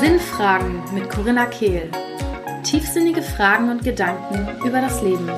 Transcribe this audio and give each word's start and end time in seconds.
Sinnfragen 0.00 0.82
mit 0.92 1.08
Corinna 1.08 1.46
Kehl. 1.46 1.92
Tiefsinnige 2.64 3.22
Fragen 3.22 3.70
und 3.70 3.84
Gedanken 3.84 4.48
über 4.66 4.80
das 4.80 5.00
Leben. 5.00 5.30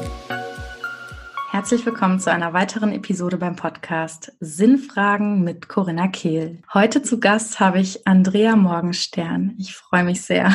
Herzlich 1.51 1.85
willkommen 1.85 2.19
zu 2.19 2.33
einer 2.33 2.55
weiteren 2.55 2.93
Episode 2.93 3.37
beim 3.37 3.57
Podcast 3.57 4.33
Sinnfragen 4.41 5.45
mit 5.45 5.69
Corinna 5.69 6.09
Kehl. 6.09 6.63
Heute 6.73 7.03
zu 7.03 7.21
Gast 7.21 7.61
habe 7.61 7.79
ich 7.81 8.07
Andrea 8.07 8.57
Morgenstern. 8.57 9.55
Ich 9.59 9.75
freue 9.75 10.05
mich 10.05 10.23
sehr. 10.23 10.51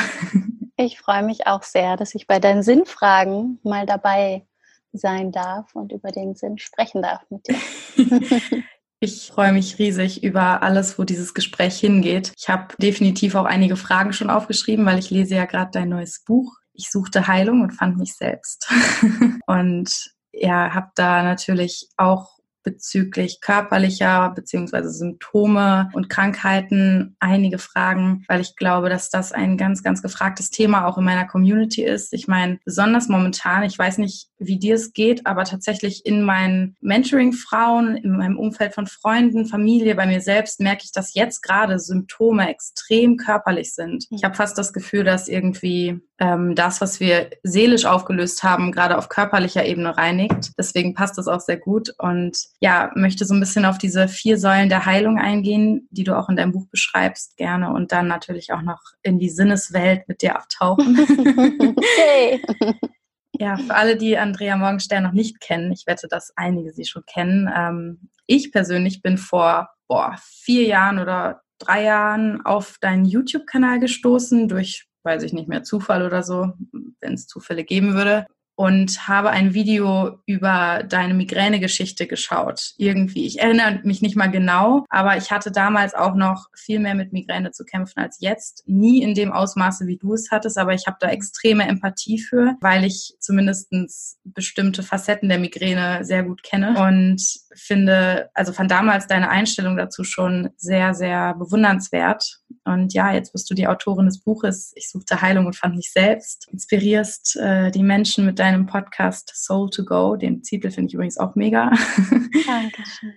Ich 0.75 0.97
freue 0.97 1.21
mich 1.21 1.45
auch 1.45 1.61
sehr, 1.61 1.97
dass 1.97 2.15
ich 2.15 2.25
bei 2.25 2.39
deinen 2.39 2.63
Sinnfragen 2.63 3.59
mal 3.61 3.85
dabei 3.85 4.47
sein 4.91 5.31
darf 5.31 5.75
und 5.75 5.91
über 5.91 6.11
den 6.11 6.33
Sinn 6.33 6.57
sprechen 6.57 7.03
darf 7.03 7.21
mit 7.29 7.47
dir. 7.47 7.57
Ich 9.01 9.31
freue 9.33 9.53
mich 9.53 9.79
riesig 9.79 10.23
über 10.23 10.61
alles, 10.61 10.99
wo 10.99 11.05
dieses 11.05 11.33
Gespräch 11.33 11.79
hingeht. 11.79 12.33
Ich 12.37 12.49
habe 12.49 12.75
definitiv 12.79 13.35
auch 13.35 13.45
einige 13.45 13.77
Fragen 13.77 14.11
schon 14.11 14.29
aufgeschrieben, 14.29 14.85
weil 14.85 14.99
ich 14.99 15.09
lese 15.09 15.35
ja 15.35 15.45
gerade 15.45 15.71
dein 15.71 15.87
neues 15.87 16.23
Buch. 16.25 16.57
Ich 16.73 16.91
suchte 16.91 17.27
Heilung 17.27 17.61
und 17.61 17.71
fand 17.71 17.97
mich 17.97 18.15
selbst. 18.15 18.69
und 19.47 20.11
ja, 20.33 20.73
habe 20.73 20.89
da 20.95 21.23
natürlich 21.23 21.87
auch 21.95 22.39
bezüglich 22.63 23.39
körperlicher 23.39 24.31
beziehungsweise 24.35 24.91
Symptome 24.91 25.89
und 25.93 26.09
Krankheiten 26.09 27.15
einige 27.19 27.57
Fragen, 27.57 28.25
weil 28.27 28.41
ich 28.41 28.57
glaube, 28.57 28.89
dass 28.89 29.09
das 29.09 29.31
ein 29.31 29.57
ganz, 29.57 29.81
ganz 29.81 30.01
gefragtes 30.01 30.49
Thema 30.49 30.85
auch 30.85 30.97
in 30.97 31.05
meiner 31.05 31.25
Community 31.25 31.83
ist. 31.83 32.13
Ich 32.13 32.27
meine, 32.27 32.59
besonders 32.65 33.07
momentan, 33.07 33.63
ich 33.63 33.79
weiß 33.79 33.97
nicht, 33.99 34.28
wie 34.39 34.57
dir 34.57 34.75
es 34.75 34.93
geht, 34.93 35.27
aber 35.27 35.43
tatsächlich 35.43 36.05
in 36.05 36.23
meinen 36.23 36.75
Mentoring-Frauen, 36.81 37.97
in 37.97 38.17
meinem 38.17 38.37
Umfeld 38.37 38.73
von 38.73 38.87
Freunden, 38.87 39.45
Familie, 39.45 39.95
bei 39.95 40.05
mir 40.05 40.21
selbst 40.21 40.59
merke 40.59 40.83
ich, 40.85 40.91
dass 40.91 41.13
jetzt 41.13 41.41
gerade 41.41 41.77
Symptome 41.79 42.49
extrem 42.49 43.17
körperlich 43.17 43.73
sind. 43.73 44.05
Ich 44.09 44.23
habe 44.23 44.35
fast 44.35 44.57
das 44.57 44.73
Gefühl, 44.73 45.03
dass 45.03 45.27
irgendwie 45.27 45.99
ähm, 46.19 46.55
das, 46.55 46.81
was 46.81 46.99
wir 46.99 47.29
seelisch 47.43 47.85
aufgelöst 47.85 48.43
haben, 48.43 48.71
gerade 48.71 48.97
auf 48.97 49.09
körperlicher 49.09 49.65
Ebene 49.65 49.97
reinigt. 49.97 50.51
Deswegen 50.57 50.93
passt 50.93 51.17
das 51.17 51.27
auch 51.27 51.39
sehr 51.39 51.57
gut 51.57 51.93
und 51.97 52.37
ja, 52.59 52.91
möchte 52.95 53.25
so 53.25 53.33
ein 53.33 53.39
bisschen 53.39 53.65
auf 53.65 53.77
diese 53.77 54.07
vier 54.07 54.37
Säulen 54.37 54.69
der 54.69 54.85
Heilung 54.85 55.17
eingehen, 55.17 55.87
die 55.91 56.03
du 56.03 56.17
auch 56.17 56.29
in 56.29 56.35
deinem 56.35 56.51
Buch 56.51 56.67
beschreibst, 56.69 57.37
gerne 57.37 57.73
und 57.73 57.91
dann 57.91 58.07
natürlich 58.07 58.53
auch 58.53 58.61
noch 58.61 58.81
in 59.01 59.19
die 59.19 59.29
Sinneswelt 59.29 60.07
mit 60.07 60.21
dir 60.21 60.35
abtauchen. 60.35 60.99
okay. 61.77 62.41
Ja, 63.39 63.55
für 63.57 63.73
alle, 63.73 63.95
die 63.95 64.17
Andrea 64.17 64.57
Morgenstern 64.57 65.03
noch 65.03 65.13
nicht 65.13 65.39
kennen, 65.39 65.71
ich 65.71 65.87
wette, 65.87 66.07
dass 66.07 66.33
einige 66.35 66.73
sie 66.73 66.85
schon 66.85 67.05
kennen. 67.05 67.49
Ähm, 67.55 68.09
ich 68.25 68.51
persönlich 68.51 69.01
bin 69.01 69.17
vor 69.17 69.69
boah, 69.87 70.15
vier 70.21 70.65
Jahren 70.65 70.99
oder 70.99 71.41
drei 71.57 71.83
Jahren 71.83 72.45
auf 72.45 72.77
deinen 72.79 73.05
YouTube-Kanal 73.05 73.79
gestoßen 73.79 74.47
durch 74.47 74.85
weiß 75.03 75.23
ich 75.23 75.31
nicht 75.31 75.47
mehr, 75.47 75.63
Zufall 75.63 76.05
oder 76.05 76.23
so, 76.23 76.51
wenn 76.99 77.13
es 77.13 77.25
Zufälle 77.25 77.63
geben 77.63 77.93
würde 77.93 78.25
und 78.59 79.07
habe 79.07 79.29
ein 79.29 79.53
Video 79.53 80.19
über 80.25 80.83
deine 80.83 81.13
Migräne-Geschichte 81.13 82.07
geschaut. 82.07 82.73
Irgendwie. 82.75 83.25
Ich 83.25 83.39
erinnere 83.39 83.79
mich 83.83 84.01
nicht 84.01 84.17
mal 84.17 84.29
genau, 84.29 84.83
aber 84.89 85.15
ich 85.15 85.31
hatte 85.31 85.49
damals 85.49 85.93
auch 85.93 86.13
noch 86.13 86.47
viel 86.57 86.79
mehr 86.79 86.93
mit 86.93 87.13
Migräne 87.13 87.51
zu 87.51 87.63
kämpfen 87.63 88.01
als 88.01 88.17
jetzt. 88.19 88.63
Nie 88.67 89.01
in 89.01 89.13
dem 89.13 89.31
Ausmaße, 89.31 89.87
wie 89.87 89.95
du 89.95 90.13
es 90.13 90.29
hattest, 90.29 90.57
aber 90.57 90.73
ich 90.73 90.87
habe 90.87 90.97
da 90.99 91.07
extreme 91.07 91.69
Empathie 91.69 92.19
für, 92.19 92.55
weil 92.59 92.83
ich 92.83 93.15
zumindestens 93.21 94.19
bestimmte 94.25 94.83
Facetten 94.83 95.29
der 95.29 95.39
Migräne 95.39 96.03
sehr 96.03 96.23
gut 96.23 96.43
kenne 96.43 96.85
und 96.85 97.23
finde, 97.55 98.29
also 98.33 98.53
fand 98.53 98.71
damals 98.71 99.07
deine 99.07 99.29
Einstellung 99.29 99.77
dazu 99.77 100.03
schon 100.03 100.49
sehr, 100.57 100.93
sehr 100.93 101.33
bewundernswert. 101.35 102.41
Und 102.65 102.93
ja, 102.93 103.13
jetzt 103.13 103.31
bist 103.31 103.49
du 103.49 103.55
die 103.55 103.67
Autorin 103.67 104.05
des 104.05 104.21
Buches 104.21 104.71
Ich 104.75 104.89
suchte 104.89 105.21
Heilung 105.21 105.45
und 105.45 105.55
fand 105.55 105.75
mich 105.75 105.91
selbst. 105.91 106.47
Inspirierst 106.51 107.37
äh, 107.37 107.71
die 107.71 107.83
Menschen 107.83 108.25
mit 108.25 108.39
deinem 108.39 108.65
Podcast 108.65 109.31
Soul 109.33 109.69
to 109.69 109.85
Go. 109.85 110.15
Den 110.15 110.43
Titel 110.43 110.69
finde 110.69 110.89
ich 110.89 110.93
übrigens 110.93 111.17
auch 111.17 111.35
mega. 111.35 111.71
Dankeschön. 112.47 113.13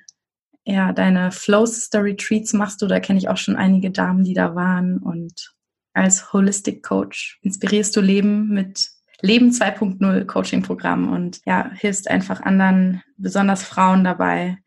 ja, 0.65 0.93
deine 0.93 1.33
Flow 1.33 1.67
Sister 1.67 2.03
Retreats 2.03 2.53
machst 2.53 2.81
du. 2.83 2.87
Da 2.87 3.01
kenne 3.01 3.19
ich 3.19 3.29
auch 3.29 3.37
schon 3.37 3.56
einige 3.56 3.91
Damen, 3.91 4.25
die 4.25 4.35
da 4.35 4.55
waren. 4.55 4.99
Und 4.99 5.55
als 5.93 6.33
Holistic 6.33 6.83
Coach 6.83 7.39
inspirierst 7.43 7.95
du 7.97 8.01
Leben 8.01 8.49
mit 8.49 8.92
Leben 9.22 9.50
2.0 9.50 10.25
Coaching-Programm 10.27 11.12
und 11.12 11.41
ja, 11.47 11.71
hilfst 11.75 12.10
einfach 12.10 12.41
anderen, 12.41 13.03
besonders 13.16 13.62
Frauen 13.62 14.03
dabei, 14.03 14.59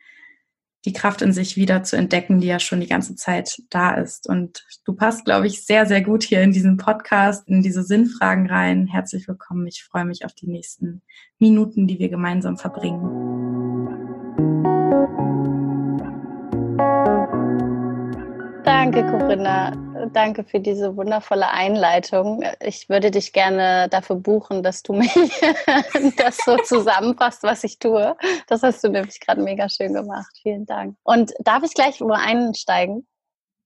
die 0.85 0.93
Kraft 0.93 1.21
in 1.21 1.33
sich 1.33 1.57
wieder 1.57 1.83
zu 1.83 1.97
entdecken, 1.97 2.39
die 2.39 2.47
ja 2.47 2.59
schon 2.59 2.79
die 2.79 2.87
ganze 2.87 3.15
Zeit 3.15 3.61
da 3.69 3.95
ist. 3.95 4.29
Und 4.29 4.65
du 4.85 4.93
passt, 4.93 5.25
glaube 5.25 5.47
ich, 5.47 5.65
sehr, 5.65 5.85
sehr 5.85 6.01
gut 6.01 6.23
hier 6.23 6.41
in 6.41 6.53
diesen 6.53 6.77
Podcast, 6.77 7.47
in 7.49 7.63
diese 7.63 7.83
Sinnfragen 7.83 8.47
rein. 8.47 8.87
Herzlich 8.87 9.27
willkommen. 9.27 9.67
Ich 9.67 9.83
freue 9.83 10.05
mich 10.05 10.23
auf 10.23 10.33
die 10.33 10.47
nächsten 10.47 11.01
Minuten, 11.37 11.87
die 11.87 11.99
wir 11.99 12.09
gemeinsam 12.09 12.57
verbringen. 12.57 13.44
Danke, 18.95 19.11
Corinna. 19.11 19.71
Danke 20.13 20.45
für 20.45 20.61
diese 20.61 20.95
wundervolle 20.95 21.49
Einleitung. 21.49 22.45
Ich 22.61 22.87
würde 22.87 23.11
dich 23.11 23.33
gerne 23.33 23.89
dafür 23.89 24.15
buchen, 24.15 24.63
dass 24.63 24.83
du 24.83 24.93
mir 24.93 25.09
das 26.15 26.37
so 26.37 26.55
zusammenfasst, 26.55 27.43
was 27.43 27.65
ich 27.65 27.77
tue. 27.77 28.15
Das 28.47 28.63
hast 28.63 28.81
du 28.85 28.87
nämlich 28.87 29.19
gerade 29.19 29.41
mega 29.41 29.67
schön 29.67 29.93
gemacht. 29.93 30.31
Vielen 30.41 30.65
Dank. 30.65 30.95
Und 31.03 31.33
darf 31.39 31.63
ich 31.63 31.73
gleich 31.73 31.99
wo 31.99 32.11
einsteigen? 32.11 33.05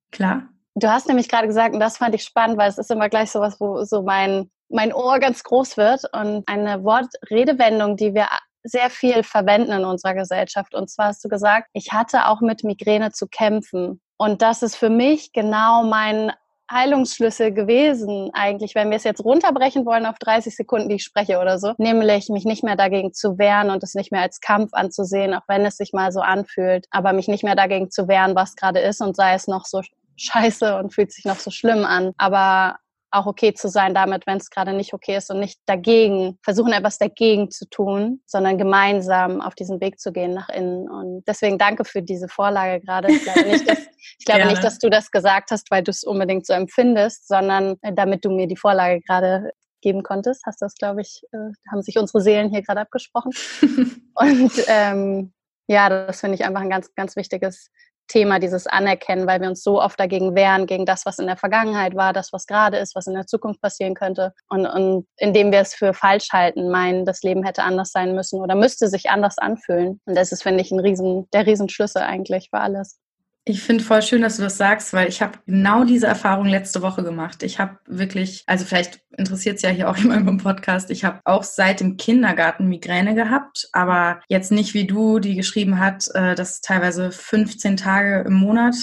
Klar. 0.10 0.50
Du 0.74 0.88
hast 0.88 1.08
nämlich 1.08 1.30
gerade 1.30 1.46
gesagt, 1.46 1.76
und 1.76 1.80
das 1.80 1.98
fand 1.98 2.16
ich 2.16 2.24
spannend, 2.24 2.58
weil 2.58 2.70
es 2.70 2.80
ist 2.80 2.90
immer 2.90 3.08
gleich 3.08 3.30
so 3.30 3.40
was, 3.40 3.60
wo 3.60 3.84
so 3.84 4.02
mein, 4.02 4.50
mein 4.68 4.92
Ohr 4.92 5.20
ganz 5.20 5.44
groß 5.44 5.78
wird 5.78 6.06
und 6.12 6.44
eine 6.48 6.84
Wortredewendung, 6.84 7.98
die 7.98 8.16
wir 8.16 8.30
sehr 8.64 8.90
viel 8.90 9.22
verwenden 9.22 9.74
in 9.74 9.86
unserer 9.86 10.16
Gesellschaft. 10.16 10.74
Und 10.74 10.90
zwar 10.90 11.10
hast 11.10 11.24
du 11.24 11.30
gesagt, 11.30 11.68
ich 11.74 11.94
hatte 11.94 12.26
auch 12.26 12.42
mit 12.42 12.64
Migräne 12.64 13.12
zu 13.12 13.28
kämpfen. 13.28 14.02
Und 14.22 14.42
das 14.42 14.64
ist 14.64 14.76
für 14.76 14.90
mich 14.90 15.32
genau 15.32 15.84
mein 15.84 16.34
Heilungsschlüssel 16.70 17.54
gewesen, 17.54 18.30
eigentlich, 18.34 18.76
wenn 18.76 18.90
wir 18.90 18.98
es 18.98 19.06
jetzt 19.06 19.24
runterbrechen 19.24 19.86
wollen 19.86 20.06
auf 20.06 20.20
30 20.20 20.56
Sekunden, 20.56 20.90
die 20.90 20.96
ich 20.96 21.04
spreche 21.04 21.40
oder 21.40 21.58
so, 21.58 21.74
nämlich 21.78 22.28
mich 22.28 22.44
nicht 22.44 22.64
mehr 22.64 22.76
dagegen 22.76 23.14
zu 23.14 23.40
wehren 23.40 23.70
und 23.72 23.82
es 23.82 23.96
nicht 23.96 24.12
mehr 24.12 24.22
als 24.22 24.42
Kampf 24.42 24.74
anzusehen, 24.74 25.34
auch 25.34 25.48
wenn 25.48 25.66
es 25.66 25.78
sich 25.78 25.94
mal 25.94 26.12
so 26.12 26.20
anfühlt, 26.20 26.86
aber 26.92 27.14
mich 27.14 27.30
nicht 27.30 27.46
mehr 27.46 27.56
dagegen 27.56 27.90
zu 27.90 28.10
wehren, 28.10 28.36
was 28.36 28.58
gerade 28.58 28.80
ist 28.82 29.02
und 29.02 29.16
sei 29.16 29.34
es 29.34 29.48
noch 29.48 29.66
so 29.66 29.82
scheiße 30.18 30.78
und 30.78 30.94
fühlt 30.94 31.14
sich 31.14 31.24
noch 31.24 31.40
so 31.40 31.50
schlimm 31.50 31.86
an, 31.86 32.12
aber 32.18 32.76
auch 33.12 33.26
okay 33.26 33.54
zu 33.54 33.70
sein 33.70 33.94
damit, 33.94 34.28
wenn 34.28 34.38
es 34.38 34.50
gerade 34.50 34.74
nicht 34.74 34.94
okay 34.94 35.18
ist 35.18 35.32
und 35.32 35.40
nicht 35.40 35.60
dagegen, 35.66 36.38
versuchen 36.44 36.74
etwas 36.74 36.98
dagegen 36.98 37.50
zu 37.50 37.68
tun, 37.70 38.22
sondern 38.26 38.58
gemeinsam 38.58 39.42
auf 39.42 39.56
diesen 39.56 39.82
Weg 39.82 40.00
zu 40.00 40.12
gehen 40.12 40.34
nach 40.34 40.50
innen. 40.50 40.90
Und 40.90 41.24
deswegen 41.28 41.58
danke 41.58 41.86
für 41.86 42.02
diese 42.02 42.28
Vorlage 42.28 42.84
gerade. 42.84 43.12
Ich 43.12 43.24
glaube 43.24 43.50
nicht, 43.50 43.68
dass, 43.68 43.80
ich 44.20 44.26
glaube 44.26 44.46
nicht, 44.46 44.64
dass 44.64 44.80
du 44.80 44.90
das 44.90 45.12
gesagt 45.12 45.52
hast, 45.52 45.72
weil 45.72 45.84
du 45.84 45.92
es 45.92 46.04
unbedingt 46.04 46.46
so 46.46 46.54
empfindest, 46.54 47.28
sondern 47.28 47.78
äh, 47.82 47.94
damit 47.94 48.26
du 48.26 48.30
mir 48.30 48.48
die 48.48 48.58
Vorlage 48.58 49.02
gerade 49.02 49.52
geben 49.82 50.04
konntest, 50.04 50.46
hast 50.46 50.62
das, 50.62 50.76
glaube 50.76 51.02
ich, 51.02 51.22
äh, 51.32 51.52
haben 51.72 51.82
sich 51.82 51.98
unsere 51.98 52.22
Seelen 52.22 52.50
hier 52.50 52.62
gerade 52.62 52.82
abgesprochen. 52.82 53.32
und 54.14 54.52
ähm, 54.68 55.34
ja, 55.68 55.88
das 55.90 56.20
finde 56.20 56.36
ich 56.36 56.46
einfach 56.46 56.62
ein 56.62 56.70
ganz, 56.70 56.94
ganz 56.96 57.16
wichtiges 57.16 57.70
Thema, 58.10 58.40
dieses 58.40 58.68
Anerkennen, 58.68 59.26
weil 59.28 59.40
wir 59.40 59.48
uns 59.48 59.64
so 59.64 59.82
oft 59.82 60.00
dagegen 60.00 60.36
wehren, 60.36 60.66
gegen 60.66 60.86
das, 60.86 61.06
was 61.06 61.20
in 61.20 61.28
der 61.28 61.38
Vergangenheit 61.38 61.96
war, 61.96 62.12
das, 62.12 62.34
was 62.34 62.46
gerade 62.46 62.78
ist, 62.78 62.96
was 62.96 63.08
in 63.08 63.14
der 63.14 63.26
Zukunft 63.26 63.62
passieren 63.62 63.94
könnte. 63.94 64.34
Und, 64.50 64.66
und 64.66 65.08
indem 65.18 65.52
wir 65.52 65.60
es 65.60 65.74
für 65.74 65.94
falsch 65.94 66.30
halten, 66.34 66.70
meinen, 66.70 67.06
das 67.06 67.22
Leben 67.22 67.44
hätte 67.44 67.64
anders 67.64 67.92
sein 67.92 68.14
müssen 68.14 68.42
oder 68.42 68.56
müsste 68.56 68.90
sich 68.90 69.10
anders 69.10 69.38
anfühlen. 69.38 70.02
Und 70.06 70.16
das 70.18 70.32
ist, 70.32 70.44
finde 70.44 70.62
ich, 70.62 70.72
ein 70.72 70.80
Riesen, 70.80 71.30
der 71.32 71.46
Riesenschlüssel 71.46 72.02
eigentlich 72.02 72.50
für 72.50 72.60
alles. 72.60 73.00
Ich 73.50 73.64
finde 73.64 73.84
voll 73.84 74.04
schön, 74.04 74.22
dass 74.22 74.36
du 74.36 74.44
das 74.44 74.58
sagst, 74.58 74.94
weil 74.94 75.10
ich 75.10 75.24
habe 75.24 75.40
genau 75.48 75.84
diese 75.84 76.06
Erfahrung 76.06 76.46
letzte 76.46 76.84
Woche 76.84 77.04
gemacht. 77.04 77.42
Ich 77.42 77.58
habe 77.58 77.80
wirklich, 77.88 78.44
also 78.46 78.64
vielleicht 78.64 79.02
interessiert 79.18 79.56
es 79.56 79.64
ja 79.64 79.72
hier 79.72 79.90
auch 79.90 79.98
jemand 79.98 80.30
im 80.30 80.38
Podcast, 80.38 80.92
ich 80.92 81.04
habe 81.04 81.20
auch 81.26 81.42
seit 81.42 81.80
dem 81.80 81.98
Kindergarten 81.98 82.68
Migräne 82.68 83.16
gehabt, 83.16 83.68
aber 83.72 84.22
jetzt 84.28 84.52
nicht 84.52 84.76
wie 84.76 84.86
du, 84.86 85.18
die 85.18 85.34
geschrieben 85.34 85.80
hat, 85.80 86.06
äh, 86.14 86.36
dass 86.36 86.62
teilweise 86.62 87.10
15 87.12 87.76
Tage 87.76 88.24
im 88.28 88.36
Monat 88.36 88.76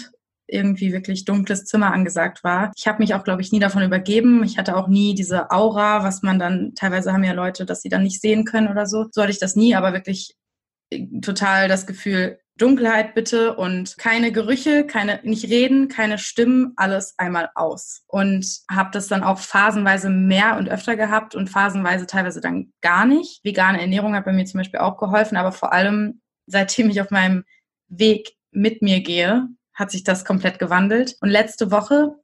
irgendwie 0.49 0.93
wirklich 0.93 1.25
dunkles 1.25 1.65
Zimmer 1.67 1.93
angesagt 1.93 2.43
war. 2.43 2.73
Ich 2.77 2.89
habe 2.89 2.99
mich 2.99 3.15
auch, 3.15 3.23
glaube 3.23 3.43
ich, 3.43 3.53
nie 3.53 3.61
davon 3.61 3.85
übergeben. 3.85 4.43
Ich 4.43 4.59
hatte 4.59 4.77
auch 4.77 4.89
nie 4.89 5.15
diese 5.15 5.53
Aura, 5.53 6.03
was 6.03 6.23
man 6.23 6.41
dann, 6.41 6.73
teilweise 6.75 7.13
haben 7.13 7.23
ja 7.23 7.35
Leute, 7.35 7.67
dass 7.67 7.83
sie 7.83 7.89
dann 7.89 8.03
nicht 8.03 8.21
sehen 8.21 8.45
können 8.45 8.67
oder 8.67 8.87
so. 8.87 9.07
So 9.13 9.23
hatte 9.23 9.31
ich 9.31 9.39
das 9.39 9.55
nie, 9.55 9.77
aber 9.77 9.93
wirklich 9.93 10.35
total 11.21 11.69
das 11.69 11.87
Gefühl, 11.87 12.39
Dunkelheit 12.59 13.15
bitte 13.15 13.55
und 13.55 13.99
keine 13.99 14.33
Gerüche, 14.33 14.87
keine 14.87 15.21
nicht 15.25 15.45
reden, 15.45 15.89
keine 15.89 16.17
Stimmen, 16.17 16.73
alles 16.77 17.15
einmal 17.19 17.51
aus. 17.55 18.03
Und 18.07 18.47
habe 18.71 18.91
das 18.93 19.09
dann 19.09 19.23
auch 19.23 19.39
phasenweise 19.39 20.09
mehr 20.09 20.57
und 20.57 20.69
öfter 20.69 20.97
gehabt 20.97 21.35
und 21.35 21.51
phasenweise 21.51 22.07
teilweise 22.07 22.41
dann 22.41 22.73
gar 22.81 23.05
nicht. 23.05 23.45
Vegane 23.45 23.81
Ernährung 23.81 24.15
hat 24.15 24.25
bei 24.25 24.33
mir 24.33 24.47
zum 24.47 24.59
Beispiel 24.59 24.81
auch 24.81 24.97
geholfen, 24.97 25.37
aber 25.37 25.53
vor 25.53 25.73
allem 25.73 26.23
seitdem 26.47 26.89
ich 26.89 27.01
auf 27.01 27.11
meinem 27.11 27.45
Weg 27.89 28.33
mit 28.53 28.81
mir 28.81 29.01
gehe, 29.01 29.49
hat 29.75 29.91
sich 29.91 30.03
das 30.03 30.25
komplett 30.25 30.59
gewandelt. 30.59 31.17
Und 31.21 31.29
letzte 31.29 31.71
Woche 31.71 32.15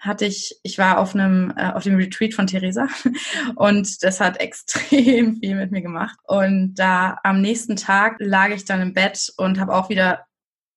hatte 0.00 0.24
ich, 0.24 0.58
ich 0.62 0.78
war 0.78 0.98
auf 0.98 1.14
einem, 1.14 1.52
äh, 1.56 1.70
auf 1.72 1.84
dem 1.84 1.96
Retreat 1.96 2.34
von 2.34 2.46
Theresa 2.46 2.88
und 3.54 4.02
das 4.02 4.20
hat 4.20 4.40
extrem 4.40 5.36
viel 5.40 5.54
mit 5.54 5.70
mir 5.70 5.82
gemacht. 5.82 6.18
Und 6.24 6.74
da 6.74 7.18
am 7.22 7.40
nächsten 7.40 7.76
Tag 7.76 8.16
lag 8.18 8.48
ich 8.50 8.64
dann 8.64 8.80
im 8.80 8.94
Bett 8.94 9.32
und 9.36 9.60
habe 9.60 9.74
auch 9.74 9.90
wieder 9.90 10.26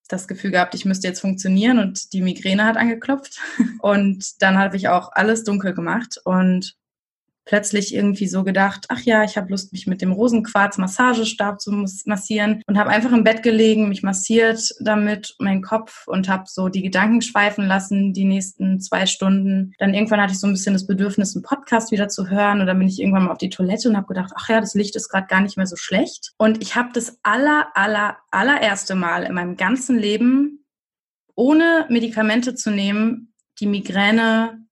das 0.09 0.27
Gefühl 0.27 0.51
gehabt, 0.51 0.75
ich 0.75 0.85
müsste 0.85 1.07
jetzt 1.07 1.21
funktionieren 1.21 1.79
und 1.79 2.13
die 2.13 2.21
Migräne 2.21 2.65
hat 2.65 2.77
angeklopft. 2.77 3.39
Und 3.81 4.41
dann 4.41 4.57
habe 4.57 4.77
ich 4.77 4.87
auch 4.87 5.11
alles 5.13 5.43
dunkel 5.43 5.73
gemacht 5.73 6.19
und 6.23 6.75
plötzlich 7.45 7.93
irgendwie 7.93 8.27
so 8.27 8.43
gedacht, 8.43 8.85
ach 8.89 9.01
ja, 9.01 9.23
ich 9.23 9.37
habe 9.37 9.49
Lust, 9.49 9.73
mich 9.73 9.87
mit 9.87 10.01
dem 10.01 10.11
Rosenquarz-Massagestab 10.11 11.59
zu 11.59 11.71
massieren 12.05 12.61
und 12.67 12.77
habe 12.77 12.89
einfach 12.89 13.11
im 13.11 13.23
Bett 13.23 13.43
gelegen, 13.43 13.89
mich 13.89 14.03
massiert 14.03 14.73
damit, 14.79 15.35
meinen 15.39 15.61
Kopf 15.61 16.07
und 16.07 16.29
habe 16.29 16.45
so 16.47 16.69
die 16.69 16.81
Gedanken 16.81 17.21
schweifen 17.21 17.65
lassen 17.65 18.13
die 18.13 18.25
nächsten 18.25 18.79
zwei 18.79 19.05
Stunden. 19.05 19.73
Dann 19.77 19.93
irgendwann 19.93 20.21
hatte 20.21 20.33
ich 20.33 20.39
so 20.39 20.47
ein 20.47 20.53
bisschen 20.53 20.73
das 20.73 20.87
Bedürfnis, 20.87 21.35
einen 21.35 21.43
Podcast 21.43 21.91
wieder 21.91 22.07
zu 22.07 22.29
hören 22.29 22.61
und 22.61 22.67
dann 22.67 22.79
bin 22.79 22.87
ich 22.87 22.99
irgendwann 22.99 23.25
mal 23.25 23.31
auf 23.31 23.37
die 23.37 23.49
Toilette 23.49 23.89
und 23.89 23.97
habe 23.97 24.07
gedacht, 24.07 24.33
ach 24.35 24.49
ja, 24.49 24.59
das 24.59 24.73
Licht 24.73 24.95
ist 24.95 25.09
gerade 25.09 25.27
gar 25.27 25.41
nicht 25.41 25.57
mehr 25.57 25.67
so 25.67 25.75
schlecht. 25.75 26.33
Und 26.37 26.61
ich 26.61 26.75
habe 26.75 26.89
das 26.93 27.19
aller, 27.23 27.67
aller, 27.73 28.17
allererste 28.31 28.95
Mal 28.95 29.23
in 29.23 29.33
meinem 29.33 29.57
ganzen 29.57 29.97
Leben 29.97 30.65
ohne 31.35 31.85
Medikamente 31.89 32.55
zu 32.55 32.71
nehmen, 32.71 33.33
die 33.59 33.67
Migräne 33.67 34.65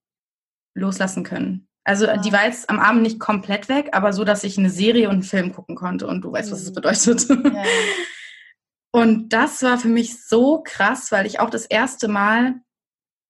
loslassen 0.74 1.24
können. 1.24 1.68
Also 1.84 2.06
die 2.24 2.32
war 2.32 2.44
jetzt 2.44 2.70
am 2.70 2.78
Abend 2.78 3.02
nicht 3.02 3.18
komplett 3.18 3.68
weg, 3.68 3.88
aber 3.92 4.12
so, 4.12 4.24
dass 4.24 4.44
ich 4.44 4.56
eine 4.56 4.70
Serie 4.70 5.08
und 5.08 5.14
einen 5.14 5.22
Film 5.22 5.52
gucken 5.52 5.74
konnte 5.74 6.06
und 6.06 6.22
du 6.22 6.32
weißt, 6.32 6.52
was 6.52 6.62
es 6.62 6.70
mhm. 6.70 6.74
bedeutet. 6.74 7.28
Ja. 7.28 7.64
Und 8.94 9.30
das 9.32 9.62
war 9.62 9.78
für 9.78 9.88
mich 9.88 10.26
so 10.26 10.62
krass, 10.62 11.10
weil 11.10 11.24
ich 11.26 11.40
auch 11.40 11.50
das 11.50 11.64
erste 11.64 12.08
Mal 12.08 12.56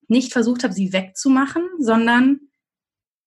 nicht 0.09 0.33
versucht 0.33 0.65
habe, 0.65 0.75
sie 0.75 0.93
wegzumachen, 0.93 1.63
sondern 1.79 2.41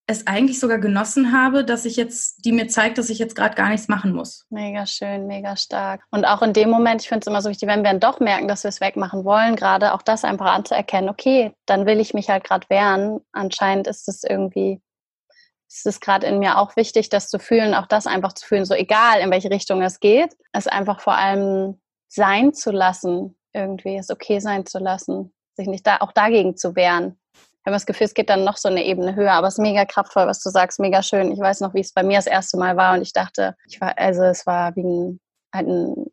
es 0.07 0.27
eigentlich 0.27 0.59
sogar 0.59 0.77
genossen 0.77 1.31
habe, 1.31 1.65
dass 1.65 1.85
ich 1.85 1.95
jetzt, 1.95 2.45
die 2.45 2.51
mir 2.51 2.67
zeigt, 2.67 2.99
dass 2.99 3.09
ich 3.09 3.17
jetzt 3.17 3.35
gerade 3.35 3.55
gar 3.55 3.69
nichts 3.69 3.87
machen 3.87 4.13
muss. 4.13 4.45
Mega 4.49 4.85
schön, 4.85 5.25
mega 5.25 5.55
stark. 5.55 6.03
Und 6.11 6.25
auch 6.25 6.43
in 6.43 6.53
dem 6.53 6.69
Moment, 6.69 7.01
ich 7.01 7.09
finde 7.09 7.21
es 7.21 7.27
immer 7.27 7.41
so 7.41 7.49
wichtig, 7.49 7.67
wenn 7.67 7.83
wir 7.83 7.89
dann 7.89 7.99
doch 7.99 8.19
merken, 8.19 8.47
dass 8.47 8.63
wir 8.63 8.69
es 8.69 8.81
wegmachen 8.81 9.25
wollen, 9.25 9.55
gerade 9.55 9.93
auch 9.93 10.03
das 10.03 10.23
einfach 10.23 10.53
anzuerkennen, 10.53 11.09
okay, 11.09 11.53
dann 11.65 11.87
will 11.87 11.99
ich 11.99 12.13
mich 12.13 12.29
halt 12.29 12.43
gerade 12.43 12.69
wehren. 12.69 13.21
Anscheinend 13.31 13.87
ist 13.87 14.07
es 14.07 14.23
irgendwie 14.23 14.79
es 15.67 15.85
ist 15.85 16.01
gerade 16.01 16.27
in 16.27 16.39
mir 16.39 16.57
auch 16.57 16.75
wichtig, 16.75 17.09
das 17.09 17.29
zu 17.29 17.39
fühlen, 17.39 17.73
auch 17.73 17.87
das 17.87 18.07
einfach 18.07 18.33
zu 18.33 18.45
fühlen, 18.45 18.65
so 18.65 18.73
egal 18.73 19.19
in 19.19 19.31
welche 19.31 19.49
Richtung 19.49 19.81
es 19.81 19.99
geht, 19.99 20.35
es 20.53 20.67
einfach 20.67 20.99
vor 20.99 21.15
allem 21.15 21.79
sein 22.07 22.53
zu 22.53 22.71
lassen, 22.71 23.37
irgendwie 23.53 23.97
es 23.97 24.09
okay 24.09 24.39
sein 24.39 24.65
zu 24.65 24.79
lassen, 24.79 25.33
sich 25.55 25.67
nicht 25.67 25.85
da 25.85 25.97
auch 25.97 26.11
dagegen 26.11 26.55
zu 26.55 26.75
wehren. 26.75 27.17
Ich 27.33 27.67
habe 27.67 27.75
das 27.75 27.87
Gefühl, 27.87 28.05
es 28.05 28.13
geht 28.13 28.29
dann 28.29 28.43
noch 28.43 28.57
so 28.57 28.69
eine 28.69 28.85
Ebene 28.85 29.15
höher, 29.15 29.33
aber 29.33 29.47
es 29.47 29.55
ist 29.55 29.61
mega 29.61 29.85
kraftvoll, 29.85 30.27
was 30.27 30.41
du 30.41 30.49
sagst, 30.49 30.79
mega 30.79 31.01
schön. 31.01 31.31
Ich 31.31 31.39
weiß 31.39 31.61
noch, 31.61 31.73
wie 31.73 31.79
es 31.79 31.93
bei 31.93 32.03
mir 32.03 32.17
das 32.17 32.27
erste 32.27 32.57
Mal 32.57 32.77
war 32.77 32.93
und 32.93 33.01
ich 33.01 33.11
dachte, 33.11 33.55
ich 33.67 33.81
war, 33.81 33.97
also 33.97 34.23
es 34.23 34.45
war 34.45 34.75
wie 34.75 34.83
ein, 34.83 35.19
halt 35.53 35.67
ein 35.67 36.05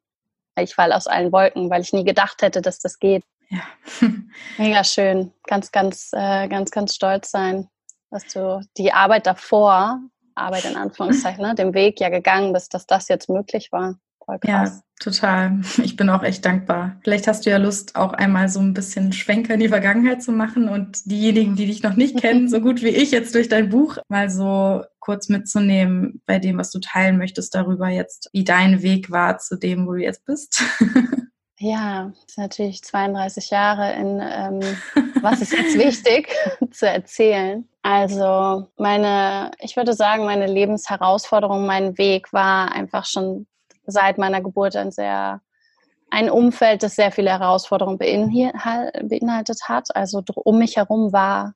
ich 0.58 0.74
fall 0.74 0.92
aus 0.92 1.06
allen 1.06 1.32
Wolken, 1.32 1.70
weil 1.70 1.82
ich 1.82 1.92
nie 1.92 2.04
gedacht 2.04 2.42
hätte, 2.42 2.60
dass 2.60 2.78
das 2.78 2.98
geht. 2.98 3.24
Ja. 3.48 3.60
mega 4.58 4.84
schön. 4.84 5.32
Ganz, 5.46 5.72
ganz, 5.72 6.10
äh, 6.12 6.48
ganz, 6.48 6.70
ganz 6.70 6.94
stolz 6.94 7.30
sein 7.30 7.68
dass 8.12 8.28
du 8.28 8.60
die 8.76 8.92
Arbeit 8.92 9.26
davor, 9.26 10.00
Arbeit 10.34 10.66
in 10.66 10.76
Anführungszeichen, 10.76 11.42
ne, 11.42 11.54
dem 11.54 11.74
Weg 11.74 11.98
ja 11.98 12.10
gegangen 12.10 12.52
bist, 12.52 12.74
dass 12.74 12.86
das 12.86 13.08
jetzt 13.08 13.28
möglich 13.28 13.70
war. 13.72 13.96
Voll 14.24 14.38
krass. 14.38 14.76
Ja, 14.76 14.80
total. 15.00 15.60
Ich 15.82 15.96
bin 15.96 16.08
auch 16.10 16.22
echt 16.22 16.44
dankbar. 16.44 17.00
Vielleicht 17.02 17.26
hast 17.26 17.44
du 17.44 17.50
ja 17.50 17.56
Lust, 17.56 17.96
auch 17.96 18.12
einmal 18.12 18.48
so 18.48 18.60
ein 18.60 18.74
bisschen 18.74 19.12
Schwenker 19.12 19.54
in 19.54 19.60
die 19.60 19.68
Vergangenheit 19.68 20.22
zu 20.22 20.30
machen 20.30 20.68
und 20.68 21.10
diejenigen, 21.10 21.56
die 21.56 21.66
dich 21.66 21.82
noch 21.82 21.96
nicht 21.96 22.20
kennen, 22.20 22.48
so 22.48 22.60
gut 22.60 22.82
wie 22.82 22.88
ich 22.88 23.10
jetzt 23.10 23.34
durch 23.34 23.48
dein 23.48 23.70
Buch, 23.70 23.96
mal 24.08 24.30
so 24.30 24.84
kurz 25.00 25.28
mitzunehmen 25.28 26.22
bei 26.26 26.38
dem, 26.38 26.58
was 26.58 26.70
du 26.70 26.78
teilen 26.78 27.18
möchtest 27.18 27.54
darüber 27.54 27.88
jetzt, 27.88 28.28
wie 28.32 28.44
dein 28.44 28.82
Weg 28.82 29.10
war 29.10 29.38
zu 29.38 29.56
dem, 29.56 29.86
wo 29.86 29.92
du 29.94 30.02
jetzt 30.02 30.24
bist. 30.24 30.62
Ja, 31.64 32.10
ist 32.26 32.38
natürlich 32.38 32.82
32 32.82 33.50
Jahre 33.50 33.92
in, 33.92 34.20
ähm, 34.20 34.60
was 35.22 35.40
ist 35.42 35.52
jetzt 35.52 35.78
wichtig 35.78 36.34
zu 36.72 36.88
erzählen. 36.88 37.68
Also 37.82 38.66
meine, 38.78 39.52
ich 39.60 39.76
würde 39.76 39.92
sagen, 39.92 40.24
meine 40.24 40.48
Lebensherausforderung, 40.48 41.64
mein 41.64 41.96
Weg 41.98 42.32
war 42.32 42.72
einfach 42.72 43.06
schon 43.06 43.46
seit 43.86 44.18
meiner 44.18 44.40
Geburt 44.40 44.74
ein 44.74 44.90
sehr, 44.90 45.40
ein 46.10 46.30
Umfeld, 46.30 46.82
das 46.82 46.96
sehr 46.96 47.12
viele 47.12 47.30
Herausforderungen 47.30 47.96
beinhaltet 47.98 49.60
hat. 49.68 49.94
Also 49.94 50.20
um 50.34 50.58
mich 50.58 50.78
herum 50.78 51.12
war, 51.12 51.54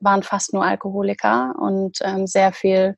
waren 0.00 0.24
fast 0.24 0.52
nur 0.52 0.64
Alkoholiker 0.64 1.54
und 1.60 1.98
ähm, 2.02 2.26
sehr 2.26 2.52
viel 2.52 2.96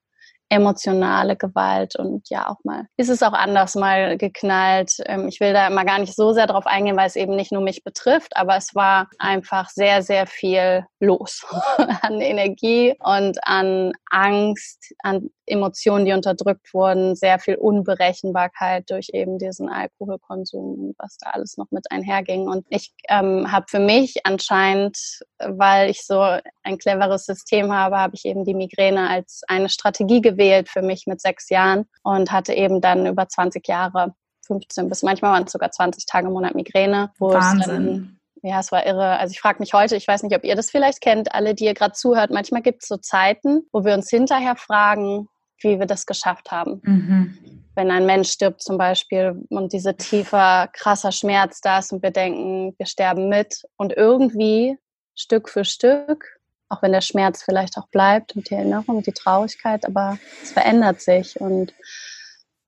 emotionale 0.50 1.36
Gewalt 1.36 1.96
und 1.96 2.28
ja 2.28 2.48
auch 2.48 2.62
mal 2.64 2.86
ist 2.96 3.08
es 3.08 3.22
auch 3.22 3.32
anders 3.32 3.74
mal 3.74 4.18
geknallt. 4.18 4.92
Ähm, 5.06 5.28
ich 5.28 5.40
will 5.40 5.52
da 5.52 5.70
mal 5.70 5.84
gar 5.84 5.98
nicht 5.98 6.14
so 6.14 6.32
sehr 6.32 6.46
drauf 6.46 6.66
eingehen, 6.66 6.96
weil 6.96 7.06
es 7.06 7.16
eben 7.16 7.34
nicht 7.34 7.52
nur 7.52 7.62
mich 7.62 7.82
betrifft, 7.82 8.36
aber 8.36 8.56
es 8.56 8.74
war 8.74 9.08
einfach 9.18 9.70
sehr, 9.70 10.02
sehr 10.02 10.26
viel 10.26 10.84
los 11.00 11.46
an 12.02 12.20
Energie 12.20 12.94
und 13.00 13.38
an 13.46 13.92
Angst, 14.10 14.92
an 15.02 15.30
Emotionen, 15.46 16.04
die 16.04 16.12
unterdrückt 16.12 16.72
wurden, 16.74 17.16
sehr 17.16 17.38
viel 17.38 17.56
Unberechenbarkeit 17.56 18.88
durch 18.88 19.08
eben 19.12 19.38
diesen 19.38 19.68
Alkoholkonsum 19.68 20.74
und 20.74 20.94
was 20.98 21.16
da 21.18 21.30
alles 21.30 21.56
noch 21.56 21.70
mit 21.70 21.90
einherging. 21.90 22.46
Und 22.46 22.66
ich 22.68 22.92
ähm, 23.08 23.50
habe 23.50 23.66
für 23.68 23.80
mich 23.80 24.20
anscheinend, 24.24 24.96
weil 25.38 25.90
ich 25.90 26.06
so 26.06 26.20
ein 26.62 26.78
cleveres 26.78 27.24
System 27.24 27.72
habe, 27.72 27.98
habe 27.98 28.14
ich 28.14 28.24
eben 28.26 28.44
die 28.44 28.54
Migräne 28.54 29.08
als 29.08 29.42
eine 29.48 29.68
Strategie 29.68 30.20
gewählt 30.20 30.39
für 30.68 30.82
mich 30.82 31.06
mit 31.06 31.20
sechs 31.20 31.48
Jahren 31.50 31.86
und 32.02 32.32
hatte 32.32 32.54
eben 32.54 32.80
dann 32.80 33.06
über 33.06 33.28
20 33.28 33.66
Jahre 33.68 34.14
15 34.50 34.88
bis 34.88 35.02
manchmal 35.02 35.32
waren 35.32 35.44
es 35.44 35.52
sogar 35.52 35.70
20 35.70 36.06
Tage 36.06 36.26
im 36.26 36.32
Monat 36.32 36.54
Migräne. 36.54 37.12
Wo 37.18 37.32
Wahnsinn. 37.32 37.60
Es 37.60 37.66
dann, 37.66 38.20
ja, 38.42 38.58
es 38.58 38.72
war 38.72 38.84
irre. 38.84 39.18
Also 39.18 39.32
ich 39.32 39.40
frage 39.40 39.60
mich 39.60 39.74
heute, 39.74 39.96
ich 39.96 40.08
weiß 40.08 40.22
nicht, 40.22 40.34
ob 40.34 40.44
ihr 40.44 40.56
das 40.56 40.70
vielleicht 40.70 41.00
kennt, 41.00 41.34
alle, 41.34 41.54
die 41.54 41.64
ihr 41.64 41.74
gerade 41.74 41.92
zuhört, 41.92 42.30
manchmal 42.30 42.62
gibt 42.62 42.82
es 42.82 42.88
so 42.88 42.96
Zeiten, 42.96 43.62
wo 43.72 43.84
wir 43.84 43.94
uns 43.94 44.10
hinterher 44.10 44.56
fragen, 44.56 45.28
wie 45.60 45.78
wir 45.78 45.86
das 45.86 46.06
geschafft 46.06 46.50
haben. 46.50 46.80
Mhm. 46.82 47.64
Wenn 47.74 47.90
ein 47.90 48.06
Mensch 48.06 48.30
stirbt 48.30 48.62
zum 48.62 48.78
Beispiel 48.78 49.40
und 49.50 49.72
diese 49.72 49.96
tiefer, 49.96 50.68
krasser 50.72 51.12
Schmerz 51.12 51.60
da 51.60 51.78
ist 51.78 51.92
und 51.92 52.02
wir 52.02 52.10
denken, 52.10 52.74
wir 52.76 52.86
sterben 52.86 53.28
mit 53.28 53.62
und 53.76 53.92
irgendwie 53.96 54.76
Stück 55.14 55.48
für 55.48 55.64
Stück, 55.64 56.39
auch 56.70 56.82
wenn 56.82 56.92
der 56.92 57.00
Schmerz 57.02 57.42
vielleicht 57.42 57.76
auch 57.76 57.88
bleibt 57.88 58.34
und 58.34 58.48
die 58.48 58.54
Erinnerung 58.54 58.96
und 58.96 59.06
die 59.06 59.12
Traurigkeit, 59.12 59.84
aber 59.84 60.18
es 60.42 60.52
verändert 60.52 61.02
sich 61.02 61.40
und 61.40 61.74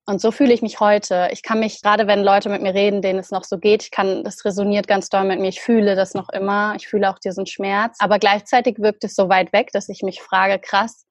und 0.04 0.20
so 0.20 0.32
fühle 0.32 0.52
ich 0.52 0.62
mich 0.62 0.80
heute. 0.80 1.28
Ich 1.30 1.44
kann 1.44 1.60
mich, 1.60 1.80
gerade 1.80 2.08
wenn 2.08 2.24
Leute 2.24 2.48
mit 2.48 2.60
mir 2.60 2.74
reden, 2.74 3.02
denen 3.02 3.20
es 3.20 3.30
noch 3.30 3.44
so 3.44 3.58
geht, 3.58 3.84
ich 3.84 3.92
kann, 3.92 4.24
das 4.24 4.44
resoniert 4.44 4.88
ganz 4.88 5.08
doll 5.08 5.24
mit 5.24 5.38
mir. 5.38 5.48
Ich 5.48 5.60
fühle 5.60 5.94
das 5.94 6.14
noch 6.14 6.28
immer. 6.30 6.74
Ich 6.76 6.88
fühle 6.88 7.08
auch 7.08 7.20
diesen 7.20 7.46
Schmerz. 7.46 7.98
Aber 8.00 8.18
gleichzeitig 8.18 8.78
wirkt 8.80 9.04
es 9.04 9.14
so 9.14 9.28
weit 9.28 9.52
weg, 9.52 9.70
dass 9.72 9.88
ich 9.88 10.02
mich 10.02 10.20
frage, 10.20 10.58
krass, 10.58 11.06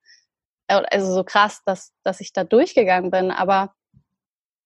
äh, 0.68 0.82
also 0.92 1.14
so 1.14 1.24
krass, 1.24 1.62
dass, 1.66 1.94
dass 2.04 2.20
ich 2.20 2.34
da 2.34 2.44
durchgegangen 2.44 3.12
bin. 3.12 3.32
Aber 3.32 3.74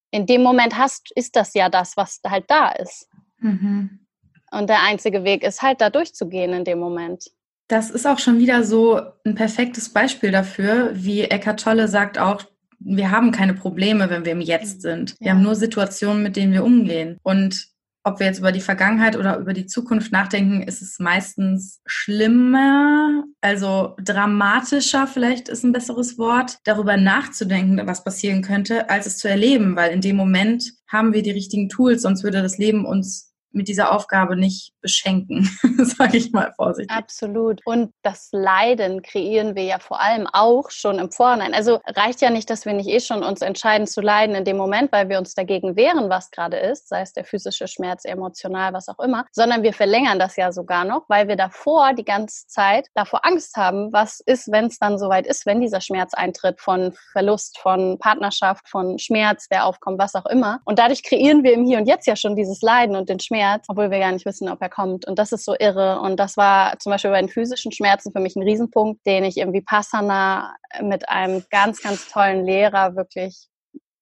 in 0.10 0.25
dem 0.25 0.41
Moment 0.41 0.75
hast, 0.75 1.12
ist 1.15 1.36
das 1.36 1.53
ja 1.53 1.70
das, 1.70 1.96
was 1.96 2.20
halt 2.25 2.46
da 2.48 2.72
ist. 2.72 3.08
Mhm. 3.38 4.08
Und 4.50 4.70
der 4.70 4.82
einzige 4.82 5.24
Weg 5.24 5.44
ist 5.44 5.62
halt 5.62 5.82
da 5.82 5.91
durchzugehen 5.91 6.53
in 6.53 6.63
dem 6.63 6.79
Moment. 6.79 7.25
Das 7.68 7.90
ist 7.90 8.06
auch 8.06 8.20
schon 8.20 8.38
wieder 8.38 8.64
so 8.64 9.02
ein 9.26 9.36
perfektes 9.36 9.90
Beispiel 9.90 10.32
dafür, 10.32 10.92
wie 10.94 11.22
Eckhart 11.22 11.62
Tolle 11.62 11.88
sagt 11.88 12.20
auch, 12.20 12.44
wir 12.80 13.10
haben 13.10 13.32
keine 13.32 13.54
Probleme, 13.54 14.10
wenn 14.10 14.26
wir 14.26 14.34
im 14.34 14.42
Jetzt 14.42 14.78
mhm. 14.78 14.82
sind. 14.82 15.16
Wir 15.20 15.28
ja. 15.28 15.34
haben 15.34 15.42
nur 15.42 15.56
Situationen, 15.56 16.22
mit 16.22 16.36
denen 16.36 16.54
wir 16.54 16.64
umgehen. 16.64 17.18
Und 17.24 17.70
ob 18.04 18.20
wir 18.20 18.28
jetzt 18.28 18.38
über 18.38 18.52
die 18.52 18.62
Vergangenheit 18.62 19.18
oder 19.18 19.40
über 19.40 19.54
die 19.54 19.66
Zukunft 19.66 20.12
nachdenken, 20.12 20.62
ist 20.62 20.84
es 20.84 21.00
meistens 21.00 21.82
schlimmer, 21.88 23.24
also 23.42 23.96
dramatischer 24.00 25.08
vielleicht 25.08 25.50
ist 25.50 25.64
ein 25.64 25.72
besseres 25.72 26.20
Wort, 26.20 26.60
darüber 26.66 26.98
nachzudenken, 26.98 27.82
was 27.88 28.04
passieren 28.04 28.44
könnte, 28.44 28.92
als 28.92 29.08
es 29.08 29.18
zu 29.18 29.28
erleben, 29.28 29.76
weil 29.76 29.92
in 29.92 30.02
dem 30.02 30.18
Moment 30.18 30.74
haben 30.88 31.14
wir 31.14 31.24
die 31.24 31.32
richtigen 31.32 31.68
Tools, 31.68 32.04
sonst 32.04 32.24
würde 32.24 32.44
das 32.44 32.60
Leben 32.60 32.86
uns 32.86 33.34
mit 33.56 33.68
dieser 33.68 33.92
Aufgabe 33.92 34.36
nicht 34.36 34.74
beschenken, 34.82 35.50
sage 35.98 36.18
ich 36.18 36.32
mal 36.32 36.54
vorsichtig. 36.56 36.96
Absolut. 36.96 37.62
Und 37.66 37.92
das 38.04 38.30
Leiden 38.32 39.02
kreieren 39.02 39.56
wir 39.56 39.64
ja 39.64 39.80
vor 39.80 40.02
allem 40.02 40.28
auch 40.32 40.70
schon 40.70 41.00
im 41.00 41.12
Vorhinein. 41.12 41.54
Also 41.54 41.80
reicht 41.88 42.22
ja 42.22 42.30
nicht, 42.30 42.50
dass 42.50 42.66
wir 42.66 42.74
nicht 42.74 42.90
eh 42.90 43.00
schon 43.00 43.24
uns 43.24 43.42
entscheiden 43.42 43.88
zu 43.88 44.02
leiden 44.02 44.36
in 44.36 44.44
dem 44.44 44.58
Moment, 44.58 44.92
weil 44.92 45.10
wir 45.10 45.18
uns 45.18 45.34
dagegen 45.34 45.76
wehren, 45.76 46.10
was 46.10 46.32
gerade 46.32 46.58
ist, 46.58 46.90
sei 46.90 47.02
es 47.02 47.14
der 47.14 47.24
physische 47.24 47.68
Schmerz, 47.68 48.04
emotional, 48.06 48.74
was 48.74 48.90
auch 48.90 49.00
immer, 49.00 49.26
sondern 49.32 49.64
wir 49.64 49.74
verlängern 49.74 50.20
das 50.20 50.36
ja 50.36 50.52
sogar 50.52 50.84
noch, 50.84 51.06
weil 51.08 51.28
wir 51.28 51.38
davor 51.38 51.94
die 51.94 52.06
ganze 52.06 52.48
Zeit 52.48 52.90
davor 52.94 53.26
Angst 53.26 53.56
haben, 53.56 53.94
was 53.94 54.20
ist, 54.26 54.52
wenn 54.52 54.66
es 54.66 54.78
dann 54.78 55.00
soweit 55.00 55.26
ist, 55.26 55.46
wenn 55.46 55.62
dieser 55.62 55.82
Schmerz 55.82 56.14
eintritt 56.14 56.60
von 56.60 56.94
Verlust, 57.14 57.58
von 57.60 57.98
Partnerschaft, 58.00 58.68
von 58.68 59.00
Schmerz, 59.00 59.48
der 59.48 59.66
aufkommt, 59.66 60.00
was 60.00 60.14
auch 60.16 60.26
immer. 60.26 60.60
Und 60.66 60.78
dadurch 60.78 61.04
kreieren 61.04 61.44
wir 61.44 61.54
im 61.54 61.66
Hier 61.66 61.78
und 61.78 61.88
Jetzt 61.88 62.06
ja 62.06 62.16
schon 62.16 62.36
dieses 62.36 62.62
Leiden 62.62 62.96
und 62.96 63.08
den 63.08 63.20
Schmerz 63.20 63.45
Schmerz, 63.46 63.66
obwohl 63.68 63.92
wir 63.92 64.00
gar 64.00 64.12
nicht 64.12 64.25
wissen, 64.25 64.50
ob 64.50 64.62
er 64.62 64.70
kommt. 64.70 65.08
Und 65.08 65.20
das 65.20 65.32
ist 65.32 65.46
so 65.46 65.56
irre. 65.58 66.00
Und 66.02 66.18
das 66.18 66.38
war 66.38 66.78
zum 66.80 66.92
Beispiel 66.92 67.12
bei 67.12 67.22
den 67.22 67.30
physischen 67.30 67.72
Schmerzen 67.72 68.12
für 68.12 68.20
mich 68.20 68.36
ein 68.36 68.44
Riesenpunkt, 68.44 69.06
den 69.06 69.24
ich 69.24 69.38
irgendwie 69.38 69.62
Passana 69.62 70.56
mit 70.82 71.08
einem 71.10 71.44
ganz, 71.52 71.82
ganz 71.82 72.10
tollen 72.10 72.46
Lehrer 72.46 72.96
wirklich 72.96 73.48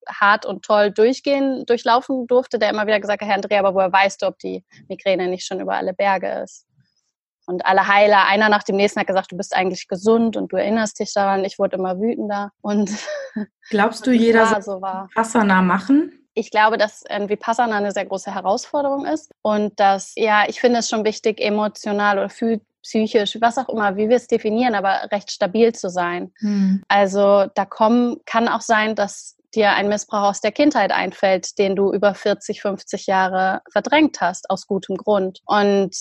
hart 0.08 0.46
und 0.46 0.64
toll 0.64 0.92
durchgehen, 0.92 1.66
durchlaufen 1.66 2.28
durfte, 2.28 2.60
der 2.60 2.70
immer 2.70 2.86
wieder 2.86 3.00
gesagt 3.00 3.22
hat, 3.22 3.28
Herr 3.28 3.36
Andrea, 3.36 3.60
aber 3.60 3.74
woher 3.74 3.92
weißt 3.92 4.22
du, 4.22 4.28
ob 4.28 4.38
die 4.40 4.66
Migräne 4.90 5.28
nicht 5.28 5.46
schon 5.46 5.62
über 5.62 5.76
alle 5.76 5.94
Berge 5.94 6.42
ist? 6.44 6.66
Und 7.46 7.66
alle 7.66 7.88
Heiler, 7.88 8.26
einer 8.26 8.48
nach 8.48 8.64
dem 8.64 8.78
nächsten 8.78 9.00
hat 9.00 9.08
gesagt, 9.08 9.32
du 9.32 9.38
bist 9.38 9.54
eigentlich 9.54 9.88
gesund 9.90 10.38
und 10.38 10.54
du 10.54 10.56
erinnerst 10.56 11.00
dich 11.00 11.14
daran. 11.14 11.44
Ich 11.44 11.60
wurde 11.60 11.76
immer 11.76 12.00
wütender. 12.00 12.52
Und 12.62 12.90
glaubst 13.70 14.08
du, 14.08 14.12
jeder 14.12 14.62
so 14.62 14.82
war. 14.82 15.10
Passana 15.14 15.62
machen? 15.62 16.23
Ich 16.34 16.52
glaube, 16.52 16.78
dass 16.78 17.04
irgendwie 17.10 17.36
Passana 17.36 17.78
eine 17.78 17.92
sehr 17.92 18.06
große 18.06 18.34
Herausforderung 18.34 19.06
ist 19.06 19.32
und 19.42 19.80
dass, 19.80 20.14
ja, 20.16 20.46
ich 20.48 20.60
finde 20.60 20.80
es 20.80 20.90
schon 20.90 21.06
wichtig, 21.06 21.40
emotional 21.40 22.18
oder 22.18 22.30
psychisch, 22.82 23.38
was 23.40 23.58
auch 23.58 23.70
immer, 23.70 23.96
wie 23.96 24.10
wir 24.10 24.18
es 24.18 24.28
definieren, 24.28 24.76
aber 24.76 25.12
recht 25.12 25.32
stabil 25.32 25.74
zu 25.74 25.90
sein. 25.90 26.34
Hm. 26.40 26.84
Also 26.88 27.46
da 27.54 27.66
kommen, 27.66 28.18
kann 28.26 28.48
auch 28.48 28.62
sein, 28.62 28.96
dass 28.96 29.38
dir 29.54 29.72
ein 29.72 29.88
Missbrauch 29.88 30.30
aus 30.30 30.42
der 30.42 30.52
Kindheit 30.52 30.92
einfällt, 30.92 31.58
den 31.58 31.76
du 31.76 31.94
über 31.94 32.14
40, 32.14 32.62
50 32.62 33.08
Jahre 33.08 33.62
verdrängt 33.72 34.20
hast, 34.22 34.50
aus 34.50 34.68
gutem 34.68 34.98
Grund. 34.98 35.42
Und 35.46 35.96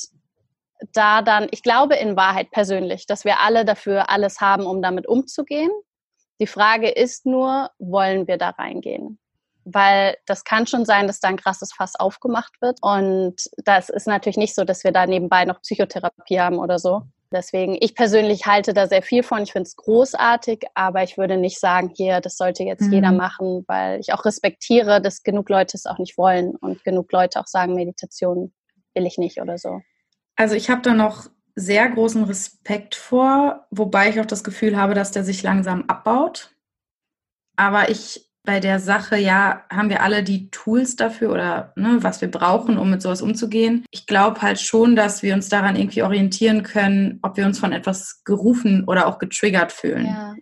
da 0.92 1.22
dann, 1.22 1.48
ich 1.50 1.62
glaube 1.62 1.94
in 1.96 2.16
Wahrheit 2.16 2.50
persönlich, 2.50 3.06
dass 3.06 3.24
wir 3.24 3.40
alle 3.40 3.64
dafür 3.64 4.10
alles 4.10 4.40
haben, 4.40 4.66
um 4.66 4.82
damit 4.82 5.06
umzugehen. 5.06 5.70
Die 6.40 6.46
Frage 6.46 6.90
ist 6.90 7.26
nur, 7.26 7.70
wollen 7.78 8.26
wir 8.26 8.38
da 8.38 8.50
reingehen? 8.50 9.18
Weil 9.64 10.16
das 10.26 10.44
kann 10.44 10.66
schon 10.66 10.84
sein, 10.84 11.06
dass 11.06 11.20
da 11.20 11.28
ein 11.28 11.36
krasses 11.36 11.72
Fass 11.72 11.94
aufgemacht 11.94 12.60
wird. 12.60 12.78
Und 12.82 13.48
das 13.64 13.88
ist 13.88 14.06
natürlich 14.06 14.36
nicht 14.36 14.54
so, 14.54 14.64
dass 14.64 14.84
wir 14.84 14.92
da 14.92 15.06
nebenbei 15.06 15.44
noch 15.44 15.60
Psychotherapie 15.62 16.40
haben 16.40 16.58
oder 16.58 16.78
so. 16.78 17.02
Deswegen, 17.32 17.76
ich 17.80 17.94
persönlich 17.94 18.46
halte 18.46 18.74
da 18.74 18.86
sehr 18.86 19.02
viel 19.02 19.22
von. 19.22 19.42
Ich 19.42 19.52
finde 19.52 19.66
es 19.66 19.76
großartig, 19.76 20.64
aber 20.74 21.02
ich 21.02 21.16
würde 21.16 21.36
nicht 21.36 21.58
sagen, 21.58 21.90
hier, 21.94 22.20
das 22.20 22.36
sollte 22.36 22.62
jetzt 22.62 22.82
mhm. 22.82 22.92
jeder 22.92 23.12
machen, 23.12 23.64
weil 23.66 24.00
ich 24.00 24.12
auch 24.12 24.24
respektiere, 24.24 25.00
dass 25.00 25.22
genug 25.22 25.48
Leute 25.48 25.76
es 25.76 25.86
auch 25.86 25.98
nicht 25.98 26.18
wollen 26.18 26.54
und 26.56 26.84
genug 26.84 27.10
Leute 27.10 27.40
auch 27.40 27.46
sagen, 27.46 27.74
Meditation 27.74 28.52
will 28.94 29.06
ich 29.06 29.16
nicht 29.16 29.40
oder 29.40 29.56
so. 29.58 29.80
Also 30.36 30.54
ich 30.54 30.70
habe 30.70 30.82
da 30.82 30.92
noch 30.92 31.28
sehr 31.54 31.88
großen 31.88 32.24
Respekt 32.24 32.94
vor, 32.94 33.66
wobei 33.70 34.10
ich 34.10 34.20
auch 34.20 34.26
das 34.26 34.44
Gefühl 34.44 34.76
habe, 34.76 34.94
dass 34.94 35.10
der 35.10 35.24
sich 35.24 35.42
langsam 35.42 35.84
abbaut. 35.88 36.54
Aber 37.56 37.90
ich 37.90 38.30
bei 38.44 38.58
der 38.58 38.80
Sache, 38.80 39.16
ja, 39.16 39.64
haben 39.70 39.88
wir 39.88 40.02
alle 40.02 40.24
die 40.24 40.50
Tools 40.50 40.96
dafür 40.96 41.30
oder 41.30 41.72
ne, 41.76 41.98
was 42.00 42.20
wir 42.20 42.30
brauchen, 42.30 42.76
um 42.76 42.90
mit 42.90 43.00
sowas 43.00 43.22
umzugehen. 43.22 43.84
Ich 43.90 44.06
glaube 44.06 44.42
halt 44.42 44.60
schon, 44.60 44.96
dass 44.96 45.22
wir 45.22 45.34
uns 45.34 45.48
daran 45.48 45.76
irgendwie 45.76 46.02
orientieren 46.02 46.64
können, 46.64 47.20
ob 47.22 47.36
wir 47.36 47.46
uns 47.46 47.60
von 47.60 47.72
etwas 47.72 48.24
gerufen 48.24 48.84
oder 48.84 49.06
auch 49.06 49.18
getriggert 49.18 49.70
fühlen. 49.70 50.06
Ja. 50.06 50.34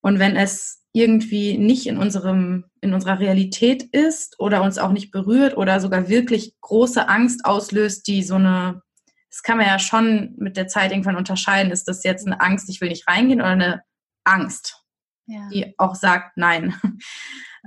Und 0.00 0.18
wenn 0.18 0.34
es 0.34 0.82
irgendwie 0.92 1.58
nicht 1.58 1.86
in 1.86 1.98
unserem, 1.98 2.64
in 2.80 2.94
unserer 2.94 3.18
Realität 3.18 3.82
ist 3.82 4.40
oder 4.40 4.62
uns 4.62 4.78
auch 4.78 4.92
nicht 4.92 5.10
berührt 5.10 5.58
oder 5.58 5.78
sogar 5.78 6.08
wirklich 6.08 6.54
große 6.62 7.06
Angst 7.06 7.44
auslöst, 7.44 8.06
die 8.06 8.22
so 8.22 8.36
eine, 8.36 8.80
das 9.28 9.42
kann 9.42 9.58
man 9.58 9.66
ja 9.66 9.78
schon 9.78 10.34
mit 10.38 10.56
der 10.56 10.68
Zeit 10.68 10.90
irgendwann 10.90 11.16
unterscheiden, 11.16 11.70
ist 11.70 11.86
das 11.86 12.02
jetzt 12.02 12.26
eine 12.26 12.40
Angst, 12.40 12.70
ich 12.70 12.80
will 12.80 12.88
nicht 12.88 13.06
reingehen 13.06 13.42
oder 13.42 13.50
eine 13.50 13.82
Angst? 14.24 14.85
Ja. 15.26 15.48
die 15.52 15.74
auch 15.78 15.94
sagt 15.94 16.36
Nein. 16.36 16.74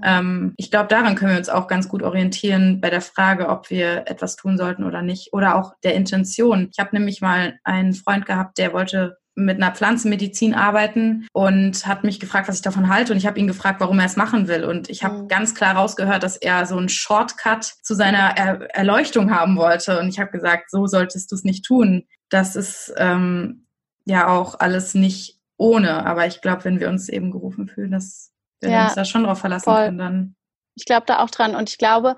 Ähm, 0.04 0.54
ich 0.58 0.72
glaube, 0.72 0.88
daran 0.88 1.16
können 1.16 1.32
wir 1.32 1.38
uns 1.38 1.50
auch 1.50 1.68
ganz 1.68 1.90
gut 1.90 2.04
orientieren 2.04 2.82
bei 2.82 2.90
der 2.90 3.02
Frage, 3.02 3.50
ob 3.50 3.70
wir 3.70 4.08
etwas 4.08 4.36
tun 4.36 4.58
sollten 4.58 4.84
oder 4.84 5.02
nicht. 5.02 5.34
Oder 5.34 5.56
auch 5.56 5.74
der 5.84 5.96
Intention. 5.96 6.70
Ich 6.72 6.80
habe 6.80 6.96
nämlich 6.96 7.22
mal 7.22 7.60
einen 7.64 7.94
Freund 7.94 8.26
gehabt, 8.26 8.58
der 8.58 8.74
wollte 8.74 9.18
mit 9.36 9.56
einer 9.56 9.74
Pflanzenmedizin 9.74 10.54
arbeiten 10.54 11.28
und 11.32 11.88
hat 11.88 12.04
mich 12.04 12.20
gefragt, 12.20 12.50
was 12.50 12.58
ich 12.58 12.62
davon 12.62 12.90
halte. 12.90 13.14
Und 13.14 13.18
ich 13.18 13.26
habe 13.26 13.40
ihn 13.40 13.48
gefragt, 13.48 13.80
warum 13.80 14.00
er 14.00 14.06
es 14.06 14.18
machen 14.18 14.48
will. 14.48 14.66
Und 14.66 14.90
ich 14.90 15.04
habe 15.04 15.24
mhm. 15.24 15.28
ganz 15.30 15.56
klar 15.56 15.76
rausgehört, 15.76 16.24
dass 16.24 16.36
er 16.36 16.66
so 16.66 16.78
einen 16.78 16.90
Shortcut 16.90 17.64
zu 17.64 17.96
seiner 17.96 18.38
er 18.38 18.76
Erleuchtung 18.76 19.32
haben 19.32 19.56
wollte. 19.56 20.00
Und 20.00 20.10
ich 20.10 20.20
habe 20.20 20.32
gesagt, 20.32 20.70
so 20.72 20.88
solltest 20.88 21.32
du 21.32 21.36
es 21.36 21.44
nicht 21.44 21.64
tun. 21.64 22.04
Das 22.30 22.56
ist 22.56 22.94
ähm, 22.98 23.66
ja 24.06 24.28
auch 24.28 24.60
alles 24.60 24.94
nicht 24.94 25.39
ohne. 25.60 26.06
Aber 26.06 26.26
ich 26.26 26.42
glaube, 26.42 26.66
wenn 26.66 26.80
wir 26.80 26.90
uns 26.90 27.10
eben 27.10 27.32
gerufen 27.32 27.68
fühlen, 27.68 27.92
dass 27.92 28.32
wir 28.62 28.72
ja, 28.72 28.86
uns 28.86 28.96
da 28.96 29.06
schon 29.06 29.24
drauf 29.24 29.40
verlassen 29.40 29.66
voll. 29.66 29.86
können, 29.86 29.98
dann. 29.98 30.36
Ich 30.76 30.86
glaube 30.86 31.06
da 31.06 31.20
auch 31.20 31.30
dran. 31.30 31.56
Und 31.56 31.70
ich 31.70 31.78
glaube, 31.78 32.16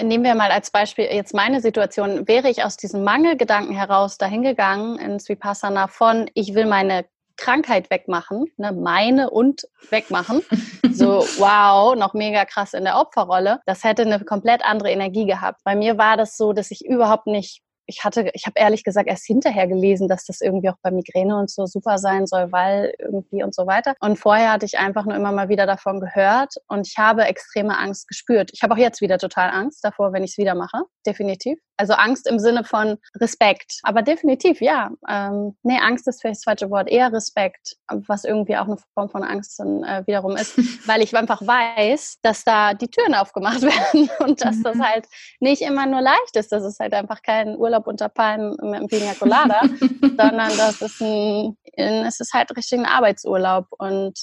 nehmen 0.00 0.24
wir 0.24 0.34
mal 0.34 0.50
als 0.50 0.70
Beispiel 0.70 1.06
jetzt 1.06 1.34
meine 1.34 1.60
Situation, 1.60 2.28
wäre 2.28 2.50
ich 2.50 2.62
aus 2.62 2.76
diesem 2.76 3.04
Mangelgedanken 3.04 3.74
heraus 3.74 4.18
dahingegangen 4.18 4.98
ins 4.98 5.28
Vipassana 5.28 5.88
von, 5.88 6.30
ich 6.34 6.54
will 6.54 6.66
meine 6.66 7.06
Krankheit 7.36 7.90
wegmachen, 7.90 8.46
ne, 8.58 8.72
meine 8.72 9.30
und 9.30 9.62
wegmachen. 9.90 10.42
So, 10.94 11.24
wow, 11.38 11.96
noch 11.96 12.12
mega 12.12 12.44
krass 12.44 12.74
in 12.74 12.84
der 12.84 12.98
Opferrolle. 12.98 13.60
Das 13.64 13.82
hätte 13.82 14.02
eine 14.02 14.22
komplett 14.22 14.62
andere 14.62 14.90
Energie 14.90 15.24
gehabt. 15.24 15.62
Bei 15.64 15.74
mir 15.74 15.96
war 15.96 16.18
das 16.18 16.36
so, 16.36 16.52
dass 16.52 16.70
ich 16.70 16.84
überhaupt 16.84 17.26
nicht 17.26 17.62
ich 17.86 18.04
hatte, 18.04 18.30
ich 18.34 18.46
habe 18.46 18.58
ehrlich 18.58 18.84
gesagt 18.84 19.08
erst 19.08 19.26
hinterher 19.26 19.66
gelesen, 19.66 20.08
dass 20.08 20.24
das 20.24 20.40
irgendwie 20.40 20.68
auch 20.70 20.76
bei 20.82 20.90
Migräne 20.90 21.36
und 21.36 21.50
so 21.50 21.66
super 21.66 21.98
sein 21.98 22.26
soll, 22.26 22.52
weil 22.52 22.94
irgendwie 22.98 23.42
und 23.42 23.54
so 23.54 23.66
weiter. 23.66 23.94
Und 24.00 24.18
vorher 24.18 24.52
hatte 24.52 24.66
ich 24.66 24.78
einfach 24.78 25.04
nur 25.04 25.14
immer 25.14 25.32
mal 25.32 25.48
wieder 25.48 25.66
davon 25.66 26.00
gehört 26.00 26.54
und 26.68 26.86
ich 26.86 26.98
habe 26.98 27.24
extreme 27.24 27.78
Angst 27.78 28.08
gespürt. 28.08 28.50
Ich 28.52 28.62
habe 28.62 28.74
auch 28.74 28.78
jetzt 28.78 29.00
wieder 29.00 29.18
total 29.18 29.50
Angst 29.50 29.84
davor, 29.84 30.12
wenn 30.12 30.24
ich 30.24 30.32
es 30.32 30.38
wieder 30.38 30.54
mache, 30.54 30.82
definitiv. 31.06 31.58
Also 31.82 31.94
Angst 31.94 32.28
im 32.28 32.38
Sinne 32.38 32.62
von 32.62 32.96
Respekt. 33.16 33.80
Aber 33.82 34.02
definitiv, 34.02 34.60
ja. 34.60 34.92
Ähm, 35.08 35.56
nee, 35.64 35.80
Angst 35.80 36.06
ist 36.06 36.20
vielleicht 36.20 36.36
das 36.36 36.44
falsche 36.44 36.70
Wort. 36.70 36.88
Eher 36.88 37.12
Respekt, 37.12 37.76
was 37.88 38.22
irgendwie 38.22 38.56
auch 38.56 38.66
eine 38.66 38.76
Form 38.94 39.10
von 39.10 39.24
Angst 39.24 39.58
dann 39.58 39.82
äh, 39.82 40.06
wiederum 40.06 40.36
ist. 40.36 40.56
weil 40.86 41.02
ich 41.02 41.16
einfach 41.16 41.42
weiß, 41.44 42.20
dass 42.22 42.44
da 42.44 42.74
die 42.74 42.86
Türen 42.86 43.16
aufgemacht 43.16 43.62
werden 43.62 44.08
und 44.20 44.44
dass 44.44 44.62
das 44.62 44.76
mhm. 44.76 44.86
halt 44.86 45.06
nicht 45.40 45.60
immer 45.60 45.86
nur 45.86 46.02
leicht 46.02 46.36
ist. 46.36 46.52
Das 46.52 46.62
ist 46.62 46.78
halt 46.78 46.94
einfach 46.94 47.20
kein 47.20 47.56
Urlaub 47.56 47.88
unter 47.88 48.08
Palmen 48.08 48.50
mit 48.62 48.74
einem 48.76 48.86
Pina 48.86 49.14
Colada, 49.18 49.62
sondern 50.00 50.56
das 50.56 50.80
ist 50.82 51.00
ein, 51.00 51.56
es 51.74 52.20
ist 52.20 52.32
halt 52.32 52.56
richtig 52.56 52.78
ein 52.78 52.86
Arbeitsurlaub 52.86 53.66
und 53.76 54.16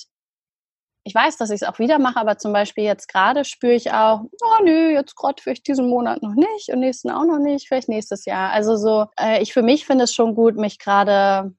ich 1.03 1.15
weiß, 1.15 1.38
dass 1.38 1.50
ich 1.50 1.62
es 1.62 1.68
auch 1.68 1.79
wieder 1.79 1.98
mache, 1.98 2.20
aber 2.20 2.38
zum 2.38 2.53
Beispiel 2.53 2.84
jetzt 2.84 3.08
gerade 3.08 3.46
spüre 3.46 3.74
ich 3.74 3.91
auch, 3.91 4.22
oh 4.22 4.63
nö, 4.63 4.91
jetzt 4.91 5.15
gerade 5.15 5.41
vielleicht 5.41 5.68
diesen 5.68 5.89
Monat 5.89 6.22
noch 6.22 6.36
nicht 6.36 6.70
und 6.70 6.79
nächsten 6.79 7.10
auch 7.10 7.25
noch 7.25 7.39
nicht, 7.39 7.68
vielleicht 7.68 7.89
nächstes 7.89 8.25
Jahr. 8.25 8.51
Also 8.51 8.75
so, 8.75 9.08
äh, 9.20 9.41
ich 9.41 9.53
für 9.53 9.62
mich 9.62 9.86
finde 9.86 10.03
es 10.03 10.13
schon 10.13 10.36
gut, 10.36 10.56
mich 10.56 10.77
gerade, 10.77 11.53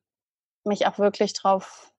mich 0.64 0.86
auch 0.86 0.98
wirklich 0.98 1.32
drauf 1.32 1.90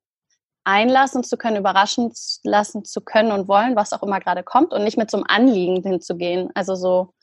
einlassen 0.64 1.24
zu 1.24 1.38
können, 1.38 1.58
überraschen 1.58 2.14
lassen 2.44 2.86
zu 2.86 3.02
können 3.02 3.32
und 3.32 3.48
wollen, 3.48 3.76
was 3.76 3.94
auch 3.94 4.04
immer 4.04 4.20
gerade 4.20 4.44
kommt 4.44 4.74
und 4.74 4.84
nicht 4.84 4.98
mit 4.98 5.10
so 5.10 5.18
einem 5.18 5.26
Anliegen 5.28 5.82
hinzugehen. 5.82 6.52
Also 6.54 6.76
so, 6.76 7.14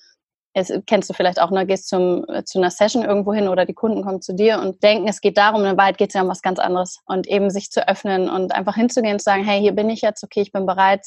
es, 0.58 0.72
kennst 0.86 1.08
du 1.08 1.14
vielleicht 1.14 1.40
auch, 1.40 1.50
ne, 1.50 1.66
gehst 1.66 1.88
zum, 1.88 2.24
zu 2.44 2.58
einer 2.58 2.70
Session 2.70 3.04
irgendwo 3.04 3.32
hin 3.32 3.48
oder 3.48 3.64
die 3.64 3.74
Kunden 3.74 4.02
kommen 4.02 4.20
zu 4.20 4.34
dir 4.34 4.60
und 4.60 4.82
denken, 4.82 5.08
es 5.08 5.20
geht 5.20 5.38
darum, 5.38 5.64
in 5.64 5.76
Wahrheit 5.76 5.98
geht 5.98 6.10
es 6.10 6.14
ja 6.14 6.22
um 6.22 6.28
was 6.28 6.42
ganz 6.42 6.58
anderes. 6.58 6.98
Und 7.06 7.26
eben 7.26 7.50
sich 7.50 7.70
zu 7.70 7.88
öffnen 7.88 8.28
und 8.28 8.54
einfach 8.54 8.74
hinzugehen 8.74 9.14
und 9.14 9.20
zu 9.20 9.24
sagen, 9.24 9.44
hey, 9.44 9.60
hier 9.60 9.72
bin 9.72 9.90
ich 9.90 10.00
jetzt, 10.00 10.22
okay, 10.24 10.40
ich 10.40 10.52
bin 10.52 10.66
bereit, 10.66 11.04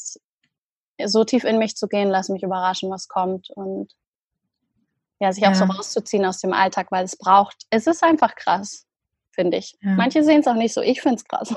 so 1.04 1.24
tief 1.24 1.44
in 1.44 1.58
mich 1.58 1.76
zu 1.76 1.88
gehen, 1.88 2.10
lass 2.10 2.28
mich 2.28 2.42
überraschen, 2.42 2.90
was 2.90 3.08
kommt. 3.08 3.50
Und 3.50 3.92
ja, 5.20 5.32
sich 5.32 5.46
auch 5.46 5.54
so 5.54 5.64
rauszuziehen 5.64 6.24
aus 6.24 6.38
dem 6.38 6.52
Alltag, 6.52 6.88
weil 6.90 7.04
es 7.04 7.16
braucht, 7.16 7.64
es 7.70 7.86
ist 7.86 8.02
einfach 8.02 8.34
krass, 8.34 8.86
finde 9.30 9.58
ich. 9.58 9.76
Ja. 9.80 9.92
Manche 9.92 10.24
sehen 10.24 10.40
es 10.40 10.46
auch 10.46 10.54
nicht 10.54 10.74
so, 10.74 10.80
ich 10.80 11.00
finde 11.00 11.16
es 11.16 11.24
krass. 11.24 11.54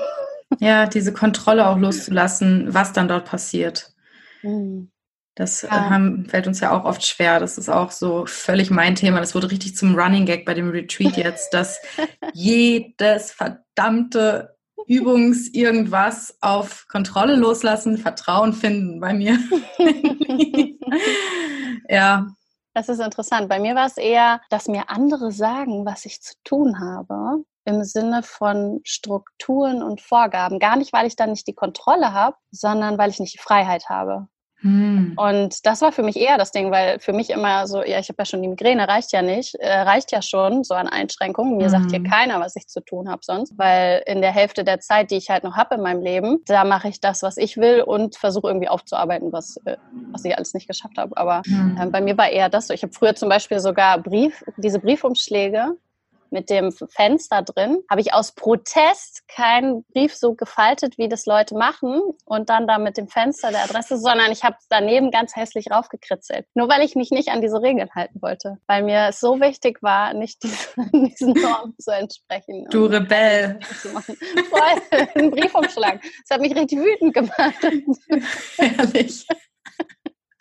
Ja, 0.60 0.86
diese 0.86 1.12
Kontrolle 1.12 1.66
auch 1.68 1.76
loszulassen, 1.76 2.72
was 2.72 2.92
dann 2.92 3.08
dort 3.08 3.24
passiert. 3.24 3.92
Mhm. 4.42 4.92
Das 5.36 5.64
äh, 5.64 5.68
ja. 5.68 5.90
haben, 5.90 6.26
fällt 6.26 6.46
uns 6.46 6.60
ja 6.60 6.72
auch 6.72 6.84
oft 6.84 7.06
schwer. 7.06 7.38
Das 7.38 7.58
ist 7.58 7.68
auch 7.68 7.90
so 7.90 8.24
völlig 8.26 8.70
mein 8.70 8.94
Thema. 8.94 9.20
Das 9.20 9.34
wurde 9.34 9.50
richtig 9.50 9.76
zum 9.76 9.94
Running 9.94 10.24
Gag 10.24 10.44
bei 10.44 10.54
dem 10.54 10.70
Retreat 10.70 11.16
jetzt, 11.16 11.54
dass 11.54 11.78
jedes 12.32 13.32
verdammte 13.32 14.56
Übungs 14.86 15.48
irgendwas 15.48 16.36
auf 16.40 16.86
Kontrolle 16.88 17.36
loslassen, 17.36 17.98
Vertrauen 17.98 18.54
finden 18.54 18.98
bei 18.98 19.12
mir. 19.12 19.38
ja. 21.88 22.26
Das 22.72 22.88
ist 22.88 23.00
interessant. 23.00 23.48
Bei 23.48 23.58
mir 23.58 23.74
war 23.74 23.86
es 23.86 23.96
eher, 23.98 24.40
dass 24.48 24.68
mir 24.68 24.88
andere 24.88 25.32
sagen, 25.32 25.84
was 25.84 26.06
ich 26.06 26.22
zu 26.22 26.34
tun 26.44 26.78
habe, 26.80 27.44
im 27.64 27.84
Sinne 27.84 28.22
von 28.22 28.80
Strukturen 28.84 29.82
und 29.82 30.00
Vorgaben. 30.00 30.58
Gar 30.60 30.76
nicht, 30.76 30.92
weil 30.92 31.06
ich 31.06 31.16
dann 31.16 31.30
nicht 31.30 31.46
die 31.46 31.54
Kontrolle 31.54 32.12
habe, 32.12 32.36
sondern 32.50 32.96
weil 32.96 33.10
ich 33.10 33.18
nicht 33.18 33.34
die 33.34 33.42
Freiheit 33.42 33.88
habe. 33.90 34.28
Hm. 34.60 35.12
Und 35.16 35.66
das 35.66 35.82
war 35.82 35.92
für 35.92 36.02
mich 36.02 36.16
eher 36.16 36.38
das 36.38 36.50
Ding, 36.50 36.70
weil 36.70 36.98
für 36.98 37.12
mich 37.12 37.30
immer 37.30 37.66
so, 37.66 37.82
ja, 37.82 37.98
ich 37.98 38.08
habe 38.08 38.16
ja 38.18 38.24
schon 38.24 38.42
die 38.42 38.48
Migräne, 38.48 38.88
reicht 38.88 39.12
ja 39.12 39.20
nicht, 39.20 39.54
äh, 39.56 39.80
reicht 39.80 40.12
ja 40.12 40.22
schon 40.22 40.64
so 40.64 40.74
an 40.74 40.88
Einschränkungen. 40.88 41.56
Mir 41.56 41.64
hm. 41.64 41.70
sagt 41.70 41.90
hier 41.90 42.00
hm. 42.00 42.10
keiner, 42.10 42.40
was 42.40 42.56
ich 42.56 42.66
zu 42.66 42.80
tun 42.80 43.08
habe 43.10 43.20
sonst, 43.22 43.58
weil 43.58 44.02
in 44.06 44.22
der 44.22 44.32
Hälfte 44.32 44.64
der 44.64 44.80
Zeit, 44.80 45.10
die 45.10 45.16
ich 45.16 45.28
halt 45.30 45.44
noch 45.44 45.56
habe 45.56 45.74
in 45.74 45.82
meinem 45.82 46.02
Leben, 46.02 46.38
da 46.46 46.64
mache 46.64 46.88
ich 46.88 47.00
das, 47.00 47.22
was 47.22 47.36
ich 47.36 47.56
will 47.58 47.82
und 47.82 48.16
versuche 48.16 48.48
irgendwie 48.48 48.68
aufzuarbeiten, 48.68 49.32
was, 49.32 49.58
äh, 49.66 49.76
was 50.12 50.24
ich 50.24 50.36
alles 50.36 50.54
nicht 50.54 50.68
geschafft 50.68 50.96
habe. 50.96 51.16
Aber 51.16 51.42
hm. 51.46 51.78
äh, 51.80 51.86
bei 51.86 52.00
mir 52.00 52.16
war 52.16 52.30
eher 52.30 52.48
das 52.48 52.68
so. 52.68 52.74
Ich 52.74 52.82
habe 52.82 52.92
früher 52.92 53.14
zum 53.14 53.28
Beispiel 53.28 53.60
sogar 53.60 53.98
Brief, 53.98 54.42
diese 54.56 54.78
Briefumschläge 54.78 55.76
mit 56.30 56.50
dem 56.50 56.72
Fenster 56.72 57.42
drin, 57.42 57.78
habe 57.90 58.00
ich 58.00 58.12
aus 58.12 58.32
Protest 58.32 59.26
keinen 59.28 59.84
Brief 59.92 60.14
so 60.14 60.34
gefaltet, 60.34 60.98
wie 60.98 61.08
das 61.08 61.26
Leute 61.26 61.54
machen 61.54 62.00
und 62.24 62.50
dann 62.50 62.66
da 62.66 62.78
mit 62.78 62.96
dem 62.96 63.08
Fenster 63.08 63.50
der 63.50 63.64
Adresse, 63.64 63.98
sondern 63.98 64.32
ich 64.32 64.44
habe 64.44 64.56
daneben 64.68 65.10
ganz 65.10 65.36
hässlich 65.36 65.70
raufgekritzelt. 65.70 66.46
Nur 66.54 66.68
weil 66.68 66.82
ich 66.82 66.94
mich 66.94 67.10
nicht 67.10 67.28
an 67.28 67.40
diese 67.40 67.62
Regeln 67.62 67.90
halten 67.94 68.20
wollte, 68.22 68.58
weil 68.66 68.82
mir 68.82 69.08
es 69.08 69.20
so 69.20 69.40
wichtig 69.40 69.82
war, 69.82 70.14
nicht 70.14 70.42
diesen, 70.42 70.90
diesen 70.92 71.32
Normen 71.32 71.74
zu 71.78 71.92
entsprechen. 71.92 72.66
Du 72.70 72.86
Rebell. 72.86 73.58
Voll, 73.70 75.06
ein 75.14 75.30
Briefumschlag. 75.30 76.00
Das 76.02 76.36
hat 76.36 76.40
mich 76.40 76.54
richtig 76.54 76.78
wütend 76.78 77.14
gemacht. 77.14 77.54
Ehrlich. 78.58 79.26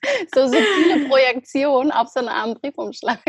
so 0.35 0.47
subtile 0.47 1.07
Projektion 1.07 1.91
auf 1.91 2.09
so 2.09 2.19
einen 2.19 2.29
armen 2.29 2.55
Briefumschlag. 2.55 3.19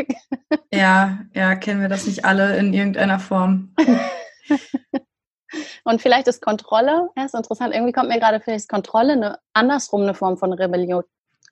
Ja, 0.73 1.19
ja, 1.33 1.55
kennen 1.55 1.81
wir 1.81 1.89
das 1.89 2.05
nicht 2.05 2.23
alle 2.25 2.57
in 2.57 2.73
irgendeiner 2.73 3.19
Form. 3.19 3.73
Und 5.83 6.01
vielleicht 6.01 6.27
ist 6.27 6.41
Kontrolle, 6.41 7.09
ja, 7.17 7.25
ist 7.25 7.33
interessant, 7.33 7.73
irgendwie 7.73 7.93
kommt 7.93 8.09
mir 8.09 8.19
gerade 8.19 8.41
vielleicht 8.41 8.69
Kontrolle 8.69 9.13
eine, 9.13 9.39
andersrum 9.53 10.03
eine 10.03 10.13
Form 10.13 10.37
von 10.37 10.53
Rebellion. 10.53 11.03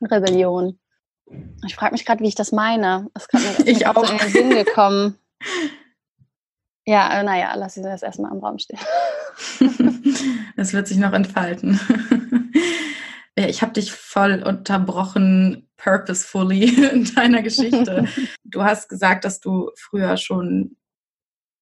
Rebellion. 0.02 0.80
Ich 1.66 1.76
frage 1.76 1.94
mich 1.94 2.06
gerade, 2.06 2.22
wie 2.22 2.28
ich 2.28 2.36
das 2.36 2.52
meine. 2.52 3.10
Das 3.14 3.26
ist 3.34 3.68
ich 3.68 3.88
auch. 3.88 4.06
So 4.06 4.12
in 4.12 4.20
den 4.20 4.30
Sinn 4.30 4.50
gekommen. 4.52 5.18
Ja, 6.86 7.20
äh, 7.20 7.24
naja, 7.24 7.56
lass 7.56 7.78
ich 7.78 7.84
das 7.84 8.04
erstmal 8.04 8.32
im 8.32 8.40
Raum 8.40 8.60
stehen. 8.60 8.80
Es 10.56 10.74
wird 10.74 10.88
sich 10.88 10.98
noch 10.98 11.14
entfalten. 11.14 11.80
Ich 13.36 13.62
habe 13.62 13.74
dich 13.74 13.92
voll 13.92 14.42
unterbrochen, 14.44 15.68
purposefully 15.78 16.90
in 16.94 17.14
deiner 17.16 17.42
Geschichte. 17.42 18.08
du 18.44 18.64
hast 18.64 18.90
gesagt, 18.90 19.26
dass 19.26 19.40
du 19.40 19.72
früher 19.76 20.18
schon 20.18 20.78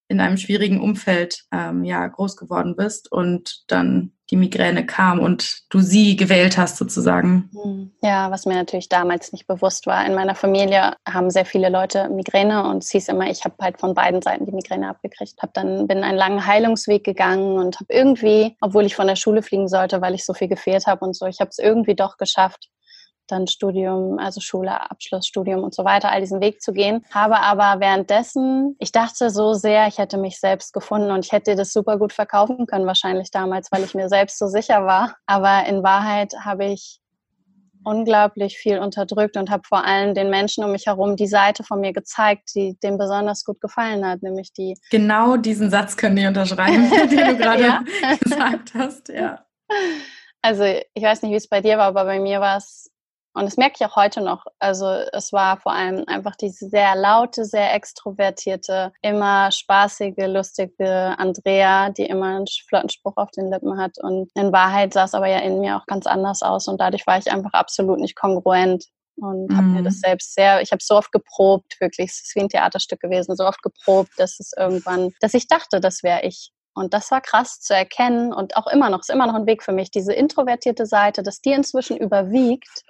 in 0.08 0.20
einem 0.20 0.38
schwierigen 0.38 0.80
Umfeld 0.80 1.46
ähm, 1.52 1.84
ja 1.84 2.06
groß 2.06 2.38
geworden 2.38 2.76
bist 2.76 3.12
und 3.12 3.64
dann 3.68 4.14
die 4.34 4.38
Migräne 4.38 4.84
kam 4.84 5.20
und 5.20 5.60
du 5.70 5.80
sie 5.80 6.16
gewählt 6.16 6.58
hast 6.58 6.78
sozusagen. 6.78 7.52
Hm. 7.54 7.92
Ja, 8.02 8.32
was 8.32 8.48
mir 8.48 8.56
natürlich 8.56 8.90
damals 8.90 9.32
nicht 9.32 9.46
bewusst 9.46 9.86
war. 9.86 10.04
In 10.08 10.16
meiner 10.16 10.34
Familie 10.34 10.96
haben 11.08 11.30
sehr 11.30 11.46
viele 11.46 11.70
Leute 11.70 12.10
Migräne 12.10 12.64
und 12.64 12.84
es 12.84 12.90
hieß 12.90 13.10
immer, 13.10 13.30
ich 13.30 13.46
habe 13.46 13.54
halt 13.62 13.80
von 13.80 13.94
beiden 13.94 14.24
Seiten 14.24 14.48
die 14.48 14.52
Migräne 14.52 14.90
abgekriegt. 14.90 15.36
Hab 15.40 15.54
dann 15.54 15.86
bin 15.86 16.04
einen 16.04 16.18
langen 16.18 16.48
Heilungsweg 16.48 17.04
gegangen 17.04 17.60
und 17.60 17.80
habe 17.80 17.94
irgendwie, 17.94 18.58
obwohl 18.60 18.88
ich 18.88 18.96
von 18.96 19.06
der 19.06 19.18
Schule 19.18 19.44
fliegen 19.44 19.68
sollte, 19.68 20.02
weil 20.02 20.16
ich 20.16 20.26
so 20.26 20.34
viel 20.34 20.48
gefehlt 20.48 20.88
habe 20.88 21.06
und 21.06 21.16
so, 21.16 21.28
ich 21.28 21.40
habe 21.40 21.50
es 21.50 21.60
irgendwie 21.60 21.94
doch 21.94 22.18
geschafft, 22.18 22.70
dann 23.28 23.48
Studium, 23.48 24.20
also 24.20 24.42
Schule, 24.42 24.90
Abschlussstudium 24.90 25.64
und 25.64 25.74
so 25.74 25.86
weiter, 25.86 26.12
all 26.12 26.22
diesen 26.22 26.42
Weg 26.42 26.62
zu 26.62 26.74
gehen. 26.74 27.06
Habe 27.12 27.40
aber 27.40 27.80
währenddessen, 27.80 28.76
ich 28.80 28.92
dachte 28.92 29.30
so 29.30 29.54
sehr, 29.54 29.88
ich 29.88 29.98
hätte 29.98 30.18
mich 30.18 30.40
selbst 30.40 30.74
gefunden 30.74 31.12
und 31.12 31.26
ich 31.26 31.32
hätte 31.32 31.56
das 31.56 31.74
super 31.74 31.98
gut 31.98 32.14
verkaufen 32.14 32.66
können 32.66 32.86
wahrscheinlich 32.86 33.32
damals, 33.32 33.72
weil 33.72 33.84
ich 33.84 33.96
mir 33.96 34.10
selbst 34.10 34.38
so 34.38 34.48
sicher 34.48 34.86
war. 34.86 35.16
Aber 35.26 35.66
in 35.68 35.84
Wahrheit 35.84 36.34
habe 36.44 36.66
ich 36.66 37.00
unglaublich 37.84 38.58
viel 38.58 38.80
unterdrückt 38.80 39.38
und 39.38 39.50
habe 39.50 39.64
vor 39.68 39.86
allem 39.86 40.14
den 40.14 40.30
Menschen 40.30 40.64
um 40.64 40.72
mich 40.72 40.86
herum 40.88 41.16
die 41.16 41.28
Seite 41.28 41.64
von 41.64 41.80
mir 41.80 41.94
gezeigt, 41.94 42.52
die 42.56 42.78
dem 42.82 42.98
besonders 42.98 43.44
gut 43.44 43.60
gefallen 43.62 44.06
hat, 44.06 44.24
nämlich 44.24 44.54
die. 44.54 44.78
Genau 44.90 45.38
diesen 45.38 45.70
Satz 45.70 45.98
können 45.98 46.16
die 46.16 46.26
unterschreiben, 46.26 46.90
den 47.10 47.10
du 47.10 47.38
gerade 47.38 47.64
ja. 47.64 47.84
gesagt 48.22 48.74
hast, 48.74 49.10
ja. 49.10 49.46
Also 50.42 50.64
ich 50.66 51.04
weiß 51.04 51.22
nicht, 51.22 51.32
wie 51.32 51.38
es 51.38 51.48
bei 51.48 51.62
dir 51.62 51.78
war, 51.78 51.88
aber 51.88 52.06
bei 52.06 52.20
mir 52.20 52.40
war 52.42 52.58
es 52.58 52.92
und 53.34 53.46
das 53.46 53.58
merke 53.58 53.78
ich 53.80 53.86
auch 53.86 53.96
heute 53.96 54.22
noch. 54.22 54.46
Also 54.60 54.86
es 55.12 55.34
war 55.34 55.58
vor 55.58 55.74
allem 55.74 56.04
einfach 56.08 56.36
diese 56.36 56.70
sehr 56.70 56.96
laute, 56.96 57.46
sehr 57.46 57.74
extrovertierte, 57.74 58.94
immer 59.02 59.52
spaßige, 59.52 60.28
lustige 60.28 61.16
Andrea, 61.18 61.90
die 61.90 62.06
immer 62.06 62.36
einen 62.36 62.46
flotten 62.68 62.90
Spruch 62.90 63.18
auf 63.18 63.32
den 63.32 63.52
Lippen 63.52 63.80
hat. 63.80 63.98
Und 64.00 64.30
in 64.36 64.52
Wahrheit 64.52 64.94
sah 64.94 65.06
es 65.06 65.16
aber 65.16 65.28
ja 65.28 65.40
in 65.40 65.60
mir 65.60 65.78
auch 65.78 65.86
ganz 65.88 66.06
anders 66.06 66.44
aus. 66.44 66.68
Und 66.68 66.80
dadurch 66.80 67.08
war 67.08 67.18
ich 67.18 67.32
einfach 67.32 67.54
absolut 67.54 68.00
nicht 68.00 68.16
kongruent 68.16 68.86
und 69.18 69.50
mhm. 69.50 69.58
habe 69.58 69.68
mir 69.68 69.84
das 69.84 70.00
selbst 70.00 70.36
sehr, 70.36 70.62
ich 70.62 70.72
habe 70.72 70.84
so 70.84 70.96
oft 70.96 71.12
geprobt, 71.12 71.76
wirklich, 71.80 72.12
es 72.12 72.24
ist 72.24 72.36
wie 72.36 72.42
ein 72.42 72.50
Theaterstück 72.50 73.00
gewesen, 73.00 73.36
so 73.36 73.46
oft 73.46 73.62
geprobt, 73.64 74.12
dass 74.18 74.40
es 74.40 74.52
irgendwann, 74.58 75.12
dass 75.22 75.34
ich 75.34 75.48
dachte, 75.48 75.80
das 75.80 76.04
wäre 76.04 76.24
ich. 76.24 76.52
Und 76.76 76.94
das 76.94 77.12
war 77.12 77.22
krass 77.22 77.60
zu 77.60 77.76
erkennen 77.76 78.34
und 78.34 78.56
auch 78.58 78.68
immer 78.68 78.90
noch, 78.90 79.00
ist 79.00 79.10
immer 79.10 79.28
noch 79.28 79.36
ein 79.36 79.46
Weg 79.46 79.64
für 79.64 79.74
mich, 79.74 79.92
diese 79.92 80.14
introvertierte 80.14 80.86
Seite, 80.86 81.22
dass 81.22 81.40
die 81.40 81.52
inzwischen 81.52 81.98
überwiegt. 81.98 82.84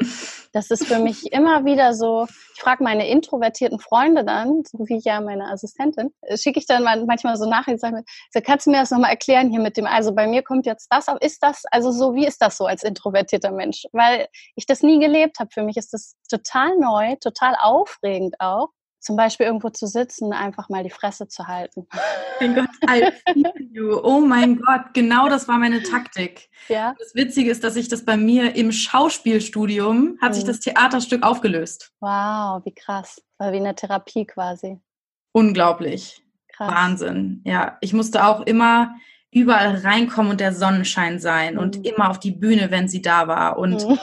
Das 0.53 0.71
ist 0.71 0.85
für 0.85 0.99
mich 0.99 1.33
immer 1.33 1.65
wieder 1.65 1.93
so, 1.93 2.27
ich 2.55 2.61
frage 2.61 2.83
meine 2.83 3.07
introvertierten 3.07 3.79
Freunde 3.79 4.23
dann, 4.23 4.63
so 4.65 4.79
wie 4.87 5.01
ja 5.03 5.19
meine 5.19 5.51
Assistentin, 5.51 6.13
äh, 6.21 6.37
schicke 6.37 6.59
ich 6.59 6.65
dann 6.65 6.83
manchmal 6.83 7.35
so 7.37 7.49
nach 7.49 7.67
und 7.67 7.79
sage, 7.79 8.03
so, 8.31 8.39
kannst 8.41 8.67
du 8.67 8.71
mir 8.71 8.79
das 8.79 8.91
nochmal 8.91 9.09
erklären 9.09 9.49
hier 9.49 9.59
mit 9.59 9.75
dem, 9.75 9.85
also 9.85 10.13
bei 10.13 10.27
mir 10.27 10.43
kommt 10.43 10.65
jetzt 10.65 10.87
das, 10.89 11.07
aber 11.07 11.21
ist 11.21 11.43
das, 11.43 11.63
also 11.71 11.91
so, 11.91 12.15
wie 12.15 12.25
ist 12.25 12.41
das 12.41 12.57
so 12.57 12.65
als 12.65 12.83
introvertierter 12.83 13.51
Mensch? 13.51 13.85
Weil 13.91 14.27
ich 14.55 14.65
das 14.65 14.81
nie 14.81 14.99
gelebt 14.99 15.39
habe. 15.39 15.49
Für 15.51 15.63
mich 15.63 15.77
ist 15.77 15.93
das 15.93 16.15
total 16.29 16.77
neu, 16.77 17.15
total 17.19 17.55
aufregend 17.59 18.35
auch 18.39 18.69
zum 19.03 19.15
Beispiel 19.15 19.45
irgendwo 19.45 19.69
zu 19.69 19.85
sitzen, 19.85 20.33
einfach 20.33 20.69
mal 20.69 20.83
die 20.83 20.89
Fresse 20.89 21.27
zu 21.27 21.47
halten. 21.47 21.87
Mein 22.39 22.55
Gott, 22.55 22.69
I 22.89 23.11
feel 23.33 23.69
you. 23.71 23.99
Oh 24.01 24.21
mein 24.21 24.59
Gott, 24.59 24.93
genau 24.93 25.27
das 25.29 25.47
war 25.47 25.57
meine 25.57 25.83
Taktik. 25.83 26.49
Ja. 26.69 26.95
Das 26.97 27.13
Witzige 27.13 27.51
ist, 27.51 27.63
dass 27.63 27.73
sich 27.73 27.89
das 27.89 28.05
bei 28.05 28.17
mir 28.17 28.55
im 28.55 28.71
Schauspielstudium 28.71 30.17
hat 30.21 30.31
mhm. 30.31 30.33
sich 30.33 30.43
das 30.45 30.59
Theaterstück 30.61 31.23
aufgelöst. 31.23 31.91
Wow, 31.99 32.63
wie 32.65 32.73
krass. 32.73 33.21
War 33.37 33.51
wie 33.51 33.57
eine 33.57 33.75
Therapie 33.75 34.25
quasi. 34.25 34.79
Unglaublich. 35.33 36.23
Krass. 36.55 36.71
Wahnsinn. 36.71 37.41
Ja, 37.45 37.77
ich 37.81 37.93
musste 37.93 38.25
auch 38.25 38.41
immer 38.41 38.95
überall 39.31 39.77
reinkommen 39.77 40.31
und 40.31 40.39
der 40.39 40.53
Sonnenschein 40.53 41.19
sein 41.19 41.55
mhm. 41.55 41.59
und 41.59 41.85
immer 41.85 42.09
auf 42.09 42.19
die 42.19 42.31
Bühne, 42.31 42.71
wenn 42.71 42.87
sie 42.87 43.01
da 43.01 43.27
war 43.27 43.57
und 43.57 43.87
mhm 43.87 43.97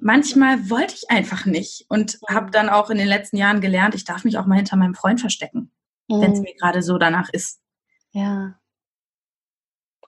manchmal 0.00 0.70
wollte 0.70 0.94
ich 0.94 1.10
einfach 1.10 1.46
nicht 1.46 1.86
und 1.88 2.18
habe 2.28 2.50
dann 2.50 2.68
auch 2.68 2.90
in 2.90 2.98
den 2.98 3.08
letzten 3.08 3.36
Jahren 3.36 3.60
gelernt, 3.60 3.94
ich 3.94 4.04
darf 4.04 4.24
mich 4.24 4.38
auch 4.38 4.46
mal 4.46 4.56
hinter 4.56 4.76
meinem 4.76 4.94
Freund 4.94 5.20
verstecken, 5.20 5.70
mhm. 6.08 6.20
wenn 6.20 6.32
es 6.32 6.40
mir 6.40 6.54
gerade 6.54 6.82
so 6.82 6.98
danach 6.98 7.28
ist. 7.30 7.60
Ja. 8.12 8.54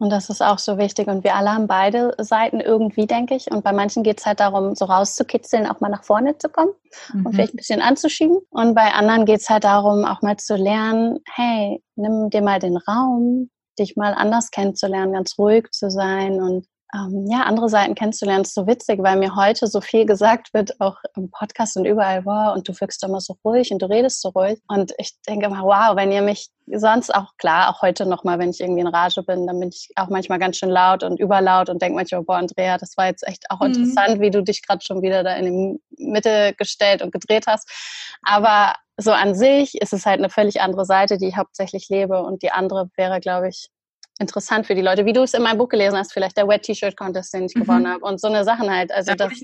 Und 0.01 0.11
das 0.11 0.29
ist 0.29 0.43
auch 0.43 0.59
so 0.59 0.77
wichtig. 0.77 1.07
Und 1.07 1.23
wir 1.23 1.37
alle 1.37 1.53
haben 1.53 1.69
beide 1.69 2.15
Seiten 2.19 2.61
irgendwie, 2.61 3.07
denke 3.07 3.37
ich. 3.37 3.51
Und 3.51 3.63
bei 3.63 3.73
manchen 3.73 4.03
geht 4.03 4.19
es 4.19 4.27
halt 4.27 4.41
darum, 4.41 4.75
so 4.75 4.87
rauszukitzeln, 4.87 5.67
auch 5.67 5.81
mal 5.81 5.89
nach 5.89 6.03
vorne 6.03 6.37
zu 6.37 6.49
kommen 6.49 6.73
mhm. 7.13 7.27
und 7.27 7.35
vielleicht 7.35 7.55
ein 7.55 7.59
bisschen 7.59 7.81
anzuschieben. 7.81 8.39
Und 8.51 8.75
bei 8.75 8.93
anderen 8.93 9.25
geht 9.25 9.41
es 9.41 9.49
halt 9.49 9.65
darum, 9.65 10.05
auch 10.05 10.21
mal 10.21 10.37
zu 10.37 10.57
lernen, 10.57 11.21
hey, 11.33 11.83
nimm 11.95 12.29
dir 12.31 12.43
mal 12.43 12.59
den 12.59 12.77
Raum, 12.77 13.51
dich 13.79 13.97
mal 13.97 14.15
anders 14.15 14.51
kennenzulernen, 14.51 15.13
ganz 15.13 15.39
ruhig 15.39 15.71
zu 15.71 15.91
sein 15.91 16.43
und 16.43 16.67
ähm, 16.95 17.27
ja, 17.29 17.43
andere 17.43 17.69
Seiten 17.69 17.95
kennenzulernen, 17.95 18.45
ist 18.45 18.55
so 18.55 18.67
witzig, 18.67 19.03
weil 19.03 19.17
mir 19.17 19.35
heute 19.35 19.67
so 19.67 19.81
viel 19.81 20.07
gesagt 20.07 20.55
wird, 20.55 20.81
auch 20.81 20.97
im 21.17 21.31
Podcast 21.31 21.77
und 21.77 21.87
überall, 21.87 22.25
wow, 22.25 22.55
und 22.55 22.69
du 22.69 22.73
wirkst 22.81 23.03
immer 23.03 23.21
so 23.21 23.37
ruhig 23.45 23.73
und 23.73 23.83
du 23.83 23.87
redest 23.87 24.21
so 24.21 24.29
ruhig. 24.29 24.61
Und 24.69 24.95
ich 24.99 25.13
denke 25.27 25.49
mal, 25.49 25.63
wow, 25.63 25.97
wenn 25.97 26.13
ihr 26.13 26.23
mich 26.23 26.49
sonst 26.67 27.13
auch 27.15 27.33
klar, 27.37 27.69
auch 27.71 27.83
heute 27.83 28.07
nochmal, 28.07 28.39
wenn 28.39 28.51
ich 28.51 28.61
irgendwie 28.61 28.83
in 28.83 28.87
Rage 28.87 29.23
bin, 29.23 29.47
dann 29.47 29.59
bin 29.59 29.71
ich 29.71 29.91
auch 29.97 30.09
manchmal 30.09 30.39
ganz 30.39 30.57
schön 30.57 30.71
laut 30.71 31.03
und 31.03 31.19
überlaut 31.19 31.69
und 31.69 31.83
denke 31.83 31.97
manchmal, 31.97 32.23
boah, 32.23 32.37
Andrea, 32.37 32.79
das 32.79 32.97
war 32.97 33.07
jetzt 33.07 33.27
echt 33.27 33.45
auch 33.51 33.61
mhm. 33.61 33.67
interessant, 33.67 34.21
wie 34.21 34.31
du 34.31 34.43
dich 34.43 34.65
gerade 34.67 34.85
schon 34.85 35.03
wieder 35.03 35.25
da 35.25 35.35
in 35.35 35.45
die 35.47 36.05
Mitte 36.05 36.55
gestellt 36.57 37.03
und 37.03 37.13
gedreht 37.13 37.47
hast. 37.49 37.69
Aber 38.23 38.75
so 38.97 39.11
an 39.11 39.35
sich 39.35 39.75
ist 39.81 39.93
es 39.93 40.07
halt 40.07 40.21
eine 40.21 40.31
völlig 40.31 40.61
andere 40.61 40.85
Seite, 40.85 41.19
die 41.19 41.27
ich 41.27 41.37
hauptsächlich 41.37 41.89
lebe 41.89 42.23
und 42.23 42.43
die 42.43 42.53
andere 42.53 42.89
wäre, 42.97 43.19
glaube 43.19 43.49
ich, 43.49 43.69
interessant 44.19 44.67
für 44.67 44.75
die 44.75 44.81
Leute, 44.81 45.05
wie 45.07 45.13
du 45.13 45.23
es 45.23 45.35
in 45.35 45.43
meinem 45.43 45.59
Buch 45.59 45.69
gelesen 45.69 45.97
hast, 45.99 46.13
vielleicht 46.13 46.37
der 46.37 46.47
Wet 46.47 46.63
T-Shirt 46.63 46.97
Contest, 46.97 47.35
den 47.35 47.47
ich 47.47 47.55
mhm. 47.55 47.61
gewonnen 47.61 47.89
habe 47.89 48.05
und 48.05 48.21
so 48.21 48.29
eine 48.29 48.45
Sachen 48.45 48.71
halt. 48.71 48.93
Also 48.93 49.15
da 49.15 49.29
das 49.29 49.41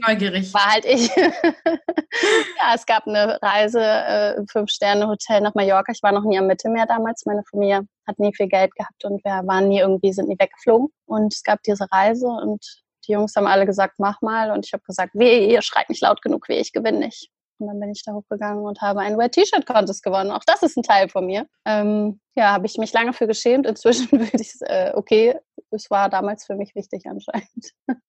war 0.55 0.73
halt 0.73 0.85
ich. 0.85 1.09
ja, 1.17 2.75
es 2.75 2.87
gab 2.87 3.07
eine 3.07 3.39
Reise, 3.43 3.81
äh, 3.81 4.43
fünf 4.51 4.71
Sterne 4.71 5.09
Hotel 5.09 5.41
nach 5.41 5.55
Mallorca. 5.55 5.93
Ich 5.93 6.03
war 6.03 6.13
noch 6.13 6.25
nie 6.25 6.39
am 6.39 6.47
Mittelmeer 6.47 6.87
damals. 6.87 7.27
Meine 7.27 7.43
Familie 7.51 7.83
hat 8.07 8.19
nie 8.19 8.33
viel 8.35 8.49
Geld 8.49 8.75
gehabt 8.77 9.05
und 9.05 9.25
wir 9.25 9.43
waren 9.47 9.69
nie 9.69 9.81
irgendwie, 9.81 10.13
sind 10.13 10.29
nie 10.29 10.39
weggeflogen. 10.39 10.89
Und 11.07 11.35
es 11.35 11.43
gab 11.43 11.63
diese 11.65 11.87
Reise 11.91 12.27
und 12.27 12.65
die 13.09 13.13
Jungs 13.13 13.35
haben 13.35 13.47
alle 13.47 13.67
gesagt, 13.67 13.95
mach 13.99 14.21
mal. 14.21 14.53
Und 14.53 14.67
ich 14.67 14.73
habe 14.73 14.85
gesagt, 14.87 15.15
weh, 15.15 15.51
ihr 15.51 15.63
schreit 15.63 15.89
nicht 15.89 16.03
laut 16.03 16.23
genug, 16.23 16.49
weh, 16.49 16.61
ich 16.61 16.73
gewinne 16.73 16.99
nicht. 16.99 17.31
Und 17.61 17.69
dann 17.69 17.81
bin 17.81 17.91
ich 17.91 18.03
da 18.05 18.13
hochgegangen 18.13 18.65
und 18.65 18.81
habe 18.81 19.01
einen 19.01 19.19
Wet 19.19 19.33
T-Shirt 19.33 19.67
Contest 19.67 20.03
gewonnen. 20.03 20.31
Auch 20.31 20.45
das 20.47 20.63
ist 20.63 20.77
ein 20.77 20.83
Teil 20.83 21.09
von 21.09 21.27
mir. 21.27 21.47
Ähm, 21.65 22.21
ja, 22.35 22.53
habe 22.53 22.67
ich 22.67 22.79
mich 22.79 22.93
lange 22.93 23.13
für 23.13 23.27
geschämt. 23.27 23.67
Inzwischen 23.67 24.11
würde 24.13 24.41
ich 24.41 24.53
äh, 24.63 24.93
okay, 24.95 25.37
es 25.71 25.91
war 25.91 26.09
damals 26.09 26.45
für 26.47 26.57
mich 26.57 26.75
wichtig 26.75 27.07
anscheinend. 27.07 27.73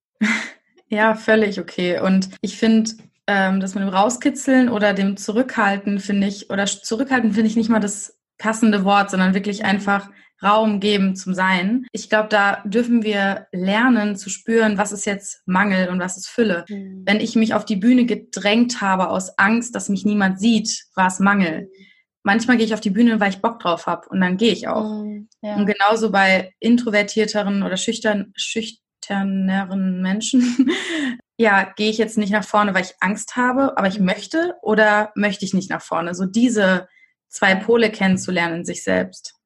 Ja, 0.93 1.15
völlig 1.15 1.57
okay. 1.57 2.01
Und 2.01 2.31
ich 2.41 2.57
finde, 2.57 2.91
ähm, 3.25 3.61
das 3.61 3.75
mit 3.75 3.83
dem 3.83 3.89
Rauskitzeln 3.89 4.67
oder 4.67 4.93
dem 4.93 5.15
Zurückhalten 5.15 5.99
finde 5.99 6.27
ich, 6.27 6.49
oder 6.49 6.65
Zurückhalten 6.65 7.31
finde 7.31 7.47
ich 7.47 7.55
nicht 7.55 7.69
mal 7.69 7.79
das 7.79 8.19
passende 8.37 8.83
Wort, 8.83 9.09
sondern 9.09 9.33
wirklich 9.33 9.63
einfach 9.63 10.09
Raum 10.43 10.79
geben 10.79 11.15
zum 11.15 11.33
Sein. 11.33 11.85
Ich 11.91 12.09
glaube, 12.09 12.29
da 12.29 12.61
dürfen 12.65 13.03
wir 13.03 13.47
lernen 13.51 14.15
zu 14.15 14.29
spüren, 14.29 14.77
was 14.77 14.91
ist 14.91 15.05
jetzt 15.05 15.41
Mangel 15.45 15.89
und 15.89 15.99
was 15.99 16.17
ist 16.17 16.27
Fülle. 16.27 16.65
Mhm. 16.67 17.03
Wenn 17.05 17.19
ich 17.19 17.35
mich 17.35 17.53
auf 17.53 17.65
die 17.65 17.75
Bühne 17.75 18.05
gedrängt 18.05 18.81
habe 18.81 19.09
aus 19.09 19.37
Angst, 19.37 19.75
dass 19.75 19.89
mich 19.89 20.05
niemand 20.05 20.39
sieht, 20.39 20.85
war 20.95 21.07
es 21.07 21.19
Mangel. 21.19 21.61
Mhm. 21.61 21.85
Manchmal 22.23 22.57
gehe 22.57 22.65
ich 22.65 22.73
auf 22.73 22.81
die 22.81 22.91
Bühne, 22.91 23.19
weil 23.19 23.31
ich 23.31 23.41
Bock 23.41 23.59
drauf 23.59 23.87
habe 23.87 24.07
und 24.09 24.21
dann 24.21 24.37
gehe 24.37 24.53
ich 24.53 24.67
auch. 24.67 25.03
Mhm, 25.03 25.27
ja. 25.41 25.55
Und 25.55 25.65
genauso 25.65 26.11
bei 26.11 26.53
introvertierteren 26.59 27.63
oder 27.63 27.77
schüchtern, 27.77 28.31
schüchterneren 28.35 30.01
Menschen, 30.01 30.69
ja, 31.37 31.71
gehe 31.75 31.89
ich 31.89 31.97
jetzt 31.97 32.19
nicht 32.19 32.31
nach 32.31 32.43
vorne, 32.43 32.75
weil 32.75 32.83
ich 32.83 32.93
Angst 32.99 33.35
habe, 33.35 33.77
aber 33.77 33.87
ich 33.87 33.99
mhm. 33.99 34.05
möchte 34.05 34.53
oder 34.61 35.11
möchte 35.15 35.45
ich 35.45 35.55
nicht 35.55 35.71
nach 35.71 35.81
vorne? 35.81 36.13
So 36.13 36.25
diese 36.25 36.87
zwei 37.27 37.55
Pole 37.55 37.89
kennenzulernen 37.89 38.57
in 38.57 38.65
sich 38.65 38.83
selbst. 38.83 39.40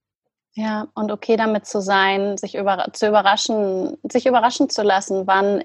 Ja, 0.58 0.88
und 0.94 1.12
okay 1.12 1.36
damit 1.36 1.66
zu 1.66 1.82
sein, 1.82 2.38
sich 2.38 2.56
über, 2.56 2.88
zu 2.94 3.08
überraschen, 3.08 3.98
sich 4.10 4.26
überraschen 4.26 4.70
zu 4.70 4.84
lassen, 4.84 5.28
wann 5.28 5.64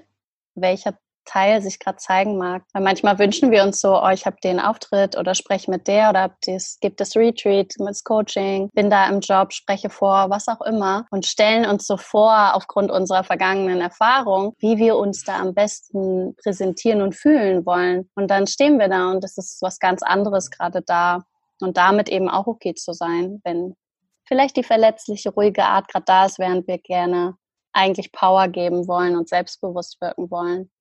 welcher 0.53 0.97
Teil 1.23 1.61
sich 1.61 1.79
gerade 1.79 1.97
zeigen 1.97 2.37
mag. 2.37 2.63
Weil 2.73 2.83
manchmal 2.83 3.17
wünschen 3.19 3.51
wir 3.51 3.63
uns 3.63 3.79
so, 3.79 4.01
oh, 4.01 4.09
ich 4.09 4.25
habe 4.25 4.37
den 4.43 4.59
Auftritt 4.59 5.17
oder 5.17 5.33
spreche 5.33 5.71
mit 5.71 5.87
der 5.87 6.09
oder 6.09 6.35
das, 6.45 6.77
gibt 6.81 6.99
das 6.99 7.15
Retreat 7.15 7.73
mit 7.79 8.03
Coaching, 8.03 8.69
bin 8.73 8.89
da 8.89 9.07
im 9.07 9.21
Job, 9.21 9.53
spreche 9.53 9.89
vor, 9.89 10.29
was 10.29 10.49
auch 10.49 10.61
immer 10.61 11.05
und 11.11 11.25
stellen 11.25 11.65
uns 11.65 11.87
so 11.87 11.95
vor, 11.95 12.55
aufgrund 12.55 12.91
unserer 12.91 13.23
vergangenen 13.23 13.79
Erfahrung, 13.79 14.55
wie 14.59 14.77
wir 14.77 14.97
uns 14.97 15.23
da 15.23 15.39
am 15.39 15.53
besten 15.53 16.35
präsentieren 16.43 17.01
und 17.01 17.15
fühlen 17.15 17.65
wollen. 17.65 18.09
Und 18.15 18.29
dann 18.29 18.47
stehen 18.47 18.79
wir 18.79 18.89
da 18.89 19.11
und 19.11 19.23
es 19.23 19.37
ist 19.37 19.61
was 19.61 19.79
ganz 19.79 20.03
anderes 20.03 20.49
gerade 20.49 20.81
da. 20.81 21.23
Und 21.61 21.77
damit 21.77 22.09
eben 22.09 22.27
auch 22.27 22.47
okay 22.47 22.73
zu 22.73 22.91
sein, 22.91 23.39
wenn 23.43 23.75
vielleicht 24.31 24.55
die 24.55 24.63
verletzliche, 24.63 25.29
ruhige 25.29 25.65
Art 25.65 25.89
gerade 25.89 26.05
da 26.05 26.25
ist, 26.25 26.39
während 26.39 26.65
wir 26.65 26.77
gerne 26.77 27.35
eigentlich 27.73 28.13
Power 28.13 28.47
geben 28.47 28.87
wollen 28.87 29.17
und 29.17 29.27
selbstbewusst 29.27 29.99
wirken 29.99 30.31
wollen. 30.31 30.71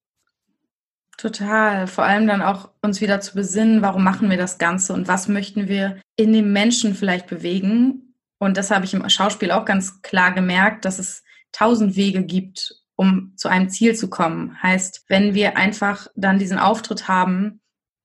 Total. 1.19 1.89
Vor 1.89 2.05
allem 2.05 2.29
dann 2.29 2.43
auch 2.43 2.71
uns 2.81 3.01
wieder 3.01 3.21
zu 3.21 3.35
besinnen, 3.35 3.83
warum 3.83 4.05
machen 4.05 4.31
wir 4.31 4.37
das 4.37 4.59
Ganze 4.59 4.93
und 4.93 5.09
was 5.09 5.27
möchten 5.27 5.67
wir 5.67 6.01
in 6.15 6.33
dem 6.33 6.53
Menschen 6.53 6.95
vielleicht 6.95 7.27
bewegen. 7.27 8.15
Und 8.39 8.57
das 8.57 8.71
habe 8.71 8.85
ich 8.85 8.95
im 8.95 9.09
Schauspiel 9.09 9.51
auch 9.51 9.65
ganz 9.65 10.01
klar 10.03 10.33
gemerkt, 10.33 10.85
dass 10.85 11.01
es 11.01 11.25
tausend 11.51 11.97
Wege 11.97 12.23
gibt, 12.23 12.81
um 12.95 13.33
zu 13.37 13.49
einem 13.49 13.69
Ziel 13.69 13.97
zu 13.97 14.09
kommen. 14.09 14.63
Heißt, 14.63 15.07
wenn 15.09 15.35
wir 15.35 15.57
einfach 15.57 16.07
dann 16.15 16.39
diesen 16.39 16.61
Auftritt 16.61 17.09
haben, 17.09 17.60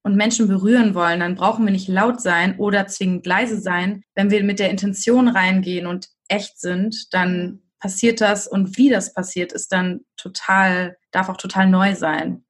und 0.06 0.16
Menschen 0.16 0.48
berühren 0.48 0.94
wollen, 0.94 1.20
dann 1.20 1.34
brauchen 1.34 1.66
wir 1.66 1.72
nicht 1.72 1.88
laut 1.88 2.22
sein 2.22 2.60
oder 2.60 2.86
zwingend 2.86 3.26
leise 3.26 3.60
sein. 3.60 4.04
Wenn 4.14 4.30
wir 4.30 4.44
mit 4.44 4.60
der 4.60 4.70
Intention 4.70 5.28
reingehen 5.28 5.88
und 5.88 6.10
echt 6.28 6.60
sind, 6.60 7.12
dann 7.12 7.64
passiert 7.80 8.22
das 8.22 8.48
und 8.48 8.78
wie 8.78 8.90
das 8.90 9.14
passiert, 9.14 9.52
ist 9.52 9.72
dann 9.72 10.02
total, 10.16 10.96
darf 11.12 11.28
auch 11.30 11.38
total 11.38 11.68
neu 11.68 11.96
sein. 11.96 12.46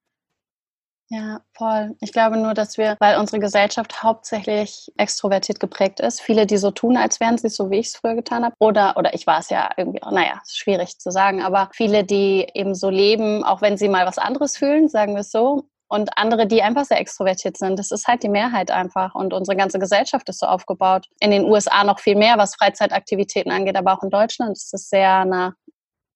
Ja, 1.07 1.39
voll. 1.53 1.95
Ich 2.01 2.11
glaube 2.11 2.35
nur, 2.35 2.53
dass 2.55 2.77
wir, 2.77 2.97
weil 2.99 3.19
unsere 3.19 3.39
Gesellschaft 3.39 4.03
hauptsächlich 4.03 4.91
extrovertiert 4.97 5.61
geprägt 5.61 6.01
ist, 6.01 6.19
viele, 6.19 6.47
die 6.47 6.57
so 6.57 6.71
tun, 6.71 6.97
als 6.97 7.21
wären 7.21 7.37
sie 7.37 7.47
so, 7.47 7.69
wie 7.69 7.77
ich 7.77 7.87
es 7.87 7.95
früher 7.95 8.15
getan 8.15 8.43
habe, 8.43 8.55
oder, 8.59 8.97
oder 8.97 9.13
ich 9.13 9.27
war 9.27 9.39
es 9.39 9.49
ja 9.49 9.69
irgendwie, 9.77 10.03
auch, 10.03 10.11
naja, 10.11 10.41
schwierig 10.45 10.97
zu 10.99 11.09
sagen, 11.09 11.41
aber 11.41 11.69
viele, 11.73 12.03
die 12.03 12.47
eben 12.53 12.75
so 12.75 12.89
leben, 12.89 13.45
auch 13.45 13.61
wenn 13.61 13.77
sie 13.77 13.87
mal 13.87 14.05
was 14.05 14.17
anderes 14.17 14.57
fühlen, 14.57 14.89
sagen 14.89 15.13
wir 15.13 15.21
es 15.21 15.31
so, 15.31 15.69
und 15.87 16.17
andere, 16.17 16.47
die 16.47 16.63
einfach 16.63 16.85
sehr 16.85 16.99
extrovertiert 16.99 17.57
sind. 17.57 17.77
Das 17.77 17.91
ist 17.91 18.07
halt 18.07 18.23
die 18.23 18.29
Mehrheit 18.29 18.71
einfach. 18.71 19.13
Und 19.13 19.33
unsere 19.33 19.55
ganze 19.55 19.79
Gesellschaft 19.79 20.27
ist 20.29 20.39
so 20.39 20.47
aufgebaut. 20.47 21.07
In 21.19 21.31
den 21.31 21.45
USA 21.45 21.83
noch 21.83 21.99
viel 21.99 22.15
mehr, 22.15 22.37
was 22.37 22.55
Freizeitaktivitäten 22.55 23.51
angeht, 23.51 23.75
aber 23.75 23.93
auch 23.93 24.03
in 24.03 24.09
Deutschland 24.09 24.57
ist 24.57 24.73
es 24.73 24.89
sehr 24.89 25.25
na, 25.25 25.53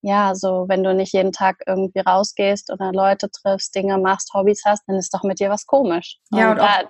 ja, 0.01 0.33
so 0.33 0.65
wenn 0.67 0.83
du 0.83 0.93
nicht 0.93 1.13
jeden 1.13 1.31
Tag 1.31 1.57
irgendwie 1.67 1.99
rausgehst 1.99 2.71
oder 2.71 2.91
Leute 2.93 3.29
triffst, 3.29 3.75
Dinge 3.75 3.97
machst, 3.97 4.33
Hobbys 4.33 4.63
hast, 4.65 4.83
dann 4.87 4.95
ist 4.95 5.13
doch 5.13 5.23
mit 5.23 5.39
dir 5.39 5.49
was 5.49 5.65
komisch. 5.65 6.19
Ja, 6.31 6.51
und, 6.51 6.59
und 6.59 6.65
da, 6.65 6.89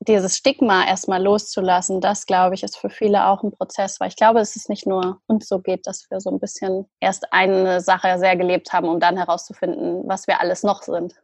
dieses 0.00 0.36
Stigma 0.36 0.86
erstmal 0.86 1.22
loszulassen, 1.22 2.00
das 2.00 2.26
glaube 2.26 2.54
ich, 2.54 2.62
ist 2.62 2.76
für 2.76 2.90
viele 2.90 3.26
auch 3.26 3.42
ein 3.42 3.50
Prozess, 3.50 3.98
weil 4.00 4.08
ich 4.08 4.16
glaube, 4.16 4.40
es 4.40 4.54
ist 4.54 4.68
nicht 4.68 4.86
nur 4.86 5.20
uns 5.26 5.48
so 5.48 5.58
geht, 5.58 5.86
dass 5.86 6.06
wir 6.10 6.20
so 6.20 6.30
ein 6.30 6.38
bisschen 6.38 6.86
erst 7.00 7.32
eine 7.32 7.80
Sache 7.80 8.18
sehr 8.18 8.36
gelebt 8.36 8.72
haben, 8.72 8.88
um 8.88 9.00
dann 9.00 9.16
herauszufinden, 9.16 10.02
was 10.06 10.26
wir 10.26 10.40
alles 10.40 10.62
noch 10.62 10.82
sind. 10.82 11.14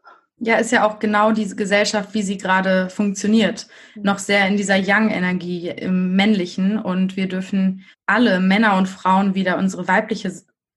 Ja, 0.42 0.56
ist 0.56 0.72
ja 0.72 0.88
auch 0.88 0.98
genau 0.98 1.32
diese 1.32 1.54
Gesellschaft, 1.54 2.14
wie 2.14 2.22
sie 2.22 2.38
gerade 2.38 2.88
funktioniert. 2.88 3.66
Mhm. 3.94 4.02
Noch 4.02 4.18
sehr 4.18 4.48
in 4.48 4.56
dieser 4.56 4.78
Young-Energie 4.78 5.68
im 5.68 6.16
Männlichen. 6.16 6.78
Und 6.78 7.16
wir 7.16 7.28
dürfen 7.28 7.84
alle 8.06 8.40
Männer 8.40 8.76
und 8.76 8.88
Frauen 8.88 9.34
wieder 9.34 9.58
unsere 9.58 9.86
weibliche 9.86 10.32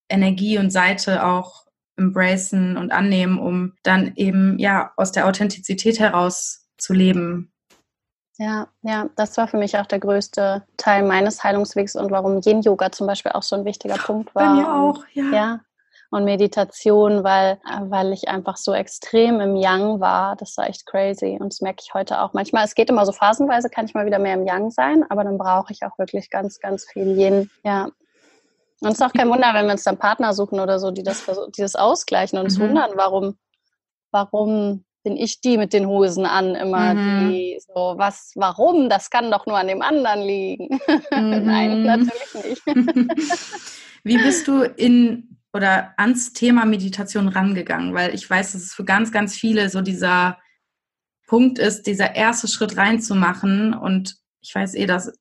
Energie 0.10 0.58
und 0.58 0.70
Seite 0.70 1.26
auch 1.26 1.64
embracen 1.96 2.76
und 2.76 2.92
annehmen, 2.92 3.40
um 3.40 3.74
dann 3.84 4.14
eben 4.16 4.60
ja 4.60 4.92
aus 4.98 5.14
der 5.14 5.28
Authentizität 5.28 5.98
heraus 6.00 6.68
zu 6.78 6.94
leben. 6.94 7.54
Ja, 8.38 8.68
ja, 8.82 9.10
das 9.16 9.38
war 9.38 9.48
für 9.48 9.58
mich 9.58 9.78
auch 9.78 9.86
der 9.86 10.00
größte 10.00 10.66
Teil 10.76 11.04
meines 11.04 11.44
Heilungswegs 11.44 11.96
und 11.96 12.12
warum 12.12 12.42
Yin-Yoga 12.44 12.92
zum 12.92 13.08
Beispiel 13.08 13.32
auch 13.32 13.44
so 13.44 13.56
ein 13.56 13.64
wichtiger 13.64 13.96
Punkt 13.96 14.34
war. 14.36 14.44
Bei 14.44 14.62
mir 14.62 14.74
auch, 14.74 15.06
ja. 15.14 15.32
ja 15.32 15.60
und 16.14 16.26
Meditation, 16.26 17.24
weil, 17.24 17.60
weil 17.82 18.14
ich 18.14 18.30
einfach 18.30 18.58
so 18.58 18.74
extrem 18.74 19.40
im 19.42 19.56
Yang 19.56 20.00
war. 20.00 20.36
Das 20.36 20.56
war 20.58 20.70
echt 20.70 20.86
crazy. 20.86 21.38
Und 21.40 21.54
das 21.54 21.62
merke 21.62 21.82
ich 21.84 21.94
heute 21.94 22.22
auch. 22.22 22.34
Manchmal, 22.34 22.66
es 22.66 22.76
geht 22.76 22.90
immer 22.90 23.06
so 23.06 23.12
phasenweise, 23.12 23.70
kann 23.70 23.86
ich 23.86 23.94
mal 23.94 24.06
wieder 24.06 24.20
mehr 24.20 24.36
im 24.36 24.46
Yang 24.46 24.72
sein, 24.72 25.06
aber 25.10 25.24
dann 25.24 25.38
brauche 25.38 25.74
ich 25.74 25.84
auch 25.84 25.98
wirklich 25.98 26.30
ganz, 26.30 26.60
ganz 26.60 26.86
viel 26.86 27.18
Yin. 27.20 27.50
Ja. 27.64 27.86
Und 28.82 28.90
es 28.90 29.00
ist 29.00 29.02
auch 29.02 29.14
kein 29.14 29.30
Wunder, 29.30 29.54
wenn 29.54 29.66
wir 29.66 29.72
uns 29.72 29.84
dann 29.84 29.98
Partner 29.98 30.34
suchen 30.34 30.60
oder 30.60 30.78
so, 30.78 30.92
die 30.92 31.04
das, 31.04 31.26
die 31.58 31.62
das 31.62 31.76
ausgleichen 31.76 32.38
und 32.38 32.46
uns 32.46 32.60
mhm. 32.60 32.64
wundern, 32.64 32.92
warum, 32.96 33.38
warum 34.12 34.84
bin 35.04 35.18
ich 35.18 35.42
die 35.42 35.58
mit 35.58 35.74
den 35.74 35.88
Hosen 35.88 36.26
an 36.26 36.54
immer, 36.56 36.94
mhm. 36.94 37.30
die 37.30 37.60
so, 37.60 37.96
was, 37.98 38.34
warum? 38.36 38.90
Das 38.90 39.10
kann 39.10 39.32
doch 39.32 39.46
nur 39.46 39.58
an 39.58 39.68
dem 39.68 39.82
anderen 39.82 40.22
liegen. 40.22 40.80
Mhm. 41.12 41.46
Nein, 41.46 41.84
natürlich 41.84 42.66
nicht. 42.66 42.66
Wie 44.04 44.18
bist 44.18 44.48
du 44.48 44.64
in 44.64 45.34
oder 45.54 45.94
ans 45.98 46.34
Thema 46.34 46.66
Meditation 46.66 47.28
rangegangen? 47.28 47.94
Weil 47.94 48.14
ich 48.14 48.30
weiß, 48.30 48.54
dass 48.54 48.64
es 48.64 48.74
für 48.74 48.86
ganz, 48.86 49.12
ganz 49.12 49.36
viele 49.36 49.70
so 49.70 49.82
dieser 49.82 50.38
Punkt 51.28 51.60
ist, 51.60 51.88
dieser 51.88 52.16
erste 52.16 52.48
Schritt 52.48 52.78
reinzumachen. 52.78 53.74
Und 53.74 54.18
ich 54.42 54.54
weiß 54.54 54.76
eh, 54.76 54.86
dass 54.86 55.12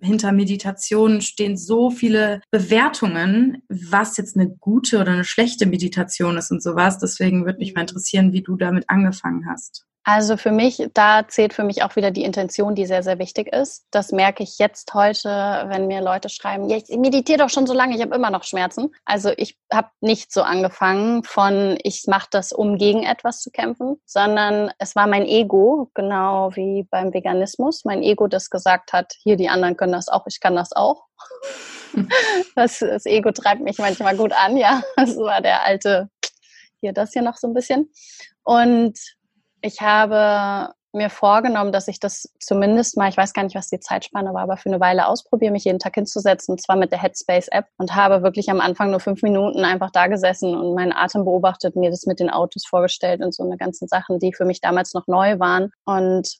hinter 0.00 0.32
Meditation 0.32 1.20
stehen 1.20 1.56
so 1.56 1.90
viele 1.90 2.40
Bewertungen, 2.50 3.62
was 3.68 4.16
jetzt 4.16 4.36
eine 4.36 4.48
gute 4.48 4.98
oder 4.98 5.12
eine 5.12 5.24
schlechte 5.24 5.66
Meditation 5.66 6.38
ist 6.38 6.50
und 6.50 6.62
sowas. 6.62 6.98
Deswegen 6.98 7.44
würde 7.44 7.58
mich 7.58 7.74
mal 7.74 7.82
interessieren, 7.82 8.32
wie 8.32 8.42
du 8.42 8.56
damit 8.56 8.88
angefangen 8.88 9.46
hast. 9.46 9.86
Also 10.02 10.38
für 10.38 10.50
mich, 10.50 10.82
da 10.94 11.28
zählt 11.28 11.52
für 11.52 11.62
mich 11.62 11.82
auch 11.82 11.94
wieder 11.94 12.10
die 12.10 12.24
Intention, 12.24 12.74
die 12.74 12.86
sehr, 12.86 13.02
sehr 13.02 13.18
wichtig 13.18 13.52
ist. 13.52 13.84
Das 13.90 14.12
merke 14.12 14.42
ich 14.42 14.58
jetzt 14.58 14.94
heute, 14.94 15.28
wenn 15.68 15.88
mir 15.88 16.00
Leute 16.00 16.30
schreiben, 16.30 16.70
ja, 16.70 16.78
ich 16.78 16.88
meditiere 16.96 17.38
doch 17.38 17.50
schon 17.50 17.66
so 17.66 17.74
lange, 17.74 17.94
ich 17.94 18.00
habe 18.00 18.14
immer 18.14 18.30
noch 18.30 18.44
Schmerzen. 18.44 18.94
Also 19.04 19.30
ich 19.36 19.58
habe 19.70 19.90
nicht 20.00 20.32
so 20.32 20.42
angefangen 20.42 21.22
von, 21.22 21.78
ich 21.82 22.06
mache 22.06 22.28
das, 22.30 22.52
um 22.52 22.78
gegen 22.78 23.02
etwas 23.02 23.42
zu 23.42 23.50
kämpfen, 23.50 24.00
sondern 24.06 24.72
es 24.78 24.96
war 24.96 25.06
mein 25.06 25.26
Ego, 25.26 25.90
genau 25.92 26.56
wie 26.56 26.86
beim 26.90 27.12
Veganismus, 27.12 27.84
mein 27.84 28.02
Ego, 28.02 28.26
das 28.26 28.48
gesagt 28.48 28.94
hat, 28.94 29.12
hier, 29.22 29.36
die 29.36 29.50
anderen 29.50 29.76
können 29.76 29.92
das 29.92 30.08
auch, 30.08 30.26
ich 30.26 30.40
kann 30.40 30.56
das 30.56 30.72
auch. 30.72 31.04
Das, 32.54 32.78
das 32.78 33.04
Ego 33.04 33.32
treibt 33.32 33.62
mich 33.62 33.78
manchmal 33.78 34.16
gut 34.16 34.32
an, 34.32 34.56
ja. 34.56 34.82
Das 34.96 35.16
war 35.16 35.40
der 35.40 35.64
alte, 35.64 36.08
hier 36.80 36.92
das 36.92 37.12
hier 37.12 37.22
noch 37.22 37.36
so 37.36 37.48
ein 37.48 37.54
bisschen. 37.54 37.90
Und 38.44 38.96
ich 39.62 39.80
habe 39.80 40.74
mir 40.92 41.10
vorgenommen, 41.10 41.70
dass 41.70 41.86
ich 41.86 42.00
das 42.00 42.28
zumindest 42.40 42.96
mal, 42.96 43.08
ich 43.08 43.16
weiß 43.16 43.32
gar 43.32 43.44
nicht, 43.44 43.54
was 43.54 43.68
die 43.68 43.78
Zeitspanne 43.78 44.34
war, 44.34 44.42
aber 44.42 44.56
für 44.56 44.68
eine 44.68 44.80
Weile 44.80 45.06
ausprobiere, 45.06 45.52
mich 45.52 45.64
jeden 45.64 45.78
Tag 45.78 45.94
hinzusetzen, 45.94 46.52
und 46.52 46.60
zwar 46.60 46.76
mit 46.76 46.90
der 46.90 47.00
Headspace-App 47.00 47.66
und 47.78 47.94
habe 47.94 48.22
wirklich 48.22 48.50
am 48.50 48.60
Anfang 48.60 48.90
nur 48.90 48.98
fünf 48.98 49.22
Minuten 49.22 49.64
einfach 49.64 49.90
da 49.90 50.08
gesessen 50.08 50.56
und 50.56 50.74
meinen 50.74 50.92
Atem 50.92 51.24
beobachtet, 51.24 51.76
mir 51.76 51.90
das 51.90 52.06
mit 52.06 52.18
den 52.18 52.30
Autos 52.30 52.66
vorgestellt 52.66 53.22
und 53.22 53.32
so 53.34 53.44
eine 53.44 53.56
ganzen 53.56 53.86
Sachen, 53.86 54.18
die 54.18 54.32
für 54.32 54.44
mich 54.44 54.60
damals 54.60 54.92
noch 54.92 55.06
neu 55.06 55.38
waren 55.38 55.70
und 55.84 56.38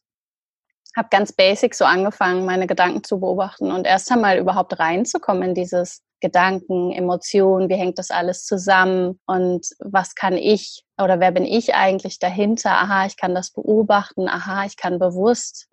habe 0.96 1.09
ganz 1.11 1.33
basic 1.33 1.76
so 1.76 1.85
angefangen, 1.85 2.44
meine 2.44 2.66
Gedanken 2.66 3.04
zu 3.04 3.20
beobachten 3.20 3.70
und 3.70 3.87
erst 3.87 4.11
einmal 4.11 4.38
überhaupt 4.38 4.80
reinzukommen 4.80 5.50
in 5.50 5.54
dieses 5.54 6.02
Gedanken, 6.20 6.92
Emotionen, 6.92 7.68
wie 7.68 7.74
hängt 7.74 7.98
das 7.98 8.11
alles 8.11 8.44
zusammen 8.44 9.18
und 9.26 9.66
was 9.78 10.14
kann 10.14 10.37
ich 10.37 10.85
oder 11.00 11.20
wer 11.20 11.33
bin 11.33 11.44
ich 11.44 11.74
eigentlich 11.74 12.18
dahinter? 12.18 12.72
Aha, 12.72 13.06
ich 13.06 13.16
kann 13.16 13.35
das 13.35 13.50
beobachten, 13.50 14.28
aha, 14.28 14.64
ich 14.66 14.76
kann 14.76 14.98
bewusst 14.98 15.68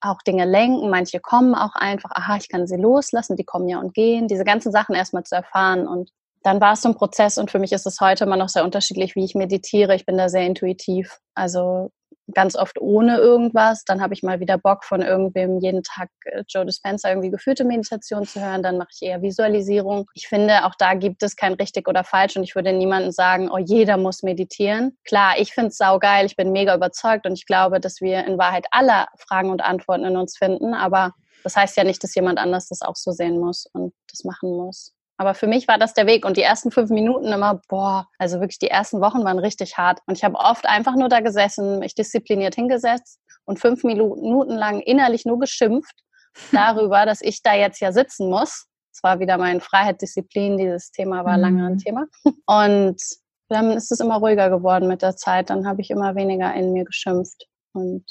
auch 0.00 0.22
Dinge 0.22 0.44
lenken, 0.44 0.90
manche 0.90 1.20
kommen 1.20 1.54
auch 1.54 1.74
einfach, 1.74 2.10
aha, 2.12 2.36
ich 2.36 2.48
kann 2.48 2.66
sie 2.66 2.76
loslassen, 2.76 3.36
die 3.36 3.44
kommen 3.44 3.68
ja 3.68 3.78
und 3.78 3.94
gehen, 3.94 4.28
diese 4.28 4.44
ganzen 4.44 4.72
Sachen 4.72 4.94
erstmal 4.94 5.24
zu 5.24 5.34
erfahren. 5.34 5.86
Und 5.88 6.10
dann 6.42 6.60
war 6.60 6.74
es 6.74 6.82
so 6.82 6.88
ein 6.88 6.94
Prozess. 6.94 7.38
Und 7.38 7.50
für 7.50 7.58
mich 7.58 7.72
ist 7.72 7.86
es 7.86 8.00
heute 8.00 8.24
immer 8.24 8.36
noch 8.36 8.48
sehr 8.48 8.64
unterschiedlich, 8.64 9.16
wie 9.16 9.24
ich 9.24 9.34
meditiere. 9.34 9.94
Ich 9.94 10.06
bin 10.06 10.16
da 10.16 10.28
sehr 10.28 10.46
intuitiv. 10.46 11.18
Also 11.34 11.90
ganz 12.32 12.56
oft 12.56 12.80
ohne 12.80 13.18
irgendwas. 13.18 13.84
Dann 13.84 14.00
habe 14.00 14.14
ich 14.14 14.22
mal 14.22 14.40
wieder 14.40 14.58
Bock 14.58 14.84
von 14.84 15.02
irgendwem 15.02 15.58
jeden 15.60 15.82
Tag 15.82 16.10
äh, 16.24 16.42
Joe 16.48 16.66
Dispenza 16.66 17.08
irgendwie 17.08 17.30
geführte 17.30 17.64
Meditation 17.64 18.26
zu 18.26 18.40
hören. 18.40 18.62
Dann 18.62 18.78
mache 18.78 18.88
ich 18.92 19.02
eher 19.02 19.22
Visualisierung. 19.22 20.06
Ich 20.14 20.28
finde, 20.28 20.64
auch 20.64 20.74
da 20.78 20.94
gibt 20.94 21.22
es 21.22 21.36
kein 21.36 21.54
richtig 21.54 21.88
oder 21.88 22.04
falsch 22.04 22.36
und 22.36 22.42
ich 22.42 22.54
würde 22.54 22.72
niemandem 22.72 23.12
sagen, 23.12 23.50
oh, 23.50 23.58
jeder 23.58 23.96
muss 23.96 24.22
meditieren. 24.22 24.96
Klar, 25.04 25.34
ich 25.38 25.52
finde 25.52 25.68
es 25.68 25.76
saugeil. 25.76 26.26
Ich 26.26 26.36
bin 26.36 26.52
mega 26.52 26.74
überzeugt 26.74 27.26
und 27.26 27.34
ich 27.34 27.46
glaube, 27.46 27.80
dass 27.80 28.00
wir 28.00 28.24
in 28.24 28.38
Wahrheit 28.38 28.66
alle 28.70 29.06
Fragen 29.18 29.50
und 29.50 29.62
Antworten 29.62 30.04
in 30.04 30.16
uns 30.16 30.36
finden. 30.36 30.74
Aber 30.74 31.12
das 31.44 31.56
heißt 31.56 31.76
ja 31.76 31.84
nicht, 31.84 32.02
dass 32.02 32.14
jemand 32.14 32.38
anders 32.38 32.68
das 32.68 32.82
auch 32.82 32.96
so 32.96 33.12
sehen 33.12 33.38
muss 33.38 33.66
und 33.72 33.94
das 34.10 34.24
machen 34.24 34.50
muss. 34.50 34.95
Aber 35.18 35.34
für 35.34 35.46
mich 35.46 35.66
war 35.66 35.78
das 35.78 35.94
der 35.94 36.06
Weg 36.06 36.24
und 36.24 36.36
die 36.36 36.42
ersten 36.42 36.70
fünf 36.70 36.90
Minuten 36.90 37.26
immer, 37.26 37.60
boah, 37.68 38.08
also 38.18 38.40
wirklich 38.40 38.58
die 38.58 38.68
ersten 38.68 39.00
Wochen 39.00 39.24
waren 39.24 39.38
richtig 39.38 39.78
hart. 39.78 40.00
Und 40.06 40.18
ich 40.18 40.24
habe 40.24 40.36
oft 40.36 40.66
einfach 40.66 40.94
nur 40.94 41.08
da 41.08 41.20
gesessen, 41.20 41.78
mich 41.78 41.94
diszipliniert 41.94 42.54
hingesetzt 42.54 43.18
und 43.46 43.58
fünf 43.58 43.82
Minuten 43.82 44.50
lang 44.50 44.80
innerlich 44.80 45.24
nur 45.24 45.38
geschimpft 45.38 45.94
darüber, 46.52 47.06
dass 47.06 47.22
ich 47.22 47.42
da 47.42 47.54
jetzt 47.54 47.80
ja 47.80 47.92
sitzen 47.92 48.28
muss. 48.28 48.66
Es 48.92 49.02
war 49.02 49.20
wieder 49.20 49.38
mein 49.38 49.60
Freiheit, 49.60 50.00
Disziplin, 50.00 50.56
dieses 50.56 50.90
Thema 50.90 51.24
war 51.24 51.36
lange 51.36 51.66
ein 51.66 51.74
mhm. 51.74 51.78
Thema. 51.78 52.06
Und 52.46 53.00
dann 53.48 53.72
ist 53.72 53.92
es 53.92 54.00
immer 54.00 54.16
ruhiger 54.16 54.50
geworden 54.50 54.88
mit 54.88 55.02
der 55.02 55.16
Zeit. 55.16 55.50
Dann 55.50 55.66
habe 55.66 55.80
ich 55.80 55.90
immer 55.90 56.14
weniger 56.14 56.52
in 56.54 56.72
mir 56.72 56.84
geschimpft. 56.84 57.46
Und 57.72 58.04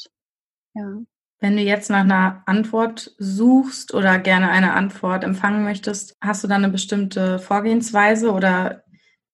ja. 0.74 1.00
Wenn 1.46 1.58
du 1.58 1.62
jetzt 1.62 1.92
nach 1.92 2.00
einer 2.00 2.42
Antwort 2.48 3.14
suchst 3.20 3.94
oder 3.94 4.18
gerne 4.18 4.50
eine 4.50 4.74
Antwort 4.74 5.24
empfangen 5.24 5.64
möchtest, 5.64 6.18
hast 6.20 6.44
du 6.44 6.48
dann 6.48 6.64
eine 6.64 6.74
bestimmte 6.74 7.38
Vorgehensweise 7.38 8.32
oder 8.32 8.82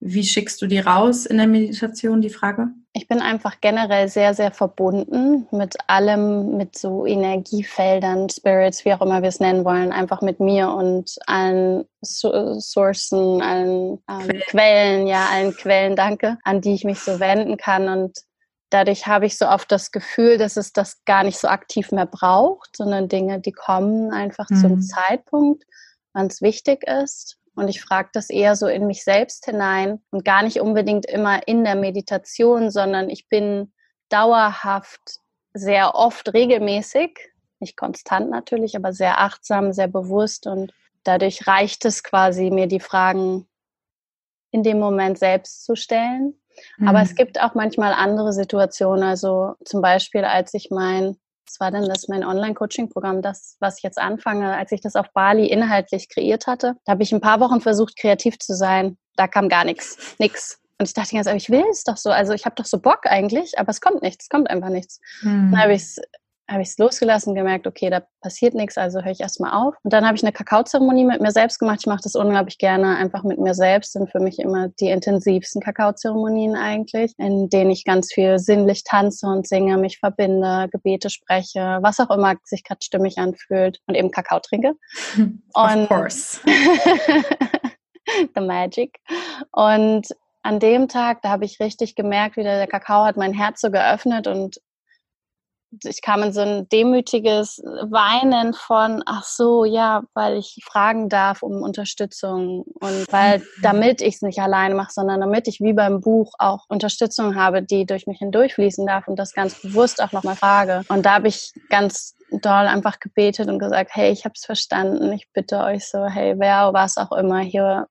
wie 0.01 0.25
schickst 0.25 0.61
du 0.61 0.67
die 0.67 0.79
raus 0.79 1.25
in 1.25 1.37
der 1.37 1.47
Meditation, 1.47 2.21
die 2.21 2.29
Frage? 2.29 2.67
Ich 2.91 3.07
bin 3.07 3.21
einfach 3.21 3.61
generell 3.61 4.09
sehr, 4.09 4.33
sehr 4.33 4.51
verbunden 4.51 5.47
mit 5.51 5.77
allem, 5.87 6.57
mit 6.57 6.77
so 6.77 7.05
Energiefeldern, 7.05 8.27
Spirits, 8.29 8.83
wie 8.83 8.93
auch 8.93 9.01
immer 9.01 9.21
wir 9.21 9.29
es 9.29 9.39
nennen 9.39 9.63
wollen, 9.63 9.93
einfach 9.93 10.21
mit 10.21 10.41
mir 10.41 10.69
und 10.69 11.15
allen 11.27 11.85
Sourcen, 12.03 13.41
allen 13.41 13.99
ähm, 14.09 14.27
Quellen. 14.27 14.41
Quellen, 14.47 15.07
ja, 15.07 15.27
allen 15.31 15.55
Quellen, 15.55 15.95
danke, 15.95 16.39
an 16.43 16.59
die 16.59 16.73
ich 16.73 16.83
mich 16.83 16.99
so 16.99 17.21
wenden 17.21 17.55
kann. 17.55 17.87
Und 17.87 18.17
dadurch 18.71 19.05
habe 19.05 19.27
ich 19.27 19.37
so 19.37 19.47
oft 19.47 19.71
das 19.71 19.91
Gefühl, 19.91 20.37
dass 20.37 20.57
es 20.57 20.73
das 20.73 21.03
gar 21.05 21.23
nicht 21.23 21.37
so 21.37 21.47
aktiv 21.47 21.91
mehr 21.91 22.07
braucht, 22.07 22.75
sondern 22.75 23.09
Dinge, 23.09 23.39
die 23.39 23.51
kommen 23.51 24.11
einfach 24.11 24.49
mhm. 24.49 24.55
zum 24.55 24.81
Zeitpunkt, 24.81 25.65
wann 26.13 26.27
es 26.27 26.41
wichtig 26.41 26.83
ist. 26.87 27.37
Und 27.53 27.67
ich 27.67 27.81
frage 27.81 28.09
das 28.13 28.29
eher 28.29 28.55
so 28.55 28.67
in 28.67 28.87
mich 28.87 29.03
selbst 29.03 29.45
hinein 29.45 30.01
und 30.09 30.23
gar 30.23 30.41
nicht 30.41 30.61
unbedingt 30.61 31.05
immer 31.05 31.47
in 31.47 31.65
der 31.65 31.75
Meditation, 31.75 32.71
sondern 32.71 33.09
ich 33.09 33.27
bin 33.27 33.73
dauerhaft, 34.09 35.19
sehr 35.53 35.95
oft 35.95 36.33
regelmäßig, 36.33 37.19
nicht 37.59 37.75
konstant 37.75 38.29
natürlich, 38.29 38.77
aber 38.77 38.93
sehr 38.93 39.19
achtsam, 39.19 39.73
sehr 39.73 39.89
bewusst 39.89 40.47
und 40.47 40.71
dadurch 41.03 41.45
reicht 41.45 41.83
es 41.83 42.03
quasi, 42.03 42.51
mir 42.51 42.67
die 42.67 42.79
Fragen 42.79 43.49
in 44.51 44.63
dem 44.63 44.79
Moment 44.79 45.19
selbst 45.19 45.65
zu 45.65 45.75
stellen 45.75 46.40
aber 46.85 47.01
es 47.01 47.11
mhm. 47.11 47.15
gibt 47.15 47.41
auch 47.41 47.53
manchmal 47.55 47.93
andere 47.93 48.33
Situationen. 48.33 49.03
Also 49.03 49.55
zum 49.65 49.81
Beispiel, 49.81 50.25
als 50.25 50.53
ich 50.53 50.69
mein, 50.71 51.17
was 51.45 51.59
war 51.59 51.71
denn 51.71 51.87
das, 51.87 52.07
mein 52.07 52.23
Online-Coaching-Programm, 52.23 53.21
das, 53.21 53.57
was 53.59 53.77
ich 53.77 53.83
jetzt 53.83 53.99
anfange, 53.99 54.55
als 54.55 54.71
ich 54.71 54.81
das 54.81 54.95
auf 54.95 55.11
Bali 55.13 55.47
inhaltlich 55.47 56.09
kreiert 56.09 56.47
hatte, 56.47 56.75
da 56.85 56.93
habe 56.93 57.03
ich 57.03 57.11
ein 57.11 57.21
paar 57.21 57.39
Wochen 57.39 57.61
versucht, 57.61 57.97
kreativ 57.97 58.39
zu 58.39 58.55
sein. 58.55 58.97
Da 59.15 59.27
kam 59.27 59.49
gar 59.49 59.65
nichts, 59.65 60.15
nichts. 60.19 60.59
Und 60.77 60.87
ich 60.87 60.95
dachte 60.95 61.13
ganz, 61.15 61.27
ich 61.27 61.51
will 61.51 61.65
es 61.69 61.83
doch 61.83 61.97
so. 61.97 62.09
Also 62.09 62.33
ich 62.33 62.45
habe 62.45 62.55
doch 62.55 62.65
so 62.65 62.79
Bock 62.79 63.01
eigentlich, 63.03 63.59
aber 63.59 63.69
es 63.69 63.81
kommt 63.81 64.01
nichts, 64.01 64.25
es 64.25 64.29
kommt 64.29 64.49
einfach 64.49 64.69
nichts. 64.69 64.99
Mhm. 65.21 65.51
Dann 65.51 65.61
habe 65.61 65.73
ich 65.73 65.83
es 65.83 65.97
habe 66.51 66.61
ich 66.61 66.69
es 66.69 66.77
losgelassen, 66.77 67.33
gemerkt, 67.33 67.65
okay, 67.65 67.89
da 67.89 68.03
passiert 68.21 68.53
nichts, 68.53 68.77
also 68.77 69.01
höre 69.01 69.11
ich 69.11 69.21
erstmal 69.21 69.51
auf. 69.51 69.75
Und 69.83 69.93
dann 69.93 70.05
habe 70.05 70.15
ich 70.15 70.23
eine 70.23 70.31
Kakaozeremonie 70.31 71.05
mit 71.05 71.21
mir 71.21 71.31
selbst 71.31 71.59
gemacht. 71.59 71.79
Ich 71.81 71.87
mache 71.87 72.01
das 72.03 72.15
unglaublich 72.15 72.57
gerne, 72.57 72.97
einfach 72.97 73.23
mit 73.23 73.39
mir 73.39 73.53
selbst. 73.53 73.93
Sind 73.93 74.11
für 74.11 74.19
mich 74.19 74.39
immer 74.39 74.67
die 74.79 74.89
intensivsten 74.89 75.61
Kakaozeremonien 75.61 76.55
eigentlich, 76.55 77.13
in 77.17 77.49
denen 77.49 77.71
ich 77.71 77.85
ganz 77.85 78.13
viel 78.13 78.37
sinnlich 78.39 78.83
tanze 78.83 79.27
und 79.27 79.47
singe, 79.47 79.77
mich 79.77 79.99
verbinde, 79.99 80.67
Gebete 80.71 81.09
spreche, 81.09 81.79
was 81.81 81.99
auch 81.99 82.09
immer 82.09 82.35
sich 82.43 82.63
gerade 82.63 82.81
stimmig 82.81 83.17
anfühlt 83.17 83.79
und 83.87 83.95
eben 83.95 84.11
Kakao 84.11 84.39
trinke. 84.39 84.73
of 85.53 85.87
course. 85.87 86.39
The 88.35 88.41
magic. 88.41 88.99
Und 89.51 90.07
an 90.43 90.59
dem 90.59 90.87
Tag, 90.87 91.21
da 91.21 91.29
habe 91.29 91.45
ich 91.45 91.59
richtig 91.59 91.95
gemerkt, 91.95 92.35
wie 92.35 92.43
der 92.43 92.67
Kakao 92.67 93.05
hat 93.05 93.15
mein 93.15 93.33
Herz 93.33 93.61
so 93.61 93.69
geöffnet 93.69 94.27
und 94.27 94.57
ich 95.83 96.01
kam 96.01 96.23
in 96.23 96.33
so 96.33 96.41
ein 96.41 96.67
demütiges 96.69 97.61
Weinen 97.63 98.53
von, 98.53 99.03
ach 99.05 99.23
so, 99.23 99.65
ja, 99.65 100.03
weil 100.13 100.37
ich 100.37 100.59
fragen 100.63 101.09
darf 101.09 101.43
um 101.43 101.61
Unterstützung 101.61 102.63
und 102.79 103.11
weil, 103.11 103.41
damit 103.61 104.01
ich 104.01 104.15
es 104.15 104.21
nicht 104.21 104.39
alleine 104.39 104.75
mache, 104.75 104.91
sondern 104.91 105.21
damit 105.21 105.47
ich 105.47 105.59
wie 105.61 105.73
beim 105.73 106.01
Buch 106.01 106.33
auch 106.39 106.65
Unterstützung 106.67 107.35
habe, 107.35 107.61
die 107.63 107.85
durch 107.85 108.07
mich 108.07 108.19
hindurchfließen 108.19 108.85
darf 108.85 109.07
und 109.07 109.17
das 109.17 109.33
ganz 109.33 109.61
bewusst 109.61 110.01
auch 110.01 110.11
nochmal 110.11 110.35
frage. 110.35 110.81
Und 110.89 111.05
da 111.05 111.15
habe 111.15 111.27
ich 111.27 111.53
ganz 111.69 112.15
doll 112.31 112.67
einfach 112.67 112.99
gebetet 112.99 113.47
und 113.49 113.59
gesagt, 113.59 113.91
hey, 113.93 114.11
ich 114.11 114.25
habe 114.25 114.33
es 114.35 114.45
verstanden, 114.45 115.11
ich 115.13 115.29
bitte 115.33 115.59
euch 115.59 115.87
so, 115.87 116.05
hey, 116.05 116.35
wer, 116.37 116.73
was 116.73 116.97
auch 116.97 117.11
immer, 117.11 117.39
hier 117.39 117.87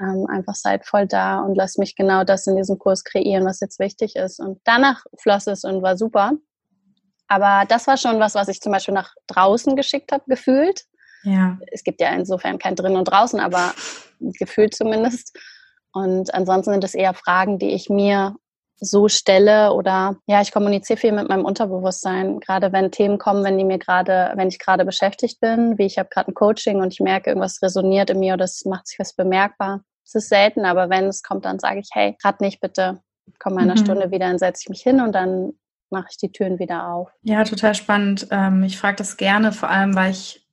ähm, 0.00 0.26
einfach 0.30 0.54
seid 0.54 0.86
voll 0.86 1.06
da 1.06 1.40
und 1.40 1.54
lasst 1.54 1.78
mich 1.78 1.94
genau 1.94 2.24
das 2.24 2.46
in 2.46 2.56
diesem 2.56 2.78
Kurs 2.78 3.04
kreieren, 3.04 3.44
was 3.44 3.60
jetzt 3.60 3.78
wichtig 3.78 4.16
ist. 4.16 4.40
Und 4.40 4.60
danach 4.64 5.04
floss 5.18 5.46
es 5.46 5.64
und 5.64 5.82
war 5.82 5.96
super. 5.96 6.32
Aber 7.32 7.64
das 7.66 7.86
war 7.86 7.96
schon 7.96 8.20
was, 8.20 8.34
was 8.34 8.48
ich 8.48 8.60
zum 8.60 8.72
Beispiel 8.72 8.92
nach 8.92 9.14
draußen 9.26 9.74
geschickt 9.74 10.12
habe, 10.12 10.24
gefühlt. 10.26 10.82
Ja. 11.22 11.58
Es 11.70 11.82
gibt 11.82 12.02
ja 12.02 12.10
insofern 12.10 12.58
kein 12.58 12.76
drin 12.76 12.94
und 12.94 13.04
draußen, 13.04 13.40
aber 13.40 13.72
gefühlt 14.20 14.74
zumindest. 14.74 15.34
Und 15.94 16.34
ansonsten 16.34 16.72
sind 16.72 16.84
es 16.84 16.94
eher 16.94 17.14
Fragen, 17.14 17.58
die 17.58 17.70
ich 17.70 17.88
mir 17.88 18.36
so 18.78 19.08
stelle 19.08 19.72
oder 19.72 20.16
ja, 20.26 20.42
ich 20.42 20.52
kommuniziere 20.52 20.98
viel 20.98 21.12
mit 21.12 21.28
meinem 21.28 21.46
Unterbewusstsein, 21.46 22.38
gerade 22.40 22.70
wenn 22.72 22.90
Themen 22.90 23.16
kommen, 23.16 23.44
wenn 23.44 23.56
die 23.56 23.64
mir 23.64 23.78
gerade, 23.78 24.32
wenn 24.34 24.48
ich 24.48 24.58
gerade 24.58 24.84
beschäftigt 24.84 25.40
bin, 25.40 25.78
wie 25.78 25.86
ich 25.86 25.98
habe 25.98 26.10
gerade 26.10 26.30
ein 26.30 26.34
Coaching 26.34 26.82
und 26.82 26.92
ich 26.92 27.00
merke, 27.00 27.30
irgendwas 27.30 27.62
resoniert 27.62 28.10
in 28.10 28.18
mir 28.18 28.34
oder 28.34 28.44
es 28.44 28.66
macht 28.66 28.88
sich 28.88 28.98
was 28.98 29.14
bemerkbar. 29.14 29.82
Es 30.04 30.14
ist 30.14 30.28
selten, 30.28 30.66
aber 30.66 30.90
wenn 30.90 31.06
es 31.06 31.22
kommt, 31.22 31.46
dann 31.46 31.60
sage 31.60 31.80
ich, 31.80 31.88
hey, 31.92 32.14
gerade 32.20 32.44
nicht 32.44 32.60
bitte, 32.60 33.00
komm 33.38 33.54
mal 33.54 33.62
in 33.62 33.70
einer 33.70 33.80
mhm. 33.80 33.84
Stunde 33.84 34.10
wieder, 34.10 34.26
dann 34.26 34.38
setze 34.38 34.64
ich 34.64 34.68
mich 34.68 34.82
hin 34.82 35.00
und 35.00 35.12
dann 35.12 35.52
mache 35.92 36.08
ich 36.10 36.16
die 36.16 36.32
Türen 36.32 36.58
wieder 36.58 36.88
auf. 36.88 37.10
Ja, 37.22 37.44
total 37.44 37.74
spannend. 37.74 38.26
Ähm, 38.30 38.62
ich 38.64 38.78
frage 38.78 38.96
das 38.96 39.16
gerne, 39.16 39.52
vor 39.52 39.70
allem, 39.70 39.94
weil 39.94 40.10
ich 40.10 40.46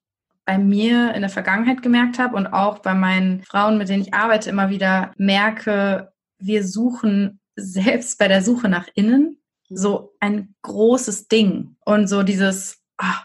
bei 0.45 0.57
mir 0.57 1.13
in 1.13 1.21
der 1.21 1.29
Vergangenheit 1.29 1.81
gemerkt 1.81 2.19
habe 2.19 2.35
und 2.35 2.47
auch 2.47 2.79
bei 2.79 2.93
meinen 2.93 3.43
Frauen, 3.43 3.77
mit 3.77 3.89
denen 3.89 4.01
ich 4.01 4.13
arbeite, 4.13 4.49
immer 4.49 4.69
wieder 4.69 5.11
merke, 5.17 6.11
wir 6.39 6.65
suchen 6.65 7.39
selbst 7.55 8.17
bei 8.17 8.27
der 8.27 8.41
Suche 8.41 8.69
nach 8.69 8.87
innen 8.95 9.37
so 9.69 10.15
ein 10.19 10.55
großes 10.63 11.27
Ding 11.27 11.75
und 11.85 12.07
so 12.07 12.23
dieses, 12.23 12.81
oh, 13.01 13.21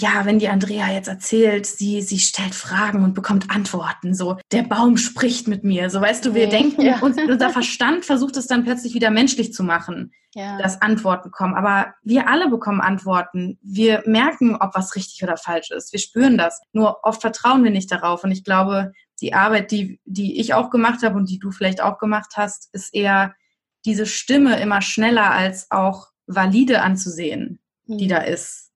ja, 0.00 0.24
wenn 0.24 0.38
die 0.38 0.48
Andrea 0.48 0.92
jetzt 0.92 1.08
erzählt, 1.08 1.66
sie, 1.66 2.02
sie 2.02 2.20
stellt 2.20 2.54
Fragen 2.54 3.02
und 3.02 3.14
bekommt 3.14 3.50
Antworten, 3.50 4.14
so, 4.14 4.36
der 4.52 4.62
Baum 4.62 4.96
spricht 4.96 5.48
mit 5.48 5.64
mir, 5.64 5.90
so, 5.90 6.00
weißt 6.00 6.24
du, 6.24 6.34
wir 6.34 6.46
nee, 6.46 6.52
denken, 6.52 6.82
ja. 6.82 7.00
unser 7.00 7.50
Verstand 7.50 8.04
versucht 8.04 8.36
es 8.36 8.46
dann 8.46 8.62
plötzlich 8.62 8.94
wieder 8.94 9.10
menschlich 9.10 9.52
zu 9.52 9.64
machen, 9.64 10.12
ja. 10.34 10.56
dass 10.58 10.80
Antworten 10.80 11.32
kommen, 11.32 11.54
aber 11.54 11.94
wir 12.04 12.28
alle 12.28 12.48
bekommen 12.48 12.80
Antworten, 12.80 13.58
wir 13.60 14.04
merken, 14.06 14.54
ob 14.54 14.76
was 14.76 14.94
richtig 14.94 15.20
oder 15.24 15.36
falsch 15.36 15.72
ist, 15.72 15.92
wir 15.92 15.98
spüren 15.98 16.38
das, 16.38 16.60
nur 16.72 17.00
oft 17.02 17.20
vertrauen 17.20 17.64
wir 17.64 17.72
nicht 17.72 17.90
darauf. 17.90 18.22
Und 18.22 18.30
ich 18.30 18.44
glaube, 18.44 18.92
die 19.20 19.34
Arbeit, 19.34 19.72
die, 19.72 20.00
die 20.04 20.38
ich 20.38 20.54
auch 20.54 20.70
gemacht 20.70 21.02
habe 21.02 21.16
und 21.16 21.28
die 21.28 21.40
du 21.40 21.50
vielleicht 21.50 21.82
auch 21.82 21.98
gemacht 21.98 22.34
hast, 22.36 22.68
ist 22.72 22.94
eher 22.94 23.34
diese 23.84 24.06
Stimme 24.06 24.60
immer 24.60 24.80
schneller 24.80 25.32
als 25.32 25.72
auch 25.72 26.06
valide 26.28 26.82
anzusehen, 26.82 27.58
die 27.86 28.04
mhm. 28.04 28.10
da 28.10 28.18
ist 28.18 28.67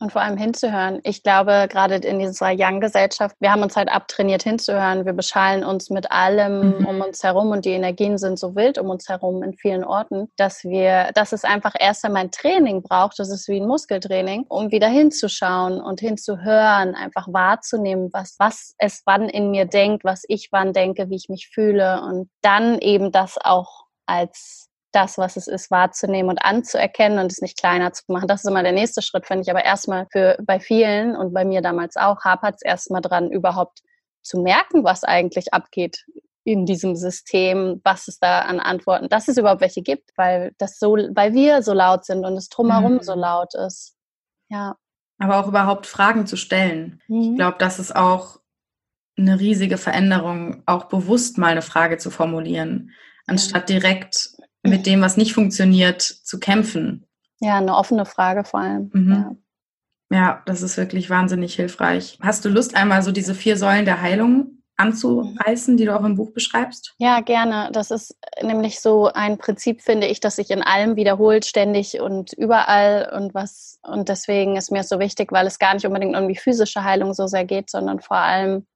und 0.00 0.12
vor 0.12 0.22
allem 0.22 0.36
hinzuhören. 0.36 1.00
Ich 1.02 1.22
glaube, 1.22 1.66
gerade 1.68 1.96
in 1.96 2.18
dieser 2.18 2.52
Young-Gesellschaft, 2.56 3.36
wir 3.40 3.50
haben 3.50 3.62
uns 3.62 3.76
halt 3.76 3.88
abtrainiert 3.88 4.42
hinzuhören. 4.42 5.04
Wir 5.04 5.12
beschallen 5.12 5.64
uns 5.64 5.90
mit 5.90 6.12
allem 6.12 6.78
mhm. 6.78 6.86
um 6.86 7.00
uns 7.00 7.22
herum 7.22 7.50
und 7.50 7.64
die 7.64 7.72
Energien 7.72 8.16
sind 8.16 8.38
so 8.38 8.54
wild 8.54 8.78
um 8.78 8.90
uns 8.90 9.08
herum 9.08 9.42
in 9.42 9.54
vielen 9.54 9.84
Orten, 9.84 10.30
dass 10.36 10.62
wir, 10.64 11.10
dass 11.14 11.32
es 11.32 11.44
einfach 11.44 11.74
erst 11.78 12.04
einmal 12.04 12.24
ein 12.24 12.30
Training 12.30 12.82
braucht. 12.82 13.18
Das 13.18 13.30
ist 13.30 13.48
wie 13.48 13.60
ein 13.60 13.66
Muskeltraining, 13.66 14.44
um 14.48 14.70
wieder 14.70 14.88
hinzuschauen 14.88 15.80
und 15.80 16.00
hinzuhören, 16.00 16.94
einfach 16.94 17.26
wahrzunehmen, 17.28 18.10
was, 18.12 18.36
was 18.38 18.74
es 18.78 19.02
wann 19.04 19.28
in 19.28 19.50
mir 19.50 19.64
denkt, 19.64 20.04
was 20.04 20.22
ich 20.28 20.48
wann 20.52 20.72
denke, 20.72 21.10
wie 21.10 21.16
ich 21.16 21.28
mich 21.28 21.48
fühle 21.52 22.02
und 22.02 22.30
dann 22.42 22.78
eben 22.78 23.10
das 23.10 23.36
auch 23.42 23.84
als 24.06 24.67
das, 24.98 25.16
was 25.16 25.36
es 25.36 25.46
ist, 25.46 25.70
wahrzunehmen 25.70 26.30
und 26.30 26.44
anzuerkennen 26.44 27.18
und 27.18 27.30
es 27.30 27.40
nicht 27.40 27.58
kleiner 27.58 27.92
zu 27.92 28.02
machen. 28.08 28.28
Das 28.28 28.42
ist 28.42 28.50
immer 28.50 28.62
der 28.62 28.72
nächste 28.72 29.00
Schritt, 29.00 29.26
finde 29.26 29.42
ich. 29.42 29.50
Aber 29.50 29.64
erstmal 29.64 30.06
für 30.10 30.36
bei 30.42 30.58
vielen 30.60 31.14
und 31.16 31.32
bei 31.32 31.44
mir 31.44 31.62
damals 31.62 31.96
auch, 31.96 32.24
hapert 32.24 32.56
es 32.56 32.62
erstmal 32.62 33.00
dran, 33.00 33.30
überhaupt 33.30 33.80
zu 34.22 34.40
merken, 34.40 34.84
was 34.84 35.04
eigentlich 35.04 35.54
abgeht. 35.54 36.04
in 36.48 36.64
diesem 36.64 36.96
System, 36.96 37.80
was 37.84 38.08
es 38.08 38.18
da 38.18 38.40
an 38.40 38.58
Antworten, 38.58 39.10
dass 39.10 39.28
es 39.28 39.36
überhaupt 39.36 39.60
welche 39.60 39.82
gibt, 39.82 40.10
weil 40.16 40.52
das 40.56 40.78
so, 40.78 40.96
weil 41.14 41.34
wir 41.34 41.62
so 41.62 41.74
laut 41.74 42.06
sind 42.06 42.24
und 42.24 42.36
es 42.38 42.48
drumherum 42.48 42.94
mhm. 42.94 43.02
so 43.02 43.14
laut 43.14 43.54
ist. 43.54 43.94
Ja. 44.48 44.76
Aber 45.18 45.38
auch 45.38 45.48
überhaupt 45.48 45.86
Fragen 45.86 46.26
zu 46.26 46.36
stellen. 46.36 47.02
Mhm. 47.06 47.20
Ich 47.20 47.36
glaube, 47.36 47.56
das 47.58 47.78
ist 47.78 47.94
auch 47.94 48.38
eine 49.18 49.38
riesige 49.38 49.76
Veränderung, 49.76 50.62
auch 50.64 50.86
bewusst 50.86 51.36
mal 51.36 51.48
eine 51.48 51.60
Frage 51.62 51.98
zu 51.98 52.10
formulieren, 52.10 52.92
anstatt 53.26 53.68
direkt 53.68 54.30
mit 54.68 54.86
dem, 54.86 55.00
was 55.00 55.16
nicht 55.16 55.32
funktioniert, 55.32 56.02
zu 56.02 56.38
kämpfen. 56.38 57.06
Ja, 57.40 57.58
eine 57.58 57.76
offene 57.76 58.04
Frage 58.04 58.44
vor 58.44 58.60
allem. 58.60 58.90
Mhm. 58.92 59.36
Ja. 60.10 60.18
ja, 60.18 60.42
das 60.46 60.62
ist 60.62 60.76
wirklich 60.76 61.10
wahnsinnig 61.10 61.54
hilfreich. 61.54 62.18
Hast 62.20 62.44
du 62.44 62.48
Lust, 62.48 62.74
einmal 62.74 63.02
so 63.02 63.12
diese 63.12 63.34
vier 63.34 63.56
Säulen 63.56 63.84
der 63.84 64.00
Heilung 64.02 64.58
anzureißen, 64.78 65.76
die 65.76 65.84
du 65.84 65.98
auch 65.98 66.04
im 66.04 66.14
Buch 66.14 66.32
beschreibst? 66.32 66.94
Ja, 66.98 67.20
gerne. 67.20 67.70
Das 67.72 67.90
ist 67.90 68.16
nämlich 68.42 68.80
so 68.80 69.10
ein 69.12 69.36
Prinzip, 69.36 69.82
finde 69.82 70.06
ich, 70.06 70.20
das 70.20 70.36
sich 70.36 70.50
in 70.50 70.62
allem 70.62 70.96
wiederholt, 70.96 71.44
ständig 71.44 72.00
und 72.00 72.32
überall 72.32 73.12
und 73.14 73.34
was, 73.34 73.80
und 73.82 74.08
deswegen 74.08 74.56
ist 74.56 74.70
mir 74.70 74.84
so 74.84 75.00
wichtig, 75.00 75.32
weil 75.32 75.46
es 75.46 75.58
gar 75.58 75.74
nicht 75.74 75.84
unbedingt 75.84 76.16
um 76.16 76.28
die 76.28 76.36
physische 76.36 76.84
Heilung 76.84 77.12
so 77.12 77.26
sehr 77.26 77.44
geht, 77.44 77.70
sondern 77.70 78.00
vor 78.00 78.18
allem 78.18 78.66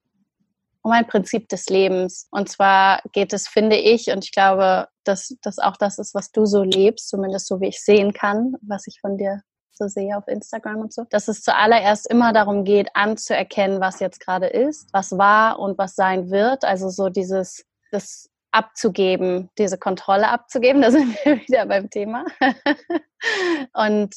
um 0.83 0.91
ein 0.91 1.07
Prinzip 1.07 1.49
des 1.49 1.67
Lebens. 1.67 2.27
Und 2.29 2.49
zwar 2.49 3.01
geht 3.13 3.33
es, 3.33 3.47
finde 3.47 3.77
ich, 3.77 4.07
und 4.07 4.23
ich 4.23 4.31
glaube, 4.31 4.87
dass 5.03 5.35
das 5.41 5.57
auch 5.57 5.77
das 5.77 5.97
ist, 5.97 6.13
was 6.13 6.31
du 6.31 6.45
so 6.45 6.63
lebst, 6.63 7.09
zumindest 7.09 7.47
so 7.47 7.59
wie 7.61 7.67
ich 7.67 7.83
sehen 7.83 8.13
kann, 8.13 8.55
was 8.61 8.85
ich 8.87 8.99
von 9.01 9.17
dir 9.17 9.41
so 9.71 9.87
sehe 9.87 10.15
auf 10.15 10.27
Instagram 10.27 10.81
und 10.81 10.93
so, 10.93 11.05
dass 11.09 11.27
es 11.27 11.41
zuallererst 11.41 12.07
immer 12.09 12.31
darum 12.31 12.63
geht, 12.63 12.89
anzuerkennen, 12.93 13.81
was 13.81 13.99
jetzt 13.99 14.19
gerade 14.19 14.47
ist, 14.47 14.87
was 14.93 15.17
war 15.17 15.57
und 15.57 15.77
was 15.77 15.95
sein 15.95 16.29
wird. 16.29 16.63
Also 16.63 16.89
so 16.89 17.09
dieses, 17.09 17.65
das 17.91 18.29
abzugeben, 18.51 19.49
diese 19.57 19.77
Kontrolle 19.79 20.29
abzugeben, 20.29 20.81
da 20.83 20.91
sind 20.91 21.15
wir 21.23 21.37
wieder 21.37 21.65
beim 21.65 21.89
Thema. 21.89 22.25
und 23.73 24.13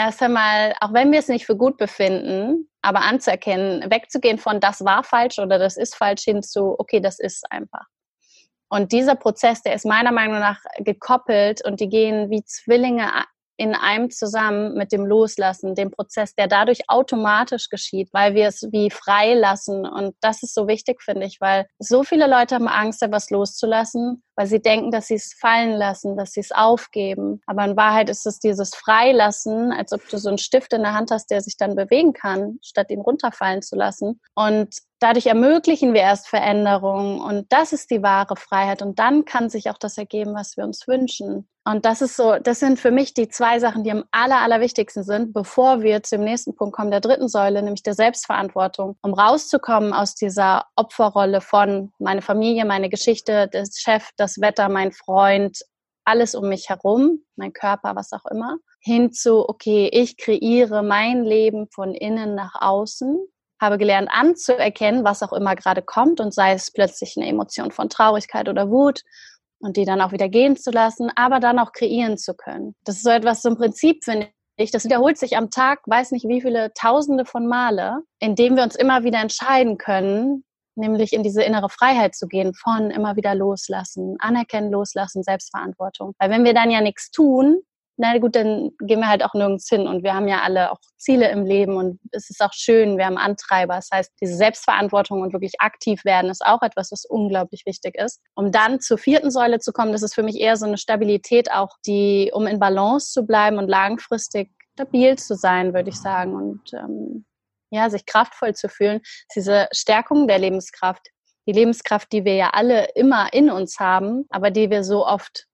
erst 0.00 0.22
einmal, 0.22 0.74
auch 0.80 0.94
wenn 0.94 1.12
wir 1.12 1.18
es 1.18 1.28
nicht 1.28 1.44
für 1.44 1.56
gut 1.56 1.76
befinden, 1.76 2.70
aber 2.80 3.02
anzuerkennen, 3.02 3.90
wegzugehen 3.90 4.38
von 4.38 4.58
das 4.58 4.82
war 4.82 5.04
falsch 5.04 5.38
oder 5.38 5.58
das 5.58 5.76
ist 5.76 5.94
falsch 5.94 6.22
hin 6.22 6.42
zu, 6.42 6.74
okay, 6.78 7.00
das 7.00 7.18
ist 7.18 7.44
einfach. 7.52 7.84
Und 8.70 8.92
dieser 8.92 9.14
Prozess, 9.14 9.62
der 9.62 9.74
ist 9.74 9.84
meiner 9.84 10.12
Meinung 10.12 10.38
nach 10.38 10.60
gekoppelt 10.78 11.62
und 11.64 11.80
die 11.80 11.88
gehen 11.90 12.30
wie 12.30 12.42
Zwillinge 12.44 13.12
in 13.60 13.74
einem 13.74 14.08
zusammen 14.08 14.72
mit 14.72 14.90
dem 14.90 15.04
Loslassen, 15.04 15.74
dem 15.74 15.90
Prozess, 15.90 16.34
der 16.34 16.46
dadurch 16.46 16.88
automatisch 16.88 17.68
geschieht, 17.68 18.08
weil 18.10 18.34
wir 18.34 18.48
es 18.48 18.66
wie 18.72 18.88
frei 18.90 19.34
lassen. 19.34 19.84
Und 19.84 20.16
das 20.22 20.42
ist 20.42 20.54
so 20.54 20.66
wichtig, 20.66 21.02
finde 21.02 21.26
ich, 21.26 21.42
weil 21.42 21.66
so 21.78 22.02
viele 22.02 22.26
Leute 22.26 22.54
haben 22.54 22.68
Angst, 22.68 23.02
etwas 23.02 23.28
loszulassen, 23.28 24.22
weil 24.34 24.46
sie 24.46 24.62
denken, 24.62 24.90
dass 24.90 25.08
sie 25.08 25.16
es 25.16 25.34
fallen 25.38 25.72
lassen, 25.72 26.16
dass 26.16 26.32
sie 26.32 26.40
es 26.40 26.52
aufgeben. 26.52 27.42
Aber 27.44 27.62
in 27.66 27.76
Wahrheit 27.76 28.08
ist 28.08 28.26
es 28.26 28.38
dieses 28.38 28.74
Freilassen, 28.74 29.72
als 29.72 29.92
ob 29.92 30.08
du 30.08 30.16
so 30.16 30.30
einen 30.30 30.38
Stift 30.38 30.72
in 30.72 30.80
der 30.80 30.94
Hand 30.94 31.10
hast, 31.10 31.30
der 31.30 31.42
sich 31.42 31.58
dann 31.58 31.76
bewegen 31.76 32.14
kann, 32.14 32.60
statt 32.62 32.90
ihn 32.90 33.02
runterfallen 33.02 33.60
zu 33.60 33.76
lassen. 33.76 34.22
Und 34.34 34.74
dadurch 35.00 35.26
ermöglichen 35.26 35.92
wir 35.92 36.02
erst 36.02 36.28
Veränderungen 36.28 37.20
und 37.20 37.52
das 37.52 37.72
ist 37.72 37.90
die 37.90 38.02
wahre 38.02 38.36
Freiheit 38.36 38.82
und 38.82 38.98
dann 38.98 39.24
kann 39.24 39.50
sich 39.50 39.68
auch 39.70 39.78
das 39.78 39.98
ergeben, 39.98 40.34
was 40.34 40.56
wir 40.56 40.64
uns 40.64 40.86
wünschen. 40.86 41.48
Und 41.70 41.84
das 41.84 42.02
ist 42.02 42.16
so, 42.16 42.34
das 42.42 42.58
sind 42.58 42.80
für 42.80 42.90
mich 42.90 43.14
die 43.14 43.28
zwei 43.28 43.60
Sachen, 43.60 43.84
die 43.84 43.92
am 43.92 44.02
aller, 44.10 44.40
allerwichtigsten 44.40 45.04
sind, 45.04 45.32
bevor 45.32 45.82
wir 45.82 46.02
zum 46.02 46.24
nächsten 46.24 46.56
Punkt 46.56 46.74
kommen, 46.74 46.90
der 46.90 46.98
dritten 46.98 47.28
Säule, 47.28 47.62
nämlich 47.62 47.84
der 47.84 47.94
Selbstverantwortung, 47.94 48.96
um 49.02 49.14
rauszukommen 49.14 49.92
aus 49.92 50.16
dieser 50.16 50.66
Opferrolle 50.74 51.40
von 51.40 51.92
meine 52.00 52.22
Familie, 52.22 52.64
meine 52.64 52.88
Geschichte, 52.88 53.46
der 53.46 53.66
Chef, 53.72 54.10
das 54.16 54.40
Wetter, 54.40 54.68
mein 54.68 54.90
Freund, 54.90 55.60
alles 56.04 56.34
um 56.34 56.48
mich 56.48 56.68
herum, 56.68 57.20
mein 57.36 57.52
Körper, 57.52 57.94
was 57.94 58.12
auch 58.12 58.26
immer, 58.28 58.56
hin 58.80 59.12
zu, 59.12 59.48
okay, 59.48 59.88
ich 59.92 60.16
kreiere 60.16 60.82
mein 60.82 61.22
Leben 61.22 61.68
von 61.72 61.94
innen 61.94 62.34
nach 62.34 62.56
außen 62.60 63.16
habe 63.60 63.76
gelernt 63.76 64.08
anzuerkennen, 64.10 65.04
was 65.04 65.22
auch 65.22 65.34
immer 65.34 65.54
gerade 65.54 65.82
kommt 65.82 66.18
und 66.20 66.32
sei 66.32 66.54
es 66.54 66.70
plötzlich 66.72 67.16
eine 67.16 67.28
Emotion 67.28 67.70
von 67.70 67.90
Traurigkeit 67.90 68.48
oder 68.48 68.70
Wut 68.70 69.02
und 69.60 69.76
die 69.76 69.84
dann 69.84 70.00
auch 70.00 70.12
wieder 70.12 70.28
gehen 70.28 70.56
zu 70.56 70.70
lassen, 70.70 71.10
aber 71.14 71.40
dann 71.40 71.58
auch 71.58 71.72
kreieren 71.72 72.18
zu 72.18 72.34
können. 72.34 72.74
Das 72.84 72.96
ist 72.96 73.04
so 73.04 73.10
etwas, 73.10 73.42
so 73.42 73.50
ein 73.50 73.56
Prinzip, 73.56 74.04
finde 74.04 74.28
ich, 74.56 74.70
das 74.70 74.84
wiederholt 74.84 75.18
sich 75.18 75.36
am 75.36 75.50
Tag, 75.50 75.80
weiß 75.86 76.12
nicht 76.12 76.26
wie 76.28 76.40
viele 76.40 76.72
Tausende 76.74 77.24
von 77.24 77.46
Male, 77.46 78.02
indem 78.18 78.56
wir 78.56 78.62
uns 78.62 78.76
immer 78.76 79.04
wieder 79.04 79.20
entscheiden 79.20 79.78
können, 79.78 80.44
nämlich 80.74 81.12
in 81.12 81.22
diese 81.22 81.42
innere 81.42 81.68
Freiheit 81.68 82.14
zu 82.14 82.26
gehen, 82.26 82.54
von 82.54 82.90
immer 82.90 83.16
wieder 83.16 83.34
loslassen, 83.34 84.16
anerkennen, 84.18 84.70
loslassen, 84.70 85.22
Selbstverantwortung. 85.22 86.14
Weil 86.18 86.30
wenn 86.30 86.44
wir 86.44 86.54
dann 86.54 86.70
ja 86.70 86.80
nichts 86.80 87.10
tun, 87.10 87.60
na 88.00 88.16
gut, 88.16 88.34
dann 88.34 88.70
gehen 88.80 89.00
wir 89.00 89.08
halt 89.08 89.22
auch 89.22 89.34
nirgends 89.34 89.68
hin 89.68 89.86
und 89.86 90.02
wir 90.02 90.14
haben 90.14 90.26
ja 90.26 90.40
alle 90.40 90.72
auch 90.72 90.78
Ziele 90.96 91.30
im 91.30 91.44
Leben 91.44 91.76
und 91.76 92.00
es 92.12 92.30
ist 92.30 92.40
auch 92.40 92.54
schön, 92.54 92.96
wir 92.96 93.04
haben 93.04 93.18
Antreiber. 93.18 93.74
Das 93.74 93.90
heißt, 93.92 94.10
diese 94.22 94.36
Selbstverantwortung 94.36 95.20
und 95.20 95.34
wirklich 95.34 95.52
aktiv 95.58 96.02
werden 96.06 96.30
ist 96.30 96.44
auch 96.44 96.62
etwas, 96.62 96.90
was 96.92 97.04
unglaublich 97.04 97.64
wichtig 97.66 97.96
ist. 97.96 98.22
Um 98.34 98.52
dann 98.52 98.80
zur 98.80 98.96
vierten 98.96 99.30
Säule 99.30 99.58
zu 99.58 99.72
kommen, 99.72 99.92
das 99.92 100.00
ist 100.02 100.14
für 100.14 100.22
mich 100.22 100.40
eher 100.40 100.56
so 100.56 100.64
eine 100.64 100.78
Stabilität 100.78 101.52
auch, 101.52 101.76
die, 101.86 102.30
um 102.32 102.46
in 102.46 102.58
Balance 102.58 103.12
zu 103.12 103.26
bleiben 103.26 103.58
und 103.58 103.68
langfristig 103.68 104.50
stabil 104.72 105.18
zu 105.18 105.34
sein, 105.34 105.74
würde 105.74 105.90
ich 105.90 105.96
sagen 105.96 106.34
und 106.34 106.72
ähm, 106.72 107.26
ja, 107.70 107.90
sich 107.90 108.06
kraftvoll 108.06 108.54
zu 108.54 108.70
fühlen, 108.70 109.00
ist 109.02 109.36
diese 109.36 109.68
Stärkung 109.72 110.26
der 110.26 110.38
Lebenskraft. 110.38 111.06
Die 111.46 111.52
Lebenskraft, 111.52 112.10
die 112.12 112.24
wir 112.24 112.34
ja 112.34 112.50
alle 112.50 112.88
immer 112.94 113.30
in 113.34 113.50
uns 113.50 113.78
haben, 113.78 114.24
aber 114.30 114.50
die 114.50 114.70
wir 114.70 114.84
so 114.84 115.06
oft 115.06 115.49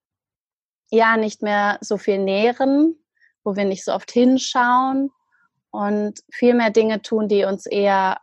ja 0.91 1.17
nicht 1.17 1.43
mehr 1.43 1.79
so 1.81 1.97
viel 1.97 2.19
nähren, 2.19 2.97
wo 3.45 3.57
wir 3.57 3.65
nicht 3.65 3.85
so 3.85 3.93
oft 3.93 4.11
hinschauen 4.11 5.11
und 5.71 6.21
viel 6.33 6.55
mehr 6.55 6.71
Dinge 6.71 7.03
tun, 7.03 7.29
die 7.29 7.45
uns 7.45 7.67
eher 7.67 8.19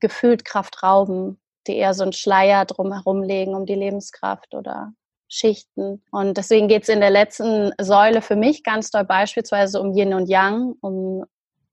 gefühlt 0.00 0.44
Kraft 0.44 0.82
rauben, 0.82 1.40
die 1.66 1.76
eher 1.76 1.94
so 1.94 2.02
einen 2.02 2.12
Schleier 2.12 2.64
drumherum 2.64 3.22
legen 3.22 3.54
um 3.54 3.66
die 3.66 3.74
Lebenskraft 3.74 4.54
oder 4.54 4.92
Schichten. 5.28 6.02
Und 6.10 6.36
deswegen 6.36 6.68
geht 6.68 6.82
es 6.84 6.88
in 6.88 7.00
der 7.00 7.10
letzten 7.10 7.72
Säule 7.80 8.22
für 8.22 8.36
mich 8.36 8.62
ganz 8.62 8.90
doll 8.90 9.04
beispielsweise 9.04 9.80
um 9.80 9.96
Yin 9.96 10.14
und 10.14 10.28
Yang, 10.28 10.74
um 10.80 11.24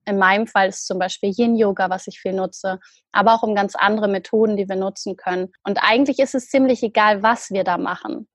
in 0.05 0.17
meinem 0.17 0.47
Fall 0.47 0.69
ist 0.69 0.87
zum 0.87 0.97
Beispiel 0.97 1.31
Yin-Yoga, 1.35 1.89
was 1.89 2.07
ich 2.07 2.19
viel 2.19 2.33
nutze, 2.33 2.79
aber 3.11 3.35
auch 3.35 3.43
um 3.43 3.53
ganz 3.53 3.75
andere 3.75 4.07
Methoden, 4.07 4.57
die 4.57 4.67
wir 4.67 4.75
nutzen 4.75 5.15
können. 5.15 5.51
Und 5.63 5.77
eigentlich 5.81 6.19
ist 6.19 6.33
es 6.33 6.49
ziemlich 6.49 6.81
egal, 6.81 7.21
was 7.21 7.51
wir 7.51 7.63
da 7.63 7.77
machen. 7.77 8.27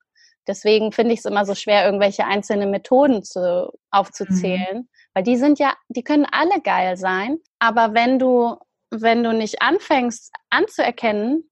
Deswegen 0.47 0.93
finde 0.93 1.13
ich 1.13 1.21
es 1.21 1.25
immer 1.25 1.45
so 1.45 1.55
schwer, 1.55 1.85
irgendwelche 1.85 2.25
einzelnen 2.25 2.71
Methoden 2.71 3.23
zu, 3.23 3.73
aufzuzählen, 3.91 4.79
mhm. 4.79 4.89
weil 5.15 5.23
die 5.23 5.37
sind 5.37 5.59
ja, 5.59 5.75
die 5.89 6.03
können 6.03 6.27
alle 6.31 6.61
geil 6.63 6.97
sein, 6.97 7.39
aber 7.59 7.95
wenn 7.95 8.19
du, 8.19 8.57
wenn 8.91 9.23
du 9.23 9.33
nicht 9.33 9.63
anfängst 9.63 10.33
anzuerkennen, 10.51 11.51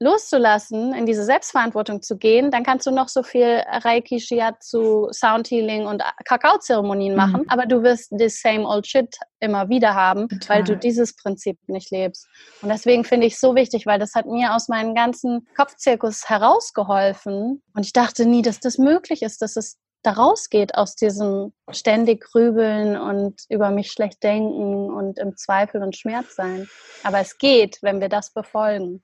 loszulassen, 0.00 0.94
in 0.94 1.04
diese 1.04 1.24
Selbstverantwortung 1.24 2.00
zu 2.00 2.16
gehen, 2.16 2.50
dann 2.50 2.64
kannst 2.64 2.86
du 2.86 2.90
noch 2.90 3.08
so 3.08 3.22
viel 3.22 3.62
Reiki, 3.68 4.18
Shiatsu, 4.18 5.08
Soundhealing 5.12 5.86
und 5.86 6.02
Kakaozeremonien 6.24 7.14
machen, 7.14 7.42
mhm. 7.42 7.48
aber 7.48 7.66
du 7.66 7.82
wirst 7.82 8.10
this 8.18 8.40
same 8.40 8.66
old 8.66 8.86
shit 8.86 9.14
immer 9.40 9.68
wieder 9.68 9.94
haben, 9.94 10.28
Total. 10.28 10.56
weil 10.56 10.64
du 10.64 10.76
dieses 10.76 11.14
Prinzip 11.14 11.58
nicht 11.66 11.90
lebst. 11.90 12.26
Und 12.62 12.70
deswegen 12.70 13.04
finde 13.04 13.26
ich 13.26 13.34
es 13.34 13.40
so 13.40 13.54
wichtig, 13.54 13.84
weil 13.84 13.98
das 13.98 14.14
hat 14.14 14.26
mir 14.26 14.54
aus 14.54 14.68
meinem 14.68 14.94
ganzen 14.94 15.46
Kopfzirkus 15.54 16.28
herausgeholfen 16.28 17.62
und 17.74 17.86
ich 17.86 17.92
dachte 17.92 18.24
nie, 18.24 18.42
dass 18.42 18.58
das 18.58 18.78
möglich 18.78 19.22
ist, 19.22 19.42
dass 19.42 19.56
es 19.56 19.76
da 20.02 20.12
rausgeht 20.12 20.76
aus 20.76 20.94
diesem 20.94 21.52
ständig 21.70 22.22
grübeln 22.22 22.96
und 22.96 23.42
über 23.50 23.70
mich 23.70 23.92
schlecht 23.92 24.22
denken 24.22 24.90
und 24.90 25.18
im 25.18 25.36
Zweifel 25.36 25.82
und 25.82 25.94
Schmerz 25.94 26.36
sein. 26.36 26.68
Aber 27.02 27.20
es 27.20 27.36
geht, 27.36 27.78
wenn 27.82 28.00
wir 28.00 28.08
das 28.08 28.32
befolgen. 28.32 29.02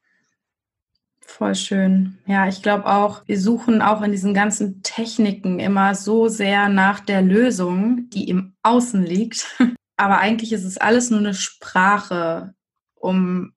Voll 1.26 1.56
schön. 1.56 2.18
Ja, 2.26 2.46
ich 2.46 2.62
glaube 2.62 2.86
auch, 2.86 3.22
wir 3.26 3.38
suchen 3.38 3.82
auch 3.82 4.00
in 4.00 4.12
diesen 4.12 4.32
ganzen 4.32 4.82
Techniken 4.82 5.58
immer 5.58 5.94
so 5.94 6.28
sehr 6.28 6.68
nach 6.68 7.00
der 7.00 7.20
Lösung, 7.20 8.08
die 8.10 8.28
im 8.28 8.54
Außen 8.62 9.02
liegt. 9.02 9.58
Aber 9.96 10.18
eigentlich 10.18 10.52
ist 10.52 10.64
es 10.64 10.78
alles 10.78 11.10
nur 11.10 11.18
eine 11.18 11.34
Sprache, 11.34 12.54
um 12.94 13.52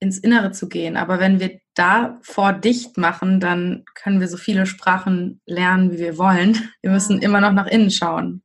ins 0.00 0.18
Innere 0.18 0.50
zu 0.50 0.68
gehen. 0.68 0.96
Aber 0.96 1.20
wenn 1.20 1.38
wir 1.38 1.60
da 1.74 2.18
vor 2.22 2.52
dicht 2.52 2.98
machen, 2.98 3.38
dann 3.38 3.84
können 3.94 4.20
wir 4.20 4.28
so 4.28 4.36
viele 4.36 4.66
Sprachen 4.66 5.40
lernen, 5.46 5.92
wie 5.92 5.98
wir 5.98 6.18
wollen. 6.18 6.70
Wir 6.82 6.90
müssen 6.90 7.22
immer 7.22 7.40
noch 7.40 7.52
nach 7.52 7.68
innen 7.68 7.90
schauen. 7.90 8.42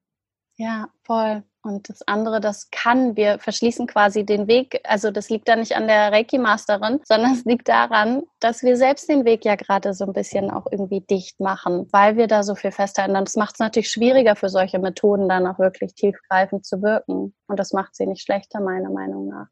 Ja, 0.55 0.89
voll. 1.03 1.43
Und 1.67 1.89
das 1.89 2.01
andere, 2.07 2.39
das 2.39 2.69
kann, 2.71 3.17
wir 3.17 3.39
verschließen 3.39 3.87
quasi 3.87 4.25
den 4.25 4.47
Weg. 4.47 4.79
Also 4.85 5.11
das 5.11 5.29
liegt 5.29 5.49
da 5.49 5.57
nicht 5.57 5.75
an 5.75 5.87
der 5.87 6.13
Reiki-Masterin, 6.13 7.01
sondern 7.05 7.33
es 7.33 7.43
liegt 7.43 7.67
daran, 7.67 8.23
dass 8.39 8.63
wir 8.63 8.77
selbst 8.77 9.09
den 9.09 9.25
Weg 9.25 9.43
ja 9.43 9.55
gerade 9.55 9.93
so 9.93 10.05
ein 10.05 10.13
bisschen 10.13 10.49
auch 10.49 10.65
irgendwie 10.71 11.01
dicht 11.01 11.41
machen, 11.41 11.87
weil 11.91 12.15
wir 12.15 12.27
da 12.27 12.43
so 12.43 12.55
viel 12.55 12.71
festhalten. 12.71 13.13
Das 13.13 13.35
macht 13.35 13.55
es 13.55 13.59
natürlich 13.59 13.91
schwieriger 13.91 14.37
für 14.37 14.47
solche 14.47 14.79
Methoden 14.79 15.27
dann 15.27 15.45
auch 15.45 15.59
wirklich 15.59 15.93
tiefgreifend 15.93 16.65
zu 16.65 16.81
wirken. 16.81 17.33
Und 17.47 17.59
das 17.59 17.73
macht 17.73 17.95
sie 17.95 18.05
nicht 18.05 18.23
schlechter, 18.23 18.61
meiner 18.61 18.89
Meinung 18.89 19.27
nach. 19.27 19.47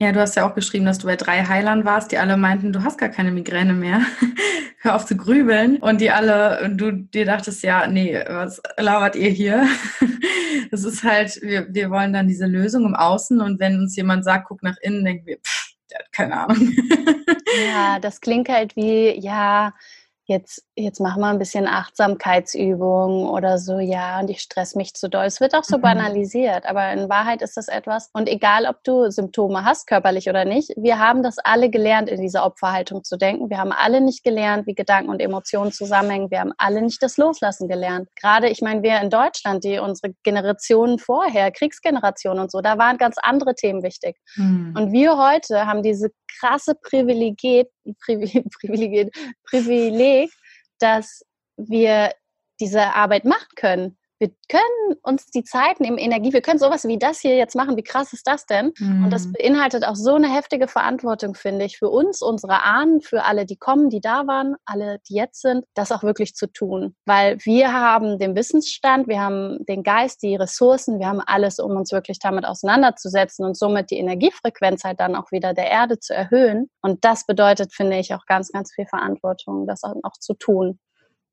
Ja, 0.00 0.12
du 0.12 0.20
hast 0.20 0.36
ja 0.36 0.48
auch 0.48 0.54
geschrieben, 0.54 0.84
dass 0.84 0.98
du 0.98 1.06
bei 1.06 1.16
drei 1.16 1.44
Heilern 1.44 1.84
warst, 1.84 2.12
die 2.12 2.18
alle 2.18 2.36
meinten, 2.36 2.72
du 2.72 2.84
hast 2.84 2.98
gar 2.98 3.08
keine 3.08 3.32
Migräne 3.32 3.72
mehr. 3.72 4.00
Hör 4.80 4.94
auf 4.94 5.06
zu 5.06 5.16
grübeln. 5.16 5.78
Und 5.78 6.00
die 6.00 6.12
alle, 6.12 6.70
du 6.72 6.92
dir 6.92 7.24
dachtest, 7.24 7.64
ja, 7.64 7.84
nee, 7.88 8.14
was 8.28 8.62
labert 8.76 9.16
ihr 9.16 9.30
hier? 9.30 9.66
das 10.70 10.84
ist 10.84 11.02
halt, 11.02 11.40
wir, 11.42 11.66
wir 11.74 11.90
wollen 11.90 12.12
dann 12.12 12.28
diese 12.28 12.46
Lösung 12.46 12.84
im 12.86 12.94
Außen 12.94 13.40
und 13.40 13.58
wenn 13.58 13.80
uns 13.80 13.96
jemand 13.96 14.24
sagt, 14.24 14.46
guck 14.46 14.62
nach 14.62 14.76
innen, 14.82 15.04
denken 15.04 15.26
wir, 15.26 15.38
pff, 15.38 15.74
der 15.90 15.98
hat 15.98 16.12
keine 16.12 16.36
Ahnung. 16.36 16.72
ja, 17.72 17.98
das 17.98 18.20
klingt 18.20 18.48
halt 18.48 18.76
wie, 18.76 19.18
ja, 19.18 19.74
jetzt, 20.28 20.62
jetzt 20.76 21.00
machen 21.00 21.20
wir 21.20 21.28
ein 21.28 21.38
bisschen 21.38 21.66
Achtsamkeitsübungen 21.66 23.26
oder 23.26 23.58
so, 23.58 23.78
ja, 23.78 24.20
und 24.20 24.28
ich 24.28 24.40
stress 24.40 24.74
mich 24.74 24.94
zu 24.94 25.08
doll. 25.08 25.24
Es 25.24 25.40
wird 25.40 25.54
auch 25.54 25.64
so 25.64 25.78
mhm. 25.78 25.82
banalisiert, 25.82 26.66
aber 26.66 26.92
in 26.92 27.08
Wahrheit 27.08 27.40
ist 27.40 27.56
das 27.56 27.68
etwas, 27.68 28.10
und 28.12 28.28
egal 28.28 28.66
ob 28.66 28.84
du 28.84 29.10
Symptome 29.10 29.64
hast, 29.64 29.86
körperlich 29.86 30.28
oder 30.28 30.44
nicht, 30.44 30.70
wir 30.76 30.98
haben 30.98 31.22
das 31.22 31.38
alle 31.38 31.70
gelernt, 31.70 32.10
in 32.10 32.20
dieser 32.20 32.44
Opferhaltung 32.44 33.04
zu 33.04 33.16
denken. 33.16 33.48
Wir 33.48 33.58
haben 33.58 33.72
alle 33.72 34.02
nicht 34.02 34.22
gelernt, 34.22 34.66
wie 34.66 34.74
Gedanken 34.74 35.10
und 35.10 35.20
Emotionen 35.20 35.72
zusammenhängen. 35.72 36.30
Wir 36.30 36.40
haben 36.40 36.52
alle 36.58 36.82
nicht 36.82 37.02
das 37.02 37.16
Loslassen 37.16 37.66
gelernt. 37.66 38.08
Gerade, 38.20 38.50
ich 38.50 38.60
meine, 38.60 38.82
wir 38.82 39.00
in 39.00 39.08
Deutschland, 39.08 39.64
die 39.64 39.78
unsere 39.78 40.12
Generationen 40.24 40.98
vorher, 40.98 41.50
Kriegsgenerationen 41.50 42.42
und 42.42 42.50
so, 42.50 42.60
da 42.60 42.76
waren 42.76 42.98
ganz 42.98 43.16
andere 43.22 43.54
Themen 43.54 43.82
wichtig. 43.82 44.16
Mhm. 44.36 44.74
Und 44.76 44.92
wir 44.92 45.16
heute 45.16 45.66
haben 45.66 45.82
diese 45.82 46.10
krasse 46.38 46.74
Privilegiert, 46.74 47.68
Privilegiert, 48.04 49.14
Privileg, 49.48 50.17
dass 50.78 51.24
wir 51.56 52.12
diese 52.60 52.94
Arbeit 52.94 53.24
machen 53.24 53.48
können 53.56 53.98
wir 54.18 54.30
können 54.48 54.98
uns 55.02 55.26
die 55.26 55.44
Zeit 55.44 55.80
nehmen, 55.80 55.98
Energie, 55.98 56.32
wir 56.32 56.40
können 56.40 56.58
sowas 56.58 56.86
wie 56.86 56.98
das 56.98 57.20
hier 57.20 57.36
jetzt 57.36 57.54
machen. 57.54 57.76
Wie 57.76 57.82
krass 57.82 58.12
ist 58.12 58.26
das 58.26 58.46
denn? 58.46 58.72
Mhm. 58.78 59.04
Und 59.04 59.10
das 59.12 59.26
mhm. 59.26 59.32
beinhaltet 59.32 59.86
auch 59.86 59.94
so 59.94 60.14
eine 60.14 60.32
heftige 60.32 60.66
Verantwortung, 60.66 61.34
finde 61.34 61.64
ich, 61.64 61.78
für 61.78 61.88
uns, 61.88 62.22
unsere 62.22 62.62
Ahnen, 62.62 63.00
für 63.00 63.24
alle, 63.24 63.46
die 63.46 63.56
kommen, 63.56 63.90
die 63.90 64.00
da 64.00 64.26
waren, 64.26 64.56
alle, 64.64 64.98
die 65.08 65.14
jetzt 65.14 65.42
sind, 65.42 65.64
das 65.74 65.92
auch 65.92 66.02
wirklich 66.02 66.34
zu 66.34 66.50
tun. 66.50 66.96
Weil 67.04 67.38
wir 67.44 67.72
haben 67.72 68.18
den 68.18 68.34
Wissensstand, 68.34 69.06
wir 69.08 69.20
haben 69.20 69.64
den 69.68 69.82
Geist, 69.82 70.22
die 70.22 70.36
Ressourcen, 70.36 70.98
wir 70.98 71.06
haben 71.06 71.20
alles, 71.20 71.58
um 71.58 71.76
uns 71.76 71.92
wirklich 71.92 72.18
damit 72.18 72.44
auseinanderzusetzen 72.44 73.44
und 73.44 73.56
somit 73.56 73.90
die 73.90 73.98
Energiefrequenz 73.98 74.84
halt 74.84 75.00
dann 75.00 75.14
auch 75.14 75.30
wieder 75.30 75.54
der 75.54 75.70
Erde 75.70 75.98
zu 76.00 76.14
erhöhen. 76.14 76.70
Und 76.82 77.04
das 77.04 77.24
bedeutet, 77.24 77.72
finde 77.72 77.98
ich, 77.98 78.14
auch 78.14 78.26
ganz, 78.26 78.50
ganz 78.50 78.72
viel 78.72 78.86
Verantwortung, 78.86 79.66
das 79.66 79.82
auch 79.84 80.18
zu 80.18 80.34
tun. 80.34 80.78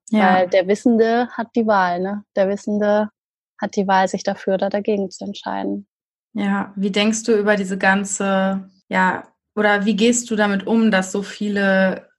Ja. 0.10 0.36
Weil 0.36 0.50
der 0.50 0.68
Wissende 0.68 1.30
hat 1.32 1.48
die 1.56 1.66
Wahl, 1.66 2.00
ne? 2.00 2.24
Der 2.36 2.48
Wissende 2.48 3.10
hat 3.60 3.76
die 3.76 3.88
Wahl, 3.88 4.08
sich 4.08 4.24
dafür 4.24 4.56
oder 4.56 4.70
dagegen 4.70 5.10
zu 5.10 5.26
entscheiden. 5.26 5.88
Ja, 6.34 6.74
wie 6.76 6.92
denkst 6.92 7.24
du 7.24 7.38
über 7.38 7.56
diese 7.56 7.78
ganze, 7.78 8.70
ja, 8.90 9.24
oder 9.56 9.86
wie 9.86 9.96
gehst 9.96 10.30
du 10.30 10.36
damit 10.36 10.68
um, 10.68 10.92
dass 10.92 11.12
so 11.12 11.24
viele 11.24 12.10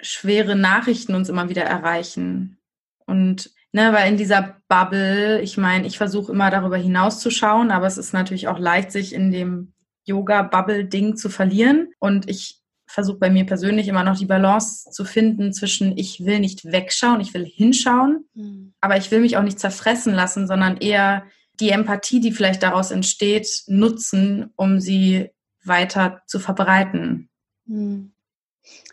schwere 0.00 0.56
Nachrichten 0.56 1.14
uns 1.14 1.30
immer 1.30 1.48
wieder 1.48 1.64
erreichen? 1.64 2.58
Und 3.06 3.50
ne, 3.72 3.92
weil 3.92 4.10
in 4.10 4.18
dieser 4.18 4.56
Bubble, 4.68 5.40
ich 5.40 5.56
meine, 5.56 5.86
ich 5.86 5.96
versuche 5.96 6.32
immer 6.32 6.50
darüber 6.50 6.76
hinauszuschauen, 6.76 7.70
aber 7.70 7.86
es 7.86 7.96
ist 7.96 8.12
natürlich 8.12 8.48
auch 8.48 8.58
leicht, 8.58 8.92
sich 8.92 9.14
in 9.14 9.30
dem 9.30 9.72
Yoga-Bubble-Ding 10.04 11.16
zu 11.16 11.30
verlieren. 11.30 11.92
Und 11.98 12.28
ich 12.28 12.60
versuche 12.94 13.18
bei 13.18 13.30
mir 13.30 13.44
persönlich 13.44 13.88
immer 13.88 14.04
noch 14.04 14.16
die 14.16 14.24
Balance 14.24 14.90
zu 14.90 15.04
finden 15.04 15.52
zwischen, 15.52 15.98
ich 15.98 16.24
will 16.24 16.40
nicht 16.40 16.64
wegschauen, 16.64 17.20
ich 17.20 17.34
will 17.34 17.44
hinschauen, 17.44 18.26
mhm. 18.34 18.72
aber 18.80 18.96
ich 18.96 19.10
will 19.10 19.20
mich 19.20 19.36
auch 19.36 19.42
nicht 19.42 19.58
zerfressen 19.58 20.14
lassen, 20.14 20.46
sondern 20.46 20.78
eher 20.78 21.24
die 21.60 21.70
Empathie, 21.70 22.20
die 22.20 22.32
vielleicht 22.32 22.62
daraus 22.62 22.90
entsteht, 22.90 23.64
nutzen, 23.66 24.52
um 24.56 24.80
sie 24.80 25.30
weiter 25.64 26.22
zu 26.26 26.38
verbreiten. 26.38 27.28
Mhm. 27.66 28.12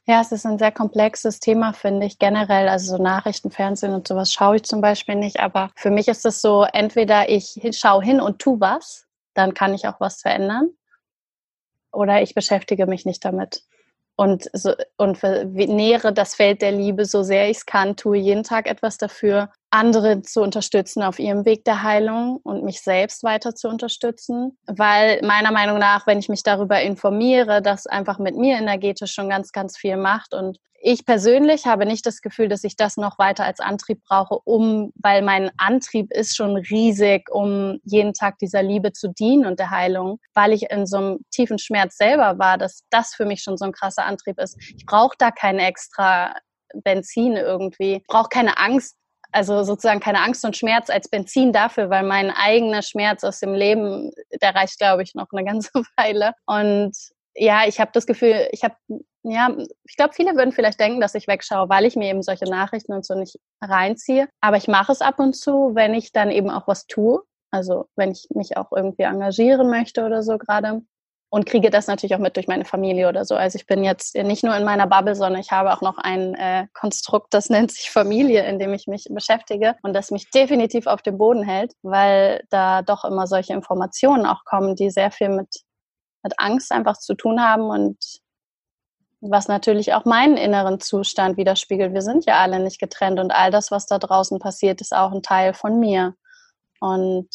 Ja, 0.06 0.20
es 0.20 0.32
ist 0.32 0.45
ein 0.45 0.58
sehr 0.58 0.72
komplexes 0.72 1.39
Thema, 1.39 1.74
finde 1.74 2.06
ich, 2.06 2.20
generell. 2.20 2.68
Also 2.68 2.97
so 2.97 3.02
Nachrichten, 3.02 3.52
Fernsehen 3.52 3.93
und 3.93 4.08
sowas 4.08 4.34
schaue 4.34 4.58
ich 4.58 4.64
zum 4.64 4.82
Beispiel 4.82 5.16
nicht. 5.16 5.39
Aber 5.39 5.72
für 5.76 5.91
mich 5.91 6.08
ist 6.08 6.26
es 6.26 6.41
so, 6.41 6.64
entweder 6.64 7.30
ich 7.30 7.60
schaue 7.72 8.04
hin 8.04 8.20
und 8.20 8.39
tu 8.39 8.60
was, 8.60 9.06
dann 9.34 9.54
kann 9.54 9.74
ich 9.74 9.88
auch 9.88 9.99
was 9.99 10.22
verändern. 10.22 10.70
Oder 11.91 12.22
ich 12.22 12.34
beschäftige 12.34 12.88
mich 12.88 13.06
nicht 13.06 13.24
damit 13.24 13.64
und, 14.16 14.49
so, 14.53 14.74
und 14.97 15.22
nähere 15.24 16.14
das 16.14 16.36
Feld 16.36 16.62
der 16.62 16.72
Liebe 16.72 17.05
so 17.05 17.24
sehr 17.24 17.49
ich 17.49 17.57
es 17.57 17.66
kann, 17.66 17.95
tue 17.95 18.18
jeden 18.18 18.43
Tag 18.43 18.68
etwas 18.68 18.97
dafür, 18.97 19.49
andere 19.72 20.22
zu 20.22 20.42
unterstützen 20.42 21.02
auf 21.02 21.18
ihrem 21.18 21.46
Weg 21.46 21.66
der 21.66 21.84
Heilung 21.84 22.38
und 22.44 22.64
mich 22.64 22.82
selbst 22.82 23.24
weiter 23.24 23.56
zu 23.56 23.68
unterstützen, 23.68 24.58
weil 24.68 25.22
meiner 25.24 25.52
Meinung 25.52 25.80
nach, 25.80 26.06
wenn 26.08 26.20
ich 26.20 26.30
mich 26.30 26.44
darüber 26.44 26.82
informiere, 26.82 27.62
das 27.62 27.88
einfach 27.88 28.20
mit 28.20 28.38
mir 28.38 28.58
energetisch 28.58 29.14
schon 29.14 29.30
ganz, 29.30 29.52
ganz 29.52 29.78
viel 29.78 29.98
macht 29.98 30.34
und 30.34 30.58
ich 30.84 31.06
persönlich 31.06 31.68
habe 31.68 31.86
nicht 31.86 32.08
das 32.08 32.22
Gefühl, 32.22 32.50
dass 32.50 32.64
ich 32.64 32.76
das 32.76 32.98
noch 32.98 33.20
weiter 33.20 33.46
als 33.46 33.60
Antrieb 33.60 34.02
brauche, 34.04 34.40
um, 34.46 34.92
weil 34.96 35.22
mein 35.22 35.52
Antrieb 35.58 36.12
ist 36.12 36.36
schon 36.36 36.58
riesig, 36.58 37.30
um 37.30 37.80
jeden 37.84 38.14
Tag 38.14 38.40
dieser 38.40 38.64
Liebe 38.64 38.92
zu 38.92 39.10
dienen 39.10 39.46
und 39.46 39.60
der 39.60 39.70
Heilung, 39.70 40.20
weil 40.34 40.54
ich 40.54 40.72
in 40.72 40.88
so 40.88 40.98
einem 40.98 41.20
tiefen 41.30 41.60
Schmerz 41.60 41.98
selber 41.98 42.40
war, 42.40 42.58
dass 42.58 42.82
das 42.90 43.14
für 43.14 43.26
mich 43.26 43.44
schon 43.44 43.58
so 43.58 43.66
ein 43.66 43.74
krasser 43.74 44.06
Antrieb 44.06 44.40
ist. 44.40 44.58
Ich 44.76 44.88
brauche 44.88 45.16
da 45.20 45.30
keine 45.30 45.68
extra 45.68 46.34
Benzin 46.74 47.36
irgendwie, 47.36 47.98
ich 47.98 48.08
brauche 48.08 48.30
keine 48.30 48.58
Angst, 48.58 48.98
also 49.32 49.64
sozusagen 49.64 50.00
keine 50.00 50.22
Angst 50.22 50.44
und 50.46 50.58
Schmerz 50.58 50.90
als 50.90 51.10
Benzin 51.10 51.54
dafür, 51.54 51.90
weil 51.90 52.04
mein 52.04 52.32
eigener 52.32 52.82
Schmerz 52.82 53.24
aus 53.24 53.40
dem 53.40 53.54
Leben, 53.54 54.12
der 54.42 54.56
reicht, 54.56 54.78
glaube 54.78 55.04
ich, 55.04 55.16
noch 55.16 55.28
eine 55.32 55.46
ganze 55.46 55.72
Weile. 55.98 56.34
Und 56.46 56.96
ja, 57.36 57.66
ich 57.66 57.80
habe 57.80 57.92
das 57.94 58.06
Gefühl, 58.06 58.48
ich 58.52 58.64
habe, 58.64 58.76
ja, 59.24 59.56
ich 59.88 59.96
glaube, 59.96 60.14
viele 60.14 60.36
würden 60.36 60.52
vielleicht 60.52 60.80
denken, 60.80 61.00
dass 61.00 61.16
ich 61.16 61.28
wegschaue, 61.28 61.70
weil 61.70 61.86
ich 61.86 61.96
mir 61.96 62.10
eben 62.10 62.24
solche 62.24 62.46
Nachrichten 62.46 62.94
und 62.94 63.06
so 63.06 63.16
nicht 63.16 63.40
reinziehe. 63.62 64.28
Aber 64.42 64.58
ich 64.58 64.68
mache 64.68 64.92
es 64.92 65.02
ab 65.02 65.20
und 65.20 65.36
zu, 65.36 65.72
wenn 65.74 65.94
ich 65.94 66.12
dann 66.12 66.32
eben 66.32 66.50
auch 66.50 66.68
was 66.68 66.88
tue. 66.88 67.22
Also 67.52 67.86
wenn 67.96 68.12
ich 68.12 68.28
mich 68.34 68.58
auch 68.58 68.72
irgendwie 68.76 69.04
engagieren 69.04 69.70
möchte 69.70 70.06
oder 70.06 70.24
so 70.24 70.38
gerade. 70.38 70.82
Und 71.34 71.46
kriege 71.46 71.70
das 71.70 71.88
natürlich 71.88 72.14
auch 72.14 72.20
mit 72.20 72.36
durch 72.36 72.50
meine 72.50 72.66
Familie 72.66 73.08
oder 73.08 73.24
so. 73.24 73.36
Also 73.36 73.56
ich 73.56 73.66
bin 73.66 73.86
jetzt 73.86 74.16
nicht 74.16 74.44
nur 74.44 74.54
in 74.56 74.66
meiner 74.66 74.86
Bubble, 74.86 75.16
sondern 75.16 75.40
ich 75.40 75.52
habe 75.52 75.72
auch 75.72 75.82
noch 75.82 75.98
ein 75.98 76.36
äh, 76.36 76.68
Konstrukt, 76.74 77.34
das 77.34 77.50
nennt 77.50 77.72
sich 77.72 77.90
Familie, 77.90 78.46
in 78.46 78.60
dem 78.60 78.74
ich 78.74 78.86
mich 78.86 79.06
beschäftige 79.10 79.76
und 79.82 79.94
das 79.94 80.12
mich 80.12 80.30
definitiv 80.30 80.88
auf 80.88 81.02
dem 81.02 81.18
Boden 81.18 81.44
hält, 81.44 81.74
weil 81.84 82.44
da 82.50 82.82
doch 82.82 83.06
immer 83.06 83.28
solche 83.28 83.54
Informationen 83.54 84.26
auch 84.26 84.44
kommen, 84.44 84.76
die 84.76 84.90
sehr 84.90 85.10
viel 85.10 85.30
mit 85.30 85.48
mit 86.24 86.34
Angst 86.38 86.72
einfach 86.72 86.98
zu 86.98 87.16
tun 87.16 87.42
haben 87.42 87.64
und 87.64 87.98
was 89.22 89.48
natürlich 89.48 89.94
auch 89.94 90.06
meinen 90.06 90.38
inneren 90.38 90.80
Zustand 90.80 91.38
widerspiegelt. 91.38 91.94
Wir 91.94 92.02
sind 92.02 92.26
ja 92.26 92.40
alle 92.40 92.60
nicht 92.60 92.80
getrennt 92.80 93.20
und 93.20 93.32
all 93.32 93.52
das, 93.52 93.70
was 93.70 93.86
da 93.86 94.00
draußen 94.00 94.40
passiert, 94.40 94.82
ist 94.82 94.96
auch 94.96 95.12
ein 95.12 95.22
Teil 95.22 95.54
von 95.54 95.80
mir. 95.80 96.16
Und 96.80 97.30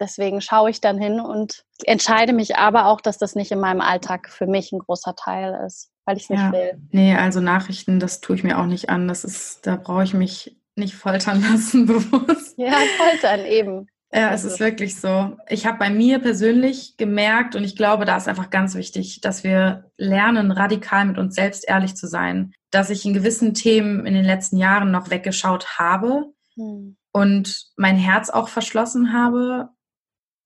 deswegen 0.00 0.40
schaue 0.40 0.70
ich 0.70 0.80
dann 0.80 0.98
hin 0.98 1.20
und 1.20 1.64
entscheide 1.84 2.32
mich 2.32 2.56
aber 2.56 2.86
auch, 2.86 3.00
dass 3.00 3.18
das 3.18 3.36
nicht 3.36 3.52
in 3.52 3.60
meinem 3.60 3.80
Alltag 3.80 4.30
für 4.30 4.46
mich 4.46 4.72
ein 4.72 4.80
großer 4.80 5.14
Teil 5.14 5.64
ist, 5.66 5.90
weil 6.04 6.16
ich 6.16 6.24
es 6.24 6.30
nicht 6.30 6.40
ja, 6.40 6.52
will. 6.52 6.82
Nee, 6.90 7.14
also 7.14 7.40
Nachrichten, 7.40 8.00
das 8.00 8.20
tue 8.20 8.36
ich 8.36 8.44
mir 8.44 8.58
auch 8.58 8.66
nicht 8.66 8.88
an. 8.88 9.06
Das 9.06 9.24
ist, 9.24 9.66
da 9.66 9.76
brauche 9.76 10.04
ich 10.04 10.14
mich 10.14 10.56
nicht 10.74 10.94
foltern 10.94 11.42
lassen 11.50 11.86
bewusst. 11.86 12.54
Ja, 12.56 12.78
foltern 12.96 13.44
eben. 13.44 13.86
Ja, 14.12 14.32
es 14.32 14.44
ist 14.44 14.58
wirklich 14.58 14.98
so. 15.00 15.36
Ich 15.48 15.66
habe 15.66 15.78
bei 15.78 15.88
mir 15.88 16.18
persönlich 16.18 16.96
gemerkt 16.96 17.54
und 17.54 17.62
ich 17.62 17.76
glaube, 17.76 18.04
da 18.04 18.16
ist 18.16 18.26
einfach 18.26 18.50
ganz 18.50 18.74
wichtig, 18.74 19.20
dass 19.20 19.44
wir 19.44 19.92
lernen, 19.98 20.50
radikal 20.50 21.04
mit 21.04 21.16
uns 21.16 21.36
selbst 21.36 21.68
ehrlich 21.68 21.94
zu 21.94 22.08
sein. 22.08 22.52
Dass 22.72 22.90
ich 22.90 23.04
in 23.04 23.14
gewissen 23.14 23.54
Themen 23.54 24.06
in 24.06 24.14
den 24.14 24.24
letzten 24.24 24.56
Jahren 24.56 24.90
noch 24.90 25.10
weggeschaut 25.10 25.78
habe 25.78 26.24
hm. 26.56 26.96
und 27.12 27.66
mein 27.76 27.96
Herz 27.96 28.30
auch 28.30 28.48
verschlossen 28.48 29.12
habe 29.12 29.68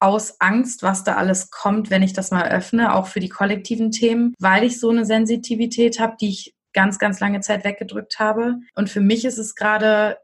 aus 0.05 0.41
Angst, 0.41 0.83
was 0.83 1.03
da 1.03 1.15
alles 1.15 1.51
kommt, 1.51 1.91
wenn 1.91 2.03
ich 2.03 2.13
das 2.13 2.31
mal 2.31 2.49
öffne, 2.49 2.95
auch 2.95 3.07
für 3.07 3.21
die 3.21 3.31
kollektiven 3.31 3.91
Themen, 3.91 4.35
weil 4.39 4.63
ich 4.63 4.79
so 4.79 4.91
eine 4.91 5.07
Sensitivität 5.07 5.99
habe, 5.99 6.17
die 6.21 6.29
ich 6.29 6.55
ganz, 6.75 6.99
ganz 6.99 7.21
lange 7.21 7.41
Zeit 7.41 7.65
weggedrückt 7.65 8.19
habe. 8.19 8.57
Und 8.75 8.91
für 8.91 9.01
mich 9.01 9.25
ist 9.25 9.39
es 9.39 9.55
gerade 9.55 10.19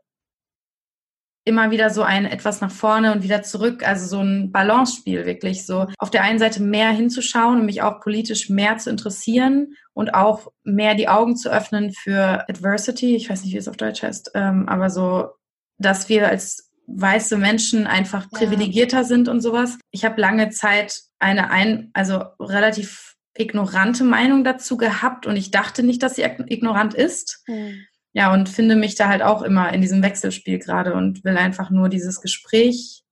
immer 1.44 1.70
wieder 1.70 1.88
so 1.88 2.02
ein 2.02 2.26
etwas 2.26 2.60
nach 2.60 2.70
vorne 2.70 3.12
und 3.12 3.22
wieder 3.22 3.42
zurück, 3.42 3.86
also 3.86 4.06
so 4.06 4.20
ein 4.22 4.52
Balance-Spiel 4.52 5.24
wirklich 5.24 5.64
so. 5.64 5.86
Auf 5.98 6.10
der 6.10 6.22
einen 6.22 6.38
Seite 6.38 6.62
mehr 6.62 6.90
hinzuschauen 6.90 7.60
und 7.60 7.66
mich 7.66 7.80
auch 7.80 8.00
politisch 8.00 8.50
mehr 8.50 8.76
zu 8.76 8.90
interessieren 8.90 9.74
und 9.94 10.14
auch 10.14 10.48
mehr 10.62 10.94
die 10.94 11.08
Augen 11.08 11.36
zu 11.36 11.50
öffnen 11.50 11.92
für 11.92 12.46
Adversity, 12.48 13.16
ich 13.16 13.30
weiß 13.30 13.44
nicht, 13.44 13.54
wie 13.54 13.58
es 13.58 13.68
auf 13.68 13.78
Deutsch 13.78 14.02
heißt, 14.02 14.32
ähm, 14.34 14.68
aber 14.68 14.90
so, 14.90 15.30
dass 15.78 16.10
wir 16.10 16.28
als 16.28 16.69
weiße 16.94 17.36
Menschen 17.36 17.86
einfach 17.86 18.26
ja. 18.32 18.38
privilegierter 18.38 19.04
sind 19.04 19.28
und 19.28 19.40
sowas. 19.40 19.78
Ich 19.90 20.04
habe 20.04 20.20
lange 20.20 20.50
Zeit 20.50 21.00
eine 21.18 21.50
ein, 21.50 21.90
also 21.92 22.22
relativ 22.38 23.14
ignorante 23.36 24.04
Meinung 24.04 24.44
dazu 24.44 24.76
gehabt 24.76 25.26
und 25.26 25.36
ich 25.36 25.50
dachte 25.50 25.82
nicht, 25.82 26.02
dass 26.02 26.16
sie 26.16 26.22
ignorant 26.22 26.94
ist. 26.94 27.42
Mhm 27.46 27.86
ja, 28.12 28.32
und 28.32 28.48
finde 28.48 28.76
mich 28.76 28.96
da 28.96 29.08
halt 29.08 29.22
auch 29.22 29.42
immer 29.42 29.72
in 29.72 29.80
diesem 29.80 30.02
Wechselspiel 30.02 30.58
gerade 30.58 30.94
und 30.94 31.24
will 31.24 31.36
einfach 31.36 31.70
nur 31.70 31.88
dieses 31.88 32.20
Gespräch 32.20 33.04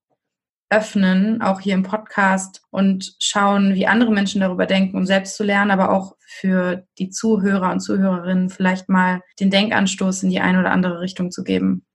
öffnen, 0.69 1.41
auch 1.41 1.61
hier 1.61 1.73
im 1.73 1.83
Podcast 1.83 2.61
und 2.69 3.15
schauen, 3.19 3.73
wie 3.73 3.87
andere 3.87 4.11
Menschen 4.11 4.41
darüber 4.41 4.67
denken, 4.67 4.97
um 4.97 5.05
selbst 5.05 5.35
zu 5.35 5.43
lernen, 5.43 5.71
aber 5.71 5.89
auch 5.89 6.15
für 6.27 6.85
die 6.99 7.09
Zuhörer 7.09 7.71
und 7.71 7.79
Zuhörerinnen 7.79 8.49
vielleicht 8.49 8.87
mal 8.87 9.21
den 9.39 9.49
Denkanstoß 9.49 10.23
in 10.23 10.29
die 10.29 10.41
eine 10.41 10.59
oder 10.59 10.71
andere 10.71 10.99
Richtung 10.99 11.31
zu 11.31 11.43
geben. 11.43 11.85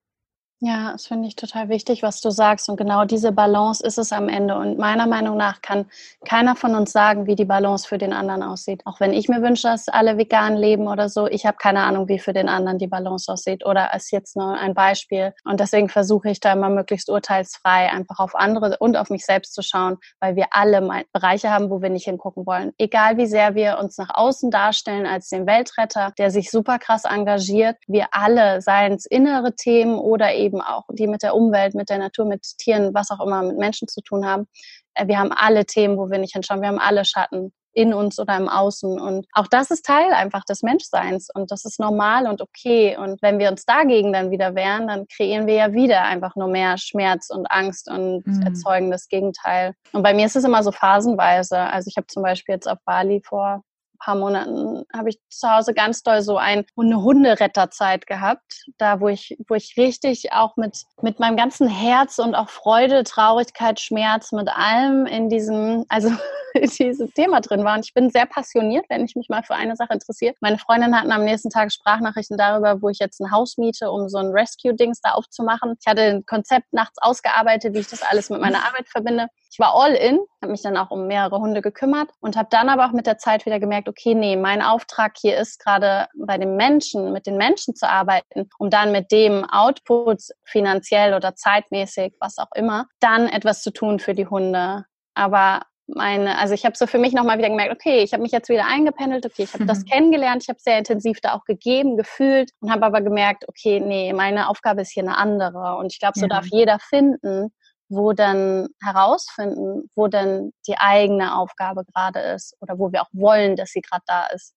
Ja, 0.66 0.92
das 0.92 1.06
finde 1.08 1.28
ich 1.28 1.36
total 1.36 1.68
wichtig, 1.68 2.02
was 2.02 2.22
du 2.22 2.30
sagst. 2.30 2.70
Und 2.70 2.78
genau 2.78 3.04
diese 3.04 3.32
Balance 3.32 3.84
ist 3.86 3.98
es 3.98 4.12
am 4.12 4.30
Ende. 4.30 4.56
Und 4.56 4.78
meiner 4.78 5.06
Meinung 5.06 5.36
nach 5.36 5.60
kann 5.60 5.84
keiner 6.24 6.56
von 6.56 6.74
uns 6.74 6.90
sagen, 6.90 7.26
wie 7.26 7.34
die 7.34 7.44
Balance 7.44 7.86
für 7.86 7.98
den 7.98 8.14
anderen 8.14 8.42
aussieht. 8.42 8.80
Auch 8.86 8.98
wenn 8.98 9.12
ich 9.12 9.28
mir 9.28 9.42
wünsche, 9.42 9.68
dass 9.68 9.90
alle 9.90 10.16
vegan 10.16 10.56
leben 10.56 10.88
oder 10.88 11.10
so, 11.10 11.26
ich 11.26 11.44
habe 11.44 11.58
keine 11.58 11.82
Ahnung, 11.82 12.08
wie 12.08 12.18
für 12.18 12.32
den 12.32 12.48
anderen 12.48 12.78
die 12.78 12.86
Balance 12.86 13.30
aussieht. 13.30 13.66
Oder 13.66 13.92
ist 13.94 14.10
jetzt 14.10 14.38
nur 14.38 14.56
ein 14.56 14.72
Beispiel. 14.72 15.34
Und 15.44 15.60
deswegen 15.60 15.90
versuche 15.90 16.30
ich 16.30 16.40
da 16.40 16.54
immer 16.54 16.70
möglichst 16.70 17.10
urteilsfrei 17.10 17.90
einfach 17.92 18.18
auf 18.18 18.34
andere 18.34 18.78
und 18.78 18.96
auf 18.96 19.10
mich 19.10 19.26
selbst 19.26 19.52
zu 19.52 19.60
schauen, 19.60 19.98
weil 20.18 20.34
wir 20.34 20.46
alle 20.52 21.04
Bereiche 21.12 21.50
haben, 21.50 21.68
wo 21.68 21.82
wir 21.82 21.90
nicht 21.90 22.06
hingucken 22.06 22.46
wollen. 22.46 22.72
Egal 22.78 23.18
wie 23.18 23.26
sehr 23.26 23.54
wir 23.54 23.76
uns 23.80 23.98
nach 23.98 24.14
außen 24.14 24.50
darstellen 24.50 25.04
als 25.04 25.28
den 25.28 25.46
Weltretter, 25.46 26.14
der 26.16 26.30
sich 26.30 26.50
super 26.50 26.78
krass 26.78 27.04
engagiert, 27.04 27.76
wir 27.86 28.06
alle, 28.12 28.62
seien 28.62 28.94
es 28.94 29.04
innere 29.04 29.54
Themen 29.54 29.98
oder 29.98 30.32
eben 30.32 30.53
eben 30.54 30.60
auch, 30.60 30.84
die 30.90 31.06
mit 31.06 31.22
der 31.22 31.34
Umwelt, 31.34 31.74
mit 31.74 31.90
der 31.90 31.98
Natur, 31.98 32.26
mit 32.26 32.42
Tieren, 32.58 32.94
was 32.94 33.10
auch 33.10 33.24
immer, 33.24 33.42
mit 33.42 33.58
Menschen 33.58 33.88
zu 33.88 34.00
tun 34.00 34.26
haben. 34.26 34.46
Äh, 34.94 35.08
wir 35.08 35.18
haben 35.18 35.32
alle 35.32 35.66
Themen, 35.66 35.96
wo 35.96 36.10
wir 36.10 36.18
nicht 36.18 36.34
hinschauen. 36.34 36.60
Wir 36.60 36.68
haben 36.68 36.78
alle 36.78 37.04
Schatten 37.04 37.52
in 37.76 37.92
uns 37.92 38.20
oder 38.20 38.36
im 38.36 38.48
Außen. 38.48 39.00
Und 39.00 39.26
auch 39.32 39.48
das 39.48 39.72
ist 39.72 39.84
Teil 39.84 40.12
einfach 40.12 40.44
des 40.44 40.62
Menschseins. 40.62 41.28
Und 41.34 41.50
das 41.50 41.64
ist 41.64 41.80
normal 41.80 42.28
und 42.28 42.40
okay. 42.40 42.96
Und 42.96 43.20
wenn 43.20 43.40
wir 43.40 43.50
uns 43.50 43.64
dagegen 43.64 44.12
dann 44.12 44.30
wieder 44.30 44.54
wehren, 44.54 44.86
dann 44.86 45.06
kreieren 45.08 45.48
wir 45.48 45.54
ja 45.54 45.72
wieder 45.72 46.02
einfach 46.02 46.36
nur 46.36 46.46
mehr 46.46 46.78
Schmerz 46.78 47.30
und 47.30 47.50
Angst 47.50 47.90
und 47.90 48.24
mhm. 48.24 48.42
erzeugen 48.42 48.92
das 48.92 49.08
Gegenteil. 49.08 49.74
Und 49.92 50.04
bei 50.04 50.14
mir 50.14 50.26
ist 50.26 50.36
es 50.36 50.44
immer 50.44 50.62
so 50.62 50.70
phasenweise. 50.70 51.58
Also 51.58 51.88
ich 51.88 51.96
habe 51.96 52.06
zum 52.06 52.22
Beispiel 52.22 52.54
jetzt 52.54 52.68
auf 52.68 52.78
Bali 52.84 53.20
vor 53.24 53.62
paar 54.04 54.14
Monaten 54.16 54.84
habe 54.94 55.08
ich 55.08 55.18
zu 55.30 55.50
Hause 55.50 55.72
ganz 55.72 56.02
doll 56.02 56.20
so 56.20 56.36
ein, 56.36 56.66
eine 56.76 57.02
Hunderetterzeit 57.02 58.06
gehabt, 58.06 58.66
da 58.76 59.00
wo 59.00 59.08
ich, 59.08 59.36
wo 59.48 59.54
ich 59.54 59.76
richtig 59.78 60.32
auch 60.32 60.56
mit, 60.56 60.82
mit 61.00 61.20
meinem 61.20 61.36
ganzen 61.36 61.68
Herz 61.68 62.18
und 62.18 62.34
auch 62.34 62.50
Freude, 62.50 63.04
Traurigkeit, 63.04 63.80
Schmerz, 63.80 64.32
mit 64.32 64.48
allem 64.48 65.06
in 65.06 65.30
diesem, 65.30 65.86
also 65.88 66.10
in 66.54 66.68
diesem 66.68 67.12
Thema 67.14 67.40
drin 67.40 67.64
war. 67.64 67.76
Und 67.76 67.86
ich 67.86 67.94
bin 67.94 68.10
sehr 68.10 68.26
passioniert, 68.26 68.84
wenn 68.90 69.04
ich 69.04 69.16
mich 69.16 69.28
mal 69.30 69.42
für 69.42 69.54
eine 69.54 69.74
Sache 69.74 69.94
interessiere. 69.94 70.34
Meine 70.40 70.58
Freundin 70.58 70.94
hatten 70.94 71.10
am 71.10 71.24
nächsten 71.24 71.48
Tag 71.48 71.72
Sprachnachrichten 71.72 72.36
darüber, 72.36 72.82
wo 72.82 72.90
ich 72.90 72.98
jetzt 72.98 73.20
ein 73.20 73.30
Haus 73.30 73.56
miete, 73.56 73.90
um 73.90 74.08
so 74.10 74.18
ein 74.18 74.32
Rescue-Dings 74.32 75.00
da 75.00 75.12
aufzumachen. 75.12 75.76
Ich 75.80 75.86
hatte 75.86 76.02
ein 76.02 76.26
Konzept 76.26 76.72
nachts 76.72 76.98
ausgearbeitet, 77.00 77.74
wie 77.74 77.80
ich 77.80 77.88
das 77.88 78.02
alles 78.02 78.28
mit 78.28 78.40
meiner 78.40 78.66
Arbeit 78.66 78.86
verbinde 78.88 79.28
ich 79.54 79.60
war 79.60 79.72
all 79.76 79.94
in, 79.94 80.18
habe 80.42 80.50
mich 80.50 80.62
dann 80.62 80.76
auch 80.76 80.90
um 80.90 81.06
mehrere 81.06 81.38
Hunde 81.38 81.62
gekümmert 81.62 82.10
und 82.18 82.36
habe 82.36 82.48
dann 82.50 82.68
aber 82.68 82.86
auch 82.86 82.92
mit 82.92 83.06
der 83.06 83.18
Zeit 83.18 83.46
wieder 83.46 83.60
gemerkt, 83.60 83.88
okay, 83.88 84.12
nee, 84.12 84.34
mein 84.34 84.62
Auftrag 84.62 85.12
hier 85.16 85.36
ist 85.36 85.60
gerade 85.60 86.08
bei 86.16 86.38
den 86.38 86.56
Menschen, 86.56 87.12
mit 87.12 87.28
den 87.28 87.36
Menschen 87.36 87.76
zu 87.76 87.88
arbeiten, 87.88 88.50
um 88.58 88.68
dann 88.68 88.90
mit 88.90 89.12
dem 89.12 89.48
Output 89.48 90.22
finanziell 90.42 91.14
oder 91.14 91.36
zeitmäßig, 91.36 92.14
was 92.18 92.38
auch 92.38 92.50
immer, 92.56 92.88
dann 92.98 93.28
etwas 93.28 93.62
zu 93.62 93.72
tun 93.72 94.00
für 94.00 94.12
die 94.12 94.26
Hunde. 94.26 94.86
Aber 95.14 95.60
meine, 95.86 96.36
also 96.36 96.52
ich 96.52 96.64
habe 96.64 96.76
so 96.76 96.88
für 96.88 96.98
mich 96.98 97.12
nochmal 97.12 97.38
wieder 97.38 97.50
gemerkt, 97.50 97.72
okay, 97.72 98.02
ich 98.02 98.12
habe 98.12 98.24
mich 98.24 98.32
jetzt 98.32 98.48
wieder 98.48 98.66
eingependelt, 98.66 99.24
okay, 99.24 99.44
ich 99.44 99.52
habe 99.52 99.62
mhm. 99.62 99.68
das 99.68 99.84
kennengelernt, 99.84 100.42
ich 100.42 100.48
habe 100.48 100.58
sehr 100.58 100.78
intensiv 100.78 101.20
da 101.20 101.32
auch 101.32 101.44
gegeben, 101.44 101.96
gefühlt 101.96 102.50
und 102.58 102.72
habe 102.72 102.86
aber 102.86 103.02
gemerkt, 103.02 103.44
okay, 103.46 103.78
nee, 103.78 104.12
meine 104.14 104.48
Aufgabe 104.48 104.80
ist 104.80 104.90
hier 104.90 105.04
eine 105.04 105.16
andere 105.16 105.76
und 105.76 105.92
ich 105.92 106.00
glaube, 106.00 106.18
so 106.18 106.24
ja. 106.24 106.28
darf 106.28 106.46
jeder 106.46 106.80
finden, 106.80 107.52
wo 107.88 108.12
dann 108.12 108.68
herausfinden, 108.82 109.90
wo 109.94 110.08
denn 110.08 110.52
die 110.66 110.78
eigene 110.78 111.36
Aufgabe 111.36 111.84
gerade 111.84 112.20
ist 112.20 112.56
oder 112.60 112.78
wo 112.78 112.92
wir 112.92 113.02
auch 113.02 113.10
wollen, 113.12 113.56
dass 113.56 113.70
sie 113.70 113.82
gerade 113.82 114.04
da 114.06 114.26
ist. 114.26 114.54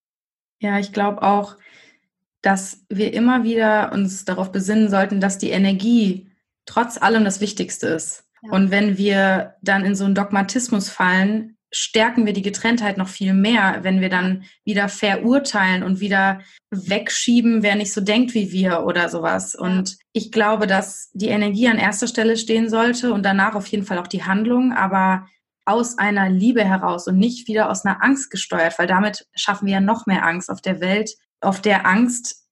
Ja, 0.59 0.79
ich 0.79 0.93
glaube 0.93 1.21
auch, 1.21 1.55
dass 2.41 2.85
wir 2.89 3.13
immer 3.13 3.43
wieder 3.43 3.91
uns 3.91 4.25
darauf 4.25 4.51
besinnen 4.51 4.89
sollten, 4.89 5.19
dass 5.19 5.37
die 5.37 5.51
Energie 5.51 6.31
trotz 6.65 7.01
allem 7.01 7.25
das 7.25 7.41
Wichtigste 7.41 7.87
ist. 7.87 8.25
Ja. 8.41 8.51
Und 8.51 8.71
wenn 8.71 8.97
wir 8.97 9.55
dann 9.61 9.85
in 9.85 9.95
so 9.95 10.05
einen 10.05 10.15
Dogmatismus 10.15 10.89
fallen, 10.89 11.56
stärken 11.71 12.25
wir 12.25 12.33
die 12.33 12.41
Getrenntheit 12.41 12.97
noch 12.97 13.07
viel 13.07 13.33
mehr, 13.33 13.79
wenn 13.81 14.01
wir 14.01 14.09
dann 14.09 14.45
wieder 14.63 14.89
verurteilen 14.89 15.83
und 15.83 15.99
wieder 15.99 16.41
wegschieben, 16.71 17.63
wer 17.63 17.75
nicht 17.75 17.93
so 17.93 18.01
denkt 18.01 18.33
wie 18.33 18.51
wir 18.51 18.83
oder 18.85 19.09
sowas. 19.09 19.55
Und 19.55 19.97
ich 20.13 20.31
glaube, 20.31 20.67
dass 20.67 21.09
die 21.13 21.27
Energie 21.27 21.67
an 21.67 21.77
erster 21.77 22.07
Stelle 22.07 22.37
stehen 22.37 22.69
sollte 22.69 23.13
und 23.13 23.23
danach 23.23 23.55
auf 23.55 23.67
jeden 23.67 23.85
Fall 23.85 23.97
auch 23.97 24.07
die 24.07 24.23
Handlung, 24.23 24.73
aber 24.73 25.27
aus 25.65 25.97
einer 25.97 26.29
Liebe 26.29 26.63
heraus 26.63 27.07
und 27.07 27.17
nicht 27.17 27.47
wieder 27.49 27.69
aus 27.69 27.83
einer 27.83 28.01
Angst 28.01 28.31
gesteuert, 28.31 28.79
weil 28.79 28.87
damit 28.87 29.27
schaffen 29.35 29.65
wir 29.65 29.73
ja 29.73 29.81
noch 29.81 30.05
mehr 30.05 30.25
Angst 30.25 30.49
auf 30.49 30.61
der 30.61 30.79
Welt, 30.79 31.11
auf 31.41 31.61
der 31.61 31.85
Angst 31.85 32.47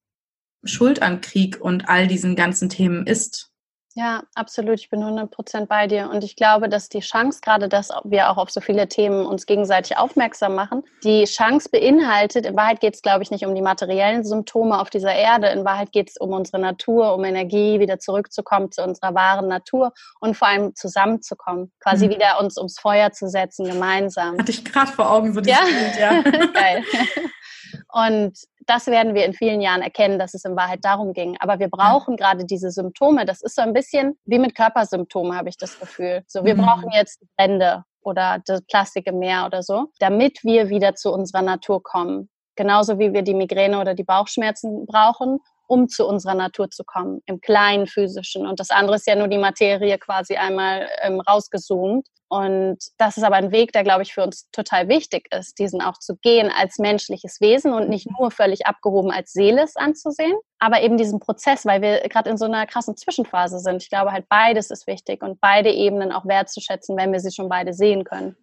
Schuld 0.64 1.00
an 1.00 1.20
Krieg 1.20 1.60
und 1.60 1.88
all 1.88 2.08
diesen 2.08 2.36
ganzen 2.36 2.68
Themen 2.68 3.06
ist. 3.06 3.52
Ja, 3.98 4.24
absolut. 4.34 4.78
Ich 4.78 4.90
bin 4.90 5.00
100 5.00 5.30
Prozent 5.30 5.70
bei 5.70 5.86
dir. 5.86 6.10
Und 6.10 6.22
ich 6.22 6.36
glaube, 6.36 6.68
dass 6.68 6.90
die 6.90 7.00
Chance, 7.00 7.40
gerade 7.40 7.66
dass 7.66 7.88
wir 8.04 8.28
auch 8.28 8.36
auf 8.36 8.50
so 8.50 8.60
viele 8.60 8.88
Themen 8.88 9.24
uns 9.24 9.46
gegenseitig 9.46 9.96
aufmerksam 9.96 10.54
machen, 10.54 10.82
die 11.02 11.24
Chance 11.24 11.70
beinhaltet, 11.72 12.44
in 12.44 12.54
Wahrheit 12.56 12.80
geht 12.80 12.94
es, 12.94 13.00
glaube 13.00 13.22
ich, 13.22 13.30
nicht 13.30 13.46
um 13.46 13.54
die 13.54 13.62
materiellen 13.62 14.22
Symptome 14.22 14.78
auf 14.78 14.90
dieser 14.90 15.14
Erde. 15.14 15.46
In 15.48 15.64
Wahrheit 15.64 15.92
geht 15.92 16.10
es 16.10 16.18
um 16.18 16.34
unsere 16.34 16.58
Natur, 16.58 17.14
um 17.14 17.24
Energie, 17.24 17.80
wieder 17.80 17.98
zurückzukommen 17.98 18.70
zu 18.70 18.82
unserer 18.82 19.14
wahren 19.14 19.48
Natur 19.48 19.94
und 20.20 20.36
vor 20.36 20.48
allem 20.48 20.74
zusammenzukommen. 20.74 21.72
Quasi 21.80 22.08
mhm. 22.08 22.10
wieder 22.10 22.38
uns 22.38 22.58
ums 22.58 22.78
Feuer 22.78 23.12
zu 23.12 23.30
setzen, 23.30 23.64
gemeinsam. 23.64 24.36
Hatte 24.38 24.50
ich 24.50 24.62
gerade 24.62 24.92
vor 24.92 25.10
Augen 25.10 25.32
so 25.32 25.40
dieses 25.40 25.58
ja? 25.98 26.12
Bild, 26.12 26.34
ja. 26.34 26.46
Geil. 26.52 26.84
Und 27.92 28.38
das 28.66 28.86
werden 28.86 29.14
wir 29.14 29.24
in 29.24 29.32
vielen 29.32 29.60
Jahren 29.60 29.82
erkennen, 29.82 30.18
dass 30.18 30.34
es 30.34 30.44
in 30.44 30.56
Wahrheit 30.56 30.84
darum 30.84 31.12
ging. 31.12 31.36
Aber 31.40 31.58
wir 31.58 31.68
brauchen 31.68 32.16
gerade 32.16 32.44
diese 32.44 32.70
Symptome. 32.70 33.24
Das 33.24 33.42
ist 33.42 33.54
so 33.54 33.62
ein 33.62 33.72
bisschen 33.72 34.18
wie 34.24 34.38
mit 34.38 34.54
Körpersymptomen, 34.54 35.36
habe 35.36 35.48
ich 35.48 35.56
das 35.56 35.78
Gefühl. 35.78 36.24
So, 36.26 36.44
wir 36.44 36.56
mhm. 36.56 36.62
brauchen 36.62 36.90
jetzt 36.92 37.22
Brände 37.36 37.84
oder 38.00 38.40
das 38.44 38.62
Plastik 38.62 39.06
im 39.06 39.18
Meer 39.18 39.46
oder 39.46 39.62
so, 39.62 39.86
damit 39.98 40.42
wir 40.44 40.68
wieder 40.68 40.94
zu 40.94 41.12
unserer 41.12 41.42
Natur 41.42 41.82
kommen. 41.82 42.28
Genauso 42.56 42.98
wie 42.98 43.12
wir 43.12 43.22
die 43.22 43.34
Migräne 43.34 43.80
oder 43.80 43.94
die 43.94 44.04
Bauchschmerzen 44.04 44.86
brauchen, 44.86 45.40
um 45.66 45.88
zu 45.88 46.06
unserer 46.06 46.34
Natur 46.34 46.70
zu 46.70 46.84
kommen, 46.84 47.20
im 47.26 47.40
kleinen 47.40 47.86
physischen. 47.86 48.46
Und 48.46 48.60
das 48.60 48.70
andere 48.70 48.96
ist 48.96 49.06
ja 49.06 49.16
nur 49.16 49.28
die 49.28 49.38
Materie 49.38 49.98
quasi 49.98 50.36
einmal 50.36 50.88
ähm, 51.02 51.20
rausgezoomt. 51.20 52.06
Und 52.28 52.78
das 52.98 53.16
ist 53.16 53.22
aber 53.22 53.36
ein 53.36 53.52
Weg, 53.52 53.70
der, 53.72 53.84
glaube 53.84 54.02
ich, 54.02 54.12
für 54.12 54.24
uns 54.24 54.50
total 54.50 54.88
wichtig 54.88 55.28
ist, 55.32 55.60
diesen 55.60 55.80
auch 55.80 55.98
zu 55.98 56.16
gehen 56.16 56.50
als 56.50 56.78
menschliches 56.78 57.40
Wesen 57.40 57.72
und 57.72 57.88
nicht 57.88 58.08
nur 58.18 58.32
völlig 58.32 58.66
abgehoben 58.66 59.12
als 59.12 59.32
Seele 59.32 59.64
anzusehen, 59.76 60.36
aber 60.58 60.80
eben 60.82 60.96
diesen 60.96 61.20
Prozess, 61.20 61.64
weil 61.64 61.82
wir 61.82 62.00
gerade 62.08 62.30
in 62.30 62.36
so 62.36 62.46
einer 62.46 62.66
krassen 62.66 62.96
Zwischenphase 62.96 63.60
sind. 63.60 63.82
Ich 63.82 63.90
glaube 63.90 64.10
halt 64.10 64.28
beides 64.28 64.70
ist 64.70 64.88
wichtig 64.88 65.22
und 65.22 65.40
beide 65.40 65.70
Ebenen 65.70 66.10
auch 66.10 66.26
wertzuschätzen, 66.26 66.96
wenn 66.96 67.12
wir 67.12 67.20
sie 67.20 67.30
schon 67.30 67.48
beide 67.48 67.72
sehen 67.72 68.02
können. 68.02 68.36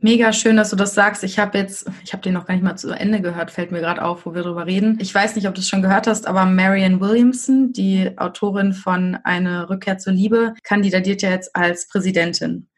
Mega 0.00 0.32
schön, 0.32 0.56
dass 0.56 0.70
du 0.70 0.76
das 0.76 0.94
sagst. 0.94 1.24
Ich 1.24 1.40
habe 1.40 1.58
jetzt, 1.58 1.90
ich 2.04 2.12
habe 2.12 2.22
den 2.22 2.34
noch 2.34 2.46
gar 2.46 2.54
nicht 2.54 2.62
mal 2.62 2.76
zu 2.76 2.90
Ende 2.92 3.20
gehört, 3.20 3.50
fällt 3.50 3.72
mir 3.72 3.80
gerade 3.80 4.04
auf, 4.04 4.26
wo 4.26 4.34
wir 4.34 4.42
drüber 4.42 4.64
reden. 4.64 4.96
Ich 5.00 5.12
weiß 5.12 5.34
nicht, 5.34 5.48
ob 5.48 5.54
du 5.54 5.60
es 5.60 5.68
schon 5.68 5.82
gehört 5.82 6.06
hast, 6.06 6.28
aber 6.28 6.46
Marianne 6.46 7.00
Williamson, 7.00 7.72
die 7.72 8.16
Autorin 8.16 8.74
von 8.74 9.16
Eine 9.24 9.68
Rückkehr 9.68 9.98
zur 9.98 10.12
Liebe, 10.12 10.54
kandidiert 10.62 11.22
ja 11.22 11.30
jetzt 11.30 11.54
als 11.56 11.88
Präsidentin. 11.88 12.68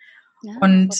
Ja, 0.42 0.54
und 0.62 0.94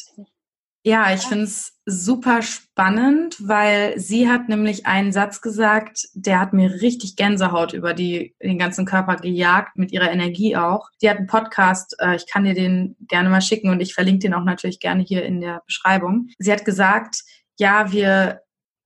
ja, 0.83 1.13
ich 1.13 1.23
finde 1.23 1.45
es 1.45 1.79
super 1.85 2.41
spannend, 2.41 3.37
weil 3.41 3.99
sie 3.99 4.31
hat 4.31 4.49
nämlich 4.49 4.87
einen 4.87 5.13
Satz 5.13 5.43
gesagt, 5.43 6.09
der 6.15 6.41
hat 6.41 6.55
mir 6.55 6.81
richtig 6.81 7.17
Gänsehaut 7.17 7.75
über 7.75 7.93
die, 7.93 8.35
den 8.43 8.59
ganzen 8.59 8.87
Körper 8.87 9.17
gejagt, 9.17 9.77
mit 9.77 9.93
ihrer 9.93 10.11
Energie 10.11 10.57
auch. 10.57 10.89
Die 11.03 11.11
hat 11.11 11.19
einen 11.19 11.27
Podcast, 11.27 11.97
äh, 12.01 12.17
ich 12.17 12.27
kann 12.27 12.45
dir 12.45 12.55
den 12.55 12.97
gerne 13.09 13.29
mal 13.29 13.43
schicken 13.43 13.69
und 13.69 13.81
ich 13.81 13.93
verlinke 13.93 14.21
den 14.21 14.35
auch 14.35 14.45
natürlich 14.45 14.81
gerne 14.81 15.03
hier 15.03 15.23
in 15.25 15.41
der 15.43 15.63
Beschreibung. 15.67 16.29
Sie 16.39 16.51
hat 16.51 16.65
gesagt, 16.65 17.25
ja, 17.59 17.93
wir, 17.93 18.41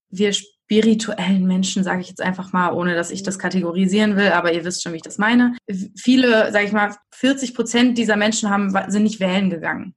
wir 0.08 0.32
spirituellen 0.32 1.46
Menschen, 1.46 1.84
sage 1.84 2.00
ich 2.00 2.08
jetzt 2.08 2.22
einfach 2.22 2.52
mal, 2.52 2.72
ohne 2.72 2.96
dass 2.96 3.12
ich 3.12 3.22
das 3.22 3.38
kategorisieren 3.38 4.16
will, 4.16 4.32
aber 4.32 4.52
ihr 4.52 4.64
wisst 4.64 4.82
schon, 4.82 4.92
wie 4.92 4.96
ich 4.96 5.02
das 5.02 5.18
meine. 5.18 5.54
Viele, 5.96 6.50
sage 6.50 6.64
ich 6.64 6.72
mal, 6.72 6.96
40 7.12 7.54
Prozent 7.54 7.98
dieser 7.98 8.16
Menschen 8.16 8.50
haben, 8.50 8.74
sind 8.90 9.04
nicht 9.04 9.20
wählen 9.20 9.50
gegangen 9.50 9.94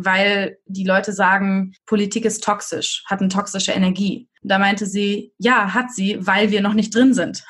weil 0.00 0.58
die 0.66 0.84
Leute 0.84 1.12
sagen, 1.12 1.74
Politik 1.84 2.24
ist 2.24 2.44
toxisch, 2.44 3.02
hat 3.06 3.18
eine 3.18 3.30
toxische 3.30 3.72
Energie. 3.72 4.28
Da 4.42 4.60
meinte 4.60 4.86
sie, 4.86 5.32
ja, 5.38 5.74
hat 5.74 5.90
sie, 5.90 6.18
weil 6.20 6.52
wir 6.52 6.62
noch 6.62 6.74
nicht 6.74 6.94
drin 6.94 7.14
sind. 7.14 7.44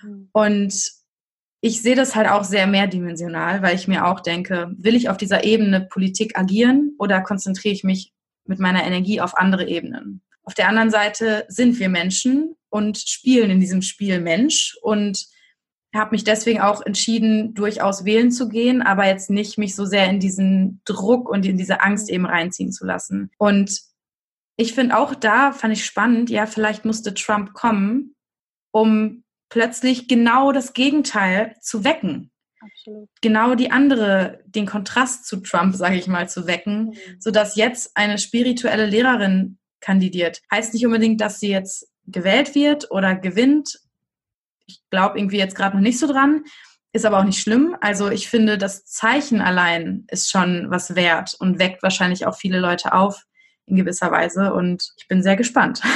Hm. 0.00 0.28
Und 0.32 0.92
ich 1.60 1.82
sehe 1.82 1.96
das 1.96 2.14
halt 2.14 2.28
auch 2.28 2.44
sehr 2.44 2.68
mehrdimensional, 2.68 3.62
weil 3.62 3.74
ich 3.74 3.88
mir 3.88 4.06
auch 4.06 4.20
denke, 4.20 4.70
will 4.76 4.94
ich 4.94 5.08
auf 5.08 5.16
dieser 5.16 5.42
Ebene 5.42 5.80
Politik 5.80 6.38
agieren 6.38 6.94
oder 6.98 7.20
konzentriere 7.20 7.74
ich 7.74 7.82
mich 7.82 8.12
mit 8.44 8.60
meiner 8.60 8.84
Energie 8.84 9.20
auf 9.20 9.36
andere 9.36 9.66
Ebenen? 9.66 10.22
Auf 10.44 10.54
der 10.54 10.68
anderen 10.68 10.90
Seite 10.90 11.46
sind 11.48 11.80
wir 11.80 11.88
Menschen 11.88 12.54
und 12.68 12.98
spielen 12.98 13.50
in 13.50 13.58
diesem 13.58 13.82
Spiel 13.82 14.20
Mensch 14.20 14.76
und 14.82 15.26
habe 15.96 16.12
mich 16.12 16.24
deswegen 16.24 16.60
auch 16.60 16.84
entschieden, 16.84 17.54
durchaus 17.54 18.04
wählen 18.04 18.30
zu 18.30 18.48
gehen, 18.48 18.82
aber 18.82 19.06
jetzt 19.06 19.30
nicht 19.30 19.58
mich 19.58 19.74
so 19.74 19.84
sehr 19.84 20.08
in 20.08 20.20
diesen 20.20 20.80
Druck 20.84 21.28
und 21.28 21.46
in 21.46 21.58
diese 21.58 21.80
Angst 21.80 22.10
eben 22.10 22.26
reinziehen 22.26 22.72
zu 22.72 22.84
lassen. 22.84 23.30
Und 23.38 23.80
ich 24.56 24.74
finde 24.74 24.96
auch 24.96 25.14
da, 25.14 25.52
fand 25.52 25.74
ich 25.74 25.84
spannend, 25.84 26.30
ja, 26.30 26.46
vielleicht 26.46 26.84
musste 26.84 27.14
Trump 27.14 27.52
kommen, 27.52 28.14
um 28.72 29.24
plötzlich 29.48 30.08
genau 30.08 30.52
das 30.52 30.72
Gegenteil 30.72 31.56
zu 31.60 31.84
wecken. 31.84 32.30
Absolut. 32.60 33.08
Genau 33.20 33.54
die 33.54 33.70
andere, 33.70 34.40
den 34.46 34.66
Kontrast 34.66 35.26
zu 35.26 35.38
Trump, 35.38 35.74
sage 35.76 35.96
ich 35.96 36.06
mal, 36.06 36.28
zu 36.28 36.46
wecken, 36.46 36.86
mhm. 36.86 36.94
sodass 37.18 37.56
jetzt 37.56 37.96
eine 37.96 38.18
spirituelle 38.18 38.86
Lehrerin 38.86 39.58
kandidiert. 39.80 40.40
Heißt 40.50 40.74
nicht 40.74 40.86
unbedingt, 40.86 41.20
dass 41.20 41.38
sie 41.38 41.50
jetzt 41.50 41.88
gewählt 42.06 42.54
wird 42.54 42.90
oder 42.90 43.14
gewinnt. 43.14 43.78
Ich 44.66 44.82
glaube 44.90 45.18
irgendwie 45.18 45.38
jetzt 45.38 45.56
gerade 45.56 45.76
noch 45.76 45.82
nicht 45.82 45.98
so 45.98 46.06
dran. 46.06 46.44
Ist 46.92 47.04
aber 47.04 47.18
auch 47.18 47.24
nicht 47.24 47.40
schlimm. 47.40 47.76
Also 47.80 48.10
ich 48.10 48.28
finde, 48.28 48.56
das 48.58 48.84
Zeichen 48.84 49.40
allein 49.40 50.04
ist 50.10 50.30
schon 50.30 50.70
was 50.70 50.94
wert 50.94 51.34
und 51.38 51.58
weckt 51.58 51.82
wahrscheinlich 51.82 52.26
auch 52.26 52.36
viele 52.36 52.58
Leute 52.58 52.94
auf, 52.94 53.24
in 53.66 53.76
gewisser 53.76 54.10
Weise 54.10 54.52
und 54.52 54.92
ich 54.96 55.08
bin 55.08 55.22
sehr 55.22 55.36
gespannt. 55.36 55.82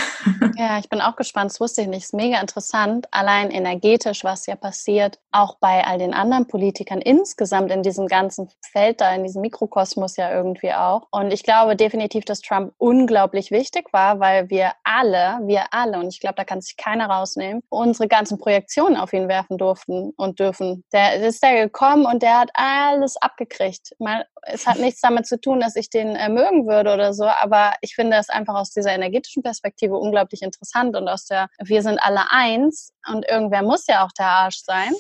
Ja, 0.57 0.79
ich 0.79 0.91
bin 0.91 1.01
auch 1.01 1.17
gespannt, 1.17 1.51
das 1.51 1.61
wusste 1.61 1.81
ich 1.81 1.89
nicht. 1.89 2.03
Ist 2.03 2.13
mega 2.13 2.39
interessant, 2.39 3.09
allein 3.11 3.51
energetisch, 3.51 4.25
was 4.25 4.45
ja 4.45 4.57
passiert, 4.57 5.19
auch 5.33 5.57
bei 5.59 5.87
all 5.87 5.99
den 5.99 6.13
anderen 6.13 6.47
Politikern 6.47 7.01
insgesamt 7.01 7.71
in 7.73 7.83
diesem 7.83 8.07
ganzen 8.07 8.51
Feld 8.61 9.01
da, 9.01 9.15
in 9.15 9.23
diesem 9.23 9.41
Mikrokosmos 9.41 10.17
ja 10.17 10.31
irgendwie 10.31 10.75
auch. 10.75 11.07
Und 11.11 11.33
ich 11.33 11.45
glaube 11.45 11.77
definitiv, 11.77 12.27
dass 12.27 12.43
Trump 12.43 12.75
unglaublich 12.77 13.51
wichtig 13.51 13.91
war, 13.93 14.21
weil 14.21 14.51
wir 14.51 14.73
alle, 14.85 15.39
wir 15.47 15.73
alle, 15.73 15.99
und 15.99 16.09
ich 16.09 16.21
glaube, 16.21 16.35
da 16.37 16.45
kann 16.45 16.61
sich 16.61 16.77
keiner 16.77 17.09
rausnehmen, 17.09 17.63
unsere 17.71 18.07
ganzen 18.07 18.39
Projektionen 18.39 18.99
auf 18.99 19.15
ihn 19.15 19.29
werfen 19.29 19.57
durften 19.57 20.13
und 20.17 20.41
dürfen. 20.41 20.85
Der 20.93 21.23
ist 21.23 21.43
da 21.43 21.55
gekommen 21.55 22.05
und 22.05 22.23
der 22.23 22.41
hat 22.41 22.51
alles 22.53 23.17
abgekriegt. 23.17 23.95
Mal, 23.99 24.27
es 24.43 24.67
hat 24.67 24.79
nichts 24.79 25.01
damit 25.01 25.27
zu 25.27 25.41
tun, 25.41 25.61
dass 25.61 25.77
ich 25.77 25.91
den 25.91 26.17
äh, 26.17 26.29
mögen 26.29 26.67
würde 26.67 26.93
oder 26.93 27.13
so, 27.13 27.27
aber 27.27 27.75
ich 27.81 27.95
finde 27.95 28.17
es 28.17 28.29
einfach 28.29 28.55
aus 28.55 28.71
dieser 28.71 28.93
energetischen 28.93 29.43
Perspektive 29.43 29.97
unglaublich 29.97 30.43
interessant 30.43 30.97
und 30.97 31.09
aus 31.09 31.27
der, 31.27 31.49
wir 31.63 31.83
sind 31.83 31.99
alle 32.03 32.31
eins 32.31 32.93
und 33.09 33.29
irgendwer 33.29 33.63
muss 33.63 33.87
ja 33.87 34.05
auch 34.05 34.13
der 34.13 34.27
Arsch 34.27 34.63
sein, 34.65 34.93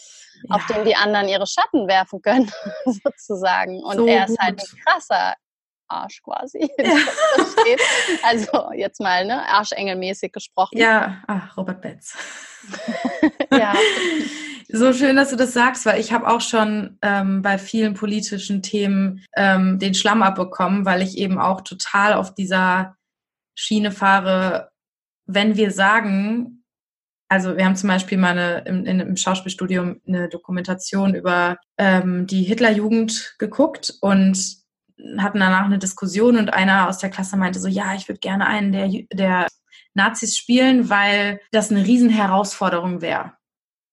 ja. 0.49 0.57
auf 0.57 0.67
den 0.67 0.85
die 0.85 0.97
anderen 0.97 1.29
ihre 1.29 1.47
Schatten 1.47 1.89
werfen 1.89 2.23
können, 2.23 2.51
sozusagen. 2.85 3.83
Und 3.83 3.97
so 3.97 4.07
er 4.07 4.27
ist 4.27 4.39
halt 4.39 4.61
ein 4.61 4.79
krasser 4.85 5.35
Arsch 5.89 6.23
quasi. 6.23 6.71
Ja. 6.79 6.97
also 8.23 8.71
jetzt 8.75 9.01
mal, 9.01 9.27
ne, 9.27 9.47
Arschengelmäßig 9.49 10.33
gesprochen. 10.33 10.79
Ja, 10.79 11.23
ach, 11.27 11.57
Robert 11.57 11.81
Betz. 11.83 12.17
ja. 13.53 13.75
So 14.73 14.93
schön, 14.93 15.17
dass 15.17 15.31
du 15.31 15.37
das 15.37 15.53
sagst, 15.53 15.87
weil 15.87 16.01
ich 16.01 16.13
habe 16.13 16.29
auch 16.29 16.41
schon 16.41 16.99
ähm, 17.03 17.43
bei 17.43 17.59
vielen 17.59 17.95
politischen 17.95 18.63
Themen 18.63 19.25
ähm, 19.37 19.79
den 19.79 19.95
Schlamm 19.95 20.23
abbekommen, 20.23 20.85
weil 20.85 21.03
ich 21.03 21.19
eben 21.19 21.39
auch 21.39 21.63
total 21.63 22.15
auf 22.15 22.35
dieser 22.35 22.97
Schiene 23.55 23.91
fahre, 23.91 24.71
wenn 25.27 25.57
wir 25.57 25.71
sagen, 25.71 26.65
also 27.29 27.57
wir 27.57 27.65
haben 27.65 27.77
zum 27.77 27.89
Beispiel 27.89 28.19
mal 28.19 28.31
eine, 28.31 28.65
im, 28.67 28.85
im 28.85 29.17
Schauspielstudium 29.17 30.01
eine 30.07 30.29
Dokumentation 30.29 31.15
über 31.15 31.59
ähm, 31.79 32.27
die 32.27 32.43
Hitlerjugend 32.43 33.37
geguckt 33.39 33.95
und 34.01 34.39
hatten 35.19 35.41
danach 35.41 35.65
eine 35.65 35.79
Diskussion 35.79 36.37
und 36.37 36.53
einer 36.53 36.89
aus 36.89 36.99
der 36.99 37.11
Klasse 37.11 37.37
meinte 37.37 37.61
so, 37.61 37.69
ja, 37.69 37.95
ich 37.95 38.09
würde 38.09 38.21
gerne 38.21 38.47
einen 38.47 38.73
der, 38.73 38.89
der 39.13 39.47
Nazis 39.95 40.37
spielen, 40.37 40.91
weil 40.91 41.41
das 41.53 41.71
eine 41.71 41.85
Riesenherausforderung 41.87 43.01
wäre. 43.01 43.33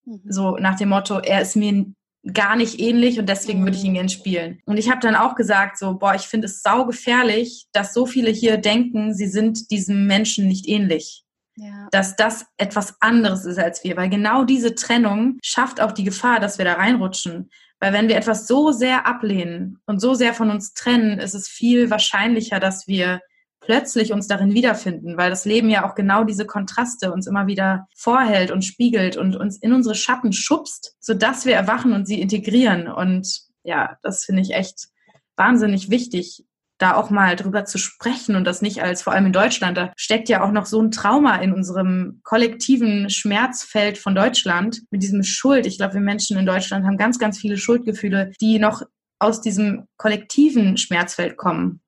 Mhm. 0.08 0.22
So 0.28 0.58
nach 0.58 0.78
dem 0.78 0.90
Motto, 0.90 1.20
er 1.20 1.42
ist 1.42 1.56
mir 1.56 1.86
gar 2.34 2.56
nicht 2.56 2.80
ähnlich 2.80 3.20
und 3.20 3.30
deswegen 3.30 3.64
würde 3.64 3.78
ich 3.78 3.84
ihn 3.84 3.92
mhm. 3.92 3.96
gerne 3.96 4.10
spielen. 4.10 4.60
Und 4.66 4.78
ich 4.78 4.90
habe 4.90 5.00
dann 5.02 5.16
auch 5.16 5.36
gesagt, 5.36 5.78
so, 5.78 5.98
boah, 5.98 6.16
ich 6.16 6.24
finde 6.24 6.48
es 6.48 6.62
saugefährlich, 6.62 7.68
dass 7.74 7.94
so 7.94 8.06
viele 8.06 8.32
hier 8.32 8.58
denken, 8.58 9.14
sie 9.14 9.28
sind 9.28 9.72
diesem 9.72 10.08
Menschen 10.08 10.48
nicht 10.48 10.68
ähnlich. 10.68 11.24
Ja. 11.56 11.88
Dass 11.92 12.16
das 12.16 12.46
etwas 12.58 12.96
anderes 13.02 13.46
ist 13.46 13.58
als 13.58 13.84
wir, 13.84 13.98
weil 13.98 14.10
genau 14.10 14.44
diese 14.44 14.76
Trennung 14.76 15.40
schafft 15.44 15.82
auch 15.82 15.92
die 15.92 16.04
Gefahr, 16.04 16.40
dass 16.40 16.60
wir 16.60 16.66
da 16.66 16.74
reinrutschen. 16.74 17.50
Weil 17.80 17.94
wenn 17.94 18.08
wir 18.08 18.16
etwas 18.16 18.48
so 18.48 18.72
sehr 18.72 19.08
ablehnen 19.08 19.80
und 19.86 20.00
so 20.00 20.14
sehr 20.14 20.34
von 20.34 20.52
uns 20.52 20.74
trennen, 20.74 21.20
ist 21.20 21.34
es 21.34 21.48
viel 21.48 21.90
wahrscheinlicher, 21.90 22.60
dass 22.60 22.88
wir 22.88 23.22
plötzlich 23.68 24.14
uns 24.14 24.28
darin 24.28 24.54
wiederfinden, 24.54 25.18
weil 25.18 25.30
das 25.30 25.44
Leben 25.44 25.70
ja 25.70 25.86
auch 25.86 25.94
genau 25.94 26.24
diese 26.24 26.46
Kontraste 26.46 27.12
uns 27.12 27.28
immer 27.28 27.48
wieder 27.48 27.86
vorhält 27.98 28.50
und 28.50 28.64
spiegelt 28.64 29.18
und 29.18 29.36
uns 29.36 29.58
in 29.58 29.74
unsere 29.74 29.94
Schatten 29.94 30.32
schubst, 30.32 30.96
sodass 31.02 31.46
wir 31.46 31.54
erwachen 31.54 31.92
und 31.92 32.08
sie 32.08 32.22
integrieren. 32.22 32.88
Und 32.88 33.42
ja, 33.64 33.98
das 34.04 34.24
finde 34.24 34.42
ich 34.42 34.54
echt 34.54 34.88
wahnsinnig 35.36 35.90
wichtig, 35.90 36.46
da 36.78 36.96
auch 36.96 37.10
mal 37.10 37.36
drüber 37.36 37.66
zu 37.66 37.78
sprechen 37.78 38.38
und 38.38 38.46
das 38.46 38.62
nicht 38.62 38.82
als, 38.82 39.02
vor 39.02 39.12
allem 39.12 39.26
in 39.26 39.34
Deutschland, 39.34 39.78
da 39.78 39.92
steckt 39.98 40.30
ja 40.30 40.46
auch 40.46 40.52
noch 40.52 40.66
so 40.66 40.82
ein 40.82 40.92
Trauma 40.92 41.36
in 41.36 41.52
unserem 41.52 42.22
kollektiven 42.24 43.10
Schmerzfeld 43.10 43.98
von 43.98 44.16
Deutschland 44.16 44.82
mit 44.92 45.04
diesem 45.04 45.24
Schuld. 45.24 45.66
Ich 45.66 45.78
glaube, 45.78 45.96
wir 45.96 46.02
Menschen 46.02 46.38
in 46.38 46.46
Deutschland 46.46 46.86
haben 46.86 46.98
ganz, 46.98 47.20
ganz 47.20 47.38
viele 47.38 47.58
Schuldgefühle, 47.58 48.32
die 48.40 48.60
noch 48.60 48.84
aus 49.20 49.42
diesem 49.42 49.88
kollektiven 49.98 50.78
Schmerzfeld 50.78 51.36
kommen. 51.36 51.82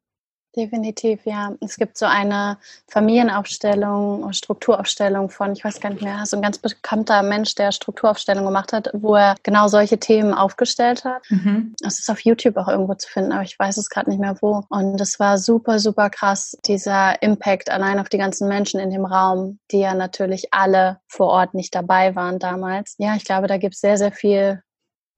Definitiv, 0.55 1.25
ja. 1.25 1.53
Es 1.61 1.77
gibt 1.77 1.95
so 1.97 2.07
eine 2.07 2.57
Familienaufstellung, 2.87 4.33
Strukturaufstellung 4.33 5.29
von, 5.29 5.53
ich 5.53 5.63
weiß 5.63 5.79
gar 5.79 5.91
nicht 5.91 6.01
mehr, 6.01 6.25
so 6.25 6.37
ein 6.37 6.41
ganz 6.41 6.57
bekannter 6.57 7.21
Mensch, 7.21 7.53
der 7.53 7.71
Strukturaufstellung 7.71 8.45
gemacht 8.45 8.73
hat, 8.73 8.89
wo 8.93 9.15
er 9.15 9.35
genau 9.43 9.67
solche 9.67 9.99
Themen 9.99 10.33
aufgestellt 10.33 11.05
hat. 11.05 11.21
Mhm. 11.29 11.75
Das 11.81 11.99
ist 11.99 12.09
auf 12.09 12.21
YouTube 12.21 12.57
auch 12.57 12.67
irgendwo 12.67 12.95
zu 12.95 13.07
finden, 13.07 13.31
aber 13.31 13.43
ich 13.43 13.59
weiß 13.59 13.77
es 13.77 13.89
gerade 13.89 14.09
nicht 14.09 14.19
mehr 14.19 14.37
wo. 14.41 14.63
Und 14.69 14.97
das 14.97 15.19
war 15.19 15.37
super, 15.37 15.77
super 15.77 16.09
krass, 16.09 16.57
dieser 16.65 17.21
Impact 17.21 17.69
allein 17.69 17.99
auf 17.99 18.09
die 18.09 18.17
ganzen 18.17 18.47
Menschen 18.47 18.79
in 18.79 18.89
dem 18.89 19.05
Raum, 19.05 19.59
die 19.71 19.79
ja 19.79 19.93
natürlich 19.93 20.51
alle 20.51 20.99
vor 21.07 21.27
Ort 21.27 21.53
nicht 21.53 21.75
dabei 21.75 22.15
waren 22.15 22.39
damals. 22.39 22.95
Ja, 22.97 23.15
ich 23.15 23.23
glaube, 23.23 23.45
da 23.45 23.57
gibt 23.57 23.75
es 23.75 23.81
sehr, 23.81 23.97
sehr 23.97 24.11
viel 24.11 24.63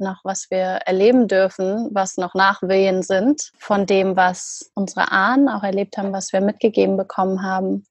noch, 0.02 0.22
was 0.24 0.47
wir 0.49 0.82
erleben 0.86 1.28
dürfen, 1.28 1.89
was 1.91 2.18
noch 2.18 2.34
Nachwehen 2.34 3.04
sind 3.04 3.52
von 3.58 3.86
dem, 3.86 4.16
was 4.16 4.72
unsere 4.76 5.12
Ahnen 5.12 5.47
auch 5.47 5.64
erlebt 5.64 5.97
haben, 5.97 6.12
was 6.12 6.34
wir 6.34 6.41
mitgegeben 6.41 6.97
bekommen 6.97 7.43
haben. 7.43 7.86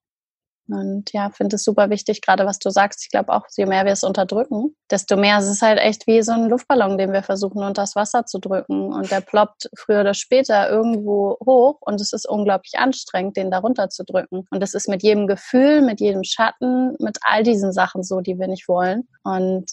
Und 0.70 1.12
ja, 1.12 1.30
finde 1.30 1.56
es 1.56 1.64
super 1.64 1.90
wichtig, 1.90 2.22
gerade 2.22 2.46
was 2.46 2.58
du 2.58 2.70
sagst. 2.70 3.02
Ich 3.02 3.10
glaube 3.10 3.32
auch, 3.32 3.44
je 3.56 3.66
mehr 3.66 3.84
wir 3.84 3.92
es 3.92 4.04
unterdrücken, 4.04 4.76
desto 4.90 5.16
mehr 5.16 5.38
ist 5.38 5.48
es 5.48 5.62
halt 5.62 5.78
echt 5.78 6.06
wie 6.06 6.22
so 6.22 6.32
ein 6.32 6.48
Luftballon, 6.48 6.96
den 6.96 7.12
wir 7.12 7.22
versuchen, 7.22 7.62
unter 7.62 7.82
das 7.82 7.96
Wasser 7.96 8.24
zu 8.26 8.38
drücken. 8.38 8.92
Und 8.92 9.10
der 9.10 9.20
ploppt 9.20 9.68
früher 9.76 10.00
oder 10.00 10.14
später 10.14 10.70
irgendwo 10.70 11.36
hoch 11.44 11.78
und 11.80 12.00
es 12.00 12.12
ist 12.12 12.28
unglaublich 12.28 12.78
anstrengend, 12.78 13.36
den 13.36 13.50
darunter 13.50 13.88
zu 13.88 14.04
drücken. 14.04 14.46
Und 14.50 14.60
das 14.60 14.74
ist 14.74 14.88
mit 14.88 15.02
jedem 15.02 15.26
Gefühl, 15.26 15.82
mit 15.82 16.00
jedem 16.00 16.24
Schatten, 16.24 16.94
mit 17.00 17.18
all 17.22 17.42
diesen 17.42 17.72
Sachen 17.72 18.02
so, 18.02 18.20
die 18.20 18.38
wir 18.38 18.46
nicht 18.46 18.68
wollen. 18.68 19.08
Und 19.24 19.72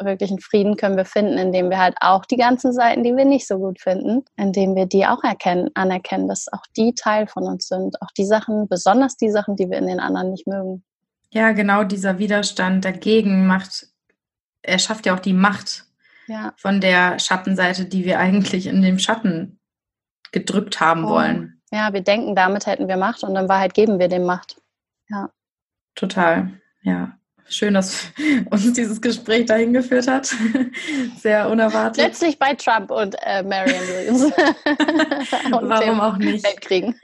wirklichen 0.00 0.40
Frieden 0.40 0.76
können 0.76 0.96
wir 0.96 1.04
finden, 1.04 1.38
indem 1.38 1.70
wir 1.70 1.78
halt 1.78 1.96
auch 2.00 2.24
die 2.24 2.36
ganzen 2.36 2.72
Seiten, 2.72 3.02
die 3.02 3.16
wir 3.16 3.24
nicht 3.24 3.46
so 3.46 3.58
gut 3.58 3.80
finden, 3.80 4.24
indem 4.36 4.74
wir 4.74 4.86
die 4.86 5.06
auch 5.06 5.22
erkennen, 5.24 5.70
anerkennen, 5.74 6.28
dass 6.28 6.46
auch 6.52 6.64
die 6.76 6.94
Teil 6.94 7.26
von 7.26 7.44
uns 7.44 7.68
sind. 7.68 8.00
Auch 8.02 8.10
die 8.16 8.26
Sachen, 8.26 8.68
besonders 8.68 9.16
die 9.16 9.30
Sachen, 9.30 9.56
die 9.56 9.70
wir 9.70 9.78
in 9.78 9.86
den 9.86 10.00
anderen 10.00 10.30
nicht 10.30 10.46
mögen. 10.46 10.84
Ja, 11.30 11.52
genau 11.52 11.84
dieser 11.84 12.18
Widerstand 12.18 12.84
dagegen 12.84 13.46
macht, 13.46 13.88
er 14.62 14.78
schafft 14.78 15.06
ja 15.06 15.14
auch 15.14 15.20
die 15.20 15.34
Macht 15.34 15.84
ja. 16.26 16.52
von 16.56 16.80
der 16.80 17.18
Schattenseite, 17.18 17.84
die 17.84 18.04
wir 18.04 18.18
eigentlich 18.18 18.66
in 18.66 18.82
dem 18.82 18.98
Schatten 18.98 19.60
gedrückt 20.32 20.80
haben 20.80 21.04
oh. 21.04 21.10
wollen. 21.10 21.60
Ja, 21.70 21.92
wir 21.92 22.00
denken, 22.00 22.34
damit 22.34 22.66
hätten 22.66 22.88
wir 22.88 22.96
Macht 22.96 23.22
und 23.24 23.36
in 23.36 23.48
Wahrheit 23.48 23.74
geben 23.74 23.98
wir 23.98 24.08
dem 24.08 24.24
Macht. 24.24 24.60
Ja. 25.08 25.30
Total, 25.94 26.52
ja. 26.82 27.18
Schön, 27.48 27.74
dass 27.74 28.04
uns 28.50 28.72
dieses 28.72 29.00
Gespräch 29.00 29.46
dahin 29.46 29.72
geführt 29.72 30.08
hat. 30.08 30.26
Sehr 31.20 31.48
unerwartet. 31.48 32.04
Letztlich 32.04 32.38
bei 32.38 32.54
Trump 32.54 32.90
und 32.90 33.16
äh, 33.22 33.42
Marianne 33.42 33.88
Williams. 33.88 34.22
und 35.52 35.68
Warum 35.68 36.00
auch 36.00 36.16
nicht? 36.18 36.44
Weltkriegen. 36.44 36.94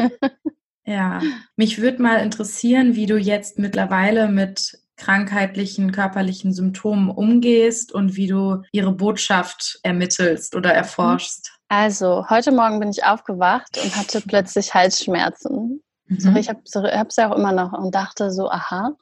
ja, 0.84 1.20
mich 1.56 1.80
würde 1.80 2.02
mal 2.02 2.16
interessieren, 2.16 2.94
wie 2.94 3.06
du 3.06 3.16
jetzt 3.16 3.58
mittlerweile 3.58 4.28
mit 4.28 4.78
krankheitlichen, 4.96 5.92
körperlichen 5.92 6.52
Symptomen 6.52 7.10
umgehst 7.10 7.92
und 7.92 8.16
wie 8.16 8.28
du 8.28 8.62
ihre 8.72 8.92
Botschaft 8.92 9.80
ermittelst 9.82 10.54
oder 10.54 10.72
erforschst. 10.72 11.52
Also, 11.68 12.28
heute 12.30 12.52
Morgen 12.52 12.78
bin 12.78 12.90
ich 12.90 13.04
aufgewacht 13.04 13.78
und 13.82 13.96
hatte 13.96 14.20
plötzlich 14.20 14.74
Halsschmerzen. 14.74 15.82
Mhm. 16.06 16.20
So, 16.20 16.30
ich 16.36 16.48
habe 16.48 16.60
es 16.64 17.16
ja 17.16 17.30
auch 17.30 17.36
immer 17.36 17.52
noch 17.52 17.72
und 17.72 17.94
dachte 17.94 18.30
so, 18.30 18.48
aha, 18.48 18.92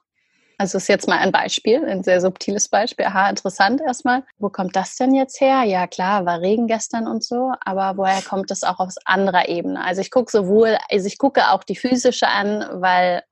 also 0.62 0.78
ist 0.78 0.86
jetzt 0.86 1.08
mal 1.08 1.18
ein 1.18 1.32
Beispiel, 1.32 1.84
ein 1.84 2.04
sehr 2.04 2.20
subtiles 2.20 2.68
Beispiel. 2.68 3.06
Aha, 3.06 3.28
interessant 3.28 3.80
erstmal. 3.80 4.22
Wo 4.38 4.48
kommt 4.48 4.76
das 4.76 4.94
denn 4.94 5.12
jetzt 5.12 5.40
her? 5.40 5.64
Ja, 5.64 5.88
klar, 5.88 6.24
war 6.24 6.40
Regen 6.40 6.68
gestern 6.68 7.08
und 7.08 7.24
so, 7.24 7.52
aber 7.64 7.96
woher 7.96 8.22
kommt 8.22 8.48
das 8.52 8.62
auch 8.62 8.78
aus 8.78 8.94
anderer 9.04 9.48
Ebene? 9.48 9.84
Also 9.84 10.02
ich 10.02 10.12
gucke 10.12 10.30
sowohl, 10.30 10.78
also 10.88 11.08
ich 11.08 11.18
gucke 11.18 11.50
auch 11.50 11.64
die 11.64 11.74
physische 11.74 12.28
an, 12.28 12.64
weil 12.74 13.24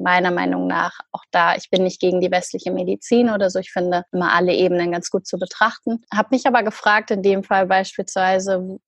meiner 0.00 0.30
Meinung 0.30 0.66
nach 0.66 0.98
auch 1.12 1.24
da, 1.30 1.54
ich 1.54 1.70
bin 1.70 1.84
nicht 1.84 2.00
gegen 2.00 2.20
die 2.20 2.30
westliche 2.30 2.72
Medizin 2.72 3.30
oder 3.30 3.50
so, 3.50 3.58
ich 3.58 3.72
finde 3.72 4.04
immer 4.12 4.32
alle 4.32 4.54
Ebenen 4.54 4.92
ganz 4.92 5.10
gut 5.10 5.26
zu 5.26 5.38
betrachten. 5.38 6.02
Habe 6.12 6.28
mich 6.32 6.46
aber 6.46 6.62
gefragt, 6.62 7.10
in 7.10 7.22
dem 7.22 7.44
Fall 7.44 7.66
beispielsweise, 7.66 8.78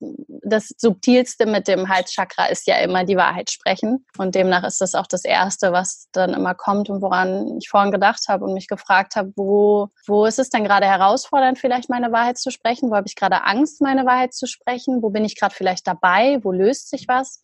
das 0.43 0.69
Subtilste 0.77 1.47
mit 1.47 1.69
dem 1.69 1.89
Halschakra 1.89 2.47
ist 2.47 2.67
ja 2.67 2.77
immer 2.77 3.05
die 3.05 3.17
Wahrheit 3.17 3.51
sprechen. 3.51 4.05
Und 4.19 4.35
demnach 4.35 4.65
ist 4.65 4.81
das 4.81 4.95
auch 4.95 5.07
das 5.07 5.25
Erste, 5.25 5.73
was 5.73 6.09
dann 6.13 6.35
immer 6.35 6.55
kommt 6.55 6.91
und 6.91 7.03
woran 7.03 7.59
ich 7.59 7.69
vorhin 7.69 7.93
gedacht 7.93 8.25
habe 8.29 8.45
und 8.45 8.55
mich 8.55 8.69
gefragt 8.69 9.17
habe, 9.17 9.33
wo, 9.37 9.89
wo 10.07 10.27
ist 10.27 10.39
es 10.39 10.51
denn 10.51 10.65
gerade 10.65 10.87
herausfordernd, 10.87 11.59
vielleicht 11.59 11.91
meine 11.91 12.13
Wahrheit 12.13 12.39
zu 12.39 12.51
sprechen? 12.51 12.91
Wo 12.91 12.97
habe 12.97 13.07
ich 13.07 13.17
gerade 13.17 13.45
Angst, 13.45 13.81
meine 13.81 14.07
Wahrheit 14.07 14.35
zu 14.35 14.47
sprechen? 14.47 15.03
Wo 15.03 15.11
bin 15.11 15.25
ich 15.25 15.39
gerade 15.39 15.55
vielleicht 15.55 15.87
dabei? 15.87 16.39
Wo 16.43 16.53
löst 16.53 16.91
sich 16.91 17.07
was? 17.09 17.43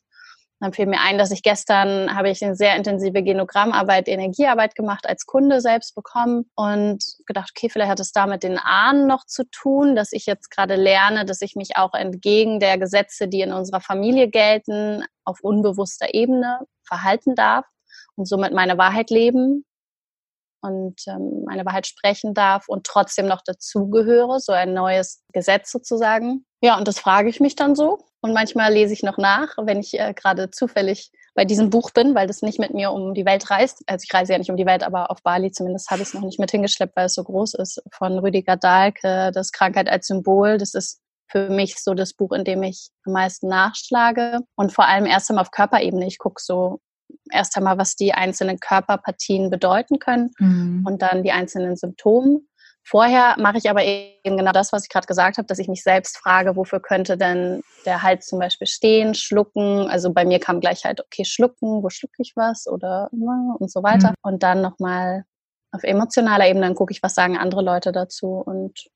Dann 0.60 0.72
fiel 0.72 0.86
mir 0.86 1.00
ein, 1.00 1.18
dass 1.18 1.30
ich 1.30 1.42
gestern 1.42 2.16
habe 2.16 2.30
ich 2.30 2.42
eine 2.44 2.56
sehr 2.56 2.74
intensive 2.74 3.22
Genogrammarbeit, 3.22 4.08
Energiearbeit 4.08 4.74
gemacht, 4.74 5.08
als 5.08 5.24
Kunde 5.24 5.60
selbst 5.60 5.94
bekommen 5.94 6.50
und 6.56 7.04
gedacht, 7.26 7.52
okay, 7.54 7.68
vielleicht 7.70 7.90
hat 7.90 8.00
es 8.00 8.10
da 8.10 8.26
mit 8.26 8.42
den 8.42 8.58
Ahnen 8.58 9.06
noch 9.06 9.24
zu 9.24 9.44
tun, 9.50 9.94
dass 9.94 10.12
ich 10.12 10.26
jetzt 10.26 10.50
gerade 10.50 10.74
lerne, 10.74 11.24
dass 11.24 11.42
ich 11.42 11.54
mich 11.54 11.76
auch 11.76 11.94
entgegen 11.94 12.58
der 12.58 12.76
Gesetze, 12.76 13.28
die 13.28 13.40
in 13.40 13.52
unserer 13.52 13.80
Familie 13.80 14.28
gelten, 14.28 15.04
auf 15.24 15.38
unbewusster 15.42 16.12
Ebene 16.12 16.60
verhalten 16.82 17.36
darf 17.36 17.64
und 18.16 18.26
somit 18.26 18.52
meine 18.52 18.78
Wahrheit 18.78 19.10
leben 19.10 19.64
und 20.60 21.00
ähm, 21.06 21.44
meine 21.46 21.64
Wahrheit 21.64 21.86
sprechen 21.86 22.34
darf 22.34 22.68
und 22.68 22.84
trotzdem 22.84 23.26
noch 23.26 23.42
dazugehöre, 23.42 24.40
so 24.40 24.52
ein 24.52 24.74
neues 24.74 25.22
Gesetz 25.32 25.70
sozusagen. 25.70 26.44
Ja, 26.60 26.76
und 26.76 26.88
das 26.88 26.98
frage 26.98 27.28
ich 27.28 27.38
mich 27.38 27.54
dann 27.54 27.76
so. 27.76 27.98
Und 28.20 28.32
manchmal 28.32 28.72
lese 28.72 28.92
ich 28.92 29.02
noch 29.02 29.16
nach, 29.16 29.54
wenn 29.58 29.78
ich 29.80 29.98
äh, 29.98 30.12
gerade 30.12 30.50
zufällig 30.50 31.12
bei 31.34 31.44
diesem 31.44 31.70
Buch 31.70 31.92
bin, 31.92 32.16
weil 32.16 32.26
das 32.26 32.42
nicht 32.42 32.58
mit 32.58 32.74
mir 32.74 32.90
um 32.90 33.14
die 33.14 33.24
Welt 33.24 33.48
reist. 33.48 33.82
Also 33.86 34.04
ich 34.04 34.12
reise 34.12 34.32
ja 34.32 34.38
nicht 34.38 34.50
um 34.50 34.56
die 34.56 34.66
Welt, 34.66 34.82
aber 34.82 35.10
auf 35.10 35.22
Bali 35.22 35.52
zumindest 35.52 35.88
habe 35.90 36.02
ich 36.02 36.08
es 36.08 36.14
noch 36.14 36.22
nicht 36.22 36.40
mit 36.40 36.50
hingeschleppt, 36.50 36.96
weil 36.96 37.06
es 37.06 37.14
so 37.14 37.22
groß 37.22 37.54
ist. 37.54 37.80
Von 37.92 38.18
Rüdiger 38.18 38.56
Dahlke, 38.56 39.30
das 39.32 39.52
Krankheit 39.52 39.88
als 39.88 40.08
Symbol. 40.08 40.58
Das 40.58 40.74
ist 40.74 41.00
für 41.28 41.48
mich 41.48 41.76
so 41.78 41.94
das 41.94 42.12
Buch, 42.14 42.32
in 42.32 42.44
dem 42.44 42.62
ich 42.64 42.88
am 43.04 43.12
meisten 43.12 43.46
nachschlage. 43.46 44.40
Und 44.56 44.72
vor 44.72 44.86
allem 44.86 45.06
erst 45.06 45.30
einmal 45.30 45.42
auf 45.42 45.52
Körperebene. 45.52 46.06
Ich 46.06 46.18
gucke 46.18 46.42
so 46.42 46.80
erst 47.30 47.56
einmal, 47.56 47.78
was 47.78 47.94
die 47.94 48.14
einzelnen 48.14 48.58
Körperpartien 48.58 49.50
bedeuten 49.50 49.98
können 49.98 50.30
mhm. 50.38 50.84
und 50.86 51.02
dann 51.02 51.22
die 51.22 51.32
einzelnen 51.32 51.76
Symptome. 51.76 52.40
Vorher 52.90 53.34
mache 53.38 53.58
ich 53.58 53.68
aber 53.68 53.84
eben 53.84 54.38
genau 54.38 54.52
das, 54.52 54.72
was 54.72 54.84
ich 54.84 54.88
gerade 54.88 55.06
gesagt 55.06 55.36
habe, 55.36 55.46
dass 55.46 55.58
ich 55.58 55.68
mich 55.68 55.82
selbst 55.82 56.16
frage, 56.16 56.56
wofür 56.56 56.80
könnte 56.80 57.18
denn 57.18 57.62
der 57.84 58.02
Hals 58.02 58.24
zum 58.24 58.38
Beispiel 58.38 58.66
stehen, 58.66 59.12
schlucken. 59.14 59.90
Also 59.90 60.10
bei 60.10 60.24
mir 60.24 60.40
kam 60.40 60.58
gleich 60.58 60.86
halt, 60.86 61.02
okay, 61.02 61.26
schlucken, 61.26 61.82
wo 61.82 61.90
schlucke 61.90 62.22
ich 62.22 62.32
was 62.34 62.66
oder 62.66 63.10
ne, 63.12 63.54
und 63.58 63.70
so 63.70 63.82
weiter. 63.82 64.08
Mhm. 64.08 64.14
Und 64.22 64.42
dann 64.42 64.62
nochmal 64.62 65.24
auf 65.70 65.82
emotionaler 65.82 66.48
Ebene, 66.48 66.64
dann 66.64 66.74
gucke 66.74 66.92
ich, 66.92 67.02
was 67.02 67.14
sagen 67.14 67.36
andere 67.36 67.60
Leute 67.60 67.92
dazu. 67.92 68.28
Und 68.38 68.88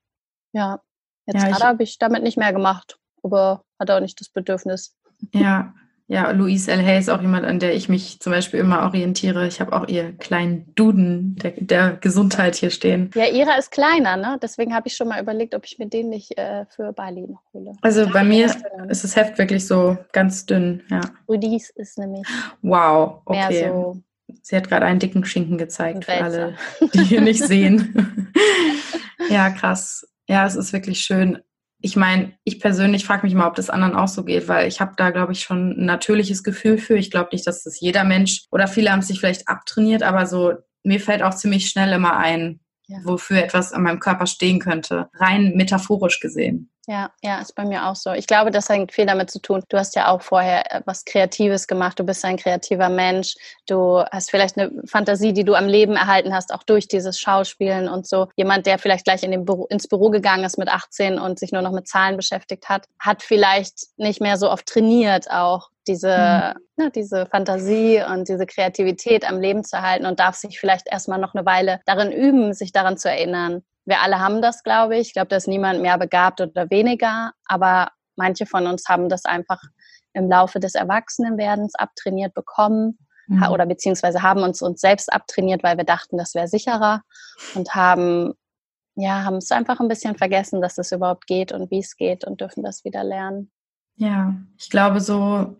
ja, 0.54 0.80
jetzt 1.26 1.42
ja, 1.42 1.50
gerade 1.50 1.64
habe 1.64 1.82
ich 1.82 1.98
damit 1.98 2.22
nicht 2.22 2.38
mehr 2.38 2.54
gemacht, 2.54 2.98
aber 3.22 3.62
hatte 3.78 3.94
auch 3.94 4.00
nicht 4.00 4.18
das 4.22 4.30
Bedürfnis. 4.30 4.96
Ja, 5.34 5.74
ja, 6.12 6.30
Louise 6.30 6.70
L. 6.70 6.84
Hay 6.84 6.98
ist 6.98 7.08
auch 7.08 7.22
jemand, 7.22 7.46
an 7.46 7.58
der 7.58 7.74
ich 7.74 7.88
mich 7.88 8.20
zum 8.20 8.32
Beispiel 8.32 8.60
immer 8.60 8.82
orientiere. 8.82 9.46
Ich 9.48 9.62
habe 9.62 9.72
auch 9.72 9.88
ihr 9.88 10.12
kleinen 10.12 10.74
Duden 10.74 11.36
der, 11.36 11.52
der, 11.52 11.92
Gesundheit 12.02 12.54
hier 12.54 12.68
stehen. 12.68 13.10
Ja, 13.14 13.24
ihrer 13.24 13.58
ist 13.58 13.70
kleiner, 13.70 14.18
ne? 14.18 14.38
Deswegen 14.42 14.74
habe 14.74 14.88
ich 14.88 14.94
schon 14.94 15.08
mal 15.08 15.22
überlegt, 15.22 15.54
ob 15.54 15.64
ich 15.64 15.78
mir 15.78 15.86
den 15.86 16.10
nicht 16.10 16.36
äh, 16.36 16.66
für 16.66 16.92
Bali 16.92 17.22
noch 17.22 17.40
hole. 17.54 17.72
Also 17.80 18.06
bei 18.10 18.24
mir 18.24 18.54
ist 18.90 19.04
das 19.04 19.16
Heft 19.16 19.38
wirklich 19.38 19.66
so 19.66 19.96
ganz 20.12 20.44
dünn, 20.44 20.82
ja. 20.90 21.00
Rudis 21.26 21.70
ist 21.70 21.98
nämlich. 21.98 22.26
Wow, 22.60 23.22
okay. 23.24 23.70
So 23.70 23.96
Sie 24.42 24.54
hat 24.54 24.68
gerade 24.68 24.84
einen 24.84 24.98
dicken 24.98 25.24
Schinken 25.24 25.56
gezeigt 25.56 26.04
für 26.04 26.12
alle, 26.12 26.56
die 26.92 27.04
hier 27.04 27.22
nicht 27.22 27.42
sehen. 27.46 28.32
ja, 29.30 29.48
krass. 29.48 30.06
Ja, 30.28 30.46
es 30.46 30.56
ist 30.56 30.74
wirklich 30.74 31.00
schön 31.00 31.38
ich 31.82 31.96
meine, 31.96 32.32
ich 32.44 32.60
persönlich 32.60 33.04
frage 33.04 33.26
mich 33.26 33.34
mal, 33.34 33.48
ob 33.48 33.56
das 33.56 33.68
anderen 33.68 33.96
auch 33.96 34.06
so 34.06 34.24
geht, 34.24 34.46
weil 34.46 34.68
ich 34.68 34.80
habe 34.80 34.92
da, 34.96 35.10
glaube 35.10 35.32
ich, 35.32 35.40
schon 35.40 35.72
ein 35.72 35.84
natürliches 35.84 36.44
Gefühl 36.44 36.78
für. 36.78 36.96
Ich 36.96 37.10
glaube 37.10 37.30
nicht, 37.32 37.46
dass 37.46 37.64
das 37.64 37.80
jeder 37.80 38.04
Mensch 38.04 38.44
oder 38.52 38.68
viele 38.68 38.92
haben 38.92 39.02
sich 39.02 39.18
vielleicht 39.18 39.48
abtrainiert, 39.48 40.04
aber 40.04 40.26
so 40.26 40.54
mir 40.84 41.00
fällt 41.00 41.22
auch 41.22 41.34
ziemlich 41.34 41.68
schnell 41.68 41.92
immer 41.92 42.16
ein, 42.16 42.60
ja. 42.92 42.98
wofür 43.04 43.38
etwas 43.38 43.72
an 43.72 43.82
meinem 43.82 44.00
Körper 44.00 44.26
stehen 44.26 44.60
könnte, 44.60 45.08
rein 45.14 45.52
metaphorisch 45.54 46.20
gesehen. 46.20 46.68
Ja, 46.88 47.12
ja, 47.22 47.40
ist 47.40 47.54
bei 47.54 47.64
mir 47.64 47.86
auch 47.86 47.94
so. 47.94 48.10
Ich 48.12 48.26
glaube, 48.26 48.50
das 48.50 48.68
hat 48.68 48.90
viel 48.90 49.06
damit 49.06 49.30
zu 49.30 49.40
tun. 49.40 49.62
Du 49.68 49.78
hast 49.78 49.94
ja 49.94 50.08
auch 50.08 50.20
vorher 50.20 50.72
äh, 50.72 50.80
was 50.84 51.04
Kreatives 51.04 51.68
gemacht. 51.68 51.98
Du 51.98 52.04
bist 52.04 52.24
ein 52.24 52.36
kreativer 52.36 52.88
Mensch. 52.88 53.36
Du 53.68 54.02
hast 54.10 54.30
vielleicht 54.30 54.58
eine 54.58 54.72
Fantasie, 54.86 55.32
die 55.32 55.44
du 55.44 55.54
am 55.54 55.68
Leben 55.68 55.94
erhalten 55.94 56.34
hast, 56.34 56.52
auch 56.52 56.64
durch 56.64 56.88
dieses 56.88 57.20
Schauspielen 57.20 57.88
und 57.88 58.08
so. 58.08 58.28
Jemand, 58.34 58.66
der 58.66 58.80
vielleicht 58.80 59.04
gleich 59.04 59.22
in 59.22 59.30
den 59.30 59.44
Büro, 59.44 59.66
ins 59.66 59.86
Büro 59.86 60.10
gegangen 60.10 60.42
ist 60.42 60.58
mit 60.58 60.68
18 60.68 61.20
und 61.20 61.38
sich 61.38 61.52
nur 61.52 61.62
noch 61.62 61.70
mit 61.70 61.86
Zahlen 61.86 62.16
beschäftigt 62.16 62.68
hat, 62.68 62.88
hat 62.98 63.22
vielleicht 63.22 63.86
nicht 63.96 64.20
mehr 64.20 64.36
so 64.36 64.50
oft 64.50 64.66
trainiert 64.66 65.30
auch 65.30 65.71
diese, 65.86 66.54
mhm. 66.56 66.84
ne, 66.84 66.90
diese 66.90 67.26
Fantasie 67.26 68.02
und 68.02 68.28
diese 68.28 68.46
Kreativität 68.46 69.28
am 69.28 69.40
Leben 69.40 69.64
zu 69.64 69.82
halten 69.82 70.06
und 70.06 70.20
darf 70.20 70.36
sich 70.36 70.60
vielleicht 70.60 70.86
erstmal 70.90 71.18
noch 71.18 71.34
eine 71.34 71.44
Weile 71.44 71.80
darin 71.86 72.12
üben, 72.12 72.54
sich 72.54 72.72
daran 72.72 72.96
zu 72.96 73.10
erinnern 73.10 73.62
wir 73.84 74.00
alle 74.00 74.20
haben 74.20 74.42
das, 74.42 74.62
glaube 74.62 74.96
ich. 74.96 75.08
Ich 75.08 75.12
glaube, 75.12 75.28
da 75.28 75.36
ist 75.36 75.48
niemand 75.48 75.80
mehr 75.82 75.98
begabt 75.98 76.40
oder 76.40 76.70
weniger, 76.70 77.32
aber 77.46 77.88
manche 78.16 78.46
von 78.46 78.66
uns 78.66 78.88
haben 78.88 79.08
das 79.08 79.24
einfach 79.24 79.60
im 80.12 80.28
Laufe 80.28 80.60
des 80.60 80.74
Erwachsenenwerdens 80.74 81.74
abtrainiert 81.74 82.34
bekommen 82.34 82.98
mhm. 83.26 83.44
oder 83.44 83.66
beziehungsweise 83.66 84.22
haben 84.22 84.42
uns 84.42 84.62
uns 84.62 84.80
selbst 84.80 85.12
abtrainiert, 85.12 85.62
weil 85.62 85.78
wir 85.78 85.84
dachten, 85.84 86.18
das 86.18 86.34
wäre 86.34 86.48
sicherer 86.48 87.02
und 87.54 87.74
haben 87.74 88.34
ja, 88.94 89.24
haben 89.24 89.36
es 89.36 89.50
einfach 89.50 89.80
ein 89.80 89.88
bisschen 89.88 90.16
vergessen, 90.16 90.60
dass 90.60 90.76
es 90.76 90.92
überhaupt 90.92 91.26
geht 91.26 91.50
und 91.50 91.70
wie 91.70 91.78
es 91.78 91.96
geht 91.96 92.26
und 92.26 92.42
dürfen 92.42 92.62
das 92.62 92.84
wieder 92.84 93.02
lernen. 93.02 93.50
Ja, 93.96 94.34
ich 94.58 94.70
glaube 94.70 95.00
so 95.00 95.56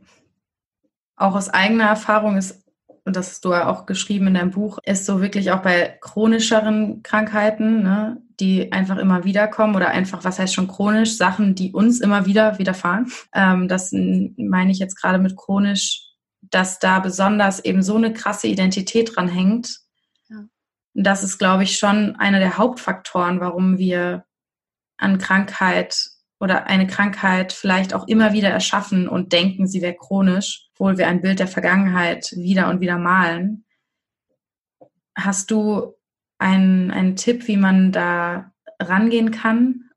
auch 1.16 1.34
aus 1.34 1.48
eigener 1.48 1.84
Erfahrung 1.84 2.36
ist 2.36 2.62
und 3.04 3.16
das 3.16 3.30
hast 3.30 3.44
du 3.44 3.52
ja 3.52 3.68
auch 3.68 3.86
geschrieben 3.86 4.28
in 4.28 4.34
deinem 4.34 4.52
Buch, 4.52 4.78
ist 4.84 5.06
so 5.06 5.20
wirklich 5.20 5.50
auch 5.50 5.60
bei 5.60 5.98
chronischeren 6.00 7.02
Krankheiten, 7.02 7.82
ne, 7.82 8.22
die 8.38 8.70
einfach 8.70 8.96
immer 8.96 9.24
wieder 9.24 9.48
kommen 9.48 9.74
oder 9.74 9.88
einfach, 9.88 10.24
was 10.24 10.38
heißt 10.38 10.54
schon 10.54 10.68
chronisch, 10.68 11.16
Sachen, 11.16 11.54
die 11.54 11.72
uns 11.72 12.00
immer 12.00 12.26
wieder 12.26 12.58
widerfahren. 12.58 13.10
Ähm, 13.34 13.66
das 13.66 13.90
meine 13.92 14.70
ich 14.70 14.78
jetzt 14.78 15.00
gerade 15.00 15.18
mit 15.18 15.36
chronisch, 15.36 16.06
dass 16.42 16.78
da 16.78 17.00
besonders 17.00 17.64
eben 17.64 17.82
so 17.82 17.96
eine 17.96 18.12
krasse 18.12 18.46
Identität 18.46 19.16
dran 19.16 19.28
hängt. 19.28 19.80
Ja. 20.28 20.44
Das 20.94 21.24
ist, 21.24 21.38
glaube 21.38 21.64
ich, 21.64 21.78
schon 21.78 22.14
einer 22.16 22.38
der 22.38 22.56
Hauptfaktoren, 22.56 23.40
warum 23.40 23.78
wir 23.78 24.24
an 24.96 25.18
Krankheit 25.18 26.11
oder 26.42 26.66
eine 26.66 26.88
Krankheit 26.88 27.52
vielleicht 27.52 27.94
auch 27.94 28.08
immer 28.08 28.32
wieder 28.32 28.48
erschaffen 28.48 29.08
und 29.08 29.32
denken, 29.32 29.68
sie 29.68 29.80
wäre 29.80 29.94
chronisch, 29.94 30.66
obwohl 30.72 30.98
wir 30.98 31.06
ein 31.06 31.20
Bild 31.20 31.38
der 31.38 31.46
Vergangenheit 31.46 32.32
wieder 32.32 32.68
und 32.68 32.80
wieder 32.80 32.98
malen. 32.98 33.64
Hast 35.14 35.52
du 35.52 35.94
einen, 36.38 36.90
einen 36.90 37.14
Tipp, 37.14 37.46
wie 37.46 37.56
man 37.56 37.92
da 37.92 38.50
rangehen 38.80 39.30
kann? 39.30 39.88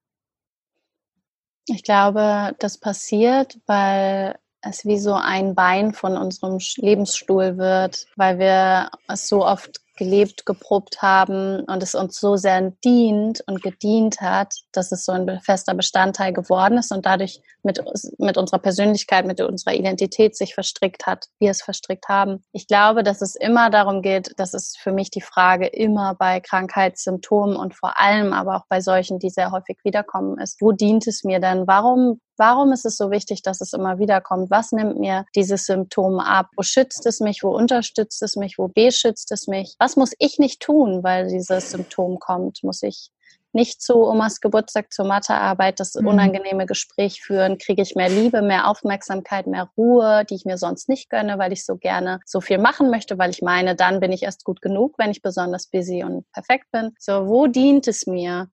Ich 1.65 1.81
glaube, 1.81 2.55
das 2.59 2.77
passiert, 2.77 3.59
weil 3.65 4.37
es 4.61 4.85
wie 4.85 4.99
so 4.99 5.15
ein 5.15 5.55
Bein 5.55 5.95
von 5.95 6.15
unserem 6.15 6.59
Lebensstuhl 6.77 7.57
wird, 7.57 8.05
weil 8.17 8.37
wir 8.37 8.91
es 9.07 9.27
so 9.27 9.43
oft 9.43 9.81
gelebt, 9.95 10.45
geprobt 10.45 11.01
haben 11.01 11.61
und 11.61 11.83
es 11.83 11.95
uns 11.95 12.19
so 12.19 12.35
sehr 12.35 12.71
dient 12.83 13.43
und 13.47 13.61
gedient 13.61 14.21
hat, 14.21 14.53
dass 14.71 14.91
es 14.91 15.05
so 15.05 15.11
ein 15.11 15.39
fester 15.41 15.73
Bestandteil 15.73 16.33
geworden 16.33 16.77
ist 16.77 16.91
und 16.91 17.05
dadurch 17.05 17.41
mit, 17.63 17.83
mit 18.17 18.37
unserer 18.37 18.59
Persönlichkeit, 18.59 19.25
mit 19.25 19.41
unserer 19.41 19.73
Identität 19.73 20.35
sich 20.35 20.53
verstrickt 20.53 21.05
hat, 21.05 21.25
wir 21.39 21.51
es 21.51 21.61
verstrickt 21.61 22.07
haben. 22.07 22.43
Ich 22.51 22.67
glaube, 22.67 23.03
dass 23.03 23.21
es 23.21 23.35
immer 23.35 23.69
darum 23.69 24.01
geht, 24.01 24.33
das 24.37 24.53
ist 24.53 24.77
für 24.79 24.91
mich 24.91 25.09
die 25.09 25.21
Frage 25.21 25.67
immer 25.67 26.15
bei 26.15 26.39
Krankheitssymptomen 26.39 27.55
und 27.55 27.75
vor 27.75 27.99
allem 27.99 28.33
aber 28.33 28.57
auch 28.57 28.65
bei 28.69 28.81
solchen, 28.81 29.19
die 29.19 29.29
sehr 29.29 29.51
häufig 29.51 29.77
wiederkommen 29.83 30.37
ist. 30.39 30.61
Wo 30.61 30.71
dient 30.71 31.07
es 31.07 31.23
mir 31.23 31.39
denn? 31.39 31.67
Warum 31.67 32.19
Warum 32.37 32.71
ist 32.71 32.85
es 32.85 32.97
so 32.97 33.11
wichtig, 33.11 33.41
dass 33.41 33.61
es 33.61 33.73
immer 33.73 33.99
wieder 33.99 34.21
kommt? 34.21 34.49
Was 34.51 34.71
nimmt 34.71 34.99
mir 34.99 35.25
dieses 35.35 35.65
Symptom 35.65 36.19
ab? 36.19 36.47
Wo 36.55 36.63
schützt 36.63 37.05
es 37.05 37.19
mich? 37.19 37.43
Wo 37.43 37.55
unterstützt 37.55 38.21
es 38.21 38.35
mich? 38.35 38.57
Wo 38.57 38.67
beschützt 38.67 39.31
es 39.31 39.47
mich? 39.47 39.75
Was 39.79 39.95
muss 39.95 40.13
ich 40.19 40.39
nicht 40.39 40.61
tun, 40.61 41.03
weil 41.03 41.27
dieses 41.27 41.71
Symptom 41.71 42.19
kommt? 42.19 42.63
Muss 42.63 42.83
ich 42.83 43.09
nicht 43.55 43.81
zu 43.81 44.05
Omas 44.05 44.41
Geburtstag 44.41 44.91
zur 44.91 45.05
Mathearbeit 45.05 45.79
das 45.79 45.95
mhm. 45.95 46.07
unangenehme 46.07 46.65
Gespräch 46.65 47.21
führen? 47.21 47.57
Kriege 47.57 47.81
ich 47.81 47.95
mehr 47.95 48.09
Liebe, 48.09 48.41
mehr 48.41 48.67
Aufmerksamkeit, 48.67 49.47
mehr 49.47 49.69
Ruhe, 49.77 50.25
die 50.29 50.35
ich 50.35 50.45
mir 50.45 50.57
sonst 50.57 50.89
nicht 50.89 51.09
gönne, 51.09 51.39
weil 51.39 51.53
ich 51.53 51.65
so 51.65 51.77
gerne 51.77 52.19
so 52.25 52.41
viel 52.41 52.57
machen 52.57 52.91
möchte, 52.91 53.17
weil 53.17 53.31
ich 53.31 53.41
meine, 53.41 53.75
dann 53.75 54.01
bin 54.01 54.11
ich 54.11 54.23
erst 54.23 54.43
gut 54.43 54.61
genug, 54.61 54.95
wenn 54.97 55.11
ich 55.11 55.21
besonders 55.21 55.67
busy 55.67 56.03
und 56.03 56.29
perfekt 56.33 56.65
bin. 56.71 56.91
So, 56.99 57.27
wo 57.27 57.47
dient 57.47 57.87
es 57.87 58.05
mir? 58.05 58.49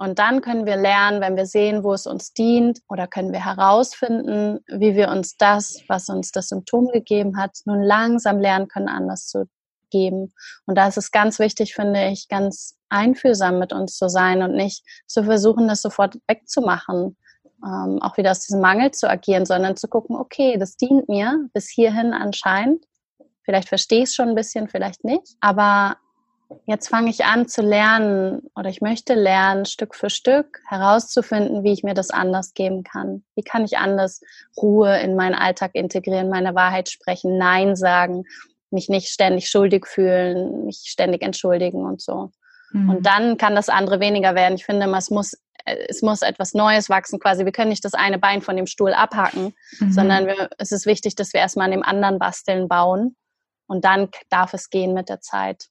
Und 0.00 0.18
dann 0.18 0.40
können 0.40 0.64
wir 0.64 0.76
lernen, 0.76 1.20
wenn 1.20 1.36
wir 1.36 1.44
sehen, 1.44 1.84
wo 1.84 1.92
es 1.92 2.06
uns 2.06 2.32
dient, 2.32 2.80
oder 2.88 3.06
können 3.06 3.34
wir 3.34 3.44
herausfinden, 3.44 4.60
wie 4.66 4.96
wir 4.96 5.10
uns 5.10 5.36
das, 5.36 5.82
was 5.88 6.08
uns 6.08 6.32
das 6.32 6.48
Symptom 6.48 6.88
gegeben 6.88 7.36
hat, 7.36 7.58
nun 7.66 7.82
langsam 7.82 8.38
lernen 8.38 8.66
können, 8.66 8.88
anders 8.88 9.26
zu 9.26 9.44
geben. 9.90 10.32
Und 10.64 10.76
da 10.76 10.88
ist 10.88 10.96
es 10.96 11.10
ganz 11.10 11.38
wichtig, 11.38 11.74
finde 11.74 12.08
ich, 12.08 12.28
ganz 12.28 12.78
einfühlsam 12.88 13.58
mit 13.58 13.74
uns 13.74 13.98
zu 13.98 14.08
sein 14.08 14.42
und 14.42 14.54
nicht 14.54 14.86
zu 15.06 15.22
versuchen, 15.22 15.68
das 15.68 15.82
sofort 15.82 16.16
wegzumachen, 16.28 17.18
ähm, 17.62 18.00
auch 18.00 18.16
wieder 18.16 18.30
aus 18.30 18.40
diesem 18.40 18.62
Mangel 18.62 18.92
zu 18.92 19.06
agieren, 19.06 19.44
sondern 19.44 19.76
zu 19.76 19.86
gucken, 19.86 20.16
okay, 20.16 20.56
das 20.56 20.78
dient 20.78 21.10
mir 21.10 21.46
bis 21.52 21.68
hierhin 21.68 22.14
anscheinend. 22.14 22.86
Vielleicht 23.42 23.68
verstehe 23.68 24.04
ich 24.04 24.08
es 24.08 24.14
schon 24.14 24.30
ein 24.30 24.34
bisschen, 24.34 24.66
vielleicht 24.66 25.04
nicht. 25.04 25.36
Aber 25.42 25.98
jetzt 26.66 26.88
fange 26.88 27.10
ich 27.10 27.24
an 27.24 27.48
zu 27.48 27.62
lernen 27.62 28.42
oder 28.56 28.68
ich 28.68 28.80
möchte 28.80 29.14
lernen, 29.14 29.64
Stück 29.64 29.94
für 29.94 30.10
Stück 30.10 30.60
herauszufinden, 30.66 31.64
wie 31.64 31.72
ich 31.72 31.82
mir 31.82 31.94
das 31.94 32.10
anders 32.10 32.54
geben 32.54 32.82
kann. 32.82 33.24
Wie 33.34 33.42
kann 33.42 33.64
ich 33.64 33.78
anders 33.78 34.20
Ruhe 34.56 34.98
in 35.00 35.16
meinen 35.16 35.34
Alltag 35.34 35.72
integrieren, 35.74 36.28
meine 36.28 36.54
Wahrheit 36.54 36.88
sprechen, 36.88 37.38
Nein 37.38 37.76
sagen, 37.76 38.24
mich 38.70 38.88
nicht 38.88 39.08
ständig 39.08 39.48
schuldig 39.48 39.86
fühlen, 39.86 40.66
mich 40.66 40.84
ständig 40.86 41.22
entschuldigen 41.22 41.84
und 41.84 42.00
so. 42.00 42.30
Mhm. 42.72 42.90
Und 42.90 43.06
dann 43.06 43.36
kann 43.36 43.54
das 43.54 43.68
andere 43.68 44.00
weniger 44.00 44.34
werden. 44.34 44.54
Ich 44.54 44.64
finde, 44.64 44.86
es 44.96 45.10
muss, 45.10 45.36
es 45.64 46.02
muss 46.02 46.22
etwas 46.22 46.54
Neues 46.54 46.88
wachsen 46.88 47.18
quasi. 47.18 47.44
Wir 47.44 47.52
können 47.52 47.70
nicht 47.70 47.84
das 47.84 47.94
eine 47.94 48.18
Bein 48.18 48.42
von 48.42 48.56
dem 48.56 48.66
Stuhl 48.66 48.92
abhacken, 48.92 49.54
mhm. 49.78 49.92
sondern 49.92 50.26
wir, 50.26 50.50
es 50.58 50.72
ist 50.72 50.86
wichtig, 50.86 51.16
dass 51.16 51.32
wir 51.32 51.40
erstmal 51.40 51.66
an 51.66 51.72
dem 51.72 51.82
anderen 51.82 52.18
basteln, 52.18 52.68
bauen. 52.68 53.16
Und 53.66 53.84
dann 53.84 54.08
darf 54.30 54.54
es 54.54 54.70
gehen 54.70 54.94
mit 54.94 55.08
der 55.08 55.20
Zeit. 55.20 55.68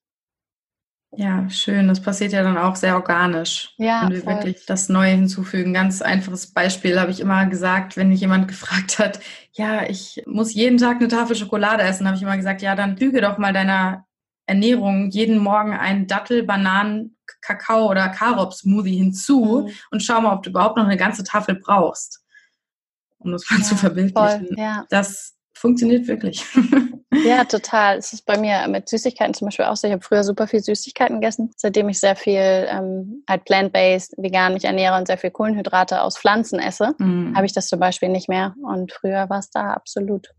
Ja, 1.12 1.50
schön. 1.50 1.88
Das 1.88 2.02
passiert 2.02 2.34
ja 2.34 2.44
dann 2.44 2.58
auch 2.58 2.76
sehr 2.76 2.96
organisch, 2.96 3.74
ja, 3.78 4.04
wenn 4.04 4.12
wir 4.12 4.22
voll. 4.22 4.36
wirklich 4.36 4.66
das 4.66 4.90
Neue 4.90 5.12
hinzufügen. 5.12 5.74
Ganz 5.74 6.02
einfaches 6.02 6.54
Beispiel 6.54 7.00
habe 7.00 7.10
ich 7.10 7.20
immer 7.20 7.48
gesagt, 7.48 7.98
wenn 7.98 8.10
mich 8.10 8.22
jemand 8.22 8.48
gefragt 8.48 9.00
hat, 9.00 9.20
ja, 9.54 9.90
ich 9.90 10.22
muss 10.28 10.54
jeden 10.54 10.78
Tag 10.78 10.98
eine 10.98 11.08
Tafel 11.08 11.36
Schokolade 11.36 11.84
essen, 11.84 12.06
habe 12.06 12.16
ich 12.16 12.22
immer 12.22 12.38
gesagt, 12.38 12.62
ja, 12.62 12.76
dann 12.76 12.98
füge 12.98 13.22
doch 13.22 13.38
mal 13.40 13.54
deiner 13.54 14.06
Ernährung 14.46 15.10
jeden 15.10 15.40
Morgen 15.40 15.74
einen 15.74 16.08
Dattel, 16.08 16.44
Bananen, 16.44 17.18
Kakao 17.42 17.90
oder 17.90 18.10
Karob-Smoothie 18.10 18.98
hinzu 18.98 19.68
mhm. 19.68 19.74
und 19.92 20.04
schau 20.04 20.22
mal, 20.22 20.34
ob 20.34 20.44
du 20.44 20.52
überhaupt 20.52 20.78
noch 20.78 20.86
eine 20.86 20.98
ganze 20.98 21.24
Tafel 21.24 21.56
brauchst, 21.56 22.24
um 23.18 23.32
das 23.32 23.50
mal 23.50 23.60
ja, 23.60 23.64
zu 23.64 23.76
verbildlichen. 23.76 24.48
Voll, 24.48 24.58
ja. 24.58 24.86
Das 24.90 25.36
funktioniert 25.54 26.08
wirklich. 26.08 26.46
Ja, 27.12 27.44
total. 27.44 27.98
Es 27.98 28.14
ist 28.14 28.26
bei 28.26 28.38
mir 28.38 28.68
mit 28.68 28.88
Süßigkeiten 28.88 29.34
zum 29.34 29.48
Beispiel 29.48 29.66
auch 29.66 29.76
so. 29.76 29.88
Ich 29.88 29.94
habe 29.94 30.04
früher 30.04 30.24
super 30.24 30.48
viel 30.48 30.60
Süßigkeiten 30.60 31.20
gegessen, 31.20 31.52
seitdem 31.58 31.90
ich 31.90 32.00
sehr 32.00 32.16
viel 32.16 32.68
ähm, 32.70 33.24
halt 33.28 33.46
plant-based, 33.46 34.14
vegan 34.18 34.54
mich 34.54 34.66
ernähre 34.66 34.98
und 34.98 35.08
sehr 35.08 35.18
viel 35.18 35.32
Kohlenhydrate 35.32 36.02
aus 36.02 36.18
Pflanzen 36.18 36.60
esse, 36.60 36.94
mm. 36.98 37.36
habe 37.36 37.46
ich 37.46 37.54
das 37.54 37.68
zum 37.68 37.80
Beispiel 37.80 38.10
nicht 38.10 38.30
mehr. 38.30 38.54
Und 38.62 38.92
früher 38.92 39.30
war 39.30 39.40
es 39.40 39.50
da 39.50 39.72
absolut. 39.72 40.30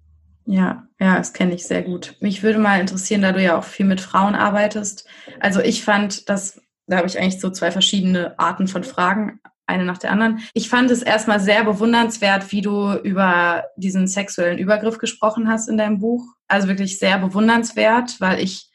Ja, 0.46 0.84
ja, 1.00 1.16
das 1.16 1.32
kenne 1.32 1.54
ich 1.54 1.66
sehr 1.66 1.82
gut. 1.82 2.16
Mich 2.20 2.42
würde 2.42 2.58
mal 2.58 2.80
interessieren, 2.80 3.22
da 3.22 3.32
du 3.32 3.42
ja 3.42 3.58
auch 3.58 3.64
viel 3.64 3.86
mit 3.86 4.00
Frauen 4.00 4.34
arbeitest. 4.34 5.06
Also 5.40 5.60
ich 5.60 5.84
fand, 5.84 6.28
dass 6.28 6.60
da 6.90 6.96
habe 6.96 7.06
ich 7.06 7.18
eigentlich 7.18 7.40
so 7.40 7.50
zwei 7.50 7.70
verschiedene 7.70 8.36
Arten 8.38 8.66
von 8.66 8.82
Fragen 8.82 9.40
eine 9.70 9.84
nach 9.84 9.98
der 9.98 10.10
anderen. 10.10 10.40
Ich 10.54 10.68
fand 10.68 10.90
es 10.90 11.02
erstmal 11.02 11.40
sehr 11.40 11.64
bewundernswert, 11.64 12.52
wie 12.52 12.60
du 12.60 12.94
über 12.94 13.64
diesen 13.76 14.06
sexuellen 14.06 14.58
Übergriff 14.58 14.98
gesprochen 14.98 15.48
hast 15.48 15.68
in 15.68 15.78
deinem 15.78 15.98
Buch. 15.98 16.24
Also 16.48 16.68
wirklich 16.68 16.98
sehr 16.98 17.18
bewundernswert, 17.18 18.20
weil 18.20 18.40
ich 18.40 18.70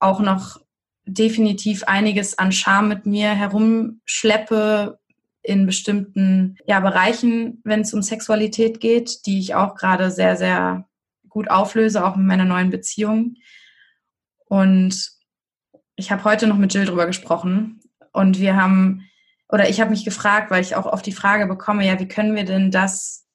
auch 0.00 0.20
noch 0.20 0.60
definitiv 1.04 1.84
einiges 1.84 2.38
an 2.38 2.52
Scham 2.52 2.88
mit 2.88 3.06
mir 3.06 3.30
herumschleppe 3.30 4.98
in 5.42 5.66
bestimmten 5.66 6.56
ja, 6.66 6.80
Bereichen, 6.80 7.60
wenn 7.64 7.80
es 7.80 7.92
um 7.92 8.02
Sexualität 8.02 8.80
geht, 8.80 9.26
die 9.26 9.40
ich 9.40 9.54
auch 9.54 9.74
gerade 9.74 10.10
sehr, 10.10 10.36
sehr 10.36 10.88
gut 11.28 11.50
auflöse, 11.50 12.04
auch 12.04 12.16
mit 12.16 12.26
meiner 12.26 12.44
neuen 12.44 12.70
Beziehung. 12.70 13.36
Und 14.46 15.10
ich 15.96 16.12
habe 16.12 16.24
heute 16.24 16.46
noch 16.46 16.58
mit 16.58 16.72
Jill 16.74 16.84
drüber 16.84 17.06
gesprochen 17.06 17.80
und 18.12 18.38
wir 18.38 18.56
haben 18.56 19.08
oder 19.52 19.68
ich 19.68 19.80
habe 19.80 19.90
mich 19.90 20.04
gefragt, 20.04 20.50
weil 20.50 20.62
ich 20.62 20.74
auch 20.74 20.86
oft 20.86 21.04
die 21.04 21.12
Frage 21.12 21.46
bekomme, 21.46 21.86
ja, 21.86 22.00
wie 22.00 22.08
können 22.08 22.34
wir 22.34 22.44
denn 22.44 22.70
das 22.70 23.26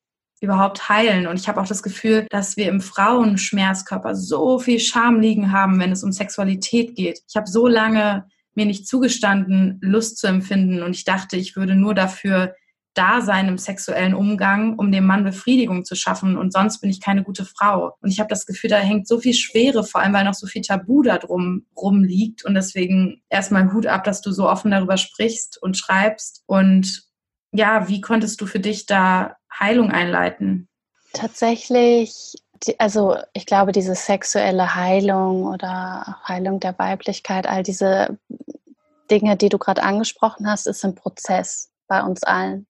überhaupt 0.41 0.89
heilen? 0.89 1.27
Und 1.27 1.39
ich 1.39 1.47
habe 1.47 1.61
auch 1.61 1.67
das 1.67 1.83
Gefühl, 1.83 2.25
dass 2.31 2.57
wir 2.57 2.67
im 2.67 2.81
Frauenschmerzkörper 2.81 4.15
so 4.15 4.57
viel 4.57 4.79
Scham 4.79 5.19
liegen 5.19 5.51
haben, 5.51 5.79
wenn 5.79 5.91
es 5.91 6.03
um 6.03 6.11
Sexualität 6.11 6.95
geht. 6.95 7.21
Ich 7.29 7.35
habe 7.35 7.47
so 7.47 7.67
lange 7.67 8.25
mir 8.55 8.65
nicht 8.65 8.87
zugestanden, 8.87 9.77
Lust 9.81 10.17
zu 10.17 10.25
empfinden 10.25 10.81
und 10.81 10.95
ich 10.95 11.05
dachte, 11.05 11.37
ich 11.37 11.55
würde 11.55 11.75
nur 11.75 11.93
dafür 11.93 12.55
da 12.97 13.21
sein 13.21 13.47
im 13.47 13.57
sexuellen 13.57 14.13
Umgang, 14.13 14.77
um 14.77 14.91
dem 14.91 15.05
Mann 15.05 15.23
Befriedigung 15.23 15.85
zu 15.85 15.95
schaffen 15.95 16.37
und 16.37 16.51
sonst 16.51 16.79
bin 16.79 16.89
ich 16.89 17.01
keine 17.01 17.23
gute 17.23 17.45
Frau. 17.45 17.95
Und 18.01 18.11
ich 18.11 18.19
habe 18.19 18.29
das 18.29 18.45
Gefühl, 18.45 18.69
da 18.69 18.77
hängt 18.77 19.07
so 19.07 19.19
viel 19.19 19.33
Schwere, 19.33 19.83
vor 19.83 20.01
allem 20.01 20.13
weil 20.13 20.25
noch 20.25 20.33
so 20.33 20.47
viel 20.47 20.61
Tabu 20.61 21.03
da 21.03 21.17
drum 21.17 21.65
rumliegt 21.75 22.45
und 22.45 22.55
deswegen 22.55 23.21
erstmal 23.29 23.71
Hut 23.73 23.87
ab, 23.87 24.03
dass 24.03 24.21
du 24.21 24.31
so 24.31 24.49
offen 24.49 24.71
darüber 24.71 24.97
sprichst 24.97 25.61
und 25.61 25.77
schreibst 25.77 26.43
und 26.45 27.03
ja, 27.51 27.87
wie 27.87 28.01
konntest 28.01 28.41
du 28.41 28.45
für 28.45 28.59
dich 28.59 28.85
da 28.85 29.37
Heilung 29.59 29.91
einleiten? 29.91 30.67
Tatsächlich 31.13 32.35
also 32.77 33.17
ich 33.33 33.45
glaube, 33.45 33.71
diese 33.71 33.95
sexuelle 33.95 34.75
Heilung 34.75 35.45
oder 35.45 36.17
Heilung 36.27 36.59
der 36.59 36.77
Weiblichkeit, 36.79 37.47
all 37.47 37.63
diese 37.63 38.17
Dinge, 39.09 39.37
die 39.37 39.49
du 39.49 39.57
gerade 39.57 39.83
angesprochen 39.83 40.49
hast, 40.49 40.67
ist 40.67 40.83
ein 40.83 40.95
Prozess 40.95 41.69
bei 41.87 42.01
uns 42.01 42.23
allen. 42.23 42.67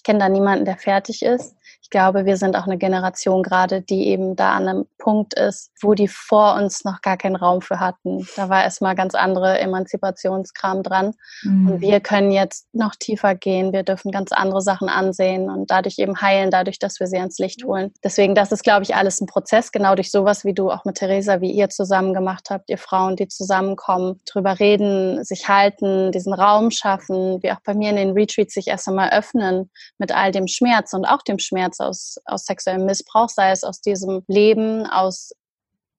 Ich 0.00 0.04
kenne 0.04 0.18
da 0.20 0.30
niemanden, 0.30 0.64
der 0.64 0.78
fertig 0.78 1.22
ist 1.22 1.54
ich 1.90 1.98
glaube, 1.98 2.24
wir 2.24 2.36
sind 2.36 2.54
auch 2.54 2.66
eine 2.66 2.78
Generation 2.78 3.42
gerade, 3.42 3.82
die 3.82 4.06
eben 4.06 4.36
da 4.36 4.52
an 4.52 4.68
einem 4.68 4.86
Punkt 4.96 5.34
ist, 5.34 5.72
wo 5.82 5.94
die 5.94 6.06
vor 6.06 6.54
uns 6.54 6.84
noch 6.84 7.00
gar 7.02 7.16
keinen 7.16 7.34
Raum 7.34 7.62
für 7.62 7.80
hatten. 7.80 8.28
Da 8.36 8.48
war 8.48 8.62
erstmal 8.62 8.94
ganz 8.94 9.16
andere 9.16 9.58
Emanzipationskram 9.58 10.84
dran. 10.84 11.14
Mhm. 11.42 11.68
Und 11.68 11.80
wir 11.80 11.98
können 11.98 12.30
jetzt 12.30 12.68
noch 12.72 12.94
tiefer 12.94 13.34
gehen. 13.34 13.72
Wir 13.72 13.82
dürfen 13.82 14.12
ganz 14.12 14.30
andere 14.30 14.60
Sachen 14.60 14.88
ansehen 14.88 15.50
und 15.50 15.68
dadurch 15.72 15.98
eben 15.98 16.22
heilen, 16.22 16.52
dadurch, 16.52 16.78
dass 16.78 17.00
wir 17.00 17.08
sie 17.08 17.18
ans 17.18 17.38
Licht 17.38 17.64
holen. 17.64 17.92
Deswegen, 18.04 18.36
das 18.36 18.52
ist, 18.52 18.62
glaube 18.62 18.84
ich, 18.84 18.94
alles 18.94 19.20
ein 19.20 19.26
Prozess, 19.26 19.72
genau 19.72 19.96
durch 19.96 20.12
sowas, 20.12 20.44
wie 20.44 20.54
du 20.54 20.70
auch 20.70 20.84
mit 20.84 20.94
Theresa, 20.94 21.40
wie 21.40 21.50
ihr 21.50 21.70
zusammen 21.70 22.14
gemacht 22.14 22.50
habt, 22.50 22.70
ihr 22.70 22.78
Frauen, 22.78 23.16
die 23.16 23.26
zusammenkommen, 23.26 24.20
drüber 24.30 24.60
reden, 24.60 25.24
sich 25.24 25.48
halten, 25.48 26.12
diesen 26.12 26.34
Raum 26.34 26.70
schaffen, 26.70 27.42
wie 27.42 27.50
auch 27.50 27.60
bei 27.64 27.74
mir 27.74 27.90
in 27.90 27.96
den 27.96 28.12
Retreats 28.12 28.54
sich 28.54 28.68
erst 28.68 28.86
einmal 28.86 29.10
öffnen 29.10 29.72
mit 29.98 30.12
all 30.12 30.30
dem 30.30 30.46
Schmerz 30.46 30.92
und 30.92 31.04
auch 31.04 31.22
dem 31.22 31.40
Schmerz 31.40 31.79
aus, 31.80 32.18
aus 32.24 32.44
sexuellem 32.44 32.86
Missbrauch, 32.86 33.28
sei 33.28 33.50
es 33.50 33.64
aus 33.64 33.80
diesem 33.80 34.22
Leben, 34.28 34.86
aus 34.86 35.32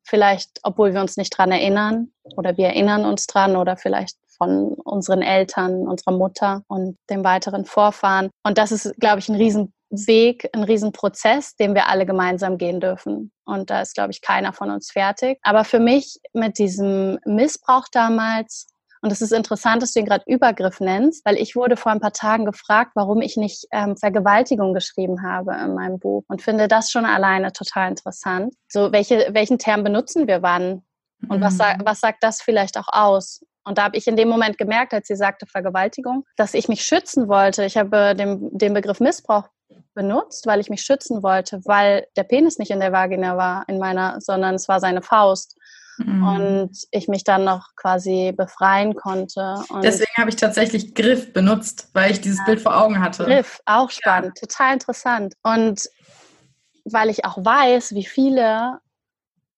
vielleicht, 0.04 0.60
obwohl 0.64 0.94
wir 0.94 1.02
uns 1.02 1.18
nicht 1.18 1.36
dran 1.38 1.52
erinnern 1.52 2.12
oder 2.36 2.58
wir 2.58 2.68
erinnern 2.68 3.06
uns 3.06 3.28
dran 3.28 3.56
oder 3.56 3.78
vielleicht 3.78 4.18
von 4.38 4.74
unseren 4.74 5.22
Eltern, 5.22 5.88
unserer 5.88 6.18
Mutter 6.18 6.64
und 6.68 6.98
dem 7.10 7.24
weiteren 7.24 7.66
Vorfahren. 7.66 8.30
Und 8.44 8.58
das 8.58 8.72
ist, 8.72 8.94
glaube 9.00 9.20
ich, 9.20 9.30
ein 9.30 9.36
Riesenweg, 9.36 10.50
ein 10.54 10.64
Riesenprozess, 10.64 11.56
den 11.56 11.76
wir 11.76 11.88
alle 11.88 12.08
gemeinsam 12.08 12.58
gehen 12.58 12.80
dürfen. 12.80 13.32
Und 13.46 13.70
da 13.70 13.82
ist, 13.82 13.94
glaube 13.94 14.12
ich, 14.12 14.22
keiner 14.22 14.52
von 14.52 14.72
uns 14.72 14.92
fertig. 14.92 15.38
Aber 15.44 15.64
für 15.64 15.80
mich 15.80 16.20
mit 16.34 16.58
diesem 16.58 17.20
Missbrauch 17.24 17.86
damals 17.92 18.66
und 19.02 19.12
es 19.12 19.22
ist 19.22 19.34
interessant, 19.34 19.82
dass 19.82 19.93
du 19.93 19.99
ihn 19.99 20.06
gerade 20.06 20.24
Übergriff 20.28 20.80
nennst, 20.80 21.26
weil 21.26 21.36
ich 21.36 21.56
wurde 21.56 21.76
vor 21.76 21.91
ein 21.91 21.99
paar 21.99 22.14
Tagen 22.14 22.45
gefragt, 22.45 22.91
warum 22.93 23.22
ich 23.22 23.36
nicht 23.36 23.66
ähm, 23.72 23.97
Vergewaltigung 23.97 24.74
geschrieben 24.74 25.24
habe 25.24 25.54
in 25.56 25.74
meinem 25.74 25.99
Buch 25.99 26.24
und 26.28 26.41
finde 26.41 26.68
das 26.68 26.91
schon 26.91 27.06
alleine 27.06 27.52
total 27.52 27.89
interessant. 27.89 28.54
So, 28.68 28.91
welche, 28.91 29.30
welchen 29.32 29.58
Term 29.58 29.84
benutzen 29.84 30.28
wir 30.28 30.43
wann? 30.43 30.84
Und 31.30 31.39
mhm. 31.39 31.43
was, 31.43 31.60
was 31.60 31.99
sagt 31.99 32.24
das 32.24 32.41
vielleicht 32.41 32.78
auch 32.78 32.88
aus? 32.88 33.41
Und 33.64 33.78
da 33.78 33.84
habe 33.84 33.97
ich 33.97 34.08
in 34.08 34.16
dem 34.16 34.28
Moment 34.28 34.58
gemerkt, 34.58 34.93
als 34.93 35.08
sie 35.08 35.16
sagte 35.16 35.45
Vergewaltigung, 35.45 36.26
dass 36.36 36.54
ich 36.54 36.68
mich 36.68 36.84
schützen 36.84 37.28
wollte. 37.28 37.64
Ich 37.66 37.78
habe 37.78 38.16
den, 38.16 38.56
den 38.58 38.74
Begriff 38.74 38.99
Missbrauch 38.99 39.47
benutzt, 39.93 40.47
weil 40.47 40.60
ich 40.60 40.70
mich 40.70 40.82
schützen 40.82 41.24
wollte, 41.24 41.62
weil 41.66 42.08
der 42.16 42.24
Penis 42.24 42.58
nicht 42.58 42.72
in 42.72 42.80
der 42.80 42.91
Vagina 42.91 43.38
war, 43.38 43.66
in 43.68 43.78
meiner, 43.78 44.20
sondern 44.20 44.56
es 44.56 44.68
war 44.68 44.80
seine 44.80 45.02
Faust 45.02 45.58
mhm. 46.06 46.28
und 46.28 46.72
ich 46.91 47.08
mich 47.08 47.24
dann 47.24 47.43
noch 47.43 47.70
quasi 47.76 48.34
befreien 48.36 48.95
konnte. 48.95 49.56
Und 49.70 49.84
Deswegen 49.84 50.12
habe 50.18 50.30
ich 50.30 50.36
tatsächlich 50.36 50.93
Griff 50.95 51.34
benutzt, 51.34 51.89
weil 51.93 52.12
ich 52.12 52.22
dieses 52.22 52.39
ja, 52.39 52.45
Bild 52.45 52.62
vor 52.62 52.80
Augen 52.80 52.99
hatte. 53.02 53.26
Griff, 53.26 53.60
auch 53.66 53.89
spannend, 53.89 54.39
ja. 54.41 54.47
total 54.47 54.74
interessant. 54.74 55.34
Und 55.43 55.89
weil 56.86 57.10
ich 57.10 57.26
auch 57.26 57.38
weiß, 57.38 57.93
wie 57.93 58.06
viele 58.06 58.80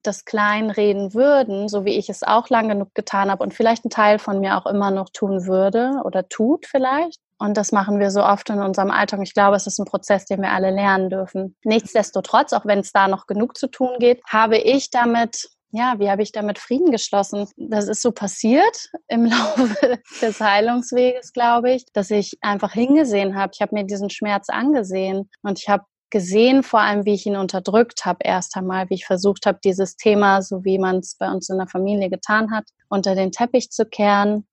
das 0.03 0.25
kleinreden 0.25 1.13
würden, 1.13 1.69
so 1.69 1.85
wie 1.85 1.97
ich 1.97 2.09
es 2.09 2.23
auch 2.23 2.49
lang 2.49 2.67
genug 2.67 2.93
getan 2.93 3.31
habe 3.31 3.41
und 3.41 3.53
vielleicht 3.53 3.85
ein 3.85 3.89
Teil 3.89 4.19
von 4.19 4.39
mir 4.39 4.57
auch 4.57 4.65
immer 4.65 4.91
noch 4.91 5.09
tun 5.09 5.47
würde 5.47 6.01
oder 6.03 6.27
tut 6.27 6.65
vielleicht. 6.65 7.19
Und 7.39 7.57
das 7.57 7.71
machen 7.71 7.99
wir 7.99 8.11
so 8.11 8.23
oft 8.23 8.49
in 8.49 8.59
unserem 8.61 8.91
Alltag. 8.91 9.19
Ich 9.23 9.33
glaube, 9.33 9.55
es 9.55 9.67
ist 9.67 9.79
ein 9.79 9.85
Prozess, 9.85 10.25
den 10.25 10.41
wir 10.41 10.51
alle 10.51 10.71
lernen 10.71 11.09
dürfen. 11.09 11.55
Nichtsdestotrotz, 11.63 12.53
auch 12.53 12.65
wenn 12.65 12.79
es 12.79 12.91
da 12.91 13.07
noch 13.07 13.27
genug 13.27 13.57
zu 13.57 13.67
tun 13.67 13.95
geht, 13.99 14.21
habe 14.27 14.57
ich 14.57 14.91
damit 14.91 15.49
ja, 15.75 15.95
wie 15.97 16.09
habe 16.09 16.21
ich 16.21 16.31
damit 16.31 16.59
Frieden 16.59 16.91
geschlossen? 16.91 17.47
Das 17.57 17.87
ist 17.87 18.03
so 18.03 18.11
passiert 18.11 18.91
im 19.07 19.25
Laufe 19.25 19.99
des 20.21 20.39
Heilungsweges, 20.39 21.33
glaube 21.33 21.71
ich, 21.71 21.85
dass 21.93 22.11
ich 22.11 22.37
einfach 22.41 22.73
hingesehen 22.73 23.35
habe. 23.35 23.53
Ich 23.55 23.61
habe 23.61 23.73
mir 23.73 23.83
diesen 23.83 24.11
Schmerz 24.11 24.49
angesehen 24.49 25.31
und 25.41 25.59
ich 25.59 25.69
habe 25.69 25.83
gesehen, 26.11 26.61
vor 26.61 26.79
allem 26.79 27.05
wie 27.05 27.15
ich 27.15 27.25
ihn 27.25 27.35
unterdrückt 27.35 28.05
habe, 28.05 28.19
erst 28.23 28.55
einmal, 28.55 28.87
wie 28.91 28.93
ich 28.93 29.07
versucht 29.07 29.47
habe, 29.47 29.57
dieses 29.63 29.95
Thema, 29.95 30.43
so 30.43 30.63
wie 30.63 30.77
man 30.77 30.97
es 30.97 31.15
bei 31.17 31.31
uns 31.31 31.49
in 31.49 31.57
der 31.57 31.67
Familie 31.67 32.11
getan 32.11 32.51
hat, 32.51 32.65
unter 32.87 33.15
den 33.15 33.31
Teppich 33.31 33.71
zu 33.71 33.85
kehren 33.85 34.45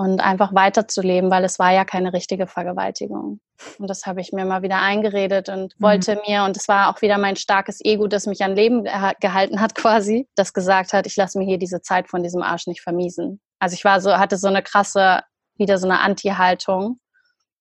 und 0.00 0.20
einfach 0.20 0.54
weiterzuleben, 0.54 1.30
weil 1.30 1.44
es 1.44 1.58
war 1.58 1.72
ja 1.72 1.84
keine 1.84 2.14
richtige 2.14 2.46
Vergewaltigung. 2.46 3.38
Und 3.78 3.90
das 3.90 4.06
habe 4.06 4.22
ich 4.22 4.32
mir 4.32 4.46
mal 4.46 4.62
wieder 4.62 4.80
eingeredet 4.80 5.50
und 5.50 5.78
mhm. 5.78 5.84
wollte 5.84 6.18
mir, 6.26 6.44
und 6.44 6.56
es 6.56 6.68
war 6.68 6.88
auch 6.88 7.02
wieder 7.02 7.18
mein 7.18 7.36
starkes 7.36 7.84
Ego, 7.84 8.06
das 8.06 8.26
mich 8.26 8.42
an 8.42 8.56
Leben 8.56 8.84
gehalten 9.20 9.60
hat 9.60 9.74
quasi, 9.74 10.26
das 10.36 10.54
gesagt 10.54 10.94
hat, 10.94 11.06
ich 11.06 11.16
lasse 11.16 11.38
mir 11.38 11.44
hier 11.44 11.58
diese 11.58 11.82
Zeit 11.82 12.08
von 12.08 12.22
diesem 12.22 12.42
Arsch 12.42 12.66
nicht 12.66 12.80
vermiesen. 12.80 13.42
Also 13.58 13.74
ich 13.74 13.84
war 13.84 14.00
so, 14.00 14.16
hatte 14.16 14.38
so 14.38 14.48
eine 14.48 14.62
krasse, 14.62 15.20
wieder 15.56 15.76
so 15.76 15.86
eine 15.86 16.00
Anti-Haltung 16.00 16.98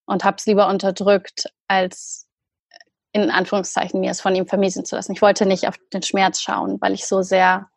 und 0.06 0.24
habe 0.24 0.38
es 0.40 0.46
lieber 0.46 0.70
unterdrückt, 0.70 1.52
als 1.68 2.26
in 3.12 3.32
Anführungszeichen 3.32 4.00
mir 4.00 4.12
es 4.12 4.22
von 4.22 4.34
ihm 4.34 4.48
vermiesen 4.48 4.86
zu 4.86 4.96
lassen. 4.96 5.12
Ich 5.12 5.22
wollte 5.22 5.46
nicht 5.46 5.68
auf 5.68 5.76
den 5.92 6.04
Schmerz 6.04 6.40
schauen, 6.40 6.78
weil 6.80 6.94
ich 6.94 7.06
so 7.06 7.22
sehr 7.22 7.68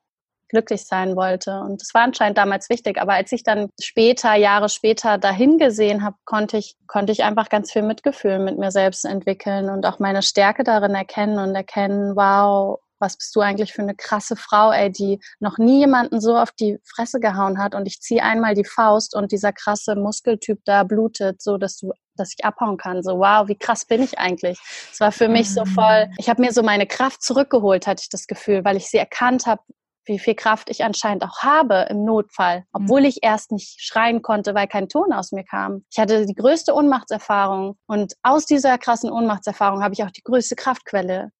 glücklich 0.52 0.86
sein 0.86 1.16
wollte. 1.16 1.58
Und 1.60 1.80
das 1.80 1.92
war 1.94 2.02
anscheinend 2.02 2.38
damals 2.38 2.68
wichtig. 2.68 3.00
Aber 3.00 3.14
als 3.14 3.32
ich 3.32 3.42
dann 3.42 3.70
später, 3.80 4.34
Jahre 4.34 4.68
später 4.68 5.18
dahin 5.18 5.58
gesehen 5.58 6.04
habe, 6.04 6.16
konnte 6.24 6.58
ich, 6.58 6.76
konnte 6.86 7.10
ich 7.10 7.24
einfach 7.24 7.48
ganz 7.48 7.72
viel 7.72 7.82
Mitgefühl 7.82 8.38
mit 8.38 8.58
mir 8.58 8.70
selbst 8.70 9.04
entwickeln 9.04 9.68
und 9.68 9.84
auch 9.86 9.98
meine 9.98 10.22
Stärke 10.22 10.62
darin 10.62 10.94
erkennen 10.94 11.38
und 11.38 11.54
erkennen, 11.54 12.14
wow, 12.14 12.78
was 13.00 13.16
bist 13.16 13.34
du 13.34 13.40
eigentlich 13.40 13.72
für 13.72 13.82
eine 13.82 13.96
krasse 13.96 14.36
Frau, 14.36 14.70
ey, 14.70 14.92
die 14.92 15.18
noch 15.40 15.58
nie 15.58 15.80
jemanden 15.80 16.20
so 16.20 16.36
auf 16.36 16.52
die 16.52 16.78
Fresse 16.84 17.18
gehauen 17.18 17.58
hat 17.58 17.74
und 17.74 17.86
ich 17.86 18.00
ziehe 18.00 18.22
einmal 18.22 18.54
die 18.54 18.64
Faust 18.64 19.16
und 19.16 19.32
dieser 19.32 19.52
krasse 19.52 19.96
Muskeltyp 19.96 20.60
da 20.64 20.84
blutet, 20.84 21.42
so 21.42 21.58
dass 21.58 21.78
du 21.78 21.92
dass 22.16 22.34
ich 22.36 22.44
abhauen 22.44 22.76
kann. 22.76 23.02
So, 23.02 23.18
wow, 23.18 23.48
wie 23.48 23.56
krass 23.56 23.86
bin 23.86 24.02
ich 24.02 24.18
eigentlich? 24.18 24.58
Es 24.92 25.00
war 25.00 25.12
für 25.12 25.28
mich 25.28 25.52
so 25.52 25.64
voll, 25.64 26.06
mhm. 26.06 26.14
ich 26.18 26.28
habe 26.28 26.42
mir 26.42 26.52
so 26.52 26.62
meine 26.62 26.86
Kraft 26.86 27.22
zurückgeholt, 27.22 27.86
hatte 27.86 28.02
ich 28.02 28.10
das 28.10 28.26
Gefühl, 28.26 28.64
weil 28.64 28.76
ich 28.76 28.88
sie 28.88 28.98
erkannt 28.98 29.46
habe, 29.46 29.62
wie 30.04 30.18
viel 30.18 30.34
Kraft 30.34 30.70
ich 30.70 30.84
anscheinend 30.84 31.24
auch 31.24 31.42
habe 31.42 31.86
im 31.90 32.04
Notfall, 32.04 32.64
obwohl 32.72 33.04
ich 33.04 33.22
erst 33.22 33.52
nicht 33.52 33.80
schreien 33.80 34.22
konnte, 34.22 34.54
weil 34.54 34.66
kein 34.66 34.88
Ton 34.88 35.12
aus 35.12 35.32
mir 35.32 35.44
kam. 35.44 35.84
Ich 35.90 35.98
hatte 35.98 36.26
die 36.26 36.34
größte 36.34 36.74
Ohnmachtserfahrung 36.74 37.76
und 37.86 38.14
aus 38.22 38.46
dieser 38.46 38.78
krassen 38.78 39.10
Ohnmachtserfahrung 39.10 39.82
habe 39.82 39.94
ich 39.94 40.02
auch 40.02 40.10
die 40.10 40.22
größte 40.22 40.56
Kraftquelle 40.56 41.30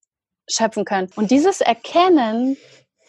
schöpfen 0.48 0.84
können. 0.84 1.10
Und 1.16 1.30
dieses 1.30 1.60
Erkennen 1.60 2.56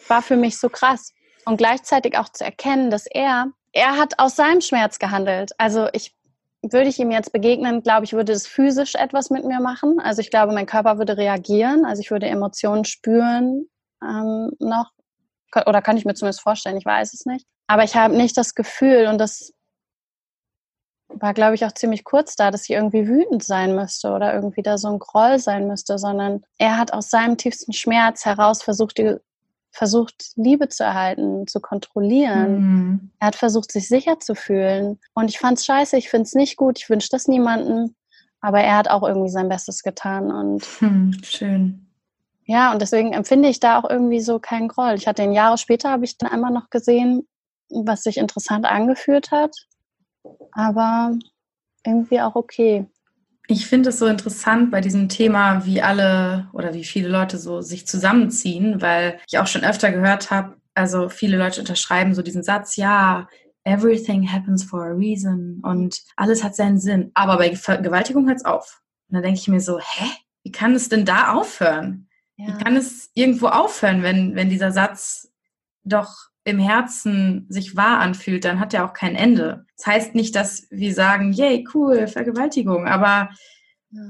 war 0.08 0.22
für 0.22 0.36
mich 0.36 0.58
so 0.58 0.68
krass 0.68 1.12
und 1.44 1.56
gleichzeitig 1.56 2.18
auch 2.18 2.28
zu 2.28 2.44
erkennen, 2.44 2.90
dass 2.90 3.06
er 3.06 3.48
er 3.74 3.98
hat 3.98 4.18
aus 4.18 4.36
seinem 4.36 4.60
Schmerz 4.60 4.98
gehandelt. 4.98 5.52
Also 5.58 5.88
ich 5.92 6.14
würde 6.62 6.88
ich 6.88 6.98
ihm 6.98 7.10
jetzt 7.10 7.32
begegnen, 7.32 7.82
glaube 7.82 8.04
ich, 8.04 8.14
würde 8.14 8.32
es 8.32 8.46
physisch 8.46 8.94
etwas 8.94 9.30
mit 9.30 9.44
mir 9.44 9.60
machen. 9.60 10.00
Also 10.00 10.20
ich 10.20 10.30
glaube, 10.30 10.54
mein 10.54 10.66
Körper 10.66 10.96
würde 10.96 11.16
reagieren. 11.16 11.84
Also 11.84 12.00
ich 12.00 12.10
würde 12.10 12.26
Emotionen 12.26 12.84
spüren 12.84 13.66
ähm, 14.02 14.52
noch. 14.60 14.92
Oder 15.66 15.82
kann 15.82 15.96
ich 15.96 16.04
mir 16.04 16.14
zumindest 16.14 16.42
vorstellen, 16.42 16.76
ich 16.76 16.84
weiß 16.84 17.14
es 17.14 17.26
nicht. 17.26 17.46
Aber 17.66 17.84
ich 17.84 17.96
habe 17.96 18.16
nicht 18.16 18.36
das 18.36 18.54
Gefühl, 18.54 19.06
und 19.06 19.18
das 19.18 19.52
war, 21.08 21.34
glaube 21.34 21.54
ich, 21.54 21.64
auch 21.64 21.72
ziemlich 21.72 22.04
kurz 22.04 22.36
da, 22.36 22.50
dass 22.50 22.64
ich 22.64 22.70
irgendwie 22.70 23.06
wütend 23.06 23.44
sein 23.44 23.74
müsste 23.74 24.12
oder 24.12 24.34
irgendwie 24.34 24.62
da 24.62 24.78
so 24.78 24.88
ein 24.88 24.98
Groll 24.98 25.38
sein 25.38 25.66
müsste, 25.68 25.98
sondern 25.98 26.44
er 26.58 26.78
hat 26.78 26.92
aus 26.92 27.10
seinem 27.10 27.36
tiefsten 27.36 27.72
Schmerz 27.72 28.24
heraus 28.24 28.62
versucht, 28.62 28.98
die 28.98 29.16
versucht, 29.70 30.32
Liebe 30.36 30.68
zu 30.68 30.84
erhalten, 30.84 31.46
zu 31.46 31.60
kontrollieren. 31.60 32.60
Mhm. 32.60 33.10
Er 33.18 33.28
hat 33.28 33.36
versucht, 33.36 33.72
sich 33.72 33.88
sicher 33.88 34.20
zu 34.20 34.34
fühlen. 34.34 35.00
Und 35.14 35.30
ich 35.30 35.38
fand 35.38 35.58
es 35.58 35.66
scheiße, 35.66 35.96
ich 35.96 36.08
finde 36.08 36.24
es 36.24 36.34
nicht 36.34 36.56
gut, 36.56 36.78
ich 36.78 36.88
wünsche 36.88 37.08
das 37.10 37.26
niemandem. 37.26 37.94
Aber 38.40 38.60
er 38.60 38.76
hat 38.76 38.88
auch 38.88 39.02
irgendwie 39.02 39.30
sein 39.30 39.48
Bestes 39.48 39.82
getan. 39.82 40.30
Und 40.30 40.64
hm, 40.78 41.16
schön. 41.24 41.83
Ja, 42.46 42.72
und 42.72 42.82
deswegen 42.82 43.12
empfinde 43.12 43.48
ich 43.48 43.60
da 43.60 43.78
auch 43.78 43.88
irgendwie 43.88 44.20
so 44.20 44.38
keinen 44.38 44.68
Groll. 44.68 44.94
Ich 44.94 45.06
hatte 45.06 45.22
ihn 45.22 45.32
Jahre 45.32 45.58
später, 45.58 45.90
habe 45.90 46.04
ich 46.04 46.18
dann 46.18 46.30
einmal 46.30 46.52
noch 46.52 46.68
gesehen, 46.70 47.26
was 47.70 48.02
sich 48.02 48.18
interessant 48.18 48.66
angefühlt 48.66 49.30
hat. 49.30 49.54
Aber 50.52 51.16
irgendwie 51.84 52.20
auch 52.20 52.34
okay. 52.34 52.86
Ich 53.46 53.66
finde 53.66 53.90
es 53.90 53.98
so 53.98 54.06
interessant 54.06 54.70
bei 54.70 54.80
diesem 54.80 55.08
Thema, 55.08 55.66
wie 55.66 55.82
alle 55.82 56.48
oder 56.52 56.72
wie 56.72 56.84
viele 56.84 57.08
Leute 57.08 57.38
so 57.38 57.60
sich 57.60 57.86
zusammenziehen, 57.86 58.80
weil 58.80 59.18
ich 59.28 59.38
auch 59.38 59.46
schon 59.46 59.64
öfter 59.64 59.90
gehört 59.92 60.30
habe, 60.30 60.56
also 60.74 61.08
viele 61.08 61.36
Leute 61.36 61.60
unterschreiben 61.60 62.14
so 62.14 62.22
diesen 62.22 62.42
Satz, 62.42 62.76
ja, 62.76 63.28
everything 63.64 64.30
happens 64.30 64.64
for 64.64 64.84
a 64.84 64.92
reason 64.92 65.60
und 65.62 66.00
alles 66.16 66.42
hat 66.42 66.56
seinen 66.56 66.78
Sinn. 66.78 67.10
Aber 67.14 67.36
bei 67.36 67.54
Vergewaltigung 67.54 68.26
hört 68.26 68.38
es 68.38 68.44
auf. 68.44 68.80
Und 69.08 69.14
dann 69.14 69.22
denke 69.22 69.40
ich 69.40 69.48
mir 69.48 69.60
so, 69.60 69.78
hä? 69.78 70.06
Wie 70.42 70.52
kann 70.52 70.74
es 70.74 70.88
denn 70.88 71.04
da 71.04 71.32
aufhören? 71.32 72.08
Ja. 72.36 72.48
Wie 72.48 72.64
kann 72.64 72.76
es 72.76 73.10
irgendwo 73.14 73.48
aufhören, 73.48 74.02
wenn, 74.02 74.34
wenn 74.34 74.50
dieser 74.50 74.72
Satz 74.72 75.32
doch 75.84 76.30
im 76.44 76.58
Herzen 76.58 77.46
sich 77.48 77.76
wahr 77.76 78.00
anfühlt, 78.00 78.44
dann 78.44 78.60
hat 78.60 78.74
er 78.74 78.84
auch 78.84 78.92
kein 78.92 79.14
Ende. 79.14 79.64
Das 79.76 79.86
heißt 79.86 80.14
nicht, 80.14 80.34
dass 80.36 80.66
wir 80.70 80.92
sagen, 80.92 81.32
yay, 81.32 81.66
cool, 81.74 82.06
Vergewaltigung, 82.06 82.86
aber 82.86 83.30
ja. 83.90 84.02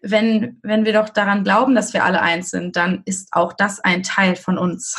wenn, 0.00 0.58
wenn 0.62 0.84
wir 0.84 0.94
doch 0.94 1.10
daran 1.10 1.44
glauben, 1.44 1.74
dass 1.74 1.92
wir 1.92 2.04
alle 2.04 2.22
eins 2.22 2.50
sind, 2.50 2.76
dann 2.76 3.02
ist 3.04 3.28
auch 3.32 3.52
das 3.52 3.80
ein 3.80 4.02
Teil 4.02 4.34
von 4.36 4.56
uns. 4.56 4.96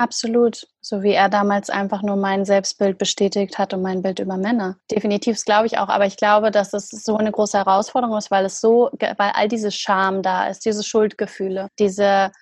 Absolut. 0.00 0.66
So 0.80 1.02
wie 1.02 1.12
er 1.12 1.28
damals 1.28 1.68
einfach 1.68 2.02
nur 2.02 2.16
mein 2.16 2.46
Selbstbild 2.46 2.96
bestätigt 2.96 3.58
hat 3.58 3.74
und 3.74 3.82
mein 3.82 4.00
Bild 4.00 4.18
über 4.18 4.38
Männer. 4.38 4.78
Definitiv, 4.90 5.44
glaube 5.44 5.66
ich 5.66 5.76
auch. 5.76 5.88
Aber 5.88 6.06
ich 6.06 6.16
glaube, 6.16 6.50
dass 6.50 6.72
es 6.72 6.88
so 6.88 7.18
eine 7.18 7.30
große 7.30 7.58
Herausforderung 7.58 8.16
ist, 8.16 8.30
weil 8.30 8.46
es 8.46 8.60
so, 8.60 8.90
weil 8.98 9.30
all 9.34 9.48
diese 9.48 9.70
Scham 9.70 10.22
da 10.22 10.46
ist, 10.48 10.64
diese 10.64 10.82
Schuldgefühle, 10.82 11.68
diese, 11.78 12.32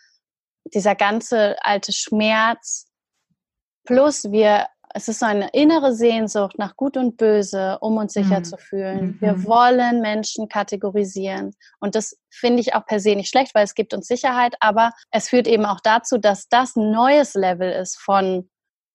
dieser 0.72 0.94
ganze 0.94 1.56
alte 1.64 1.92
Schmerz, 1.92 2.88
Plus 3.88 4.30
wir, 4.30 4.66
es 4.94 5.08
ist 5.08 5.20
so 5.20 5.26
eine 5.26 5.48
innere 5.50 5.94
Sehnsucht 5.94 6.58
nach 6.58 6.76
Gut 6.76 6.96
und 6.96 7.16
Böse, 7.16 7.78
um 7.80 7.96
uns 7.96 8.12
sicher 8.12 8.40
mhm. 8.40 8.44
zu 8.44 8.56
fühlen. 8.56 9.06
Mhm. 9.06 9.20
Wir 9.20 9.44
wollen 9.44 10.00
Menschen 10.00 10.48
kategorisieren. 10.48 11.54
Und 11.80 11.94
das 11.94 12.16
finde 12.30 12.60
ich 12.60 12.74
auch 12.74 12.86
per 12.86 13.00
se 13.00 13.14
nicht 13.14 13.28
schlecht, 13.28 13.54
weil 13.54 13.64
es 13.64 13.74
gibt 13.74 13.94
uns 13.94 14.06
Sicherheit, 14.06 14.54
aber 14.60 14.92
es 15.10 15.28
führt 15.28 15.46
eben 15.46 15.64
auch 15.64 15.80
dazu, 15.80 16.18
dass 16.18 16.48
das 16.48 16.76
ein 16.76 16.90
neues 16.90 17.34
Level 17.34 17.70
ist 17.70 17.98
von 17.98 18.48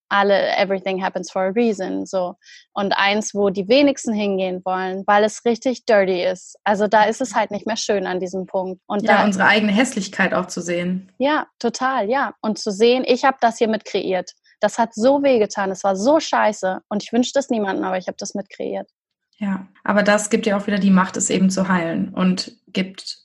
alle 0.10 0.56
everything 0.58 1.04
happens 1.04 1.32
for 1.32 1.44
a 1.44 1.50
reason 1.50 2.06
so 2.06 2.36
und 2.74 2.94
eins 2.96 3.34
wo 3.34 3.50
die 3.50 3.68
wenigsten 3.68 4.14
hingehen 4.14 4.62
wollen 4.64 5.04
weil 5.08 5.24
es 5.24 5.44
richtig 5.44 5.86
dirty 5.86 6.24
ist 6.24 6.56
also 6.64 6.88
da 6.88 7.06
ist 7.06 7.20
es 7.20 7.34
halt 7.34 7.50
nicht 7.50 7.66
mehr 7.66 7.78
schön 7.78 8.06
an 8.06 8.20
diesem 8.20 8.46
Punkt 8.46 8.80
und 8.86 9.02
ja 9.02 9.18
da, 9.18 9.24
unsere 9.24 9.48
eigene 9.48 9.72
Hässlichkeit 9.72 10.34
auch 10.34 10.46
zu 10.46 10.62
sehen 10.62 11.12
ja 11.18 11.48
total 11.58 12.10
ja 12.10 12.36
und 12.42 12.60
zu 12.60 12.72
sehen 12.72 13.04
ich 13.08 13.26
habe 13.26 13.38
das 13.42 13.58
hier 13.58 13.68
mit 13.68 13.86
kreiert 13.86 14.34
das 14.60 14.78
hat 14.78 14.94
so 14.94 15.24
weh 15.24 15.40
getan, 15.40 15.72
es 15.72 15.84
war 15.84 15.96
so 15.96 16.20
scheiße 16.20 16.82
und 16.90 17.04
ich 17.04 17.12
wünsche 17.14 17.32
das 17.34 17.50
niemandem, 17.50 17.86
aber 17.86 17.98
ich 17.98 18.08
habe 18.08 18.18
das 18.18 18.34
mit 18.34 18.50
kreiert. 18.50 18.90
Ja, 19.38 19.68
aber 19.84 20.04
das 20.04 20.30
gibt 20.30 20.46
ja 20.46 20.58
auch 20.58 20.68
wieder 20.68 20.80
die 20.80 20.92
Macht, 20.92 21.18
es 21.18 21.30
eben 21.30 21.50
zu 21.50 21.68
heilen 21.68 22.14
und 22.14 22.56
gibt 22.68 23.24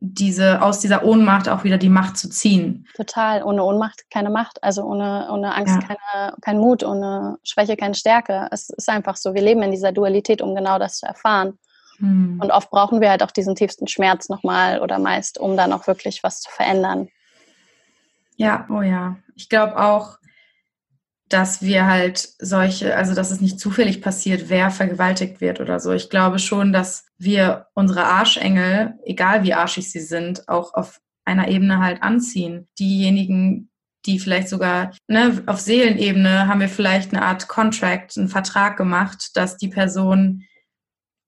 diese, 0.00 0.62
aus 0.62 0.80
dieser 0.80 1.04
Ohnmacht 1.04 1.48
auch 1.48 1.62
wieder 1.62 1.76
die 1.76 1.90
Macht 1.90 2.16
zu 2.16 2.30
ziehen. 2.30 2.86
Total. 2.96 3.42
Ohne 3.42 3.62
Ohnmacht 3.62 4.04
keine 4.10 4.30
Macht. 4.30 4.62
Also 4.64 4.82
ohne, 4.82 5.28
ohne 5.30 5.54
Angst 5.54 5.74
ja. 5.74 5.86
keine, 5.86 6.36
kein 6.40 6.58
Mut, 6.58 6.82
ohne 6.82 7.36
Schwäche 7.44 7.76
keine 7.76 7.94
Stärke. 7.94 8.48
Es 8.50 8.70
ist 8.70 8.88
einfach 8.88 9.16
so. 9.16 9.34
Wir 9.34 9.42
leben 9.42 9.62
in 9.62 9.70
dieser 9.70 9.92
Dualität, 9.92 10.40
um 10.40 10.54
genau 10.54 10.78
das 10.78 10.98
zu 10.98 11.06
erfahren. 11.06 11.58
Hm. 11.98 12.40
Und 12.42 12.50
oft 12.50 12.70
brauchen 12.70 13.02
wir 13.02 13.10
halt 13.10 13.22
auch 13.22 13.30
diesen 13.30 13.54
tiefsten 13.54 13.88
Schmerz 13.88 14.30
nochmal 14.30 14.80
oder 14.80 14.98
meist, 14.98 15.38
um 15.38 15.56
dann 15.56 15.72
auch 15.72 15.86
wirklich 15.86 16.22
was 16.22 16.40
zu 16.40 16.50
verändern. 16.50 17.08
Ja, 18.36 18.66
oh 18.70 18.80
ja. 18.80 19.16
Ich 19.34 19.50
glaube 19.50 19.78
auch, 19.78 20.16
dass 21.30 21.62
wir 21.62 21.86
halt 21.86 22.28
solche, 22.40 22.96
also 22.96 23.14
dass 23.14 23.30
es 23.30 23.40
nicht 23.40 23.60
zufällig 23.60 24.02
passiert, 24.02 24.48
wer 24.48 24.70
vergewaltigt 24.70 25.40
wird 25.40 25.60
oder 25.60 25.78
so. 25.78 25.92
Ich 25.92 26.10
glaube 26.10 26.40
schon, 26.40 26.72
dass 26.72 27.06
wir 27.18 27.68
unsere 27.72 28.04
Arschengel, 28.04 28.94
egal 29.04 29.44
wie 29.44 29.54
arschig 29.54 29.90
sie 29.90 30.00
sind, 30.00 30.48
auch 30.48 30.74
auf 30.74 31.00
einer 31.24 31.48
Ebene 31.48 31.78
halt 31.78 32.02
anziehen. 32.02 32.66
Diejenigen, 32.78 33.70
die 34.06 34.18
vielleicht 34.18 34.48
sogar 34.48 34.92
ne, 35.06 35.42
auf 35.46 35.60
Seelenebene 35.60 36.48
haben 36.48 36.60
wir 36.60 36.68
vielleicht 36.68 37.12
eine 37.12 37.22
Art 37.22 37.46
Contract, 37.46 38.18
einen 38.18 38.28
Vertrag 38.28 38.76
gemacht, 38.76 39.30
dass 39.34 39.56
die 39.56 39.68
Person 39.68 40.44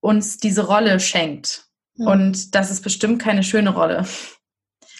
uns 0.00 0.36
diese 0.36 0.66
Rolle 0.66 0.98
schenkt. 0.98 1.66
Mhm. 1.96 2.06
Und 2.06 2.54
das 2.56 2.72
ist 2.72 2.82
bestimmt 2.82 3.22
keine 3.22 3.44
schöne 3.44 3.70
Rolle. 3.70 4.04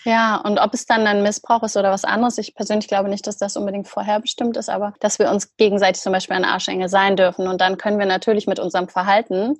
Ja, 0.04 0.36
und 0.36 0.58
ob 0.58 0.74
es 0.74 0.86
dann 0.86 1.06
ein 1.06 1.22
Missbrauch 1.22 1.62
ist 1.62 1.76
oder 1.76 1.90
was 1.90 2.04
anderes, 2.04 2.38
ich 2.38 2.54
persönlich 2.54 2.88
glaube 2.88 3.08
nicht, 3.08 3.26
dass 3.26 3.36
das 3.36 3.56
unbedingt 3.56 3.88
vorherbestimmt 3.88 4.56
ist, 4.56 4.68
aber 4.68 4.94
dass 5.00 5.18
wir 5.18 5.30
uns 5.30 5.56
gegenseitig 5.56 6.02
zum 6.02 6.12
Beispiel 6.12 6.36
ein 6.36 6.44
Arschengel 6.44 6.88
sein 6.88 7.16
dürfen. 7.16 7.46
Und 7.46 7.60
dann 7.60 7.78
können 7.78 7.98
wir 7.98 8.06
natürlich 8.06 8.46
mit 8.46 8.58
unserem 8.58 8.88
Verhalten 8.88 9.56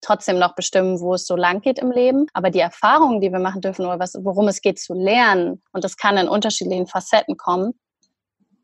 trotzdem 0.00 0.38
noch 0.38 0.54
bestimmen, 0.54 1.00
wo 1.00 1.14
es 1.14 1.26
so 1.26 1.36
lang 1.36 1.60
geht 1.60 1.78
im 1.78 1.90
Leben. 1.90 2.26
Aber 2.32 2.50
die 2.50 2.60
Erfahrungen, 2.60 3.20
die 3.20 3.32
wir 3.32 3.38
machen 3.38 3.60
dürfen 3.60 3.86
oder 3.86 3.98
was, 3.98 4.14
worum 4.22 4.48
es 4.48 4.60
geht 4.60 4.78
zu 4.78 4.94
lernen, 4.94 5.62
und 5.72 5.84
das 5.84 5.96
kann 5.96 6.16
in 6.16 6.28
unterschiedlichen 6.28 6.86
Facetten 6.86 7.36
kommen. 7.36 7.72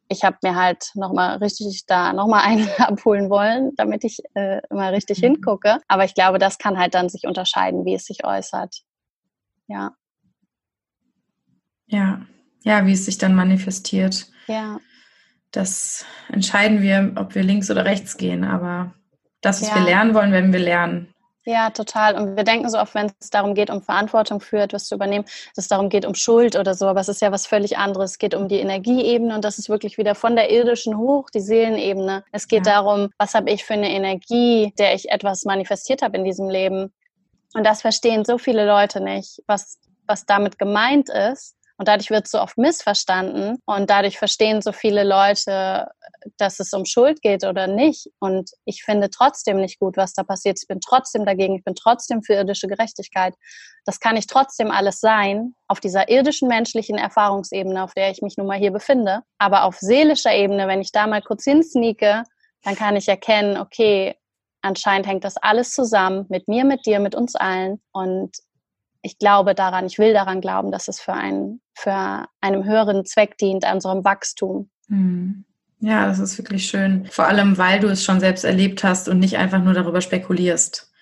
Ich 0.08 0.24
habe 0.24 0.38
mir 0.42 0.56
halt 0.56 0.90
nochmal 0.94 1.36
richtig 1.38 1.84
da 1.86 2.12
nochmal 2.12 2.42
einen 2.46 2.68
abholen 2.78 3.30
wollen, 3.30 3.74
damit 3.76 4.04
ich 4.04 4.18
äh, 4.34 4.60
immer 4.70 4.92
richtig 4.92 5.18
mhm. 5.18 5.26
hingucke. 5.26 5.78
Aber 5.88 6.04
ich 6.04 6.14
glaube, 6.14 6.38
das 6.38 6.58
kann 6.58 6.78
halt 6.78 6.94
dann 6.94 7.08
sich 7.08 7.26
unterscheiden, 7.26 7.84
wie 7.84 7.94
es 7.94 8.04
sich 8.04 8.24
äußert. 8.24 8.82
Ja. 9.66 9.92
Ja, 11.90 12.20
ja, 12.62 12.86
wie 12.86 12.92
es 12.92 13.04
sich 13.04 13.18
dann 13.18 13.34
manifestiert. 13.34 14.26
Ja. 14.46 14.78
Das 15.50 16.04
entscheiden 16.28 16.80
wir, 16.82 17.12
ob 17.16 17.34
wir 17.34 17.42
links 17.42 17.70
oder 17.70 17.84
rechts 17.84 18.16
gehen. 18.16 18.44
Aber 18.44 18.94
das, 19.40 19.60
was 19.60 19.68
Ja. 19.70 19.76
wir 19.76 19.82
lernen 19.82 20.14
wollen, 20.14 20.32
werden 20.32 20.52
wir 20.52 20.60
lernen. 20.60 21.12
Ja, 21.46 21.70
total. 21.70 22.14
Und 22.16 22.36
wir 22.36 22.44
denken 22.44 22.68
so 22.68 22.78
oft, 22.78 22.94
wenn 22.94 23.10
es 23.18 23.30
darum 23.30 23.54
geht, 23.54 23.70
um 23.70 23.80
Verantwortung 23.82 24.40
für 24.40 24.58
etwas 24.58 24.86
zu 24.86 24.94
übernehmen, 24.94 25.24
dass 25.24 25.64
es 25.64 25.68
darum 25.68 25.88
geht, 25.88 26.04
um 26.04 26.14
Schuld 26.14 26.54
oder 26.54 26.74
so. 26.74 26.86
Aber 26.86 27.00
es 27.00 27.08
ist 27.08 27.22
ja 27.22 27.32
was 27.32 27.46
völlig 27.46 27.78
anderes. 27.78 28.12
Es 28.12 28.18
geht 28.18 28.34
um 28.34 28.46
die 28.46 28.60
Energieebene 28.60 29.34
und 29.34 29.44
das 29.44 29.58
ist 29.58 29.68
wirklich 29.70 29.96
wieder 29.98 30.14
von 30.14 30.36
der 30.36 30.50
irdischen 30.52 30.96
hoch, 30.98 31.30
die 31.30 31.40
Seelenebene. 31.40 32.24
Es 32.30 32.46
geht 32.46 32.66
Ja. 32.66 32.74
darum, 32.74 33.08
was 33.18 33.34
habe 33.34 33.50
ich 33.50 33.64
für 33.64 33.72
eine 33.72 33.90
Energie, 33.90 34.72
der 34.78 34.94
ich 34.94 35.10
etwas 35.10 35.44
manifestiert 35.44 36.02
habe 36.02 36.18
in 36.18 36.24
diesem 36.24 36.48
Leben. 36.50 36.92
Und 37.54 37.66
das 37.66 37.80
verstehen 37.80 38.24
so 38.24 38.36
viele 38.38 38.66
Leute 38.66 39.00
nicht, 39.02 39.42
was, 39.46 39.78
was 40.06 40.26
damit 40.26 40.58
gemeint 40.58 41.08
ist. 41.08 41.56
Und 41.80 41.88
dadurch 41.88 42.10
wird 42.10 42.26
es 42.26 42.32
so 42.32 42.42
oft 42.42 42.58
missverstanden. 42.58 43.56
Und 43.64 43.88
dadurch 43.88 44.18
verstehen 44.18 44.60
so 44.60 44.70
viele 44.70 45.02
Leute, 45.02 45.88
dass 46.36 46.60
es 46.60 46.74
um 46.74 46.84
Schuld 46.84 47.22
geht 47.22 47.42
oder 47.42 47.68
nicht. 47.68 48.06
Und 48.18 48.50
ich 48.66 48.84
finde 48.84 49.08
trotzdem 49.08 49.56
nicht 49.56 49.78
gut, 49.78 49.96
was 49.96 50.12
da 50.12 50.22
passiert. 50.22 50.58
Ich 50.60 50.68
bin 50.68 50.80
trotzdem 50.82 51.24
dagegen. 51.24 51.56
Ich 51.56 51.64
bin 51.64 51.74
trotzdem 51.74 52.22
für 52.22 52.34
irdische 52.34 52.66
Gerechtigkeit. 52.66 53.34
Das 53.86 53.98
kann 53.98 54.18
ich 54.18 54.26
trotzdem 54.26 54.70
alles 54.70 55.00
sein, 55.00 55.54
auf 55.68 55.80
dieser 55.80 56.10
irdischen 56.10 56.48
menschlichen 56.48 56.98
Erfahrungsebene, 56.98 57.82
auf 57.82 57.94
der 57.94 58.10
ich 58.10 58.20
mich 58.20 58.36
nun 58.36 58.46
mal 58.46 58.58
hier 58.58 58.72
befinde. 58.72 59.22
Aber 59.38 59.64
auf 59.64 59.78
seelischer 59.78 60.34
Ebene, 60.34 60.68
wenn 60.68 60.82
ich 60.82 60.92
da 60.92 61.06
mal 61.06 61.22
kurz 61.22 61.44
hinsneake, 61.44 62.24
dann 62.62 62.76
kann 62.76 62.94
ich 62.94 63.08
erkennen, 63.08 63.56
okay, 63.56 64.16
anscheinend 64.60 65.06
hängt 65.06 65.24
das 65.24 65.38
alles 65.38 65.72
zusammen 65.72 66.26
mit 66.28 66.46
mir, 66.46 66.66
mit 66.66 66.84
dir, 66.84 67.00
mit 67.00 67.14
uns 67.14 67.36
allen. 67.36 67.80
Und 67.92 68.36
ich 69.02 69.18
glaube 69.18 69.54
daran, 69.54 69.86
ich 69.86 69.98
will 69.98 70.12
daran 70.12 70.40
glauben, 70.40 70.70
dass 70.70 70.88
es 70.88 71.00
für, 71.00 71.14
einen, 71.14 71.60
für 71.74 72.26
einem 72.40 72.64
höheren 72.64 73.04
Zweck 73.04 73.38
dient, 73.38 73.64
an 73.64 73.76
unserem 73.76 74.04
Wachstum. 74.04 74.70
Hm. 74.88 75.44
Ja, 75.80 76.06
das 76.06 76.18
ist 76.18 76.36
wirklich 76.36 76.66
schön. 76.66 77.06
Vor 77.06 77.26
allem, 77.26 77.56
weil 77.56 77.80
du 77.80 77.88
es 77.88 78.04
schon 78.04 78.20
selbst 78.20 78.44
erlebt 78.44 78.84
hast 78.84 79.08
und 79.08 79.18
nicht 79.18 79.38
einfach 79.38 79.62
nur 79.62 79.72
darüber 79.72 80.02
spekulierst. 80.02 80.92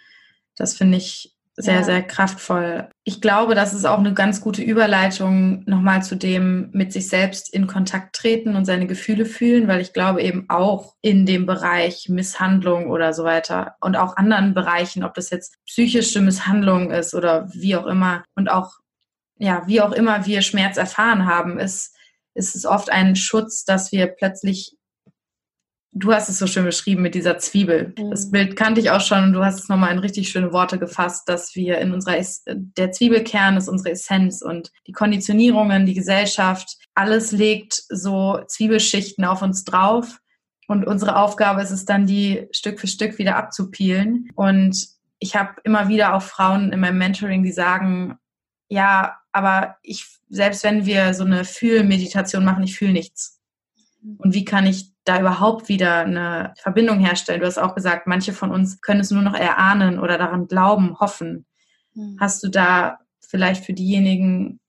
Das 0.57 0.77
finde 0.77 0.99
ich 0.99 1.37
sehr, 1.61 1.75
Ja. 1.79 1.83
sehr 1.83 2.03
kraftvoll. 2.03 2.89
Ich 3.05 3.21
glaube, 3.21 3.55
das 3.57 3.75
ist 3.75 3.85
auch 3.85 3.99
eine 3.99 4.15
ganz 4.15 4.41
gute 4.41 4.63
Überleitung 4.63 5.65
nochmal 5.67 6.03
zu 6.05 6.15
dem 6.15 6.71
mit 6.73 6.93
sich 6.93 7.09
selbst 7.09 7.53
in 7.53 7.67
Kontakt 7.67 8.15
treten 8.15 8.55
und 8.55 8.65
seine 8.65 8.87
Gefühle 8.87 9.27
fühlen, 9.27 9.67
weil 9.67 9.81
ich 9.81 9.93
glaube 9.93 10.23
eben 10.23 10.47
auch 10.49 10.95
in 11.03 11.27
dem 11.27 11.47
Bereich 11.47 12.09
Misshandlung 12.09 12.91
oder 12.91 13.13
so 13.13 13.25
weiter 13.25 13.75
und 13.81 13.97
auch 13.97 14.17
anderen 14.17 14.55
Bereichen, 14.55 15.03
ob 15.03 15.15
das 15.15 15.31
jetzt 15.31 15.57
psychische 15.67 16.21
Misshandlung 16.21 16.93
ist 16.93 17.15
oder 17.15 17.49
wie 17.53 17.75
auch 17.75 17.87
immer 17.87 18.23
und 18.37 18.49
auch, 18.49 18.75
ja, 19.37 19.65
wie 19.67 19.81
auch 19.81 19.93
immer 19.93 20.27
wir 20.27 20.43
Schmerz 20.43 20.77
erfahren 20.77 21.27
haben, 21.27 21.59
ist, 21.59 21.97
ist 22.35 22.55
es 22.55 22.67
oft 22.67 22.91
ein 22.91 23.17
Schutz, 23.17 23.65
dass 23.65 23.91
wir 23.91 24.07
plötzlich 24.07 24.78
Du 25.99 26.13
hast 26.13 26.29
es 26.29 26.39
so 26.39 26.47
schön 26.47 26.65
beschrieben 26.65 27.03
mit 27.03 27.15
dieser 27.15 27.39
Zwiebel. 27.39 27.93
Mhm. 27.99 28.11
Das 28.11 28.31
Bild 28.31 28.57
kannte 28.57 28.81
ich 28.81 28.91
auch 28.91 29.01
schon 29.01 29.25
und 29.25 29.33
du 29.33 29.45
hast 29.45 29.59
es 29.61 29.69
nochmal 29.69 29.93
in 29.93 29.99
richtig 29.99 30.29
schöne 30.29 30.53
Worte 30.53 30.79
gefasst, 30.79 31.29
dass 31.29 31.55
wir 31.55 31.79
in 31.79 31.93
unserer, 31.93 32.19
Es- 32.19 32.45
der 32.47 32.93
Zwiebelkern 32.93 33.57
ist 33.57 33.69
unsere 33.69 33.91
Essenz 33.91 34.43
und 34.43 34.71
die 34.87 34.93
Konditionierungen, 34.93 35.87
die 35.87 35.95
Gesellschaft, 35.95 36.77
alles 36.95 37.33
legt 37.33 37.83
so 37.89 38.41
Zwiebelschichten 38.47 39.25
auf 39.25 39.43
uns 39.43 39.65
drauf 39.65 40.19
und 40.69 40.87
unsere 40.87 41.17
Aufgabe 41.17 41.63
ist 41.63 41.71
es 41.71 41.85
dann, 41.85 42.07
die 42.07 42.47
Stück 42.53 42.79
für 42.79 42.87
Stück 42.87 43.19
wieder 43.19 43.37
abzupielen. 43.37 44.29
Und 44.35 44.87
ich 45.19 45.35
habe 45.35 45.55
immer 45.65 45.89
wieder 45.89 46.15
auch 46.15 46.23
Frauen 46.23 46.73
in 46.73 46.81
meinem 46.81 46.99
Mentoring, 46.99 47.43
die 47.43 47.53
sagen, 47.53 48.19
ja, 48.69 49.17
aber 49.33 49.77
ich, 49.83 50.07
selbst 50.29 50.63
wenn 50.65 50.85
wir 50.85 51.15
so 51.15 51.25
eine 51.25 51.45
Fühlmeditation 51.45 52.45
machen, 52.45 52.63
ich 52.65 52.77
fühle 52.77 52.93
nichts. 52.93 53.38
Und 54.19 54.35
wie 54.35 54.45
kann 54.45 54.67
ich 54.67 54.93
da 55.05 55.21
überhaupt 55.21 55.69
wieder 55.69 55.99
eine 55.99 56.55
Verbindung 56.59 56.99
herstellen? 57.01 57.41
Du 57.41 57.47
hast 57.47 57.59
auch 57.59 57.75
gesagt, 57.75 58.07
manche 58.07 58.33
von 58.33 58.51
uns 58.51 58.81
können 58.81 59.01
es 59.01 59.11
nur 59.11 59.23
noch 59.23 59.35
erahnen 59.35 59.99
oder 59.99 60.17
daran 60.17 60.47
glauben, 60.47 60.99
hoffen. 60.99 61.47
Hast 62.19 62.43
du 62.43 62.49
da 62.49 62.99
vielleicht 63.21 63.65
für 63.65 63.73
diejenigen 63.73 64.61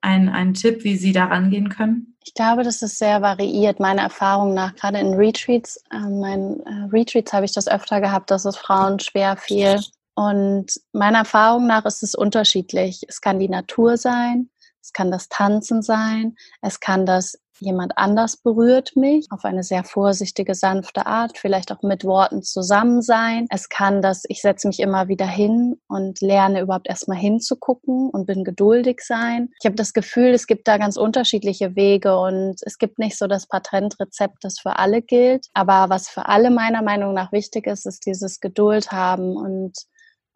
einen, 0.00 0.28
einen 0.28 0.54
Tipp, 0.54 0.84
wie 0.84 0.96
sie 0.96 1.12
da 1.12 1.26
rangehen 1.26 1.68
können? 1.68 2.16
Ich 2.24 2.34
glaube, 2.34 2.62
das 2.62 2.82
ist 2.82 2.98
sehr 2.98 3.20
variiert, 3.20 3.80
meiner 3.80 4.02
Erfahrung 4.02 4.54
nach. 4.54 4.74
Gerade 4.76 4.98
in 4.98 5.14
Retreats, 5.14 5.82
äh, 5.92 5.98
meinen 5.98 6.60
äh, 6.60 6.88
Retreats 6.92 7.32
habe 7.32 7.44
ich 7.44 7.52
das 7.52 7.66
öfter 7.66 8.00
gehabt, 8.00 8.30
dass 8.30 8.44
es 8.44 8.56
Frauen 8.56 9.00
schwer 9.00 9.36
fiel. 9.36 9.80
Und 10.14 10.66
meiner 10.92 11.18
Erfahrung 11.18 11.66
nach 11.66 11.84
ist 11.84 12.02
es 12.02 12.14
unterschiedlich. 12.14 13.02
Es 13.08 13.20
kann 13.20 13.38
die 13.38 13.48
Natur 13.48 13.96
sein, 13.96 14.50
es 14.80 14.92
kann 14.92 15.10
das 15.10 15.28
Tanzen 15.28 15.82
sein, 15.82 16.36
es 16.60 16.80
kann 16.80 17.06
das 17.06 17.38
jemand 17.60 17.96
anders 17.96 18.36
berührt 18.36 18.96
mich 18.96 19.26
auf 19.30 19.44
eine 19.44 19.62
sehr 19.62 19.84
vorsichtige, 19.84 20.54
sanfte 20.54 21.06
Art, 21.06 21.38
vielleicht 21.38 21.72
auch 21.72 21.82
mit 21.82 22.04
Worten 22.04 22.42
zusammen 22.42 23.02
sein. 23.02 23.46
Es 23.50 23.68
kann 23.68 24.02
das, 24.02 24.22
ich 24.28 24.40
setze 24.40 24.66
mich 24.68 24.80
immer 24.80 25.08
wieder 25.08 25.26
hin 25.26 25.76
und 25.88 26.20
lerne 26.20 26.60
überhaupt 26.60 26.88
erstmal 26.88 27.18
hinzugucken 27.18 28.10
und 28.10 28.26
bin 28.26 28.44
geduldig 28.44 29.00
sein. 29.02 29.50
Ich 29.60 29.66
habe 29.66 29.76
das 29.76 29.92
Gefühl, 29.92 30.34
es 30.34 30.46
gibt 30.46 30.66
da 30.68 30.78
ganz 30.78 30.96
unterschiedliche 30.96 31.76
Wege 31.76 32.18
und 32.18 32.56
es 32.62 32.78
gibt 32.78 32.98
nicht 32.98 33.18
so 33.18 33.26
das 33.26 33.46
Patentrezept, 33.46 34.38
das 34.42 34.58
für 34.60 34.76
alle 34.76 35.02
gilt. 35.02 35.46
Aber 35.54 35.88
was 35.88 36.08
für 36.08 36.26
alle 36.26 36.50
meiner 36.50 36.82
Meinung 36.82 37.14
nach 37.14 37.32
wichtig 37.32 37.66
ist, 37.66 37.86
ist 37.86 38.06
dieses 38.06 38.40
Geduld 38.40 38.92
haben 38.92 39.36
und 39.36 39.76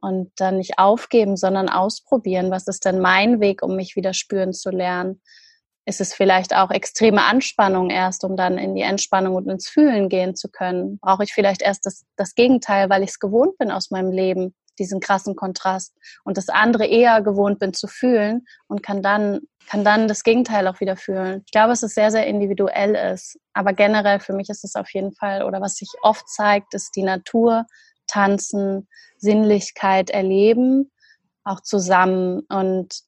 und 0.00 0.30
dann 0.36 0.58
nicht 0.58 0.78
aufgeben, 0.78 1.36
sondern 1.36 1.68
ausprobieren. 1.68 2.50
Was 2.50 2.68
ist 2.68 2.84
denn 2.84 3.00
mein 3.00 3.40
Weg, 3.40 3.62
um 3.62 3.76
mich 3.76 3.96
wieder 3.96 4.12
spüren 4.12 4.52
zu 4.52 4.70
lernen? 4.70 5.20
Ist 5.88 6.00
es 6.00 6.12
vielleicht 6.12 6.52
auch 6.52 6.72
extreme 6.72 7.24
Anspannung 7.24 7.90
erst, 7.90 8.24
um 8.24 8.36
dann 8.36 8.58
in 8.58 8.74
die 8.74 8.82
Entspannung 8.82 9.36
und 9.36 9.48
ins 9.48 9.68
Fühlen 9.68 10.08
gehen 10.08 10.34
zu 10.34 10.48
können? 10.48 10.98
Brauche 10.98 11.22
ich 11.22 11.32
vielleicht 11.32 11.62
erst 11.62 11.86
das, 11.86 12.04
das 12.16 12.34
Gegenteil, 12.34 12.90
weil 12.90 13.04
ich 13.04 13.10
es 13.10 13.20
gewohnt 13.20 13.56
bin 13.56 13.70
aus 13.70 13.92
meinem 13.92 14.10
Leben, 14.10 14.52
diesen 14.80 14.98
krassen 14.98 15.36
Kontrast 15.36 15.94
und 16.24 16.36
das 16.36 16.48
andere 16.48 16.86
eher 16.86 17.22
gewohnt 17.22 17.60
bin 17.60 17.72
zu 17.72 17.86
fühlen 17.86 18.46
und 18.66 18.82
kann 18.82 19.00
dann, 19.00 19.42
kann 19.68 19.84
dann 19.84 20.08
das 20.08 20.24
Gegenteil 20.24 20.66
auch 20.66 20.80
wieder 20.80 20.96
fühlen. 20.96 21.42
Ich 21.46 21.52
glaube, 21.52 21.68
dass 21.68 21.84
es 21.84 21.94
sehr, 21.94 22.10
sehr 22.10 22.26
individuell 22.26 22.96
ist. 23.14 23.38
Aber 23.52 23.72
generell 23.72 24.18
für 24.18 24.32
mich 24.32 24.50
ist 24.50 24.64
es 24.64 24.74
auf 24.74 24.92
jeden 24.92 25.12
Fall, 25.12 25.44
oder 25.44 25.60
was 25.60 25.76
sich 25.76 25.90
oft 26.02 26.28
zeigt, 26.28 26.74
ist 26.74 26.96
die 26.96 27.04
Natur, 27.04 27.64
Tanzen, 28.08 28.88
Sinnlichkeit 29.18 30.10
erleben, 30.10 30.90
auch 31.44 31.60
zusammen. 31.60 32.40
Und 32.48 33.02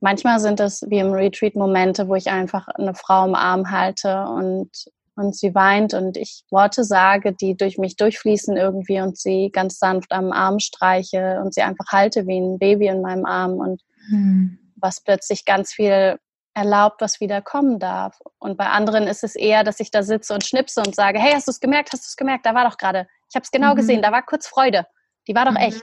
manchmal 0.00 0.40
sind 0.40 0.60
es 0.60 0.82
wie 0.88 0.98
im 0.98 1.12
Retreat 1.12 1.54
Momente, 1.54 2.08
wo 2.08 2.14
ich 2.14 2.28
einfach 2.30 2.68
eine 2.68 2.94
Frau 2.94 3.24
im 3.26 3.34
Arm 3.34 3.70
halte 3.70 4.24
und, 4.26 4.70
und 5.16 5.34
sie 5.36 5.54
weint 5.54 5.94
und 5.94 6.16
ich 6.16 6.44
Worte 6.50 6.84
sage, 6.84 7.32
die 7.32 7.56
durch 7.56 7.78
mich 7.78 7.96
durchfließen 7.96 8.56
irgendwie 8.56 9.00
und 9.00 9.18
sie 9.18 9.50
ganz 9.52 9.78
sanft 9.78 10.12
am 10.12 10.32
Arm 10.32 10.58
streiche 10.58 11.40
und 11.42 11.54
sie 11.54 11.62
einfach 11.62 11.86
halte 11.92 12.26
wie 12.26 12.38
ein 12.38 12.58
Baby 12.58 12.86
in 12.88 13.00
meinem 13.02 13.24
Arm 13.24 13.54
und 13.54 13.82
Hm. 14.08 14.58
was 14.76 15.00
plötzlich 15.00 15.44
ganz 15.44 15.72
viel 15.72 16.18
erlaubt, 16.54 17.00
was 17.00 17.18
wieder 17.20 17.42
kommen 17.42 17.78
darf. 17.80 18.18
Und 18.38 18.56
bei 18.56 18.66
anderen 18.66 19.08
ist 19.08 19.24
es 19.24 19.34
eher, 19.34 19.64
dass 19.64 19.80
ich 19.80 19.90
da 19.90 20.02
sitze 20.04 20.32
und 20.32 20.44
schnipse 20.46 20.80
und 20.80 20.94
sage, 20.94 21.18
hey, 21.18 21.32
hast 21.32 21.48
du 21.48 21.50
es 21.50 21.58
gemerkt? 21.60 21.92
Hast 21.92 22.04
du 22.04 22.08
es 22.08 22.16
gemerkt? 22.16 22.46
Da 22.46 22.54
war 22.54 22.64
doch 22.68 22.78
gerade. 22.78 23.08
Ich 23.28 23.34
habe 23.34 23.42
es 23.42 23.50
genau 23.50 23.72
Mhm. 23.72 23.76
gesehen. 23.76 24.00
Da 24.02 24.12
war 24.12 24.22
kurz 24.22 24.46
Freude. 24.46 24.86
Die 25.26 25.34
war 25.34 25.44
doch 25.44 25.50
Mhm. 25.52 25.56
echt. 25.58 25.82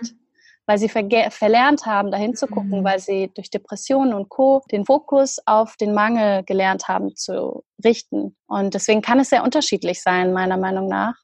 Weil 0.65 0.77
sie 0.77 0.87
verlernt 0.87 1.85
haben, 1.85 2.09
dahin 2.09 2.35
zu 2.35 2.47
gucken, 2.47 2.79
Mhm. 2.79 2.83
weil 2.85 2.99
sie 2.99 3.29
durch 3.35 3.49
Depressionen 3.49 4.13
und 4.13 4.29
Co. 4.29 4.63
den 4.71 4.85
Fokus 4.85 5.39
auf 5.45 5.75
den 5.75 5.93
Mangel 5.93 6.43
gelernt 6.43 6.87
haben 6.87 7.15
zu 7.15 7.63
richten. 7.83 8.37
Und 8.47 8.73
deswegen 8.73 9.01
kann 9.01 9.19
es 9.19 9.29
sehr 9.29 9.43
unterschiedlich 9.43 10.01
sein, 10.01 10.31
meiner 10.31 10.57
Meinung 10.57 10.87
nach. 10.87 11.15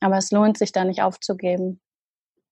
Aber 0.00 0.16
es 0.18 0.30
lohnt 0.30 0.58
sich 0.58 0.70
da 0.70 0.84
nicht 0.84 1.02
aufzugeben. 1.02 1.80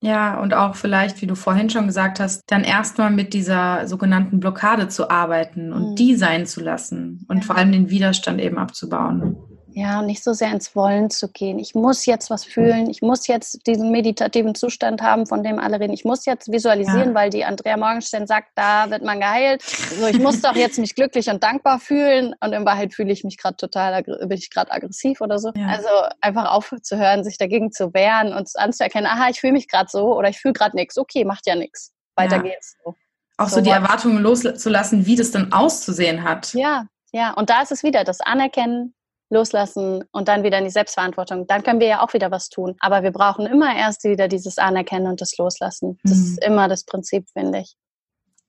Ja, 0.04 0.40
und 0.40 0.52
auch 0.52 0.74
vielleicht, 0.74 1.22
wie 1.22 1.28
du 1.28 1.36
vorhin 1.36 1.70
schon 1.70 1.86
gesagt 1.86 2.18
hast, 2.18 2.42
dann 2.48 2.64
erstmal 2.64 3.10
mit 3.10 3.34
dieser 3.34 3.86
sogenannten 3.86 4.40
Blockade 4.40 4.88
zu 4.88 5.10
arbeiten 5.10 5.72
und 5.72 5.90
Mhm. 5.90 5.94
die 5.94 6.16
sein 6.16 6.44
zu 6.44 6.60
lassen 6.60 7.24
und 7.28 7.38
Ja. 7.38 7.42
vor 7.44 7.56
allem 7.56 7.70
den 7.70 7.88
Widerstand 7.88 8.40
eben 8.40 8.58
abzubauen. 8.58 9.36
Ja, 9.74 10.00
und 10.00 10.06
nicht 10.06 10.22
so 10.22 10.32
sehr 10.32 10.50
ins 10.52 10.76
Wollen 10.76 11.08
zu 11.10 11.28
gehen. 11.28 11.58
Ich 11.58 11.74
muss 11.74 12.04
jetzt 12.06 12.28
was 12.30 12.44
fühlen. 12.44 12.90
Ich 12.90 13.00
muss 13.02 13.26
jetzt 13.26 13.66
diesen 13.66 13.90
meditativen 13.90 14.54
Zustand 14.54 15.00
haben, 15.02 15.26
von 15.26 15.42
dem 15.42 15.58
alle 15.58 15.80
reden. 15.80 15.92
Ich 15.92 16.04
muss 16.04 16.26
jetzt 16.26 16.50
visualisieren, 16.52 17.10
Ja. 17.10 17.14
weil 17.14 17.30
die 17.30 17.44
Andrea 17.44 17.76
Morgenstern 17.76 18.26
sagt, 18.26 18.48
da 18.54 18.90
wird 18.90 19.02
man 19.02 19.20
geheilt. 19.20 19.62
So, 19.62 20.06
ich 20.06 20.18
muss 20.18 20.40
doch 20.42 20.54
jetzt 20.54 20.78
mich 20.78 20.94
glücklich 20.94 21.28
und 21.30 21.42
dankbar 21.42 21.78
fühlen. 21.80 22.34
Und 22.40 22.52
in 22.52 22.64
Wahrheit 22.66 22.92
fühle 22.94 23.12
ich 23.12 23.24
mich 23.24 23.38
gerade 23.38 23.56
total, 23.56 24.02
bin 24.02 24.32
ich 24.32 24.50
gerade 24.50 24.70
aggressiv 24.70 25.20
oder 25.20 25.38
so. 25.38 25.50
Ja. 25.54 25.68
Also 25.68 25.88
einfach 26.20 26.50
aufzuhören, 26.52 27.24
sich 27.24 27.38
dagegen 27.38 27.72
zu 27.72 27.94
wehren 27.94 28.32
und 28.34 28.50
anzuerkennen, 28.56 29.06
aha, 29.06 29.28
ich 29.30 29.40
fühle 29.40 29.54
mich 29.54 29.68
gerade 29.68 29.88
so 29.90 30.16
oder 30.16 30.28
ich 30.28 30.38
fühle 30.38 30.54
gerade 30.54 30.76
nichts. 30.76 30.98
Okay, 30.98 31.24
macht 31.24 31.46
ja 31.46 31.54
nichts. 31.54 31.92
Weiter 32.14 32.36
Ja. 32.36 32.42
geht's 32.42 32.76
so. 32.84 32.94
Auch 33.38 33.48
so, 33.48 33.56
So 33.56 33.62
die? 33.62 33.70
Erwartungen 33.70 34.18
loszulassen, 34.18 35.06
wie 35.06 35.16
das 35.16 35.30
dann 35.30 35.52
auszusehen 35.52 36.22
hat. 36.24 36.52
Ja, 36.52 36.86
ja. 37.12 37.32
Und 37.32 37.48
da 37.48 37.62
ist 37.62 37.72
es 37.72 37.82
wieder 37.82 38.04
das 38.04 38.20
Anerkennen, 38.20 38.94
loslassen 39.32 40.04
und 40.12 40.28
dann 40.28 40.42
wieder 40.42 40.58
in 40.58 40.64
die 40.64 40.70
Selbstverantwortung. 40.70 41.46
Dann 41.46 41.62
können 41.62 41.80
wir 41.80 41.86
ja 41.88 42.02
auch 42.02 42.12
wieder 42.12 42.30
was 42.30 42.48
tun. 42.50 42.76
Aber 42.80 43.02
wir 43.02 43.10
brauchen 43.12 43.46
immer 43.46 43.74
erst 43.74 44.04
wieder 44.04 44.28
dieses 44.28 44.58
Anerkennen 44.58 45.06
und 45.06 45.20
das 45.20 45.36
Loslassen. 45.38 45.98
Das 46.04 46.18
Mhm. 46.18 46.24
ist 46.24 46.44
immer 46.44 46.68
das 46.68 46.84
Prinzip, 46.84 47.28
finde 47.30 47.60
ich. 47.60 47.74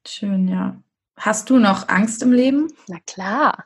Schön, 0.05 0.47
ja. 0.47 0.75
Hast 1.17 1.49
du 1.49 1.57
noch 1.57 1.87
Angst 1.89 2.21
im 2.21 2.31
Leben? 2.31 2.67
Na 2.87 2.97
klar. 3.07 3.65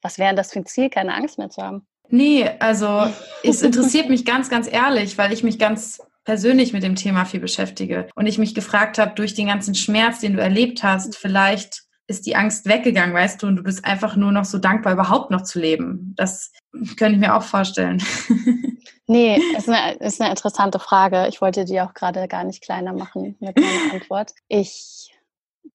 Was 0.00 0.18
wäre 0.18 0.34
das 0.34 0.52
für 0.52 0.60
ein 0.60 0.66
Ziel, 0.66 0.88
keine 0.90 1.14
Angst 1.14 1.38
mehr 1.38 1.50
zu 1.50 1.62
haben? 1.62 1.86
Nee, 2.08 2.48
also 2.60 3.06
es 3.44 3.62
interessiert 3.62 4.08
mich 4.08 4.24
ganz, 4.24 4.48
ganz 4.48 4.70
ehrlich, 4.70 5.18
weil 5.18 5.32
ich 5.32 5.42
mich 5.42 5.58
ganz 5.58 6.00
persönlich 6.24 6.72
mit 6.72 6.82
dem 6.82 6.94
Thema 6.94 7.24
viel 7.24 7.40
beschäftige 7.40 8.08
und 8.14 8.26
ich 8.26 8.38
mich 8.38 8.54
gefragt 8.54 8.98
habe, 8.98 9.14
durch 9.14 9.34
den 9.34 9.48
ganzen 9.48 9.74
Schmerz, 9.74 10.20
den 10.20 10.34
du 10.34 10.42
erlebt 10.42 10.82
hast, 10.82 11.16
vielleicht 11.16 11.82
ist 12.08 12.26
die 12.26 12.36
Angst 12.36 12.66
weggegangen, 12.66 13.14
weißt 13.14 13.42
du, 13.42 13.46
und 13.46 13.56
du 13.56 13.62
bist 13.62 13.84
einfach 13.84 14.16
nur 14.16 14.32
noch 14.32 14.46
so 14.46 14.58
dankbar, 14.58 14.94
überhaupt 14.94 15.30
noch 15.30 15.42
zu 15.42 15.60
leben. 15.60 16.14
Das 16.16 16.52
könnte 16.96 17.12
ich 17.12 17.18
mir 17.18 17.36
auch 17.36 17.42
vorstellen. 17.42 18.02
Nee, 19.10 19.40
ist 19.56 19.70
eine, 19.70 19.94
ist 19.94 20.20
eine 20.20 20.28
interessante 20.28 20.78
Frage. 20.78 21.28
Ich 21.28 21.40
wollte 21.40 21.64
die 21.64 21.80
auch 21.80 21.94
gerade 21.94 22.28
gar 22.28 22.44
nicht 22.44 22.62
kleiner 22.62 22.92
machen 22.92 23.36
mit 23.40 23.58
meiner 23.58 23.94
Antwort. 23.94 24.34
Ich 24.48 25.10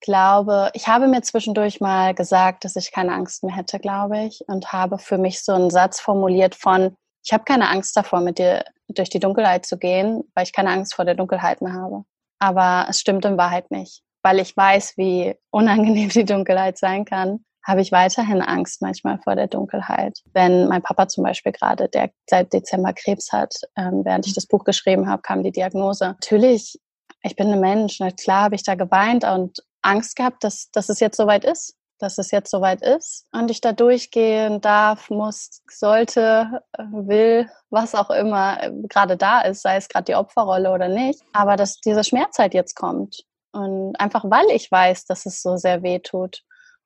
glaube, 0.01 0.69
ich 0.73 0.87
habe 0.87 1.07
mir 1.07 1.23
zwischendurch 1.23 1.81
mal 1.81 2.13
gesagt, 2.13 2.63
dass 2.63 2.75
ich 2.75 2.91
keine 2.91 3.11
Angst 3.11 3.43
mehr 3.43 3.55
hätte, 3.55 3.79
glaube 3.79 4.25
ich, 4.25 4.43
und 4.47 4.71
habe 4.71 4.99
für 4.99 5.17
mich 5.17 5.43
so 5.43 5.51
einen 5.53 5.71
Satz 5.71 5.99
formuliert 5.99 6.53
von, 6.53 6.95
ich 7.25 7.33
habe 7.33 7.43
keine 7.43 7.69
Angst 7.69 7.97
davor, 7.97 8.21
mit 8.21 8.37
dir 8.37 8.65
durch 8.87 9.09
die 9.09 9.19
Dunkelheit 9.19 9.65
zu 9.65 9.79
gehen, 9.79 10.23
weil 10.35 10.43
ich 10.43 10.53
keine 10.53 10.69
Angst 10.69 10.93
vor 10.93 11.05
der 11.05 11.15
Dunkelheit 11.15 11.59
mehr 11.61 11.73
habe. 11.73 12.03
Aber 12.37 12.85
es 12.87 12.99
stimmt 12.99 13.25
in 13.25 13.37
Wahrheit 13.37 13.71
nicht, 13.71 14.03
weil 14.23 14.39
ich 14.39 14.57
weiß, 14.57 14.97
wie 14.97 15.35
unangenehm 15.51 16.09
die 16.09 16.25
Dunkelheit 16.25 16.77
sein 16.77 17.05
kann 17.05 17.45
habe 17.65 17.81
ich 17.81 17.91
weiterhin 17.91 18.41
Angst 18.41 18.81
manchmal 18.81 19.19
vor 19.19 19.35
der 19.35 19.47
Dunkelheit. 19.47 20.19
Wenn 20.33 20.67
mein 20.67 20.81
Papa 20.81 21.07
zum 21.07 21.23
Beispiel 21.23 21.53
gerade, 21.53 21.87
der 21.87 22.11
seit 22.29 22.51
Dezember 22.51 22.93
Krebs 22.93 23.31
hat, 23.31 23.55
ähm, 23.77 24.01
während 24.03 24.27
ich 24.27 24.33
das 24.33 24.47
Buch 24.47 24.65
geschrieben 24.65 25.09
habe, 25.09 25.21
kam 25.21 25.43
die 25.43 25.51
Diagnose. 25.51 26.07
Natürlich, 26.07 26.79
ich 27.21 27.35
bin 27.35 27.51
ein 27.51 27.61
Mensch, 27.61 27.99
klar 28.21 28.43
habe 28.43 28.55
ich 28.55 28.63
da 28.63 28.75
geweint 28.75 29.23
und 29.23 29.63
Angst 29.81 30.17
gehabt, 30.17 30.43
dass, 30.43 30.69
dass 30.71 30.89
es 30.89 30.99
jetzt 30.99 31.17
soweit 31.17 31.45
ist 31.45 31.75
dass 31.99 32.17
es 32.17 32.31
jetzt 32.31 32.51
soweit 32.51 32.81
ist 32.81 33.25
und 33.31 33.49
ich 33.49 33.61
da 33.61 33.71
durchgehen 33.71 34.59
darf, 34.59 35.09
muss, 35.09 35.61
sollte, 35.69 36.61
äh, 36.73 36.83
will, 36.91 37.49
was 37.69 37.95
auch 37.95 38.09
immer 38.09 38.61
äh, 38.61 38.71
gerade 38.89 39.15
da 39.15 39.41
ist, 39.41 39.61
sei 39.61 39.77
es 39.77 39.87
gerade 39.87 40.05
die 40.05 40.15
Opferrolle 40.15 40.71
oder 40.71 40.89
nicht, 40.89 41.21
aber 41.31 41.55
dass 41.55 41.79
diese 41.79 42.03
Schmerzzeit 42.03 42.53
jetzt 42.53 42.75
kommt. 42.75 43.23
Und 43.53 43.95
einfach 43.99 44.25
weil 44.25 44.45
ich 44.53 44.69
weiß, 44.71 45.05
dass 45.05 45.25
es 45.25 45.41
so 45.41 45.55
sehr 45.57 45.83
weh 45.83 45.99
tut. 45.99 46.43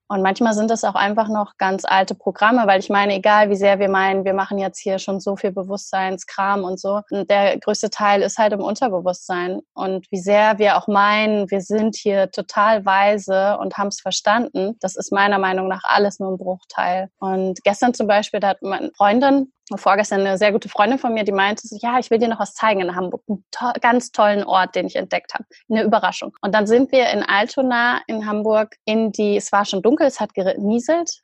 Und 0.10 0.22
manchmal 0.22 0.53
sind 0.53 0.72
das 0.72 0.85
auch 0.85 0.95
einfach 0.95 1.27
noch 1.27 1.57
ganz 1.57 1.84
alte 1.84 2.15
Programme, 2.15 2.65
weil 2.65 2.80
ich 2.80 2.89
meine, 2.89 3.15
egal 3.15 3.49
wie 3.49 3.57
sehr 3.57 3.77
wir 3.80 3.89
meinen, 3.89 4.23
wir 4.23 4.34
machen 4.34 4.57
jetzt 4.57 4.80
hier 4.80 4.99
schon 4.99 5.19
so 5.19 5.35
viel 5.35 5.52
Bewusstseinskram 5.52 6.64
und 6.64 6.80
so, 6.80 7.02
der 7.11 7.60
größte 7.60 7.89
Teil 7.89 8.22
ist 8.22 8.38
halt 8.38 8.53
im 8.53 8.61
Unterbewusstsein. 8.61 9.60
Und 9.73 10.07
wie 10.10 10.19
sehr 10.19 10.60
wir 10.60 10.77
auch 10.77 10.88
meinen, 10.88 11.52
wir 11.52 11.60
sind 11.60 11.98
hier 11.98 12.31
total 12.31 12.85
weise 12.85 13.57
und 13.57 13.77
haben 13.77 13.88
es 13.88 13.99
verstanden, 13.99 14.77
das 14.80 14.95
ist 14.95 15.11
meiner 15.11 15.39
Meinung 15.39 15.68
nach 15.68 15.84
alles 15.84 16.19
nur 16.19 16.31
ein 16.31 16.38
Bruchteil. 16.38 17.10
Und 17.19 17.61
gestern 17.65 17.94
zum 17.94 18.07
Beispiel, 18.07 18.39
da 18.39 18.49
hat 18.49 18.61
meine 18.61 18.91
Freundin 18.95 19.52
vorgestern 19.76 20.22
eine 20.22 20.38
sehr 20.38 20.52
gute 20.52 20.69
Freundin 20.69 20.99
von 20.99 21.14
mir, 21.14 21.23
die 21.23 21.31
meinte 21.31 21.68
so, 21.68 21.77
ja, 21.81 21.99
ich 21.99 22.10
will 22.10 22.19
dir 22.19 22.30
noch 22.30 22.39
was 22.39 22.53
zeigen 22.53 22.80
in 22.80 22.95
Hamburg. 22.95 23.22
Einen 23.27 23.44
to 23.52 23.65
ganz 23.81 24.11
tollen 24.11 24.44
Ort, 24.44 24.76
den 24.76 24.88
ich 24.88 24.95
entdeckt 24.95 25.34
habe. 25.34 25.45
Eine 25.69 25.84
Überraschung. 25.84 26.35
Und 26.41 26.56
dann 26.56 26.68
sind 26.68 26.91
wir 26.91 27.10
in 27.10 27.23
Altona 27.23 28.02
in 28.07 28.26
Hamburg 28.26 28.76
in 28.85 29.11
die, 29.11 29.35
es 29.35 29.52
war 29.52 29.65
schon 29.65 29.81
dunkel, 29.81 30.07
es 30.07 30.22
hat 30.22 30.34
genieselt, 30.34 31.22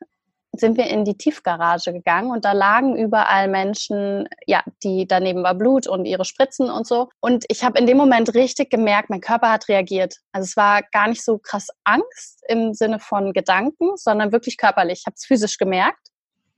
sind 0.56 0.76
wir 0.76 0.86
in 0.86 1.04
die 1.04 1.16
Tiefgarage 1.16 1.92
gegangen 1.92 2.30
und 2.30 2.44
da 2.44 2.52
lagen 2.52 2.96
überall 2.96 3.48
Menschen, 3.48 4.28
ja, 4.46 4.62
die 4.82 5.06
daneben 5.06 5.42
war 5.42 5.54
Blut 5.54 5.86
und 5.86 6.04
ihre 6.04 6.24
Spritzen 6.24 6.70
und 6.70 6.86
so. 6.86 7.08
Und 7.20 7.44
ich 7.48 7.64
habe 7.64 7.78
in 7.78 7.86
dem 7.86 7.96
Moment 7.96 8.34
richtig 8.34 8.70
gemerkt, 8.70 9.10
mein 9.10 9.20
Körper 9.20 9.50
hat 9.50 9.68
reagiert. 9.68 10.16
Also 10.32 10.44
es 10.44 10.56
war 10.56 10.82
gar 10.92 11.08
nicht 11.08 11.24
so 11.24 11.38
krass 11.38 11.68
Angst 11.82 12.42
im 12.48 12.72
Sinne 12.72 13.00
von 13.00 13.32
Gedanken, 13.32 13.96
sondern 13.96 14.30
wirklich 14.30 14.56
körperlich. 14.56 15.00
Ich 15.00 15.06
habe 15.06 15.14
es 15.16 15.24
physisch 15.24 15.58
gemerkt 15.58 15.98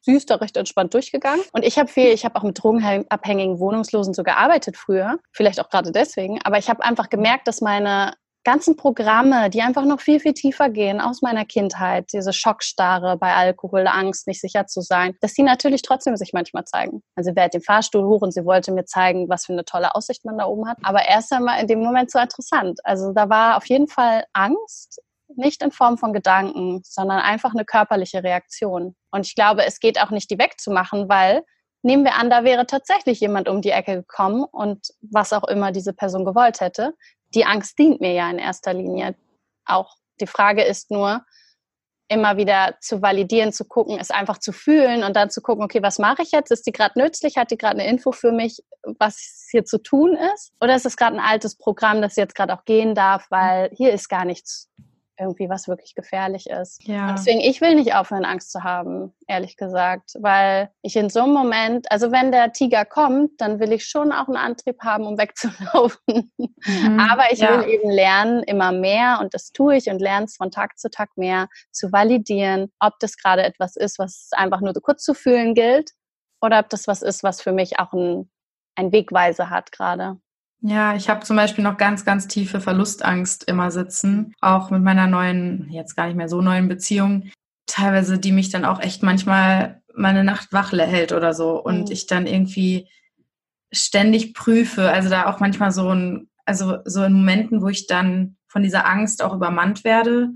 süß 0.07 0.27
da 0.27 0.37
recht 0.37 0.57
entspannt 0.57 0.95
durchgegangen. 0.95 1.45
Und 1.53 1.65
ich 1.65 1.79
habe 1.79 1.89
viel, 1.89 2.07
ich 2.13 2.25
habe 2.25 2.37
auch 2.37 2.43
mit 2.43 2.63
drogenabhängigen 2.63 3.59
Wohnungslosen 3.59 4.15
so 4.15 4.23
gearbeitet 4.23 4.77
früher, 4.77 5.19
vielleicht 5.33 5.61
auch 5.61 5.69
gerade 5.69 5.93
deswegen, 5.93 6.41
aber 6.43 6.59
ich 6.59 6.71
habe 6.71 6.83
einfach 6.83 7.11
gemerkt, 7.11 7.47
dass 7.47 7.61
meine 7.61 8.15
ganzen 8.47 8.77
Programme, 8.77 9.51
die 9.51 9.61
einfach 9.61 9.85
noch 9.85 10.01
viel, 10.01 10.21
viel 10.21 10.33
tiefer 10.33 10.71
gehen 10.71 11.01
aus 11.01 11.21
meiner 11.21 11.45
Kindheit, 11.45 12.13
diese 12.13 12.33
Schockstarre 12.33 13.17
bei 13.19 13.35
Alkohol, 13.35 13.89
Angst, 13.89 14.29
nicht 14.29 14.41
sicher 14.41 14.69
zu 14.69 14.83
sein, 14.83 15.17
dass 15.21 15.35
die 15.35 15.43
natürlich 15.43 15.83
trotzdem 15.83 16.17
sich 16.17 16.33
manchmal 16.33 16.65
zeigen. 16.65 17.03
Also 17.17 17.33
wer 17.35 17.47
hat 17.47 17.55
den 17.55 17.61
Fahrstuhl 17.61 18.05
hoch 18.05 18.23
und 18.23 18.33
sie 18.33 18.45
wollte 18.45 18.71
mir 18.71 18.85
zeigen, 18.85 19.29
was 19.29 19.47
für 19.47 19.53
eine 19.53 19.65
tolle 19.65 19.97
Aussicht 19.97 20.25
man 20.25 20.39
da 20.39 20.47
oben 20.47 20.69
hat. 20.69 20.79
Aber 20.85 21.05
erst 21.09 21.33
einmal 21.33 21.61
in 21.61 21.67
dem 21.67 21.81
Moment 21.81 22.13
so 22.13 22.21
interessant. 22.21 22.79
Also 22.85 23.13
da 23.13 23.29
war 23.29 23.57
auf 23.57 23.67
jeden 23.67 23.89
Fall 23.89 24.23
Angst, 24.33 25.01
nicht 25.35 25.63
in 25.63 25.71
Form 25.71 25.99
von 25.99 26.13
Gedanken, 26.13 26.81
sondern 26.85 27.19
einfach 27.19 27.53
eine 27.53 27.65
körperliche 27.65 28.23
Reaktion. 28.23 28.95
Und 29.11 29.27
ich 29.27 29.35
glaube, 29.35 29.65
es 29.65 29.81
geht 29.81 30.01
auch 30.01 30.11
nicht, 30.11 30.31
die 30.31 30.39
wegzumachen, 30.39 31.09
weil 31.09 31.43
nehmen 31.83 32.05
wir 32.05 32.15
an, 32.15 32.31
da 32.31 32.45
wäre 32.45 32.67
tatsächlich 32.67 33.21
jemand 33.21 33.49
um 33.49 33.63
die 33.63 33.71
Ecke 33.71 33.97
gekommen 33.97 34.45
und 34.45 34.89
was 35.01 35.33
auch 35.33 35.45
immer 35.45 35.73
diese 35.73 35.93
Person 35.93 36.25
gewollt 36.25 36.61
hätte. 36.61 36.95
Die 37.35 37.45
Angst 37.45 37.79
dient 37.79 38.01
mir 38.01 38.13
ja 38.13 38.31
in 38.31 38.39
erster 38.39 38.73
Linie. 38.73 39.15
Auch 39.65 39.97
die 40.21 40.27
Frage 40.27 40.63
ist 40.63 40.91
nur, 40.91 41.25
immer 42.09 42.37
wieder 42.37 42.77
zu 42.81 43.03
validieren, 43.03 43.53
zu 43.53 43.65
gucken, 43.65 43.99
es 43.99 44.11
einfach 44.11 44.39
zu 44.39 44.53
fühlen 44.53 45.03
und 45.03 45.17
dann 45.17 45.31
zu 45.31 45.43
gucken, 45.43 45.65
okay, 45.65 45.83
was 45.83 45.99
mache 45.99 46.23
ich 46.23 46.31
jetzt? 46.31 46.51
Ist 46.51 46.67
die 46.67 46.73
gerade 46.73 46.99
nützlich? 46.99 47.37
Hat 47.37 47.51
die 47.51 47.59
gerade 47.59 47.81
eine 47.81 47.89
Info 47.89 48.13
für 48.13 48.33
mich, 48.33 48.63
was 48.99 49.49
hier 49.51 49.65
zu 49.65 49.79
tun 49.79 50.17
ist? 50.35 50.53
Oder 50.61 50.77
ist 50.77 50.87
es 50.87 50.97
gerade 50.97 51.17
ein 51.17 51.25
altes 51.25 51.57
Programm, 51.57 52.01
das 52.01 52.17
jetzt 52.17 52.35
gerade 52.35 52.55
auch 52.55 52.65
gehen 52.65 52.95
darf, 52.95 53.27
weil 53.31 53.71
hier 53.75 53.93
ist 53.93 54.09
gar 54.09 54.25
nichts 54.25 54.71
irgendwie 55.19 55.49
was 55.49 55.69
wirklich 55.69 55.95
gefährlich 55.95 56.49
ist. 56.49 56.87
Ja. 56.87 57.09
Und 57.09 57.19
deswegen, 57.19 57.41
ich 57.41 57.61
will 57.61 57.75
nicht 57.75 57.95
aufhören, 57.95 58.25
Angst 58.25 58.53
zu 58.53 58.63
haben, 58.65 59.15
ehrlich 59.27 59.57
gesagt, 59.57 60.13
weil 60.21 60.71
ich 60.83 60.97
in 60.97 61.11
so 61.11 61.23
einem 61.23 61.33
Moment, 61.33 61.91
also 61.91 62.13
wenn 62.13 62.33
der 62.33 62.53
Tiger 62.53 62.85
kommt, 62.85 63.41
dann 63.41 63.61
will 63.61 63.73
ich 63.73 63.87
schon 63.87 64.13
auch 64.13 64.29
einen 64.29 64.37
Antrieb 64.37 64.83
haben, 64.83 65.07
um 65.07 65.19
wegzulaufen. 65.19 66.33
Mhm, 66.37 67.01
Aber 67.11 67.33
ich 67.33 67.41
ja. 67.41 67.59
will 67.59 67.69
eben 67.69 67.91
lernen, 67.91 68.43
immer 68.43 68.73
mehr, 68.73 69.19
und 69.21 69.35
das 69.35 69.53
tue 69.53 69.77
ich 69.77 69.89
und 69.89 70.01
lerne 70.01 70.27
es 70.27 70.37
von 70.37 70.51
Tag 70.51 70.79
zu 70.79 70.91
Tag 70.91 71.17
mehr, 71.17 71.49
zu 71.73 71.93
validieren, 71.93 72.73
ob 72.81 72.95
das 73.01 73.17
gerade 73.17 73.43
etwas 73.43 73.77
ist, 73.77 73.99
was 73.99 74.31
einfach 74.33 74.61
nur 74.61 74.75
so 74.75 74.81
kurz 74.81 75.03
zu 75.03 75.15
fühlen 75.15 75.55
gilt, 75.55 75.93
oder 76.41 76.59
ob 76.59 76.69
das 76.69 76.87
was 76.87 77.03
ist, 77.03 77.23
was 77.23 77.41
für 77.41 77.53
mich 77.53 77.79
auch 77.79 77.93
ein, 77.93 78.31
ein 78.77 78.93
Wegweise 78.93 79.51
hat 79.51 79.73
gerade. 79.73 80.19
Ja, 80.61 80.97
ich 80.97 81.09
habe 81.09 81.25
zum 81.25 81.37
Beispiel 81.37 81.63
noch 81.63 81.77
ganz, 81.77 82.05
ganz 82.05 82.29
tiefe 82.29 82.61
Verlustangst 82.61 83.45
immer 83.45 83.71
sitzen, 83.71 84.35
auch 84.41 84.71
mit 84.71 84.83
meiner 84.83 85.07
neuen, 85.07 85.69
jetzt 85.71 85.95
gar 85.95 86.07
nicht 86.07 86.17
mehr 86.17 86.29
so 86.29 86.41
neuen 86.41 86.69
Beziehung, 86.69 87.31
teilweise, 87.67 88.19
die 88.19 88.33
mich 88.33 88.51
dann 88.51 88.65
auch 88.65 88.81
echt 88.81 89.03
manchmal 89.03 89.83
meine 89.95 90.25
Nacht 90.25 90.53
wach 90.53 90.73
hält 90.73 91.13
oder 91.13 91.35
so 91.35 91.63
und 91.63 91.87
mhm. 91.87 91.93
ich 91.93 92.07
dann 92.07 92.27
irgendwie 92.27 92.89
ständig 93.73 94.35
prüfe, 94.35 94.91
also 94.91 95.09
da 95.09 95.27
auch 95.27 95.41
manchmal 95.41 95.73
so 95.73 95.93
ein, 95.93 96.29
also 96.45 96.79
so 96.85 97.03
in 97.05 97.13
Momenten, 97.13 97.63
wo 97.63 97.69
ich 97.69 97.87
dann 97.87 98.37
von 98.47 98.63
dieser 98.63 98.87
Angst 98.87 99.23
auch 99.23 99.35
übermannt 99.35 99.85
werde, 99.85 100.31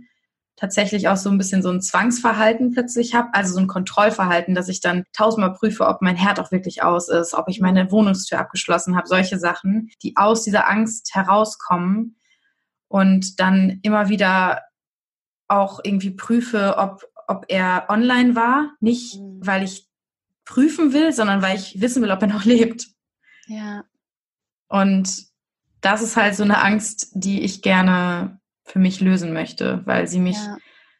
tatsächlich 0.61 1.09
auch 1.09 1.17
so 1.17 1.31
ein 1.31 1.39
bisschen 1.39 1.63
so 1.63 1.71
ein 1.71 1.81
Zwangsverhalten 1.81 2.71
plötzlich 2.73 3.15
habe, 3.15 3.31
also 3.33 3.55
so 3.55 3.61
ein 3.61 3.67
Kontrollverhalten, 3.67 4.55
dass 4.55 4.69
ich 4.69 4.81
dann 4.81 5.05
tausendmal 5.15 5.55
prüfe, 5.55 5.87
ob 5.87 6.03
mein 6.03 6.17
Herd 6.17 6.39
auch 6.39 6.53
wirklich 6.53 6.83
aus 6.83 7.09
ist, 7.09 7.33
ob 7.33 7.49
ich 7.49 7.61
meine 7.61 7.91
Wohnungstür 7.91 8.39
abgeschlossen 8.39 8.95
habe, 8.95 9.09
solche 9.09 9.39
Sachen, 9.39 9.91
die 10.03 10.17
aus 10.17 10.45
dieser 10.45 10.69
Angst 10.69 11.15
herauskommen 11.15 12.17
und 12.89 13.41
dann 13.41 13.79
immer 13.83 14.11
wieder 14.11 14.61
auch 15.49 15.81
irgendwie 15.83 16.11
prüfe, 16.11 16.77
ob, 16.77 17.05
ob 17.27 17.47
er 17.49 17.87
online 17.89 18.37
war, 18.37 18.73
nicht 18.81 19.19
mhm. 19.19 19.41
weil 19.43 19.63
ich 19.63 19.89
prüfen 20.45 20.93
will, 20.93 21.13
sondern 21.13 21.41
weil 21.41 21.57
ich 21.57 21.81
wissen 21.81 22.03
will, 22.03 22.11
ob 22.11 22.21
er 22.21 22.29
noch 22.29 22.45
lebt. 22.45 22.89
Ja. 23.47 23.85
Und 24.69 25.25
das 25.81 26.03
ist 26.03 26.19
halt 26.19 26.35
so 26.35 26.43
eine 26.43 26.63
Angst, 26.63 27.09
die 27.15 27.41
ich 27.41 27.63
gerne 27.63 28.40
für 28.71 28.79
mich 28.79 29.01
lösen 29.01 29.33
möchte, 29.33 29.83
weil 29.85 30.07
sie 30.07 30.21
mich 30.21 30.37
ja. 30.37 30.57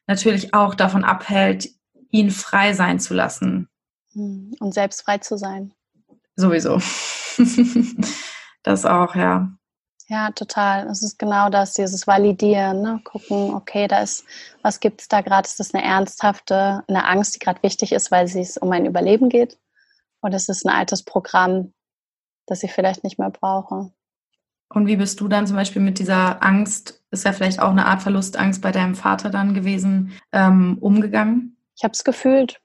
natürlich 0.07 0.55
auch 0.55 0.75
davon 0.75 1.05
abhält, 1.05 1.69
ihn 2.11 2.31
frei 2.31 2.73
sein 2.73 2.99
zu 2.99 3.15
lassen. 3.15 3.69
Hm, 4.13 4.55
und 4.59 4.75
selbst 4.75 5.03
frei 5.03 5.19
zu 5.19 5.39
sein. 5.39 5.73
Sowieso. 6.37 6.81
das 8.63 8.85
auch, 8.85 9.15
ja. 9.15 9.51
Ja, 10.09 10.33
total. 10.33 10.89
Es 10.89 11.05
ist 11.05 11.21
genau 11.21 11.51
das, 11.51 11.75
dieses 11.75 12.09
Validieren, 12.09 12.83
ne? 12.83 13.01
gucken, 13.05 13.55
okay, 13.55 13.87
da 13.87 14.01
ist, 14.01 14.25
was 14.61 14.81
gibt 14.81 15.03
es 15.03 15.09
da 15.09 15.21
gerade? 15.21 15.47
Ist 15.47 15.61
das 15.61 15.73
eine 15.73 15.85
ernsthafte, 15.85 16.83
eine 16.89 17.07
Angst, 17.07 17.37
die 17.37 17.39
gerade 17.39 17.63
wichtig 17.63 17.93
ist, 17.93 18.11
weil 18.11 18.25
es 18.25 18.57
um 18.57 18.69
mein 18.69 18.87
Überleben 18.87 19.29
geht? 19.29 19.57
Oder 20.21 20.35
ist 20.35 20.49
es 20.49 20.65
ein 20.65 20.71
altes 20.71 21.05
Programm, 21.05 21.73
das 22.47 22.65
ich 22.65 22.73
vielleicht 22.73 23.05
nicht 23.05 23.21
mehr 23.21 23.31
brauche? 23.31 23.93
Und 24.73 24.87
wie 24.87 24.97
bist 24.97 25.21
du 25.21 25.29
dann 25.29 25.47
zum 25.47 25.57
Beispiel 25.57 25.83
mit 25.83 25.99
dieser 25.99 26.43
Angst, 26.43 27.03
ist 27.11 27.25
ja 27.25 27.33
vielleicht 27.33 27.61
auch 27.61 27.71
eine 27.71 27.87
Art 27.87 28.03
Verlustangst 28.03 28.63
bei 28.63 28.71
deinem 28.71 28.95
Vater 28.95 29.29
dann 29.29 29.53
gewesen, 29.53 30.13
ähm, 30.33 30.79
umgegangen? 30.81 31.57
Ich 31.77 31.83
habe 31.83 31.93
es 31.93 32.05
gefühlt. 32.05 32.61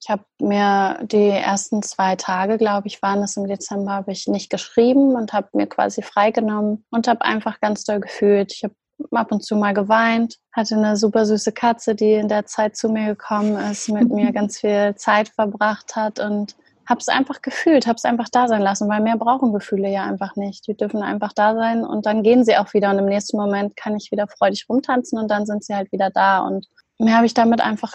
Ich 0.00 0.08
habe 0.10 0.24
mir 0.40 0.98
die 1.02 1.28
ersten 1.28 1.82
zwei 1.82 2.16
Tage, 2.16 2.58
glaube 2.58 2.88
ich, 2.88 3.02
waren 3.02 3.22
es 3.22 3.36
im 3.36 3.46
Dezember, 3.46 3.92
habe 3.92 4.12
ich 4.12 4.26
nicht 4.26 4.50
geschrieben 4.50 5.14
und 5.14 5.32
habe 5.32 5.48
mir 5.52 5.66
quasi 5.66 6.02
freigenommen 6.02 6.84
und 6.90 7.06
habe 7.06 7.22
einfach 7.22 7.60
ganz 7.60 7.84
doll 7.84 8.00
gefühlt. 8.00 8.52
Ich 8.52 8.64
habe 8.64 8.74
ab 9.12 9.30
und 9.30 9.44
zu 9.44 9.54
mal 9.54 9.74
geweint, 9.74 10.38
hatte 10.52 10.74
eine 10.74 10.96
super 10.96 11.26
süße 11.26 11.52
Katze, 11.52 11.94
die 11.94 12.14
in 12.14 12.28
der 12.28 12.46
Zeit 12.46 12.76
zu 12.76 12.88
mir 12.88 13.08
gekommen 13.08 13.56
ist, 13.70 13.90
mit 13.90 14.10
mir 14.10 14.32
ganz 14.32 14.58
viel 14.60 14.94
Zeit 14.96 15.28
verbracht 15.28 15.94
hat 15.96 16.18
und 16.18 16.56
habe 16.86 17.00
es 17.00 17.08
einfach 17.08 17.42
gefühlt, 17.42 17.86
habe 17.86 17.96
es 17.96 18.04
einfach 18.04 18.28
da 18.30 18.48
sein 18.48 18.62
lassen, 18.62 18.88
weil 18.88 19.00
mehr 19.00 19.16
brauchen 19.16 19.52
Gefühle 19.52 19.88
ja 19.88 20.04
einfach 20.04 20.36
nicht. 20.36 20.66
Die 20.66 20.76
dürfen 20.76 21.02
einfach 21.02 21.32
da 21.32 21.54
sein 21.54 21.84
und 21.84 22.06
dann 22.06 22.22
gehen 22.22 22.44
sie 22.44 22.56
auch 22.56 22.72
wieder 22.74 22.90
und 22.90 22.98
im 22.98 23.06
nächsten 23.06 23.36
Moment 23.36 23.76
kann 23.76 23.96
ich 23.96 24.10
wieder 24.10 24.26
freudig 24.26 24.66
rumtanzen 24.68 25.18
und 25.18 25.30
dann 25.30 25.46
sind 25.46 25.64
sie 25.64 25.74
halt 25.74 25.92
wieder 25.92 26.10
da 26.10 26.40
und 26.40 26.66
mehr 26.98 27.16
habe 27.16 27.26
ich 27.26 27.34
damit 27.34 27.60
einfach 27.60 27.94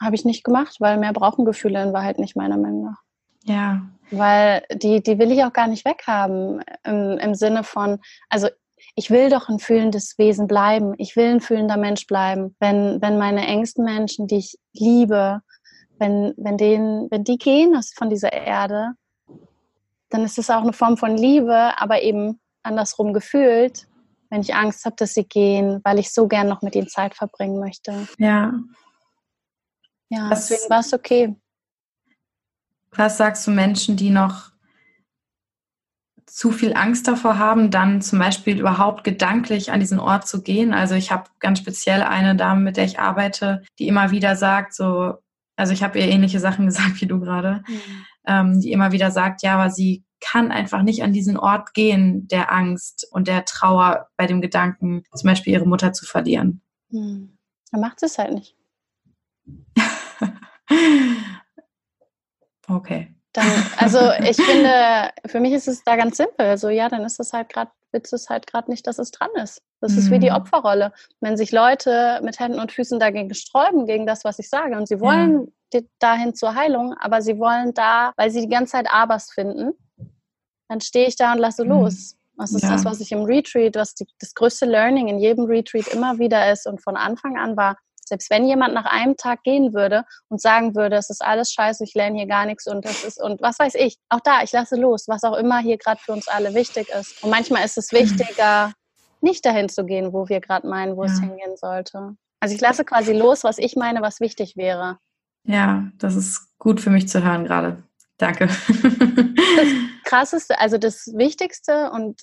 habe 0.00 0.16
ich 0.16 0.24
nicht 0.24 0.44
gemacht, 0.44 0.76
weil 0.80 0.98
mehr 0.98 1.12
brauchen 1.12 1.44
Gefühle 1.44 1.82
in 1.82 1.92
Wahrheit 1.92 2.18
nicht 2.18 2.36
meiner 2.36 2.56
Meinung 2.56 2.84
nach. 2.84 3.00
Ja. 3.44 3.82
Weil 4.10 4.62
die, 4.72 5.02
die 5.02 5.18
will 5.18 5.32
ich 5.32 5.44
auch 5.44 5.52
gar 5.52 5.68
nicht 5.68 5.84
weghaben 5.84 6.62
im, 6.84 7.18
im 7.18 7.34
Sinne 7.34 7.64
von, 7.64 8.00
also 8.28 8.48
ich 8.96 9.10
will 9.10 9.30
doch 9.30 9.48
ein 9.48 9.58
fühlendes 9.58 10.18
Wesen 10.18 10.46
bleiben. 10.46 10.94
Ich 10.98 11.16
will 11.16 11.30
ein 11.30 11.40
fühlender 11.40 11.76
Mensch 11.76 12.06
bleiben. 12.06 12.54
Wenn, 12.60 13.00
wenn 13.00 13.18
meine 13.18 13.46
engsten 13.46 13.84
Menschen, 13.84 14.26
die 14.26 14.38
ich 14.38 14.58
liebe, 14.72 15.40
wenn, 15.98 16.34
wenn, 16.36 16.56
denen, 16.56 17.10
wenn 17.10 17.24
die 17.24 17.38
gehen 17.38 17.80
von 17.94 18.10
dieser 18.10 18.32
Erde, 18.32 18.94
dann 20.10 20.24
ist 20.24 20.38
es 20.38 20.50
auch 20.50 20.62
eine 20.62 20.72
Form 20.72 20.96
von 20.96 21.16
Liebe, 21.16 21.72
aber 21.76 22.02
eben 22.02 22.40
andersrum 22.62 23.12
gefühlt, 23.12 23.86
wenn 24.30 24.40
ich 24.40 24.54
Angst 24.54 24.84
habe, 24.84 24.96
dass 24.96 25.14
sie 25.14 25.24
gehen, 25.24 25.80
weil 25.84 25.98
ich 25.98 26.12
so 26.12 26.28
gern 26.28 26.48
noch 26.48 26.62
mit 26.62 26.74
ihnen 26.74 26.88
Zeit 26.88 27.14
verbringen 27.14 27.60
möchte. 27.60 28.08
Ja. 28.18 28.52
Ja, 30.08 30.30
was, 30.30 30.48
deswegen 30.48 30.70
war 30.70 30.80
es 30.80 30.92
okay. 30.92 31.36
Was 32.92 33.16
sagst 33.16 33.46
du 33.46 33.50
Menschen, 33.50 33.96
die 33.96 34.10
noch 34.10 34.52
zu 36.26 36.50
viel 36.50 36.74
Angst 36.74 37.06
davor 37.06 37.38
haben, 37.38 37.70
dann 37.70 38.02
zum 38.02 38.18
Beispiel 38.18 38.58
überhaupt 38.58 39.04
gedanklich 39.04 39.70
an 39.70 39.78
diesen 39.80 40.00
Ort 40.00 40.26
zu 40.26 40.42
gehen. 40.42 40.74
Also 40.74 40.96
ich 40.96 41.12
habe 41.12 41.30
ganz 41.38 41.60
speziell 41.60 42.02
eine 42.02 42.34
Dame, 42.34 42.60
mit 42.60 42.76
der 42.76 42.84
ich 42.84 42.98
arbeite, 42.98 43.62
die 43.78 43.86
immer 43.86 44.10
wieder 44.10 44.34
sagt, 44.34 44.74
so, 44.74 45.14
also 45.56 45.72
ich 45.72 45.82
habe 45.82 45.98
ihr 45.98 46.08
ähnliche 46.08 46.40
Sachen 46.40 46.66
gesagt 46.66 47.00
wie 47.00 47.06
du 47.06 47.20
gerade, 47.20 47.62
mhm. 47.66 48.06
ähm, 48.26 48.60
die 48.60 48.72
immer 48.72 48.92
wieder 48.92 49.10
sagt, 49.10 49.42
ja, 49.42 49.54
aber 49.54 49.70
sie 49.70 50.04
kann 50.20 50.50
einfach 50.50 50.82
nicht 50.82 51.02
an 51.02 51.12
diesen 51.12 51.36
Ort 51.36 51.74
gehen 51.74 52.26
der 52.28 52.52
Angst 52.52 53.06
und 53.10 53.28
der 53.28 53.44
Trauer 53.44 54.08
bei 54.16 54.26
dem 54.26 54.40
Gedanken, 54.40 55.02
zum 55.14 55.28
Beispiel 55.28 55.52
ihre 55.52 55.66
Mutter 55.66 55.92
zu 55.92 56.06
verlieren. 56.06 56.62
Mhm. 56.88 57.36
Dann 57.70 57.80
macht 57.80 58.00
sie 58.00 58.06
es 58.06 58.18
halt 58.18 58.32
nicht. 58.32 58.56
okay. 62.68 63.14
Dann, 63.34 63.46
also 63.78 63.98
ich 64.22 64.36
finde, 64.36 65.10
für 65.26 65.40
mich 65.40 65.52
ist 65.52 65.66
es 65.66 65.82
da 65.82 65.96
ganz 65.96 66.16
simpel. 66.16 66.56
So, 66.56 66.68
ja, 66.68 66.88
dann 66.88 67.04
ist 67.04 67.18
es 67.18 67.32
halt 67.32 67.48
gerade, 67.48 67.70
willst 67.90 68.12
du 68.12 68.16
es 68.16 68.30
halt 68.30 68.46
gerade 68.46 68.70
nicht, 68.70 68.86
dass 68.86 68.98
es 68.98 69.10
dran 69.10 69.30
ist. 69.42 69.60
Das 69.80 69.92
mhm. 69.92 69.98
ist 69.98 70.10
wie 70.12 70.18
die 70.20 70.30
mhm. 70.30 70.36
Opferrolle. 70.36 70.92
Wenn 71.20 71.36
sich 71.36 71.50
Leute 71.50 72.20
mit 72.22 72.38
Händen 72.38 72.60
und 72.60 72.70
Füßen 72.70 73.00
dagegen 73.00 73.34
sträuben, 73.34 73.86
gegen 73.86 74.06
das, 74.06 74.24
was 74.24 74.38
ich 74.38 74.48
sage, 74.48 74.76
und 74.76 74.86
sie 74.86 75.00
wollen 75.00 75.52
ja. 75.72 75.80
dahin 75.98 76.34
zur 76.34 76.54
Heilung, 76.54 76.94
aber 76.94 77.22
sie 77.22 77.38
wollen 77.38 77.74
da, 77.74 78.12
weil 78.16 78.30
sie 78.30 78.42
die 78.42 78.48
ganze 78.48 78.72
Zeit 78.72 78.86
Abers 78.88 79.32
finden, 79.32 79.72
dann 80.68 80.80
stehe 80.80 81.08
ich 81.08 81.16
da 81.16 81.32
und 81.32 81.38
lasse 81.38 81.64
mhm. 81.64 81.70
los. 81.70 82.16
Das 82.36 82.52
ist 82.52 82.62
ja. 82.62 82.70
das, 82.70 82.84
was 82.84 83.00
ich 83.00 83.10
im 83.10 83.24
Retreat, 83.24 83.74
was 83.74 83.94
die, 83.94 84.06
das 84.20 84.34
größte 84.34 84.66
Learning 84.66 85.08
in 85.08 85.18
jedem 85.18 85.46
Retreat 85.46 85.88
immer 85.88 86.18
wieder 86.18 86.52
ist 86.52 86.66
und 86.66 86.80
von 86.80 86.96
Anfang 86.96 87.36
an 87.36 87.56
war, 87.56 87.76
selbst 88.08 88.30
wenn 88.30 88.46
jemand 88.46 88.74
nach 88.74 88.86
einem 88.86 89.16
Tag 89.16 89.42
gehen 89.42 89.74
würde 89.74 90.04
und 90.28 90.40
sagen 90.40 90.74
würde, 90.74 90.96
es 90.96 91.10
ist 91.10 91.22
alles 91.22 91.52
scheiße, 91.52 91.84
ich 91.84 91.94
lerne 91.94 92.18
hier 92.18 92.26
gar 92.26 92.46
nichts 92.46 92.66
und 92.66 92.84
das 92.84 93.04
ist 93.04 93.22
und 93.22 93.40
was 93.42 93.58
weiß 93.58 93.74
ich, 93.74 93.98
auch 94.08 94.20
da, 94.20 94.42
ich 94.42 94.52
lasse 94.52 94.76
los, 94.76 95.08
was 95.08 95.24
auch 95.24 95.36
immer 95.36 95.58
hier 95.58 95.78
gerade 95.78 96.00
für 96.00 96.12
uns 96.12 96.28
alle 96.28 96.54
wichtig 96.54 96.88
ist. 96.88 97.22
Und 97.22 97.30
manchmal 97.30 97.64
ist 97.64 97.78
es 97.78 97.92
wichtiger, 97.92 98.72
nicht 99.20 99.44
dahin 99.44 99.68
zu 99.68 99.84
gehen, 99.84 100.12
wo 100.12 100.28
wir 100.28 100.40
gerade 100.40 100.68
meinen, 100.68 100.96
wo 100.96 101.04
ja. 101.04 101.10
es 101.10 101.18
hingehen 101.18 101.56
sollte. 101.56 102.16
Also 102.40 102.54
ich 102.54 102.60
lasse 102.60 102.84
quasi 102.84 103.12
los, 103.12 103.42
was 103.42 103.58
ich 103.58 103.74
meine, 103.74 104.02
was 104.02 104.20
wichtig 104.20 104.56
wäre. 104.56 104.98
Ja, 105.44 105.88
das 105.98 106.14
ist 106.14 106.46
gut 106.58 106.80
für 106.80 106.90
mich 106.90 107.08
zu 107.08 107.24
hören 107.24 107.44
gerade. 107.44 107.82
Danke. 108.18 108.46
Das 108.46 108.56
Krasseste, 110.04 110.60
also 110.60 110.78
das 110.78 111.10
Wichtigste 111.14 111.90
und 111.90 112.22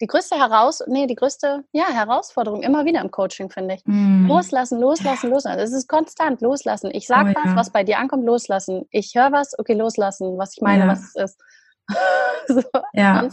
die 0.00 0.06
größte 0.06 0.36
Heraus 0.36 0.82
nee, 0.86 1.06
die 1.06 1.14
größte 1.14 1.64
ja, 1.72 1.86
Herausforderung 1.88 2.62
immer 2.62 2.84
wieder 2.84 3.00
im 3.00 3.10
Coaching, 3.10 3.50
finde 3.50 3.74
ich. 3.74 3.82
Mm. 3.84 4.26
Loslassen, 4.26 4.80
loslassen, 4.80 5.30
loslassen. 5.30 5.58
Es 5.60 5.72
ist 5.72 5.88
konstant 5.88 6.40
loslassen. 6.40 6.90
Ich 6.92 7.06
sage 7.06 7.30
oh, 7.30 7.40
was, 7.40 7.50
ja. 7.50 7.56
was 7.56 7.70
bei 7.70 7.84
dir 7.84 7.98
ankommt, 7.98 8.24
loslassen. 8.24 8.86
Ich 8.90 9.14
höre 9.14 9.32
was, 9.32 9.58
okay, 9.58 9.74
loslassen, 9.74 10.36
was 10.36 10.54
ich 10.56 10.62
meine, 10.62 10.84
ja. 10.84 10.88
was 10.88 11.14
es 11.14 11.14
ist. 11.14 11.40
so, 12.48 12.62
ja. 12.94 13.28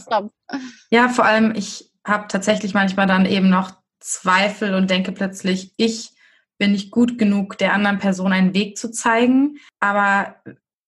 ja, 0.90 1.08
vor 1.08 1.24
allem, 1.24 1.54
ich 1.54 1.90
habe 2.06 2.28
tatsächlich 2.28 2.74
manchmal 2.74 3.06
dann 3.06 3.26
eben 3.26 3.48
noch 3.48 3.72
Zweifel 4.00 4.74
und 4.74 4.90
denke 4.90 5.12
plötzlich, 5.12 5.72
ich 5.76 6.12
bin 6.58 6.72
nicht 6.72 6.90
gut 6.90 7.18
genug, 7.18 7.58
der 7.58 7.72
anderen 7.72 7.98
Person 7.98 8.32
einen 8.32 8.54
Weg 8.54 8.76
zu 8.76 8.90
zeigen. 8.90 9.56
Aber 9.80 10.36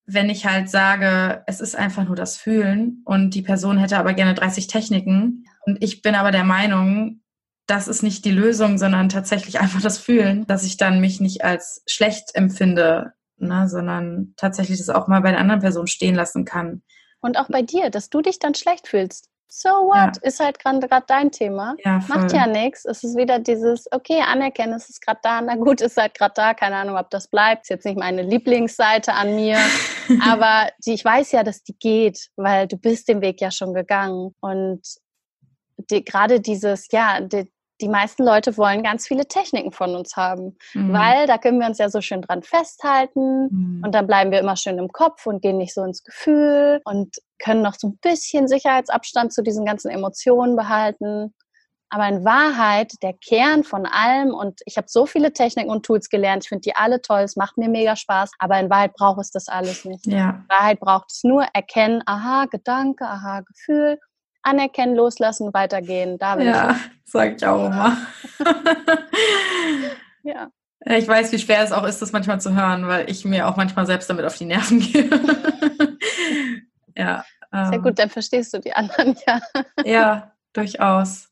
wenn 0.07 0.29
ich 0.29 0.47
halt 0.47 0.69
sage, 0.69 1.43
es 1.47 1.61
ist 1.61 1.77
einfach 1.77 2.05
nur 2.05 2.17
das 2.17 2.37
Fühlen 2.37 3.03
und 3.05 3.31
die 3.31 3.43
Person 3.43 3.79
hätte 3.79 3.99
aber 3.99 4.13
gerne 4.13 4.35
30 4.35 4.67
Techniken 4.67 5.47
und 5.67 5.83
ich 5.83 6.03
bin 6.03 6.15
aber 6.15 6.31
der 6.31 6.45
Meinung, 6.45 7.23
das 7.67 7.89
ist 7.89 8.03
nicht 8.03 8.25
die 8.25 8.31
Lösung, 8.31 8.79
sondern 8.79 9.09
tatsächlich 9.09 9.61
einfach 9.61 9.81
das 9.81 9.99
Fühlen, 9.99 10.47
dass 10.47 10.65
ich 10.65 10.77
dann 10.77 11.01
mich 11.01 11.21
nicht 11.21 11.45
als 11.45 11.83
schlecht 11.87 12.35
empfinde, 12.35 13.13
ne, 13.39 13.69
sondern 13.69 14.35
tatsächlich 14.37 14.79
das 14.79 14.91
auch 14.91 15.09
mal 15.09 15.21
bei 15.21 15.31
der 15.31 15.41
anderen 15.41 15.61
Person 15.61 15.87
stehen 15.87 16.15
lassen 16.15 16.45
kann. 16.45 16.83
Und 17.21 17.39
auch 17.39 17.49
bei 17.49 17.63
dir, 17.63 17.89
dass 17.89 18.11
du 18.11 18.21
dich 18.21 18.39
dann 18.39 18.55
schlecht 18.55 18.89
fühlst. 18.89 19.31
So 19.57 19.69
what? 19.69 20.17
Ja. 20.17 20.23
Ist 20.23 20.41
halt 20.41 20.59
gerade 20.59 21.05
dein 21.07 21.31
Thema. 21.31 21.77
Ja, 21.85 22.01
Macht 22.09 22.33
ja 22.33 22.47
nichts. 22.47 22.85
Es 22.85 23.05
ist 23.05 23.17
wieder 23.17 23.39
dieses, 23.39 23.87
okay, 23.93 24.21
anerkennen, 24.21 24.73
es 24.73 24.91
ist 24.91 25.01
gerade 25.01 25.21
da. 25.23 25.41
Na 25.41 25.55
gut, 25.55 25.81
ist 25.81 25.97
halt 25.97 26.15
gerade 26.15 26.33
da. 26.35 26.55
Keine 26.55 26.75
Ahnung, 26.77 26.97
ob 26.97 27.09
das 27.11 27.29
bleibt. 27.29 27.63
Ist 27.63 27.69
jetzt 27.69 27.85
nicht 27.85 27.97
meine 27.97 28.23
Lieblingsseite 28.23 29.15
an 29.15 29.37
mir. 29.37 29.59
aber 30.29 30.71
die, 30.85 30.95
ich 30.95 31.05
weiß 31.05 31.31
ja, 31.33 31.45
dass 31.45 31.63
die 31.63 31.79
geht, 31.79 32.31
weil 32.35 32.67
du 32.67 32.77
bist 32.77 33.09
den 33.09 33.21
Weg 33.21 33.41
ja 33.41 33.53
schon 33.53 33.75
gegangen. 33.75 34.35
Und 34.41 34.83
die, 35.91 36.05
gerade 36.05 36.41
dieses, 36.41 36.89
ja, 36.91 37.21
die, 37.21 37.51
die 37.81 37.89
meisten 37.89 38.25
Leute 38.25 38.57
wollen 38.57 38.83
ganz 38.83 39.07
viele 39.07 39.27
Techniken 39.27 39.73
von 39.73 39.97
uns 39.97 40.17
haben, 40.17 40.57
mhm. 40.75 40.93
weil 40.93 41.27
da 41.27 41.39
können 41.39 41.59
wir 41.59 41.67
uns 41.67 41.79
ja 41.79 41.89
so 41.89 42.01
schön 42.01 42.23
dran 42.23 42.43
festhalten 42.43 43.49
mhm. 43.51 43.83
und 43.85 43.95
dann 43.95 44.07
bleiben 44.07 44.31
wir 44.31 44.39
immer 44.39 44.57
schön 44.57 44.79
im 44.79 44.89
Kopf 44.89 45.27
und 45.27 45.43
gehen 45.43 45.59
nicht 45.59 45.75
so 45.75 45.83
ins 45.83 46.05
Gefühl 46.05 46.81
und 46.85 47.17
können 47.43 47.63
noch 47.63 47.75
so 47.75 47.89
ein 47.89 47.99
bisschen 47.99 48.47
Sicherheitsabstand 48.49 49.33
zu 49.33 49.43
diesen 49.43 49.65
ganzen 49.65 49.91
Emotionen 49.91 50.57
behalten. 50.57 51.35
Aber 51.91 52.09
in 52.09 52.25
Wahrheit, 52.25 52.93
der 53.03 53.13
Kern 53.13 53.63
von 53.63 53.87
allem, 53.87 54.35
und 54.35 54.61
ich 54.67 54.77
habe 54.77 54.89
so 54.89 55.07
viele 55.07 55.33
Techniken 55.33 55.71
und 55.71 55.85
Tools 55.85 56.09
gelernt, 56.09 56.45
ich 56.45 56.49
finde 56.49 56.63
die 56.63 56.75
alle 56.75 57.01
toll, 57.01 57.21
es 57.21 57.37
macht 57.37 57.57
mir 57.57 57.69
mega 57.69 57.95
Spaß, 57.95 58.33
aber 58.39 58.59
in 58.59 58.71
Wahrheit 58.71 58.95
braucht 58.95 59.21
es 59.21 59.31
das 59.31 59.49
alles 59.49 59.85
nicht. 59.85 60.07
Ja. 60.07 60.31
In 60.31 60.45
Wahrheit 60.49 60.81
braucht 60.81 61.13
es 61.13 61.23
nur 61.23 61.45
erkennen, 61.53 62.03
aha, 62.07 62.47
Gedanke, 62.47 63.05
aha, 63.05 63.43
Gefühl, 63.43 64.01
anerkennen, 64.45 64.95
loslassen, 64.95 65.53
weitergehen. 65.53 66.19
Da 66.19 66.37
bin 66.37 66.47
ja, 66.47 66.77
sage 67.05 67.35
ich 67.37 67.47
auch 67.47 67.67
immer. 67.67 67.97
ja. 70.23 70.51
Ich 70.87 71.09
weiß, 71.09 71.33
wie 71.33 71.39
schwer 71.39 71.63
es 71.63 71.73
auch 71.73 71.85
ist, 71.85 72.03
das 72.03 72.13
manchmal 72.13 72.41
zu 72.41 72.55
hören, 72.55 72.87
weil 72.87 73.09
ich 73.11 73.25
mir 73.25 73.49
auch 73.49 73.57
manchmal 73.57 73.87
selbst 73.87 74.11
damit 74.11 74.27
auf 74.27 74.37
die 74.37 74.45
Nerven 74.45 74.81
gehe. 74.93 75.09
ja. 76.97 77.25
Sehr 77.51 77.73
ähm, 77.75 77.83
gut, 77.83 77.99
dann 77.99 78.11
verstehst 78.11 78.53
du 78.53 78.59
die 78.59 78.73
anderen 78.73 79.17
ja. 79.27 79.41
ja, 79.85 80.33
durchaus. 80.53 81.31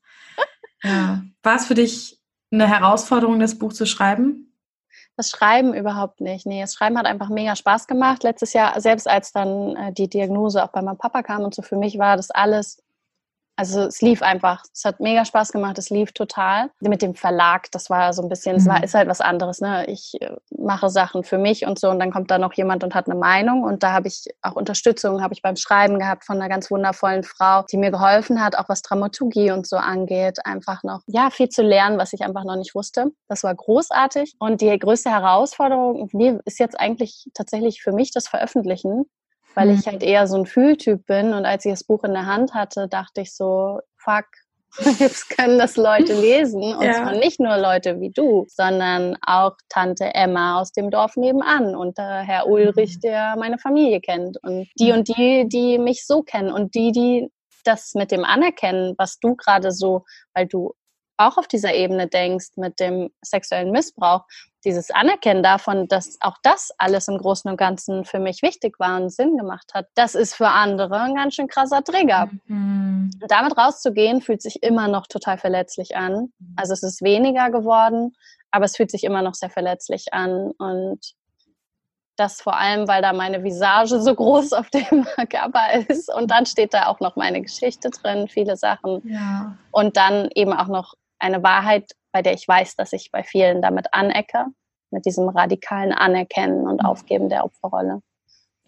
Ja. 0.83 1.23
War 1.43 1.57
es 1.57 1.67
für 1.67 1.75
dich 1.75 2.21
eine 2.51 2.69
Herausforderung, 2.69 3.41
das 3.41 3.59
Buch 3.59 3.73
zu 3.73 3.87
schreiben? 3.87 4.53
Das 5.17 5.31
Schreiben 5.31 5.75
überhaupt 5.75 6.21
nicht. 6.21 6.47
Nee, 6.47 6.63
das 6.63 6.75
Schreiben 6.75 6.97
hat 6.97 7.07
einfach 7.07 7.29
mega 7.29 7.55
Spaß 7.55 7.87
gemacht. 7.87 8.23
Letztes 8.23 8.53
Jahr, 8.55 8.81
selbst 8.81 9.09
als 9.09 9.33
dann 9.33 9.77
äh, 9.77 9.93
die 9.93 10.09
Diagnose 10.09 10.63
auch 10.63 10.69
bei 10.71 10.81
meinem 10.81 10.97
Papa 10.97 11.23
kam 11.23 11.43
und 11.43 11.55
so, 11.55 11.63
für 11.63 11.77
mich 11.77 11.99
war 11.99 12.17
das 12.17 12.31
alles 12.31 12.82
also 13.57 13.83
es 13.83 14.01
lief 14.01 14.23
einfach. 14.23 14.63
Es 14.73 14.85
hat 14.85 15.01
mega 15.01 15.25
Spaß 15.25 15.53
gemacht. 15.53 15.79
Es 15.79 15.91
lief 15.91 16.13
total. 16.13 16.71
Mit 16.81 17.03
dem 17.03 17.15
Verlag, 17.15 17.71
das 17.71 17.91
war 17.91 18.13
so 18.13 18.23
ein 18.23 18.29
bisschen, 18.29 18.57
es 18.57 18.67
war, 18.67 18.79
mhm. 18.79 18.85
ist 18.85 18.95
halt 18.95 19.09
was 19.09 19.21
anderes. 19.21 19.61
Ne? 19.61 19.87
Ich 19.87 20.15
äh, 20.21 20.31
mache 20.57 20.89
Sachen 20.89 21.23
für 21.23 21.39
mich 21.39 21.67
und 21.67 21.79
so 21.79 21.91
und 21.91 21.99
dann 21.99 22.11
kommt 22.11 22.31
da 22.31 22.39
noch 22.39 22.55
jemand 22.55 22.83
und 22.83 22.95
hat 22.95 23.09
eine 23.09 23.19
Meinung 23.19 23.63
und 23.63 23.83
da 23.83 23.93
habe 23.93 24.09
ich 24.09 24.25
auch 24.41 24.57
Unterstützung, 24.57 25.23
habe 25.23 25.35
ich 25.35 25.43
beim 25.43 25.57
Schreiben 25.57 25.99
gehabt 25.99 26.25
von 26.25 26.37
einer 26.37 26.49
ganz 26.49 26.71
wundervollen 26.71 27.25
Frau, 27.25 27.63
die 27.71 27.77
mir 27.77 27.91
geholfen 27.91 28.43
hat, 28.43 28.57
auch 28.57 28.69
was 28.69 28.83
Dramaturgie 28.83 29.51
und 29.51 29.67
so 29.67 29.77
angeht, 29.77 30.45
einfach 30.47 30.83
noch, 30.83 31.03
ja, 31.07 31.31
viel 31.31 31.49
zu 31.49 31.63
lernen, 31.63 31.99
was 31.99 32.13
ich 32.13 32.23
einfach 32.23 32.45
noch 32.45 32.57
nicht 32.57 32.75
wusste. 32.75 33.13
Das 33.29 33.45
war 33.45 33.55
großartig 33.55 34.35
und 34.39 34.61
die 34.61 34.79
größte 34.79 35.11
Herausforderung 35.11 36.09
ist 36.45 36.59
jetzt 36.59 36.79
eigentlich 36.79 37.29
tatsächlich 37.35 37.83
für 37.83 37.93
mich 37.93 38.13
das 38.13 38.29
Veröffentlichen, 38.29 39.05
weil 39.55 39.71
ich 39.71 39.87
mhm. 39.87 39.91
halt 39.91 40.03
eher 40.03 40.27
so 40.27 40.37
ein 40.37 40.47
Fühltyp 40.47 41.07
bin. 41.07 41.33
Und 41.33 41.45
als 41.45 41.65
ich 41.65 41.73
das 41.73 41.85
Buch 41.85 42.05
in 42.05 42.13
der 42.13 42.27
Hand 42.27 42.55
hatte, 42.55 42.89
dachte 42.89 43.21
ich 43.21 43.35
so, 43.35 43.81
fuck, 43.97 44.27
jetzt 44.99 45.29
können 45.31 45.59
das 45.59 45.77
Leute 45.77 46.13
lesen. 46.21 46.63
Und 46.75 46.85
ja. 46.85 46.95
zwar 46.95 47.13
nicht 47.13 47.41
nur 47.41 47.57
Leute 47.57 48.01
wie 48.01 48.11
du, 48.11 48.47
sondern 48.49 49.17
auch 49.27 49.57
Tante 49.69 50.15
Emma 50.15 50.61
aus 50.61 50.73
dem 50.73 50.91
Dorf 50.91 51.17
nebenan 51.17 51.75
und 51.75 51.99
Herr 51.99 52.47
Ulrich, 52.47 52.97
mhm. 52.97 53.01
der 53.01 53.37
meine 53.37 53.59
Familie 53.59 54.01
kennt. 54.01 54.43
Und 54.43 54.69
die 54.79 54.93
und 54.93 55.09
die, 55.09 55.49
die 55.49 55.79
mich 55.79 56.07
so 56.07 56.23
kennen 56.23 56.51
und 56.51 56.75
die, 56.75 56.93
die 56.93 57.29
das 57.65 57.95
mit 57.95 58.11
dem 58.11 58.25
Anerkennen, 58.25 58.95
was 58.99 59.19
du 59.21 59.37
gerade 59.37 59.73
so, 59.73 60.05
weil 60.35 60.47
du 60.47 60.73
auch 61.27 61.39
auf 61.39 61.49
dieser 61.49 61.75
Ebene 61.75 62.07
denkst 62.07 62.57
mit 62.57 62.81
dem 62.81 63.11
sexuellen 63.23 63.71
Missbrauch, 63.71 64.25
dieses 64.65 64.91
Anerkennen 64.91 65.43
davon, 65.43 65.89
dass 65.89 66.19
auch 66.21 66.37
das 66.43 66.71
alles 66.79 67.09
im 67.09 67.19
Großen 67.19 67.51
und 67.51 67.57
Ganzen 67.57 68.05
für 68.05 68.21
mich 68.21 68.43
wichtig 68.43 68.79
war 68.79 69.01
und 69.01 69.11
Sinn 69.11 69.37
gemacht 69.37 69.73
hat, 69.75 69.89
das 69.95 70.15
ist 70.15 70.35
für 70.35 70.49
andere 70.49 71.01
ein 71.01 71.15
ganz 71.15 71.35
schön 71.35 71.49
krasser 71.49 71.83
Trigger. 71.83 72.29
Mhm. 72.47 73.11
Damit 73.29 73.57
rauszugehen, 73.57 74.21
fühlt 74.21 74.43
sich 74.43 74.63
immer 74.63 74.89
noch 74.89 75.07
total 75.07 75.39
verletzlich 75.39 75.97
an. 75.97 76.33
Also 76.57 76.73
es 76.73 76.83
ist 76.83 77.03
weniger 77.03 77.51
geworden, 77.51 78.15
aber 78.51 78.65
es 78.65 78.77
fühlt 78.77 78.91
sich 78.91 79.05
immer 79.05 79.23
noch 79.23 79.35
sehr 79.35 79.51
verletzlich 79.51 80.13
an. 80.13 80.53
Und 80.59 81.01
das 82.17 82.41
vor 82.41 82.57
allem, 82.57 82.87
weil 82.89 83.03
da 83.03 83.13
meine 83.13 83.43
Visage 83.43 84.01
so 84.01 84.15
groß 84.15 84.53
auf 84.53 84.71
dem 84.71 85.05
Körper 85.29 85.73
ist. 85.89 86.13
Und 86.13 86.31
dann 86.31 86.47
steht 86.47 86.75
da 86.75 86.87
auch 86.87 87.01
noch 87.01 87.17
meine 87.17 87.43
Geschichte 87.43 87.91
drin, 87.91 88.29
viele 88.29 88.57
Sachen. 88.57 89.03
Ja. 89.09 89.57
Und 89.71 89.97
dann 89.97 90.29
eben 90.35 90.53
auch 90.53 90.69
noch 90.69 90.95
eine 91.23 91.43
Wahrheit 91.43 91.93
bei 92.13 92.23
der 92.23 92.35
ich 92.35 92.47
weiß, 92.47 92.77
dass 92.77 92.93
ich 92.93 93.11
bei 93.11 93.23
vielen 93.23 93.63
damit 93.63 93.87
anecke, 93.93 94.47
mit 94.91 95.07
diesem 95.07 95.29
radikalen 95.29 95.93
Anerkennen 95.93 96.67
und 96.67 96.83
mhm. 96.83 96.87
Aufgeben 96.87 97.29
der 97.29 97.45
Opferrolle. 97.45 98.03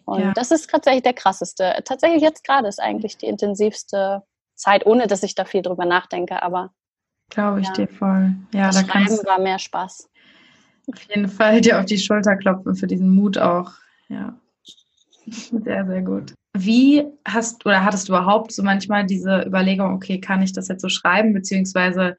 Und 0.05 0.21
ja. 0.21 0.33
das 0.33 0.51
ist 0.51 0.69
tatsächlich 0.69 1.03
der 1.03 1.13
krasseste. 1.13 1.81
Tatsächlich 1.85 2.21
jetzt 2.21 2.43
gerade 2.43 2.67
ist 2.67 2.81
eigentlich 2.81 3.17
die 3.17 3.27
intensivste 3.27 4.23
Zeit, 4.55 4.85
ohne 4.85 5.07
dass 5.07 5.23
ich 5.23 5.35
da 5.35 5.45
viel 5.45 5.61
drüber 5.61 5.85
nachdenke, 5.85 6.41
aber. 6.43 6.71
Glaube 7.29 7.61
ich 7.61 7.67
ja, 7.67 7.73
dir 7.73 7.87
voll. 7.87 8.35
Ja, 8.53 8.67
das 8.67 8.85
da 8.85 8.91
Schreiben 8.91 9.25
war 9.25 9.39
mehr 9.39 9.57
Spaß. 9.57 10.09
Auf 10.87 11.01
jeden 11.03 11.27
Fall 11.27 11.61
dir 11.61 11.79
auf 11.79 11.85
die 11.85 11.97
Schulter 11.97 12.35
klopfen 12.35 12.75
für 12.75 12.85
diesen 12.85 13.09
Mut 13.09 13.37
auch. 13.39 13.71
Ja. 14.09 14.39
Sehr, 15.27 15.87
sehr 15.87 16.01
gut. 16.03 16.33
Wie 16.55 17.03
hast 17.27 17.65
oder 17.65 17.83
hattest 17.83 18.07
du 18.07 18.13
überhaupt 18.13 18.51
so 18.51 18.61
manchmal 18.61 19.07
diese 19.07 19.41
Überlegung, 19.41 19.93
okay, 19.93 20.21
kann 20.21 20.43
ich 20.43 20.53
das 20.53 20.67
jetzt 20.67 20.83
so 20.83 20.89
schreiben, 20.89 21.33
beziehungsweise 21.33 22.17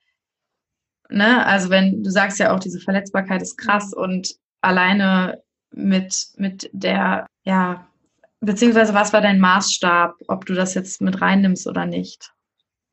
ne, 1.11 1.45
also 1.47 1.71
wenn 1.71 2.03
du 2.03 2.11
sagst 2.11 2.39
ja 2.39 2.55
auch, 2.55 2.61
diese 2.61 2.81
Verletzbarkeit 2.81 3.43
ist 3.43 3.57
krass 3.57 3.93
und 3.93 4.35
alleine 4.61 5.43
mit, 5.73 6.29
mit 6.37 6.71
der, 6.73 7.27
ja, 7.45 7.87
beziehungsweise 8.41 8.95
was 8.95 9.13
war 9.13 9.21
dein 9.21 9.41
Maßstab, 9.41 10.15
ob 10.29 10.47
du 10.47 10.55
das 10.55 10.75
jetzt 10.75 11.01
mit 11.01 11.21
reinnimmst 11.21 11.67
oder 11.67 11.87
nicht? 11.87 12.33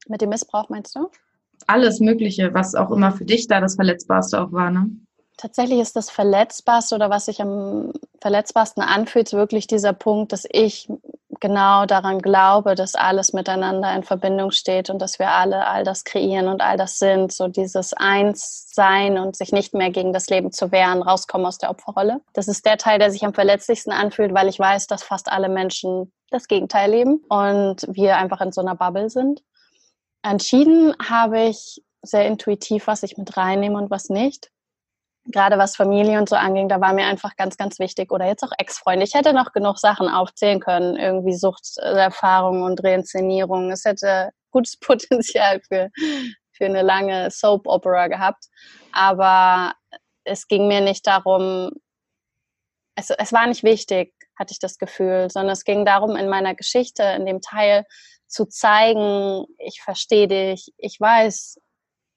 Mit 0.07 0.21
dem 0.21 0.29
Missbrauch 0.29 0.69
meinst 0.69 0.95
du? 0.95 1.09
Alles 1.67 1.99
Mögliche, 1.99 2.53
was 2.53 2.75
auch 2.75 2.91
immer 2.91 3.11
für 3.13 3.25
dich 3.25 3.47
da 3.47 3.61
das 3.61 3.75
Verletzbarste 3.75 4.41
auch 4.41 4.51
war, 4.51 4.69
ne? 4.69 4.89
Tatsächlich 5.37 5.79
ist 5.79 5.95
das 5.95 6.09
Verletzbarste 6.09 6.93
oder 6.95 7.09
was 7.09 7.25
sich 7.25 7.41
am 7.41 7.91
verletzbarsten 8.21 8.83
anfühlt, 8.83 9.33
wirklich 9.33 9.65
dieser 9.65 9.93
Punkt, 9.93 10.31
dass 10.31 10.45
ich 10.49 10.87
genau 11.43 11.85
daran 11.85 12.19
glaube, 12.19 12.73
dass 12.73 12.95
alles 12.95 13.33
miteinander 13.33 13.93
in 13.93 14.03
Verbindung 14.03 14.51
steht 14.51 14.89
und 14.89 14.99
dass 14.99 15.19
wir 15.19 15.31
alle 15.31 15.67
all 15.67 15.83
das 15.83 16.05
kreieren 16.05 16.47
und 16.47 16.61
all 16.61 16.77
das 16.77 16.99
sind. 16.99 17.33
So 17.33 17.49
dieses 17.49 17.93
Eins-Sein 17.93 19.17
und 19.17 19.35
sich 19.35 19.51
nicht 19.51 19.73
mehr 19.73 19.89
gegen 19.89 20.13
das 20.13 20.27
Leben 20.27 20.53
zu 20.53 20.71
wehren, 20.71 21.01
rauskommen 21.01 21.45
aus 21.45 21.57
der 21.57 21.69
Opferrolle. 21.69 22.21
Das 22.31 22.47
ist 22.47 22.65
der 22.65 22.77
Teil, 22.77 22.97
der 22.97 23.11
sich 23.11 23.25
am 23.25 23.33
verletzlichsten 23.33 23.91
anfühlt, 23.91 24.33
weil 24.33 24.47
ich 24.47 24.57
weiß, 24.57 24.87
dass 24.87 25.03
fast 25.03 25.29
alle 25.29 25.49
Menschen 25.49 26.13
das 26.31 26.47
Gegenteil 26.47 26.89
leben 26.89 27.21
und 27.27 27.87
wir 27.89 28.15
einfach 28.15 28.39
in 28.39 28.53
so 28.53 28.61
einer 28.61 28.75
Bubble 28.75 29.09
sind. 29.09 29.43
Entschieden 30.21 30.95
habe 30.97 31.41
ich 31.41 31.83
sehr 32.01 32.25
intuitiv, 32.25 32.87
was 32.87 33.03
ich 33.03 33.17
mit 33.17 33.35
reinnehme 33.35 33.77
und 33.77 33.91
was 33.91 34.07
nicht 34.07 34.52
gerade 35.25 35.57
was 35.57 35.75
Familie 35.75 36.19
und 36.19 36.29
so 36.29 36.35
anging, 36.35 36.67
da 36.67 36.81
war 36.81 36.93
mir 36.93 37.05
einfach 37.05 37.35
ganz, 37.35 37.57
ganz 37.57 37.79
wichtig. 37.79 38.11
Oder 38.11 38.25
jetzt 38.25 38.43
auch 38.43 38.51
Ex-Freunde. 38.57 39.05
Ich 39.05 39.13
hätte 39.13 39.33
noch 39.33 39.53
genug 39.53 39.79
Sachen 39.79 40.07
aufzählen 40.07 40.59
können, 40.59 40.95
irgendwie 40.95 41.33
Suchterfahrungen 41.33 42.63
und 42.63 42.83
Reinszenierungen. 42.83 43.71
Es 43.71 43.85
hätte 43.85 44.31
gutes 44.51 44.77
Potenzial 44.79 45.61
für, 45.67 45.89
für 46.51 46.65
eine 46.65 46.81
lange 46.81 47.31
Soap-Opera 47.31 48.07
gehabt. 48.07 48.45
Aber 48.91 49.73
es 50.23 50.47
ging 50.47 50.67
mir 50.67 50.81
nicht 50.81 51.07
darum, 51.07 51.71
es, 52.95 53.09
es 53.09 53.33
war 53.33 53.47
nicht 53.47 53.63
wichtig, 53.63 54.13
hatte 54.37 54.51
ich 54.51 54.59
das 54.59 54.77
Gefühl, 54.77 55.29
sondern 55.29 55.53
es 55.53 55.63
ging 55.63 55.85
darum, 55.85 56.15
in 56.15 56.29
meiner 56.29 56.55
Geschichte, 56.55 57.03
in 57.03 57.25
dem 57.25 57.41
Teil 57.41 57.85
zu 58.27 58.45
zeigen, 58.45 59.45
ich 59.59 59.81
verstehe 59.81 60.27
dich, 60.27 60.73
ich 60.77 60.99
weiß, 60.99 61.59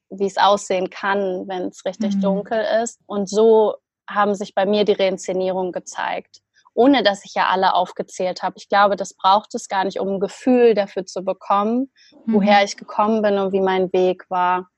wie 0.09 0.25
es 0.25 0.37
aussehen 0.37 0.89
kann, 0.89 1.47
wenn 1.47 1.67
es 1.67 1.85
richtig 1.85 2.15
mhm. 2.15 2.21
dunkel 2.21 2.63
ist. 2.83 2.99
Und 3.05 3.29
so 3.29 3.75
haben 4.09 4.35
sich 4.35 4.55
bei 4.55 4.65
mir 4.65 4.85
die 4.85 4.93
Reinszenierungen 4.93 5.71
gezeigt, 5.71 6.41
ohne 6.73 7.03
dass 7.03 7.25
ich 7.25 7.33
ja 7.33 7.47
alle 7.47 7.73
aufgezählt 7.73 8.41
habe. 8.43 8.55
Ich 8.57 8.69
glaube, 8.69 8.95
das 8.95 9.13
braucht 9.13 9.53
es 9.55 9.67
gar 9.67 9.83
nicht, 9.83 9.99
um 9.99 10.07
ein 10.07 10.19
Gefühl 10.19 10.73
dafür 10.73 11.05
zu 11.05 11.23
bekommen, 11.23 11.91
mhm. 12.25 12.33
woher 12.33 12.63
ich 12.63 12.77
gekommen 12.77 13.21
bin 13.21 13.37
und 13.37 13.51
wie 13.51 13.61
mein 13.61 13.91
Weg 13.91 14.29
war. 14.29 14.69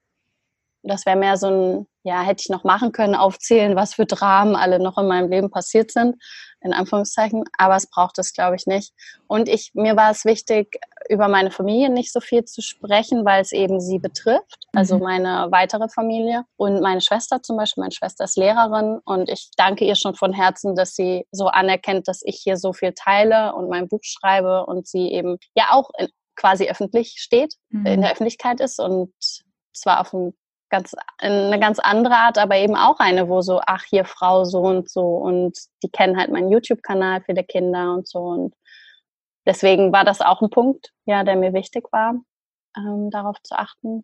Das 0.82 1.06
wäre 1.06 1.18
mehr 1.18 1.38
so 1.38 1.48
ein, 1.48 1.88
ja, 2.04 2.22
hätte 2.22 2.42
ich 2.42 2.50
noch 2.50 2.64
machen 2.64 2.92
können, 2.92 3.16
aufzählen, 3.16 3.76
was 3.76 3.94
für 3.94 4.06
Dramen 4.06 4.56
alle 4.56 4.80
noch 4.80 4.98
in 4.98 5.08
meinem 5.08 5.30
Leben 5.30 5.50
passiert 5.52 5.92
sind 5.92 6.16
in 6.62 6.74
Anführungszeichen, 6.74 7.44
aber 7.58 7.76
es 7.76 7.90
braucht 7.90 8.18
es, 8.20 8.34
glaube 8.34 8.56
ich, 8.56 8.66
nicht. 8.66 8.94
Und 9.28 9.48
ich, 9.48 9.72
mir 9.74 9.96
war 9.96 10.12
es 10.12 10.26
wichtig, 10.26 10.80
über 11.08 11.28
meine 11.28 11.52
Familie 11.52 11.90
nicht 11.90 12.12
so 12.12 12.20
viel 12.20 12.44
zu 12.44 12.62
sprechen, 12.62 13.26
weil 13.26 13.42
es 13.42 13.52
eben 13.52 13.80
sie 13.80 14.00
betrifft, 14.00 14.68
also 14.74 14.98
mhm. 14.98 15.04
meine 15.04 15.48
weitere 15.52 15.88
Familie 15.88 16.44
und 16.58 16.82
meine 16.82 17.02
Schwester 17.02 17.42
zum 17.42 17.58
Beispiel. 17.58 17.82
Meine 17.82 17.94
Schwester 17.94 18.26
ist 18.26 18.38
Lehrerin 18.38 19.00
und 19.06 19.30
ich 19.30 19.52
danke 19.56 19.86
ihr 19.86 19.96
schon 19.96 20.16
von 20.16 20.34
Herzen, 20.34 20.76
dass 20.76 20.96
sie 20.96 21.26
so 21.32 21.48
anerkennt, 21.48 22.08
dass 22.08 22.22
ich 22.24 22.40
hier 22.44 22.58
so 22.58 22.74
viel 22.74 22.94
teile 22.94 23.56
und 23.56 23.70
mein 23.70 23.88
Buch 23.88 24.02
schreibe 24.04 24.66
und 24.66 24.88
sie 24.88 25.12
eben 25.12 25.38
ja 25.56 25.70
auch 25.72 25.90
in, 25.98 26.10
quasi 26.36 26.70
öffentlich 26.70 27.16
steht, 27.18 27.56
mhm. 27.70 27.86
in 27.86 28.02
der 28.02 28.12
Öffentlichkeit 28.12 28.60
ist 28.60 28.80
und 28.80 29.14
zwar 29.74 30.02
auf 30.02 30.14
einem 30.14 30.34
ganz 30.70 30.96
eine 31.18 31.60
ganz 31.60 31.80
andere 31.80 32.16
Art, 32.16 32.38
aber 32.38 32.58
eben 32.58 32.76
auch 32.76 33.00
eine, 33.00 33.28
wo 33.28 33.42
so, 33.42 33.62
ach, 33.66 33.84
hier 33.84 34.06
Frau 34.06 34.46
so 34.46 34.60
und 34.60 34.90
so 34.90 35.16
und 35.16 35.58
die 35.84 35.90
kennen 35.90 36.18
halt 36.18 36.32
meinen 36.32 36.50
YouTube-Kanal 36.50 37.24
die 37.28 37.44
Kinder 37.44 37.94
und 37.94 38.08
so 38.08 38.20
und 38.20 38.56
deswegen 39.46 39.92
war 39.92 40.06
das 40.06 40.22
auch 40.22 40.42
ein 40.42 40.50
Punkt, 40.50 40.92
ja, 41.06 41.24
der 41.24 41.36
mir 41.36 41.54
wichtig 41.54 41.92
war, 41.92 42.16
ähm, 42.78 43.10
darauf 43.10 43.42
zu 43.44 43.58
achten. 43.58 44.04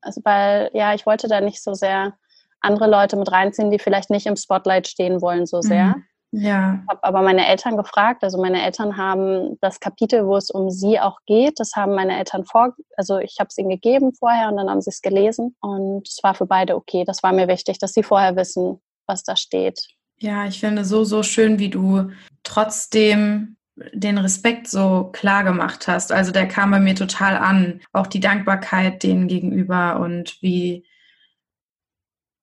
Also 0.00 0.20
weil, 0.24 0.70
ja, 0.72 0.94
ich 0.94 1.06
wollte 1.06 1.28
da 1.28 1.40
nicht 1.40 1.62
so 1.62 1.74
sehr 1.74 2.14
andere 2.60 2.88
Leute 2.88 3.16
mit 3.16 3.30
reinziehen, 3.30 3.70
die 3.70 3.78
vielleicht 3.78 4.10
nicht 4.10 4.26
im 4.26 4.36
Spotlight 4.36 4.88
stehen 4.88 5.20
wollen 5.20 5.46
so 5.46 5.60
sehr. 5.60 5.96
Mhm. 5.96 6.04
Ja. 6.36 6.80
Ich 6.82 6.88
habe 6.88 7.04
aber 7.04 7.22
meine 7.22 7.46
Eltern 7.46 7.76
gefragt. 7.76 8.24
Also 8.24 8.40
meine 8.40 8.62
Eltern 8.62 8.96
haben 8.96 9.56
das 9.60 9.78
Kapitel, 9.78 10.26
wo 10.26 10.36
es 10.36 10.50
um 10.50 10.70
sie 10.70 10.98
auch 10.98 11.18
geht, 11.26 11.60
das 11.60 11.72
haben 11.76 11.94
meine 11.94 12.18
Eltern 12.18 12.44
vor, 12.44 12.74
also 12.96 13.18
ich 13.18 13.36
habe 13.38 13.48
es 13.48 13.58
ihnen 13.58 13.70
gegeben 13.70 14.12
vorher 14.14 14.48
und 14.48 14.56
dann 14.56 14.68
haben 14.68 14.80
sie 14.80 14.90
es 14.90 15.00
gelesen 15.00 15.54
und 15.60 16.08
es 16.08 16.20
war 16.22 16.34
für 16.34 16.46
beide 16.46 16.74
okay. 16.76 17.04
Das 17.04 17.22
war 17.22 17.32
mir 17.32 17.48
wichtig, 17.48 17.78
dass 17.78 17.92
sie 17.92 18.02
vorher 18.02 18.36
wissen, 18.36 18.80
was 19.06 19.22
da 19.22 19.36
steht. 19.36 19.80
Ja, 20.18 20.46
ich 20.46 20.60
finde 20.60 20.84
so, 20.84 21.04
so 21.04 21.22
schön, 21.22 21.58
wie 21.58 21.70
du 21.70 22.10
trotzdem 22.42 23.56
den 23.92 24.18
Respekt 24.18 24.68
so 24.68 25.10
klar 25.12 25.44
gemacht 25.44 25.88
hast. 25.88 26.12
Also 26.12 26.30
der 26.30 26.46
kam 26.46 26.70
bei 26.70 26.80
mir 26.80 26.94
total 26.94 27.36
an. 27.36 27.80
Auch 27.92 28.06
die 28.06 28.20
Dankbarkeit 28.20 29.02
denen 29.02 29.26
gegenüber 29.26 29.98
und 29.98 30.40
wie, 30.40 30.86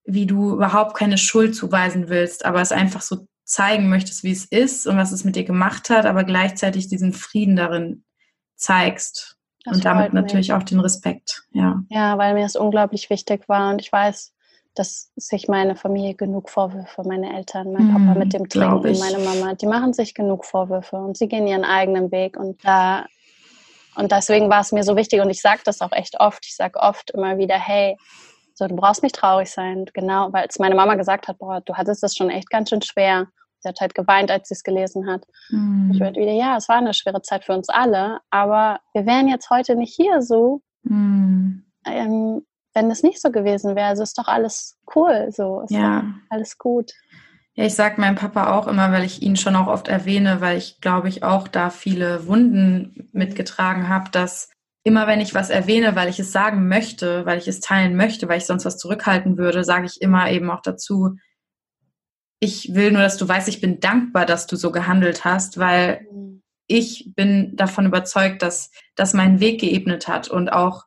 wie 0.04 0.26
du 0.26 0.54
überhaupt 0.54 0.96
keine 0.96 1.18
Schuld 1.18 1.56
zuweisen 1.56 2.10
willst, 2.10 2.44
aber 2.46 2.62
es 2.62 2.74
einfach 2.74 3.02
so 3.02 3.28
zeigen 3.52 3.90
möchtest, 3.90 4.24
wie 4.24 4.32
es 4.32 4.46
ist 4.46 4.88
und 4.88 4.98
was 4.98 5.12
es 5.12 5.26
mit 5.26 5.36
dir 5.36 5.44
gemacht 5.44 5.90
hat, 5.90 6.06
aber 6.06 6.24
gleichzeitig 6.24 6.88
diesen 6.88 7.12
Frieden 7.12 7.58
darin 7.58 8.06
zeigst. 8.56 9.38
Das 9.66 9.76
und 9.76 9.86
damit 9.86 10.14
natürlich 10.14 10.48
mich. 10.48 10.54
auch 10.54 10.64
den 10.64 10.80
Respekt, 10.80 11.44
ja. 11.52 11.84
Ja, 11.90 12.18
weil 12.18 12.34
mir 12.34 12.46
es 12.46 12.56
unglaublich 12.56 13.10
wichtig 13.10 13.48
war 13.48 13.72
und 13.72 13.82
ich 13.82 13.92
weiß, 13.92 14.34
dass 14.74 15.12
sich 15.18 15.50
meine 15.50 15.76
Familie 15.76 16.16
genug 16.16 16.50
Vorwürfe, 16.50 17.04
meine 17.04 17.36
Eltern, 17.36 17.74
mein 17.74 17.92
Papa 17.92 18.18
mit 18.18 18.34
dem 18.34 18.48
Trinken, 18.48 18.98
meine 18.98 19.20
Mama, 19.20 19.54
die 19.54 19.68
machen 19.68 19.94
sich 19.94 20.14
genug 20.14 20.46
Vorwürfe 20.46 20.96
und 20.96 21.18
sie 21.18 21.28
gehen 21.28 21.46
ihren 21.46 21.66
eigenen 21.66 22.10
Weg 22.12 22.38
und 22.38 22.64
da 22.66 23.06
und 23.96 24.14
deswegen 24.14 24.50
war 24.50 24.62
es 24.62 24.72
mir 24.72 24.84
so 24.84 24.96
wichtig 24.96 25.20
und 25.20 25.30
ich 25.30 25.42
sage 25.42 25.62
das 25.66 25.82
auch 25.82 25.92
echt 25.92 26.20
oft. 26.22 26.46
Ich 26.46 26.56
sage 26.56 26.80
oft 26.80 27.12
immer 27.12 27.38
wieder, 27.38 27.60
hey, 27.60 27.98
so 28.62 28.68
du 28.68 28.76
brauchst 28.76 29.02
nicht 29.02 29.16
traurig 29.16 29.50
sein, 29.50 29.86
genau, 29.94 30.32
weil 30.32 30.46
es 30.48 30.60
meine 30.60 30.76
Mama 30.76 30.94
gesagt 30.94 31.28
hat, 31.28 31.40
boah, 31.40 31.62
du 31.62 31.74
hattest 31.74 32.04
das 32.04 32.16
schon 32.16 32.30
echt 32.30 32.52
ganz 32.52 32.70
schön 32.70 32.84
schwer. 32.84 33.28
Sie 33.60 33.68
hat 33.68 33.82
halt 33.82 33.96
geweint, 33.96 34.30
als 34.30 34.50
sie 34.50 34.54
es 34.54 34.64
gelesen 34.64 35.08
hat. 35.08 35.24
Mhm. 35.50 35.90
Ich 35.94 36.00
werde 36.00 36.20
wieder, 36.20 36.32
ja, 36.32 36.58
es 36.58 36.70
war 36.70 36.78
eine 36.78 36.94
schwere 36.94 37.24
Zeit 37.24 37.44
für 37.44 37.54
uns 37.54 37.70
alle, 37.70 38.20
aber 38.30 38.80
wir 38.94 39.08
wären 39.08 39.28
jetzt 39.28 39.50
heute 39.50 39.76
nicht 39.76 39.96
hier 39.96 40.22
so, 40.22 40.62
mhm. 40.84 41.66
ähm, 41.86 42.46
wenn 42.76 42.92
es 42.92 43.02
nicht 43.02 43.20
so 43.20 43.32
gewesen 43.32 43.76
wäre. 43.76 43.88
Also 43.88 44.04
ist 44.04 44.20
doch 44.20 44.28
alles 44.28 44.78
cool, 44.96 45.30
so 45.32 45.62
ist 45.62 45.72
ja. 45.72 46.04
alles 46.30 46.60
gut. 46.60 46.92
Ja, 47.56 47.66
ich 47.66 47.74
sage 47.74 48.00
meinem 48.00 48.16
Papa 48.16 48.56
auch 48.56 48.68
immer, 48.68 48.92
weil 48.92 49.04
ich 49.04 49.24
ihn 49.24 49.38
schon 49.38 49.56
auch 49.56 49.68
oft 49.68 49.88
erwähne, 49.88 50.40
weil 50.40 50.60
ich 50.60 50.82
glaube 50.82 51.10
ich 51.10 51.24
auch 51.24 51.48
da 51.48 51.72
viele 51.72 52.28
Wunden 52.28 53.10
mitgetragen 53.12 53.90
habe, 53.90 54.12
dass 54.12 54.50
immer 54.84 55.08
wenn 55.08 55.22
ich 55.22 55.34
was 55.34 55.50
erwähne, 55.50 55.96
weil 55.96 56.10
ich 56.10 56.20
es 56.20 56.32
sagen 56.32 56.68
möchte, 56.68 57.26
weil 57.26 57.38
ich 57.38 57.48
es 57.48 57.60
teilen 57.60 57.96
möchte, 57.96 58.28
weil 58.28 58.40
ich 58.40 58.46
sonst 58.46 58.66
was 58.66 58.78
zurückhalten 58.78 59.38
würde, 59.38 59.64
sage 59.64 59.86
ich 59.86 60.02
immer 60.02 60.30
eben 60.32 60.50
auch 60.50 60.62
dazu, 60.62 61.18
ich 62.40 62.74
will 62.74 62.92
nur, 62.92 63.04
dass 63.04 63.18
du 63.18 63.28
weißt, 63.28 63.48
ich 63.48 63.62
bin 63.62 63.80
dankbar, 63.80 64.26
dass 64.26 64.48
du 64.48 64.56
so 64.56 64.72
gehandelt 64.72 65.24
hast, 65.24 65.60
weil 65.60 66.08
mhm. 66.12 66.42
ich 66.66 67.14
bin 67.16 67.56
davon 67.56 67.86
überzeugt, 67.86 68.42
dass 68.42 68.72
das 68.96 69.14
meinen 69.14 69.40
Weg 69.40 69.62
geebnet 69.62 70.08
hat 70.08 70.28
und 70.28 70.50
auch 70.50 70.86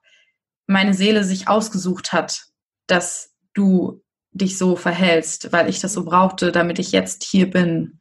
meine 0.66 0.94
Seele 0.94 1.22
sich 1.22 1.46
ausgesucht 1.46 2.12
hat, 2.12 2.46
dass 2.88 3.34
du 3.54 4.02
dich 4.32 4.58
so 4.58 4.74
verhältst, 4.74 5.52
weil 5.52 5.68
ich 5.68 5.78
das 5.78 5.92
so 5.92 6.04
brauchte, 6.04 6.50
damit 6.50 6.80
ich 6.80 6.90
jetzt 6.90 7.22
hier 7.22 7.48
bin. 7.48 8.00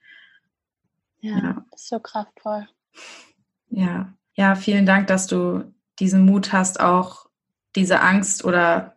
Ja, 1.20 1.38
ja. 1.38 1.66
das 1.70 1.84
ist 1.84 1.90
so 1.90 2.00
kraftvoll. 2.00 2.68
Ja, 3.70 4.14
ja, 4.34 4.56
vielen 4.56 4.88
Dank, 4.88 5.06
dass 5.08 5.28
du 5.28 5.72
diesen 6.00 6.26
Mut 6.26 6.54
hast, 6.54 6.80
auch 6.80 7.28
diese 7.76 8.02
Angst 8.02 8.46
oder 8.46 8.96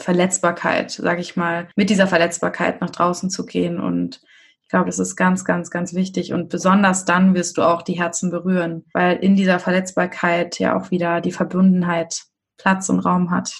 Verletzbarkeit, 0.00 0.90
sage 0.90 1.20
ich 1.20 1.36
mal, 1.36 1.68
mit 1.76 1.90
dieser 1.90 2.06
Verletzbarkeit 2.06 2.80
nach 2.80 2.90
draußen 2.90 3.30
zu 3.30 3.44
gehen. 3.44 3.80
Und 3.80 4.22
ich 4.62 4.68
glaube, 4.68 4.86
das 4.86 4.98
ist 4.98 5.16
ganz, 5.16 5.44
ganz, 5.44 5.70
ganz 5.70 5.94
wichtig. 5.94 6.32
Und 6.32 6.48
besonders 6.48 7.04
dann 7.04 7.34
wirst 7.34 7.58
du 7.58 7.62
auch 7.62 7.82
die 7.82 7.98
Herzen 7.98 8.30
berühren, 8.30 8.84
weil 8.92 9.16
in 9.16 9.34
dieser 9.34 9.58
Verletzbarkeit 9.58 10.58
ja 10.58 10.78
auch 10.78 10.90
wieder 10.90 11.20
die 11.20 11.32
Verbundenheit 11.32 12.22
Platz 12.58 12.88
und 12.88 13.00
Raum 13.00 13.30
hat. 13.30 13.52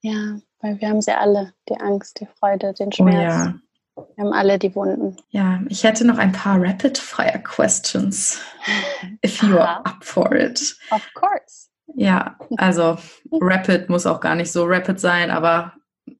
Ja, 0.00 0.38
weil 0.60 0.80
wir 0.80 0.88
haben 0.88 1.00
sie 1.00 1.12
alle, 1.12 1.52
die 1.68 1.76
Angst, 1.76 2.20
die 2.20 2.26
Freude, 2.38 2.72
den 2.74 2.92
Schmerz. 2.92 3.14
Oh 3.14 3.50
ja. 3.98 4.06
Wir 4.14 4.24
haben 4.24 4.32
alle 4.32 4.58
die 4.58 4.74
Wunden. 4.74 5.16
Ja, 5.30 5.60
ich 5.68 5.84
hätte 5.84 6.06
noch 6.06 6.16
ein 6.16 6.32
paar 6.32 6.58
Rapid-Fire-Questions, 6.58 8.40
if 9.24 9.42
you 9.42 9.58
are 9.58 9.84
up 9.84 10.02
for 10.02 10.34
it. 10.34 10.74
Of 10.90 11.06
course. 11.14 11.68
Ja, 11.94 12.38
also 12.56 12.96
Rapid 13.30 13.88
muss 13.88 14.06
auch 14.06 14.20
gar 14.20 14.34
nicht 14.34 14.52
so 14.52 14.64
rapid 14.64 14.98
sein, 14.98 15.30
aber 15.30 15.74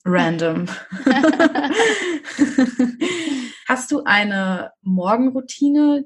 random. 0.04 0.66
Hast 3.68 3.90
du 3.90 4.02
eine 4.04 4.72
Morgenroutine? 4.82 6.04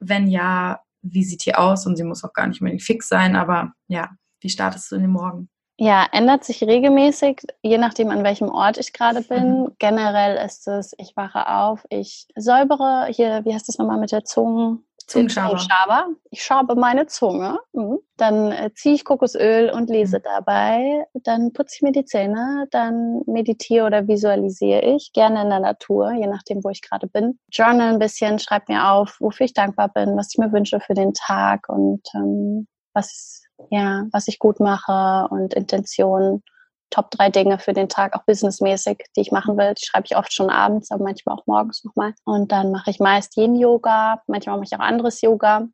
Wenn 0.00 0.28
ja, 0.28 0.80
wie 1.02 1.24
sieht 1.24 1.44
die 1.46 1.54
aus? 1.54 1.86
Und 1.86 1.96
sie 1.96 2.04
muss 2.04 2.24
auch 2.24 2.32
gar 2.32 2.46
nicht 2.46 2.60
mehr 2.60 2.78
fix 2.78 3.08
sein, 3.08 3.34
aber 3.36 3.72
ja, 3.88 4.10
wie 4.40 4.50
startest 4.50 4.90
du 4.90 4.96
in 4.96 5.02
den 5.02 5.10
Morgen? 5.10 5.48
Ja, 5.80 6.06
ändert 6.10 6.42
sich 6.44 6.62
regelmäßig, 6.62 7.42
je 7.62 7.78
nachdem, 7.78 8.10
an 8.10 8.24
welchem 8.24 8.48
Ort 8.48 8.78
ich 8.78 8.92
gerade 8.92 9.22
bin. 9.22 9.62
Mhm. 9.62 9.76
Generell 9.78 10.44
ist 10.44 10.66
es, 10.66 10.92
ich 10.98 11.16
wache 11.16 11.48
auf, 11.48 11.84
ich 11.88 12.26
säubere 12.34 13.06
hier, 13.10 13.44
wie 13.44 13.54
heißt 13.54 13.68
das 13.68 13.78
nochmal 13.78 14.00
mit 14.00 14.10
der 14.10 14.24
Zunge? 14.24 14.78
Zungenschaber. 15.08 16.06
Ich 16.30 16.42
schabe 16.42 16.74
meine 16.74 17.06
Zunge. 17.06 17.58
Mhm. 17.72 17.98
Dann 18.16 18.52
äh, 18.52 18.70
ziehe 18.74 18.94
ich 18.94 19.04
Kokosöl 19.04 19.70
und 19.70 19.90
lese 19.90 20.18
mhm. 20.18 20.22
dabei. 20.22 21.06
Dann 21.14 21.52
putze 21.52 21.76
ich 21.76 21.82
mir 21.82 21.92
die 21.92 22.04
Zähne. 22.04 22.68
Dann 22.70 23.22
meditiere 23.26 23.86
oder 23.86 24.06
visualisiere 24.06 24.82
ich. 24.82 25.12
Gerne 25.12 25.42
in 25.42 25.48
der 25.48 25.60
Natur, 25.60 26.12
je 26.12 26.26
nachdem, 26.26 26.62
wo 26.62 26.68
ich 26.68 26.82
gerade 26.82 27.08
bin. 27.08 27.38
Journal 27.50 27.94
ein 27.94 27.98
bisschen, 27.98 28.38
schreibe 28.38 28.72
mir 28.72 28.90
auf, 28.90 29.16
wofür 29.18 29.46
ich 29.46 29.54
dankbar 29.54 29.88
bin, 29.88 30.16
was 30.16 30.28
ich 30.32 30.38
mir 30.38 30.52
wünsche 30.52 30.78
für 30.78 30.94
den 30.94 31.14
Tag 31.14 31.68
und 31.68 32.02
ähm, 32.14 32.68
was 32.92 33.42
ja, 33.70 34.06
was 34.12 34.28
ich 34.28 34.38
gut 34.38 34.60
mache 34.60 35.26
und 35.30 35.54
Intentionen. 35.54 36.42
Top 36.90 37.10
drei 37.10 37.30
Dinge 37.30 37.58
für 37.58 37.72
den 37.72 37.88
Tag, 37.88 38.14
auch 38.14 38.24
businessmäßig, 38.24 39.04
die 39.16 39.20
ich 39.20 39.32
machen 39.32 39.56
will. 39.56 39.74
Die 39.74 39.84
schreibe 39.84 40.06
ich 40.06 40.16
oft 40.16 40.32
schon 40.32 40.50
abends, 40.50 40.90
aber 40.90 41.04
manchmal 41.04 41.36
auch 41.36 41.46
morgens 41.46 41.84
nochmal. 41.84 42.14
Und 42.24 42.52
dann 42.52 42.70
mache 42.70 42.90
ich 42.90 43.00
meist 43.00 43.36
Yin-Yoga, 43.36 44.22
manchmal 44.26 44.56
mache 44.56 44.66
ich 44.70 44.76
auch 44.76 44.84
anderes 44.84 45.20
Yoga. 45.20 45.68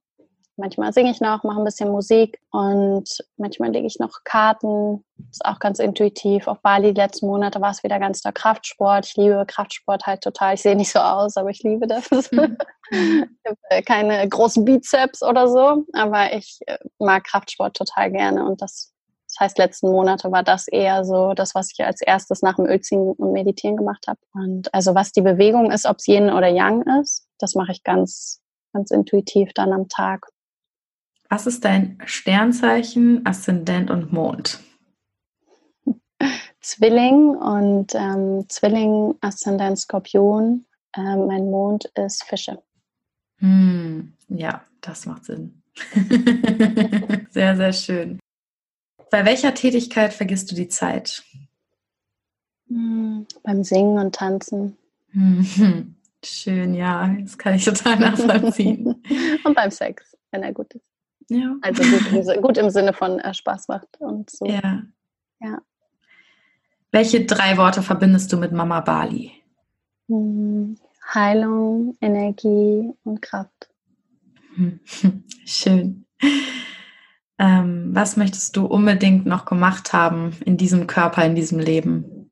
Manchmal 0.56 0.92
singe 0.92 1.10
ich 1.10 1.20
noch, 1.20 1.42
mache 1.42 1.58
ein 1.58 1.64
bisschen 1.64 1.90
Musik 1.90 2.40
und 2.52 3.08
manchmal 3.36 3.72
lege 3.72 3.88
ich 3.88 3.98
noch 3.98 4.22
Karten. 4.22 5.04
Ist 5.28 5.44
auch 5.44 5.58
ganz 5.58 5.80
intuitiv. 5.80 6.46
Auf 6.46 6.60
Bali 6.62 6.94
die 6.94 7.00
letzten 7.00 7.26
Monate 7.26 7.60
war 7.60 7.72
es 7.72 7.82
wieder 7.82 7.98
ganz 7.98 8.22
der 8.22 8.30
Kraftsport. 8.30 9.04
Ich 9.04 9.16
liebe 9.16 9.44
Kraftsport 9.48 10.06
halt 10.06 10.20
total. 10.20 10.54
Ich 10.54 10.62
sehe 10.62 10.76
nicht 10.76 10.92
so 10.92 11.00
aus, 11.00 11.36
aber 11.36 11.50
ich 11.50 11.60
liebe 11.64 11.88
das. 11.88 12.08
Mhm. 12.30 12.56
ich 12.90 13.26
habe 13.44 13.82
keine 13.82 14.28
großen 14.28 14.64
Bizeps 14.64 15.24
oder 15.24 15.48
so, 15.48 15.84
aber 15.92 16.32
ich 16.32 16.60
äh, 16.66 16.78
mag 17.00 17.24
Kraftsport 17.24 17.76
total 17.76 18.12
gerne 18.12 18.46
und 18.46 18.62
das 18.62 18.93
das 19.34 19.40
heißt, 19.46 19.58
letzten 19.58 19.90
Monate 19.90 20.30
war 20.30 20.44
das 20.44 20.68
eher 20.68 21.04
so 21.04 21.34
das, 21.34 21.56
was 21.56 21.72
ich 21.72 21.84
als 21.84 22.00
erstes 22.00 22.42
nach 22.42 22.54
dem 22.54 22.66
Ölziehen 22.66 23.00
und 23.00 23.32
Meditieren 23.32 23.76
gemacht 23.76 24.06
habe. 24.06 24.20
Und 24.32 24.72
also 24.72 24.94
was 24.94 25.10
die 25.10 25.22
Bewegung 25.22 25.72
ist, 25.72 25.86
ob 25.86 25.96
es 25.98 26.06
Yin 26.06 26.30
oder 26.30 26.46
Yang 26.46 26.82
ist, 27.00 27.26
das 27.40 27.56
mache 27.56 27.72
ich 27.72 27.82
ganz, 27.82 28.40
ganz 28.72 28.92
intuitiv 28.92 29.52
dann 29.52 29.72
am 29.72 29.88
Tag. 29.88 30.28
Was 31.28 31.48
ist 31.48 31.64
dein 31.64 31.98
Sternzeichen, 32.04 33.26
Aszendent 33.26 33.90
und 33.90 34.12
Mond? 34.12 34.60
Zwilling 36.60 37.30
und 37.30 37.92
ähm, 37.96 38.44
Zwilling, 38.48 39.16
Aszendent, 39.20 39.80
Skorpion. 39.80 40.64
Ähm, 40.96 41.26
mein 41.26 41.50
Mond 41.50 41.86
ist 41.96 42.22
Fische. 42.22 42.62
Hm, 43.38 44.12
ja, 44.28 44.62
das 44.80 45.06
macht 45.06 45.24
Sinn. 45.24 45.60
sehr, 47.30 47.56
sehr 47.56 47.72
schön. 47.72 48.20
Bei 49.14 49.24
welcher 49.24 49.54
Tätigkeit 49.54 50.12
vergisst 50.12 50.50
du 50.50 50.56
die 50.56 50.66
Zeit? 50.66 51.22
Hm, 52.66 53.28
beim 53.44 53.62
Singen 53.62 53.96
und 54.00 54.12
Tanzen. 54.12 54.76
Hm, 55.10 55.94
schön, 56.24 56.74
ja, 56.74 57.14
das 57.20 57.38
kann 57.38 57.54
ich 57.54 57.64
total 57.64 57.96
nachvollziehen. 58.00 59.04
und 59.44 59.54
beim 59.54 59.70
Sex, 59.70 60.16
wenn 60.32 60.42
er 60.42 60.52
gut 60.52 60.74
ist. 60.74 60.84
Ja. 61.28 61.54
Also 61.62 61.84
gut 61.84 62.12
im, 62.12 62.42
gut 62.42 62.58
im 62.58 62.70
Sinne 62.70 62.92
von 62.92 63.20
äh, 63.20 63.32
Spaß 63.32 63.68
macht 63.68 63.86
und 64.00 64.30
so. 64.30 64.46
Ja. 64.46 64.82
ja. 65.38 65.58
Welche 66.90 67.24
drei 67.24 67.56
Worte 67.56 67.82
verbindest 67.82 68.32
du 68.32 68.36
mit 68.36 68.50
Mama 68.50 68.80
Bali? 68.80 69.30
Hm, 70.08 70.76
Heilung, 71.14 71.96
Energie 72.00 72.92
und 73.04 73.22
Kraft. 73.22 73.68
Schön. 75.44 76.04
Ähm, 77.38 77.90
was 77.92 78.16
möchtest 78.16 78.56
du 78.56 78.66
unbedingt 78.66 79.26
noch 79.26 79.44
gemacht 79.44 79.92
haben 79.92 80.36
in 80.44 80.56
diesem 80.56 80.86
Körper, 80.86 81.24
in 81.24 81.34
diesem 81.34 81.58
Leben? 81.58 82.30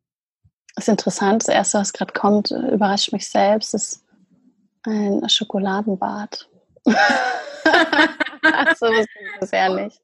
Das 0.74 0.84
ist 0.84 0.92
interessant. 0.92 1.42
Das 1.42 1.54
erste, 1.54 1.78
was 1.78 1.92
gerade 1.92 2.12
kommt, 2.12 2.50
überrascht 2.50 3.12
mich 3.12 3.28
selbst, 3.28 3.74
ist 3.74 4.04
ein 4.84 5.28
Schokoladenbad. 5.28 6.48
so 8.76 8.86
ich 8.86 9.06
bisher 9.40 9.68
nicht. 9.74 10.00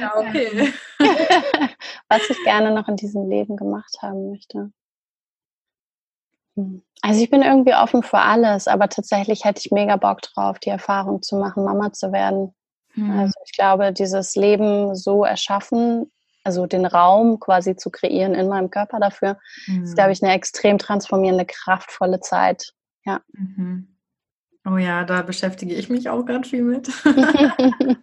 Ja, 0.00 0.12
okay. 0.16 0.72
Was 2.08 2.30
ich 2.30 2.42
gerne 2.44 2.72
noch 2.72 2.88
in 2.88 2.96
diesem 2.96 3.28
Leben 3.28 3.56
gemacht 3.56 3.96
haben 4.00 4.30
möchte. 4.30 4.72
Hm. 6.56 6.82
Also 7.02 7.22
ich 7.22 7.30
bin 7.30 7.42
irgendwie 7.42 7.74
offen 7.74 8.02
für 8.02 8.18
alles, 8.18 8.68
aber 8.68 8.88
tatsächlich 8.88 9.44
hätte 9.44 9.60
ich 9.64 9.72
mega 9.72 9.96
Bock 9.96 10.20
drauf, 10.22 10.58
die 10.58 10.68
Erfahrung 10.70 11.22
zu 11.22 11.36
machen, 11.36 11.64
Mama 11.64 11.92
zu 11.92 12.12
werden. 12.12 12.54
Mhm. 12.94 13.18
Also 13.18 13.34
ich 13.44 13.52
glaube, 13.52 13.92
dieses 13.92 14.36
Leben 14.36 14.94
so 14.94 15.24
erschaffen, 15.24 16.10
also 16.44 16.66
den 16.66 16.86
Raum 16.86 17.38
quasi 17.38 17.76
zu 17.76 17.90
kreieren 17.90 18.34
in 18.34 18.48
meinem 18.48 18.70
Körper 18.70 18.98
dafür, 18.98 19.38
mhm. 19.66 19.84
ist, 19.84 19.94
glaube 19.94 20.12
ich, 20.12 20.22
eine 20.22 20.32
extrem 20.32 20.78
transformierende, 20.78 21.44
kraftvolle 21.44 22.20
Zeit. 22.20 22.72
Ja. 23.04 23.20
Mhm. 23.32 23.88
Oh 24.66 24.76
ja, 24.76 25.04
da 25.04 25.22
beschäftige 25.22 25.74
ich 25.74 25.88
mich 25.88 26.08
auch 26.08 26.24
gerade 26.24 26.48
viel 26.48 26.62
mit. 26.62 26.90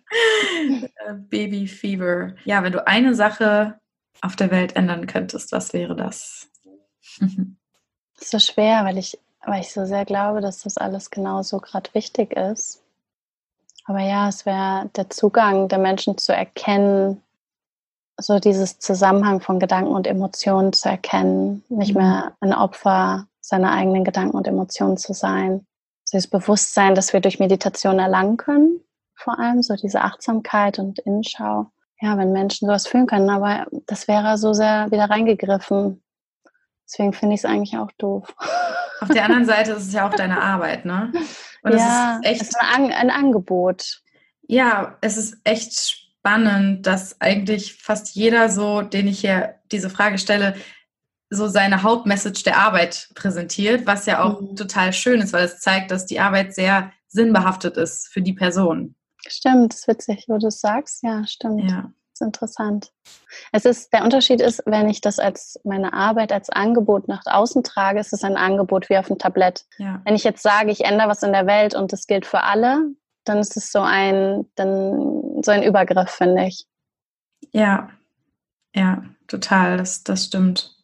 Äh, 1.05 1.14
Baby 1.14 1.68
Fever. 1.68 2.34
Ja, 2.43 2.64
wenn 2.64 2.72
du 2.72 2.85
eine 2.85 3.14
Sache 3.14 3.80
auf 4.22 4.35
der 4.35 4.51
Welt 4.51 4.76
ändern 4.76 5.07
könntest, 5.07 5.51
was 5.51 5.73
wäre 5.73 5.95
das? 5.95 6.49
das 7.19 8.22
ist 8.22 8.31
so 8.31 8.39
schwer, 8.39 8.84
weil 8.85 8.97
ich, 8.97 9.19
weil 9.45 9.61
ich 9.61 9.72
so 9.72 9.85
sehr 9.85 10.05
glaube, 10.05 10.41
dass 10.41 10.64
das 10.64 10.77
alles 10.77 11.11
genauso 11.11 11.59
gerade 11.59 11.93
wichtig 11.93 12.34
ist. 12.34 12.84
Aber 13.88 14.01
ja, 14.01 14.30
es 14.30 14.45
wäre 14.45 14.89
der 14.95 15.09
Zugang 15.09 15.68
der 15.68 15.80
Menschen 15.80 16.18
zu 16.18 16.34
erkennen, 16.34 17.22
so 18.19 18.39
dieses 18.39 18.80
Zusammenhang 18.80 19.41
von 19.41 19.59
Gedanken 19.59 19.91
und 19.91 20.07
Emotionen 20.07 20.73
zu 20.73 20.89
erkennen, 20.89 21.64
nicht 21.69 21.95
mhm. 21.95 22.01
mehr 22.01 22.31
ein 22.41 22.53
Opfer 22.53 23.27
seiner 23.41 23.72
eigenen 23.72 24.03
Gedanken 24.03 24.38
und 24.38 24.47
Emotionen 24.47 24.97
zu 24.97 25.14
sein 25.14 25.65
so 26.09 26.18
das 26.18 26.27
Bewusstsein, 26.27 26.95
das 26.95 27.11
wir 27.11 27.19
durch 27.19 27.39
Meditation 27.39 27.99
erlangen 27.99 28.38
können, 28.38 28.80
vor 29.14 29.39
allem 29.39 29.61
so 29.61 29.76
diese 29.76 30.01
Achtsamkeit 30.01 30.80
und 30.80 30.99
Innenschau. 30.99 31.69
Ja, 31.99 32.18
wenn 32.18 32.31
Menschen 32.31 32.68
sowas 32.68 32.88
fühlen 32.88 33.07
können, 33.07 33.30
aber 33.30 33.65
das 33.88 34.07
wäre 34.07 34.38
so 34.38 34.53
sehr 34.53 34.89
wieder 34.91 35.09
reingegriffen. 35.09 36.01
Deswegen 36.85 37.11
finde 37.11 37.35
ich 37.35 37.41
es 37.41 37.45
eigentlich 37.45 37.77
auch 37.77 37.91
doof. 37.97 38.34
Auf 39.01 39.09
der 39.09 39.26
anderen 39.26 39.45
Seite 39.47 39.72
ist 39.72 39.88
es 39.88 39.93
ja 39.93 40.07
auch 40.07 40.14
deine 40.14 40.41
Arbeit, 40.41 40.85
ne? 40.85 41.11
Und 41.63 41.73
ja, 41.73 42.19
es 42.23 42.41
ist 42.41 42.55
echt 42.55 42.55
ein, 42.59 42.91
ein 42.91 43.09
Angebot. 43.09 44.01
Ja, 44.47 44.97
es 45.01 45.17
ist 45.17 45.38
echt 45.43 45.73
spannend, 45.73 46.85
dass 46.85 47.19
eigentlich 47.21 47.75
fast 47.81 48.15
jeder 48.15 48.49
so, 48.49 48.81
den 48.81 49.07
ich 49.07 49.19
hier 49.19 49.55
diese 49.71 49.89
Frage 49.89 50.17
stelle, 50.17 50.55
so 51.29 51.47
seine 51.47 51.84
Hauptmessage 51.84 52.43
der 52.43 52.57
Arbeit 52.57 53.09
präsentiert, 53.15 53.85
was 53.85 54.05
ja 54.05 54.23
auch 54.23 54.41
mhm. 54.41 54.55
total 54.55 54.93
schön 54.93 55.21
ist, 55.21 55.34
weil 55.34 55.45
es 55.45 55.59
zeigt, 55.59 55.91
dass 55.91 56.05
die 56.05 56.19
Arbeit 56.19 56.53
sehr 56.55 56.91
sinnbehaftet 57.07 57.77
ist 57.77 58.07
für 58.07 58.21
die 58.21 58.34
Person. 58.34 58.95
Stimmt, 59.27 59.73
das 59.73 59.81
ist 59.81 59.88
witzig, 59.88 60.25
wo 60.27 60.38
du 60.38 60.47
es 60.47 60.61
sagst. 60.61 61.03
Ja, 61.03 61.25
stimmt. 61.25 61.69
Ja. 61.69 61.91
Ist 62.18 62.26
interessant. 62.26 62.91
Es 63.52 63.65
ist, 63.65 63.94
der 63.94 64.03
Unterschied 64.03 64.41
ist, 64.41 64.64
wenn 64.65 64.89
ich 64.89 65.02
das 65.02 65.19
als 65.19 65.60
meine 65.64 65.94
Arbeit 65.94 66.31
als 66.31 66.49
Angebot 66.49 67.07
nach 67.07 67.22
außen 67.27 67.64
trage, 67.64 67.99
ist 67.99 68.11
es 68.11 68.23
ein 68.23 68.38
Angebot 68.38 68.89
wie 68.89 68.98
auf 68.98 69.06
dem 69.06 69.19
Tablett. 69.19 69.65
Ja. 69.77 70.02
Wenn 70.03 70.15
ich 70.15 70.23
jetzt 70.23 70.41
sage, 70.41 70.72
ich 70.72 70.84
ändere 70.84 71.10
was 71.10 71.22
in 71.22 71.31
der 71.31 71.45
Welt 71.45 71.76
und 71.76 71.94
das 71.94 72.07
gilt 72.07 72.26
für 72.26 72.41
alle, 72.41 72.89
dann 73.23 73.38
ist 73.38 73.56
es 73.56 73.72
so 73.72 73.81
ein, 73.81 74.49
dann, 74.56 75.44
so 75.44 75.52
ein 75.52 75.61
Übergriff, 75.61 76.10
finde 76.10 76.48
ich. 76.48 76.65
Ja, 77.52 77.89
Ja, 78.73 79.03
total, 79.27 79.77
das, 79.77 80.03
das 80.03 80.26
stimmt. 80.26 80.76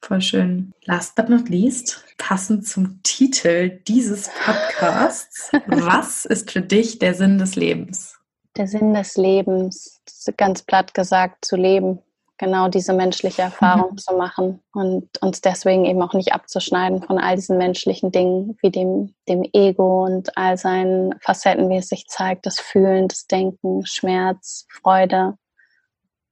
Voll 0.00 0.22
schön. 0.22 0.72
Last 0.84 1.16
but 1.16 1.28
not 1.28 1.48
least, 1.48 2.04
passend 2.18 2.68
zum 2.68 3.02
Titel 3.02 3.80
dieses 3.88 4.30
Podcasts, 4.44 5.50
was 5.66 6.24
ist 6.24 6.52
für 6.52 6.62
dich 6.62 7.00
der 7.00 7.14
Sinn 7.14 7.38
des 7.38 7.56
Lebens? 7.56 8.20
Der 8.56 8.68
Sinn 8.68 8.94
des 8.94 9.16
Lebens, 9.16 10.00
ganz 10.36 10.62
platt 10.62 10.94
gesagt, 10.94 11.44
zu 11.44 11.56
leben, 11.56 12.00
genau 12.38 12.68
diese 12.68 12.92
menschliche 12.92 13.42
Erfahrung 13.42 13.92
mhm. 13.92 13.98
zu 13.98 14.16
machen 14.16 14.60
und 14.72 15.08
uns 15.22 15.40
deswegen 15.40 15.84
eben 15.84 16.02
auch 16.02 16.14
nicht 16.14 16.32
abzuschneiden 16.32 17.02
von 17.02 17.18
all 17.18 17.36
diesen 17.36 17.58
menschlichen 17.58 18.12
Dingen, 18.12 18.56
wie 18.60 18.70
dem, 18.70 19.14
dem 19.28 19.42
Ego 19.52 20.04
und 20.04 20.36
all 20.36 20.56
seinen 20.56 21.14
Facetten, 21.20 21.68
wie 21.70 21.76
es 21.76 21.88
sich 21.88 22.06
zeigt, 22.06 22.46
das 22.46 22.60
Fühlen, 22.60 23.08
das 23.08 23.26
Denken, 23.26 23.86
Schmerz, 23.86 24.66
Freude. 24.70 25.36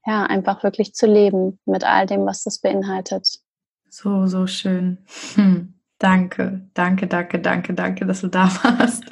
Ja, 0.05 0.25
einfach 0.25 0.65
wirklich 0.65 0.95
zu 0.95 1.07
leben 1.07 1.61
mit 1.65 1.85
all 1.85 2.07
dem, 2.07 2.27
was 2.27 2.43
das 2.43 2.59
beinhaltet. 2.59 3.39
So, 3.89 4.27
so 4.27 4.49
schön. 4.49 4.99
Hm. 5.35 5.75
Danke, 5.99 6.69
danke, 6.75 7.07
danke, 7.07 7.39
danke, 7.39 7.75
danke, 7.75 8.07
dass 8.07 8.23
du 8.23 8.29
da 8.29 8.49
warst. 8.63 9.05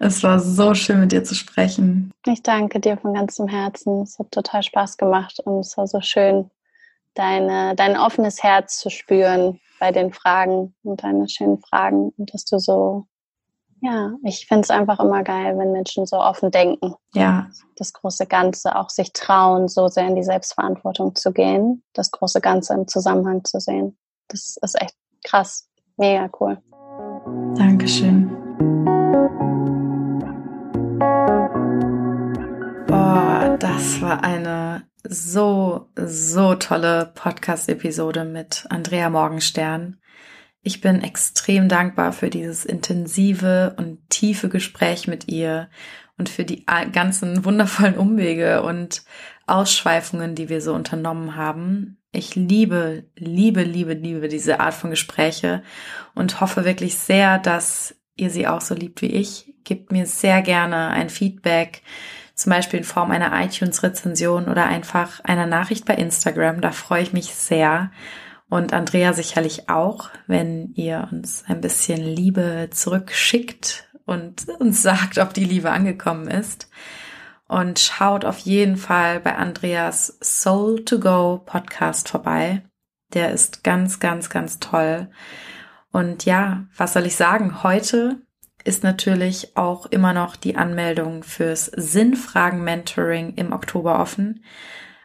Es 0.00 0.22
war 0.22 0.38
so 0.38 0.74
schön, 0.74 1.00
mit 1.00 1.12
dir 1.12 1.24
zu 1.24 1.34
sprechen. 1.34 2.12
Ich 2.26 2.42
danke 2.42 2.80
dir 2.80 2.96
von 2.96 3.14
ganzem 3.14 3.48
Herzen. 3.48 4.02
Es 4.02 4.18
hat 4.18 4.30
total 4.30 4.62
Spaß 4.62 4.96
gemacht 4.96 5.40
und 5.44 5.60
es 5.60 5.76
war 5.76 5.86
so 5.86 6.00
schön, 6.00 6.50
deine, 7.14 7.74
dein 7.74 7.96
offenes 7.96 8.42
Herz 8.42 8.78
zu 8.78 8.90
spüren 8.90 9.60
bei 9.80 9.92
den 9.92 10.12
Fragen 10.12 10.74
und 10.82 11.02
deine 11.02 11.28
schönen 11.28 11.58
Fragen 11.58 12.12
und 12.16 12.32
dass 12.32 12.44
du 12.44 12.58
so, 12.58 13.06
ja, 13.80 14.12
ich 14.24 14.46
finde 14.46 14.62
es 14.62 14.70
einfach 14.70 15.00
immer 15.00 15.22
geil, 15.22 15.56
wenn 15.58 15.72
Menschen 15.72 16.06
so 16.06 16.16
offen 16.16 16.50
denken. 16.50 16.94
Ja. 17.14 17.48
Das 17.76 17.92
große 17.92 18.26
Ganze 18.26 18.76
auch 18.76 18.90
sich 18.90 19.12
trauen, 19.12 19.68
so 19.68 19.88
sehr 19.88 20.06
in 20.06 20.16
die 20.16 20.24
Selbstverantwortung 20.24 21.14
zu 21.14 21.32
gehen, 21.32 21.82
das 21.92 22.10
große 22.10 22.40
Ganze 22.40 22.74
im 22.74 22.86
Zusammenhang 22.86 23.44
zu 23.44 23.60
sehen. 23.60 23.96
Das 24.28 24.56
ist 24.60 24.80
echt 24.80 24.94
krass. 25.24 25.68
Mega 25.96 26.28
cool. 26.40 26.58
Dankeschön. 27.56 28.86
Das 33.88 34.02
war 34.02 34.22
eine 34.22 34.82
so, 35.02 35.88
so 35.96 36.54
tolle 36.56 37.10
Podcast-Episode 37.14 38.24
mit 38.24 38.66
Andrea 38.68 39.08
Morgenstern. 39.08 39.96
Ich 40.60 40.82
bin 40.82 41.02
extrem 41.02 41.70
dankbar 41.70 42.12
für 42.12 42.28
dieses 42.28 42.66
intensive 42.66 43.74
und 43.78 43.98
tiefe 44.10 44.50
Gespräch 44.50 45.08
mit 45.08 45.28
ihr 45.28 45.70
und 46.18 46.28
für 46.28 46.44
die 46.44 46.66
ganzen 46.92 47.46
wundervollen 47.46 47.96
Umwege 47.96 48.62
und 48.62 49.04
Ausschweifungen, 49.46 50.34
die 50.34 50.50
wir 50.50 50.60
so 50.60 50.74
unternommen 50.74 51.34
haben. 51.34 51.96
Ich 52.12 52.36
liebe, 52.36 53.04
liebe, 53.16 53.62
liebe, 53.62 53.94
liebe 53.94 54.28
diese 54.28 54.60
Art 54.60 54.74
von 54.74 54.90
Gespräche 54.90 55.62
und 56.14 56.42
hoffe 56.42 56.66
wirklich 56.66 56.96
sehr, 56.96 57.38
dass 57.38 57.96
ihr 58.16 58.28
sie 58.28 58.46
auch 58.46 58.60
so 58.60 58.74
liebt 58.74 59.00
wie 59.00 59.12
ich. 59.12 59.54
Gebt 59.64 59.92
mir 59.92 60.04
sehr 60.04 60.42
gerne 60.42 60.88
ein 60.88 61.08
Feedback, 61.08 61.80
zum 62.38 62.50
Beispiel 62.50 62.78
in 62.78 62.84
Form 62.84 63.10
einer 63.10 63.32
iTunes-Rezension 63.44 64.48
oder 64.48 64.66
einfach 64.66 65.18
einer 65.24 65.46
Nachricht 65.46 65.84
bei 65.84 65.94
Instagram. 65.94 66.60
Da 66.60 66.70
freue 66.70 67.02
ich 67.02 67.12
mich 67.12 67.34
sehr. 67.34 67.90
Und 68.48 68.72
Andrea 68.72 69.12
sicherlich 69.12 69.68
auch, 69.68 70.10
wenn 70.28 70.72
ihr 70.74 71.08
uns 71.10 71.44
ein 71.48 71.60
bisschen 71.60 71.98
Liebe 72.00 72.68
zurückschickt 72.70 73.88
und 74.06 74.48
uns 74.60 74.82
sagt, 74.82 75.18
ob 75.18 75.34
die 75.34 75.44
Liebe 75.44 75.72
angekommen 75.72 76.28
ist. 76.28 76.70
Und 77.48 77.80
schaut 77.80 78.24
auf 78.24 78.38
jeden 78.38 78.76
Fall 78.76 79.18
bei 79.18 79.34
Andreas 79.34 80.16
Soul 80.22 80.84
to 80.84 81.00
Go 81.00 81.42
Podcast 81.44 82.08
vorbei. 82.08 82.62
Der 83.14 83.32
ist 83.32 83.64
ganz, 83.64 83.98
ganz, 83.98 84.30
ganz 84.30 84.60
toll. 84.60 85.10
Und 85.90 86.24
ja, 86.24 86.66
was 86.76 86.92
soll 86.92 87.06
ich 87.06 87.16
sagen? 87.16 87.64
Heute 87.64 88.22
ist 88.68 88.84
natürlich 88.84 89.56
auch 89.56 89.86
immer 89.86 90.12
noch 90.12 90.36
die 90.36 90.56
Anmeldung 90.56 91.22
fürs 91.22 91.66
Sinnfragen-Mentoring 91.66 93.34
im 93.34 93.52
Oktober 93.52 93.98
offen. 93.98 94.44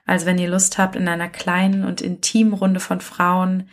Also 0.06 0.26
wenn 0.26 0.38
ihr 0.38 0.50
Lust 0.50 0.78
habt, 0.78 0.98
in 0.98 1.08
einer 1.08 1.30
kleinen 1.30 1.86
und 1.86 2.02
intimen 2.02 2.54
Runde 2.54 2.82
von 2.82 3.00
Frauen 3.00 3.70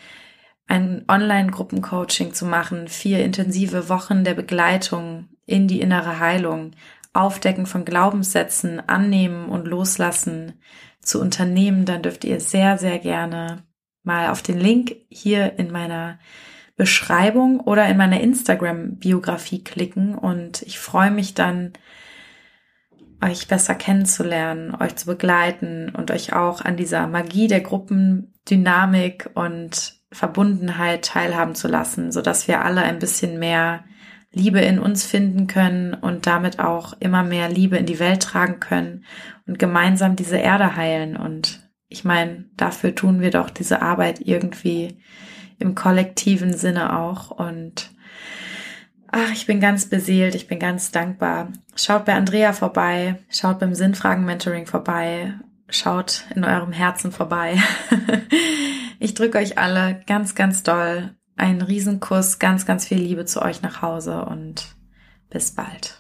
ein 0.69 1.05
Online-Gruppencoaching 1.09 2.33
zu 2.33 2.47
machen, 2.47 2.87
vier 2.87 3.25
intensive 3.25 3.89
Wochen 3.89 4.23
der 4.23 4.35
Begleitung 4.35 5.29
in 5.45 5.67
die 5.67 5.81
innere 5.81 6.21
Heilung, 6.21 6.71
Aufdecken 7.13 7.67
von 7.67 7.85
Glaubenssätzen, 7.85 8.89
annehmen 8.89 9.49
und 9.49 9.67
loslassen 9.67 10.53
zu 11.01 11.21
unternehmen, 11.21 11.85
dann 11.85 12.03
dürft 12.03 12.25
ihr 12.25 12.39
sehr, 12.39 12.79
sehr 12.79 13.01
gerne 13.01 13.65
mal 14.05 14.29
auf 14.29 14.41
den 14.43 14.61
Link 14.61 14.95
hier 15.09 15.59
in 15.59 15.73
meiner 15.73 16.21
Beschreibung 16.81 17.61
oder 17.61 17.87
in 17.89 17.99
meiner 17.99 18.23
Instagram-Biografie 18.23 19.63
klicken 19.63 20.15
und 20.15 20.63
ich 20.63 20.79
freue 20.79 21.11
mich 21.11 21.35
dann, 21.35 21.75
euch 23.21 23.49
besser 23.49 23.75
kennenzulernen, 23.75 24.75
euch 24.75 24.97
zu 24.97 25.05
begleiten 25.05 25.91
und 25.95 26.11
euch 26.11 26.33
auch 26.33 26.65
an 26.65 26.79
dieser 26.79 27.07
Magie 27.07 27.49
der 27.49 27.61
Gruppendynamik 27.61 29.29
und 29.35 30.01
Verbundenheit 30.11 31.05
teilhaben 31.05 31.55
zu 31.55 31.69
lassen, 31.69 32.13
so 32.13 32.23
dass 32.23 32.49
wir 32.49 32.65
alle 32.65 32.81
ein 32.81 32.99
bisschen 32.99 33.39
mehr 33.39 33.85
Liebe 34.33 34.61
in 34.61 34.79
uns 34.79 35.05
finden 35.05 35.49
können 35.49 35.93
und 35.93 36.27
damit 36.27 36.61
auch 36.61 36.95
immer 36.99 37.23
mehr 37.23 37.51
Liebe 37.51 37.77
in 37.77 37.85
die 37.85 37.99
Welt 37.99 38.23
tragen 38.23 38.59
können 38.59 39.05
und 39.47 39.59
gemeinsam 39.59 40.17
diese 40.17 40.39
Erde 40.39 40.77
heilen. 40.77 41.19
Und 41.19 41.61
ich 41.89 42.05
meine, 42.05 42.47
dafür 42.57 42.95
tun 42.95 43.21
wir 43.21 43.33
doch 43.33 43.51
diese 43.51 43.83
Arbeit 43.83 44.21
irgendwie 44.25 44.97
im 45.61 45.75
kollektiven 45.75 46.57
Sinne 46.57 46.99
auch. 46.99 47.31
Und 47.31 47.91
ach, 49.09 49.31
ich 49.33 49.47
bin 49.47 49.61
ganz 49.61 49.87
beseelt, 49.87 50.35
ich 50.35 50.49
bin 50.49 50.59
ganz 50.59 50.91
dankbar. 50.91 51.49
Schaut 51.77 52.05
bei 52.05 52.15
Andrea 52.15 52.53
vorbei, 52.53 53.17
schaut 53.29 53.61
beim 53.61 53.75
Sinnfragen-Mentoring 53.75 54.67
vorbei, 54.67 55.35
schaut 55.69 56.25
in 56.35 56.45
eurem 56.45 56.73
Herzen 56.73 57.13
vorbei. 57.13 57.57
ich 58.99 59.15
drücke 59.15 59.39
euch 59.39 59.59
alle 59.59 60.03
ganz, 60.07 60.35
ganz 60.35 60.63
doll 60.63 61.11
einen 61.37 61.63
Riesenkuss, 61.63 62.39
ganz, 62.39 62.67
ganz 62.67 62.87
viel 62.87 62.99
Liebe 62.99 63.25
zu 63.25 63.41
euch 63.41 63.63
nach 63.63 63.81
Hause 63.81 64.25
und 64.25 64.75
bis 65.31 65.55
bald. 65.55 65.99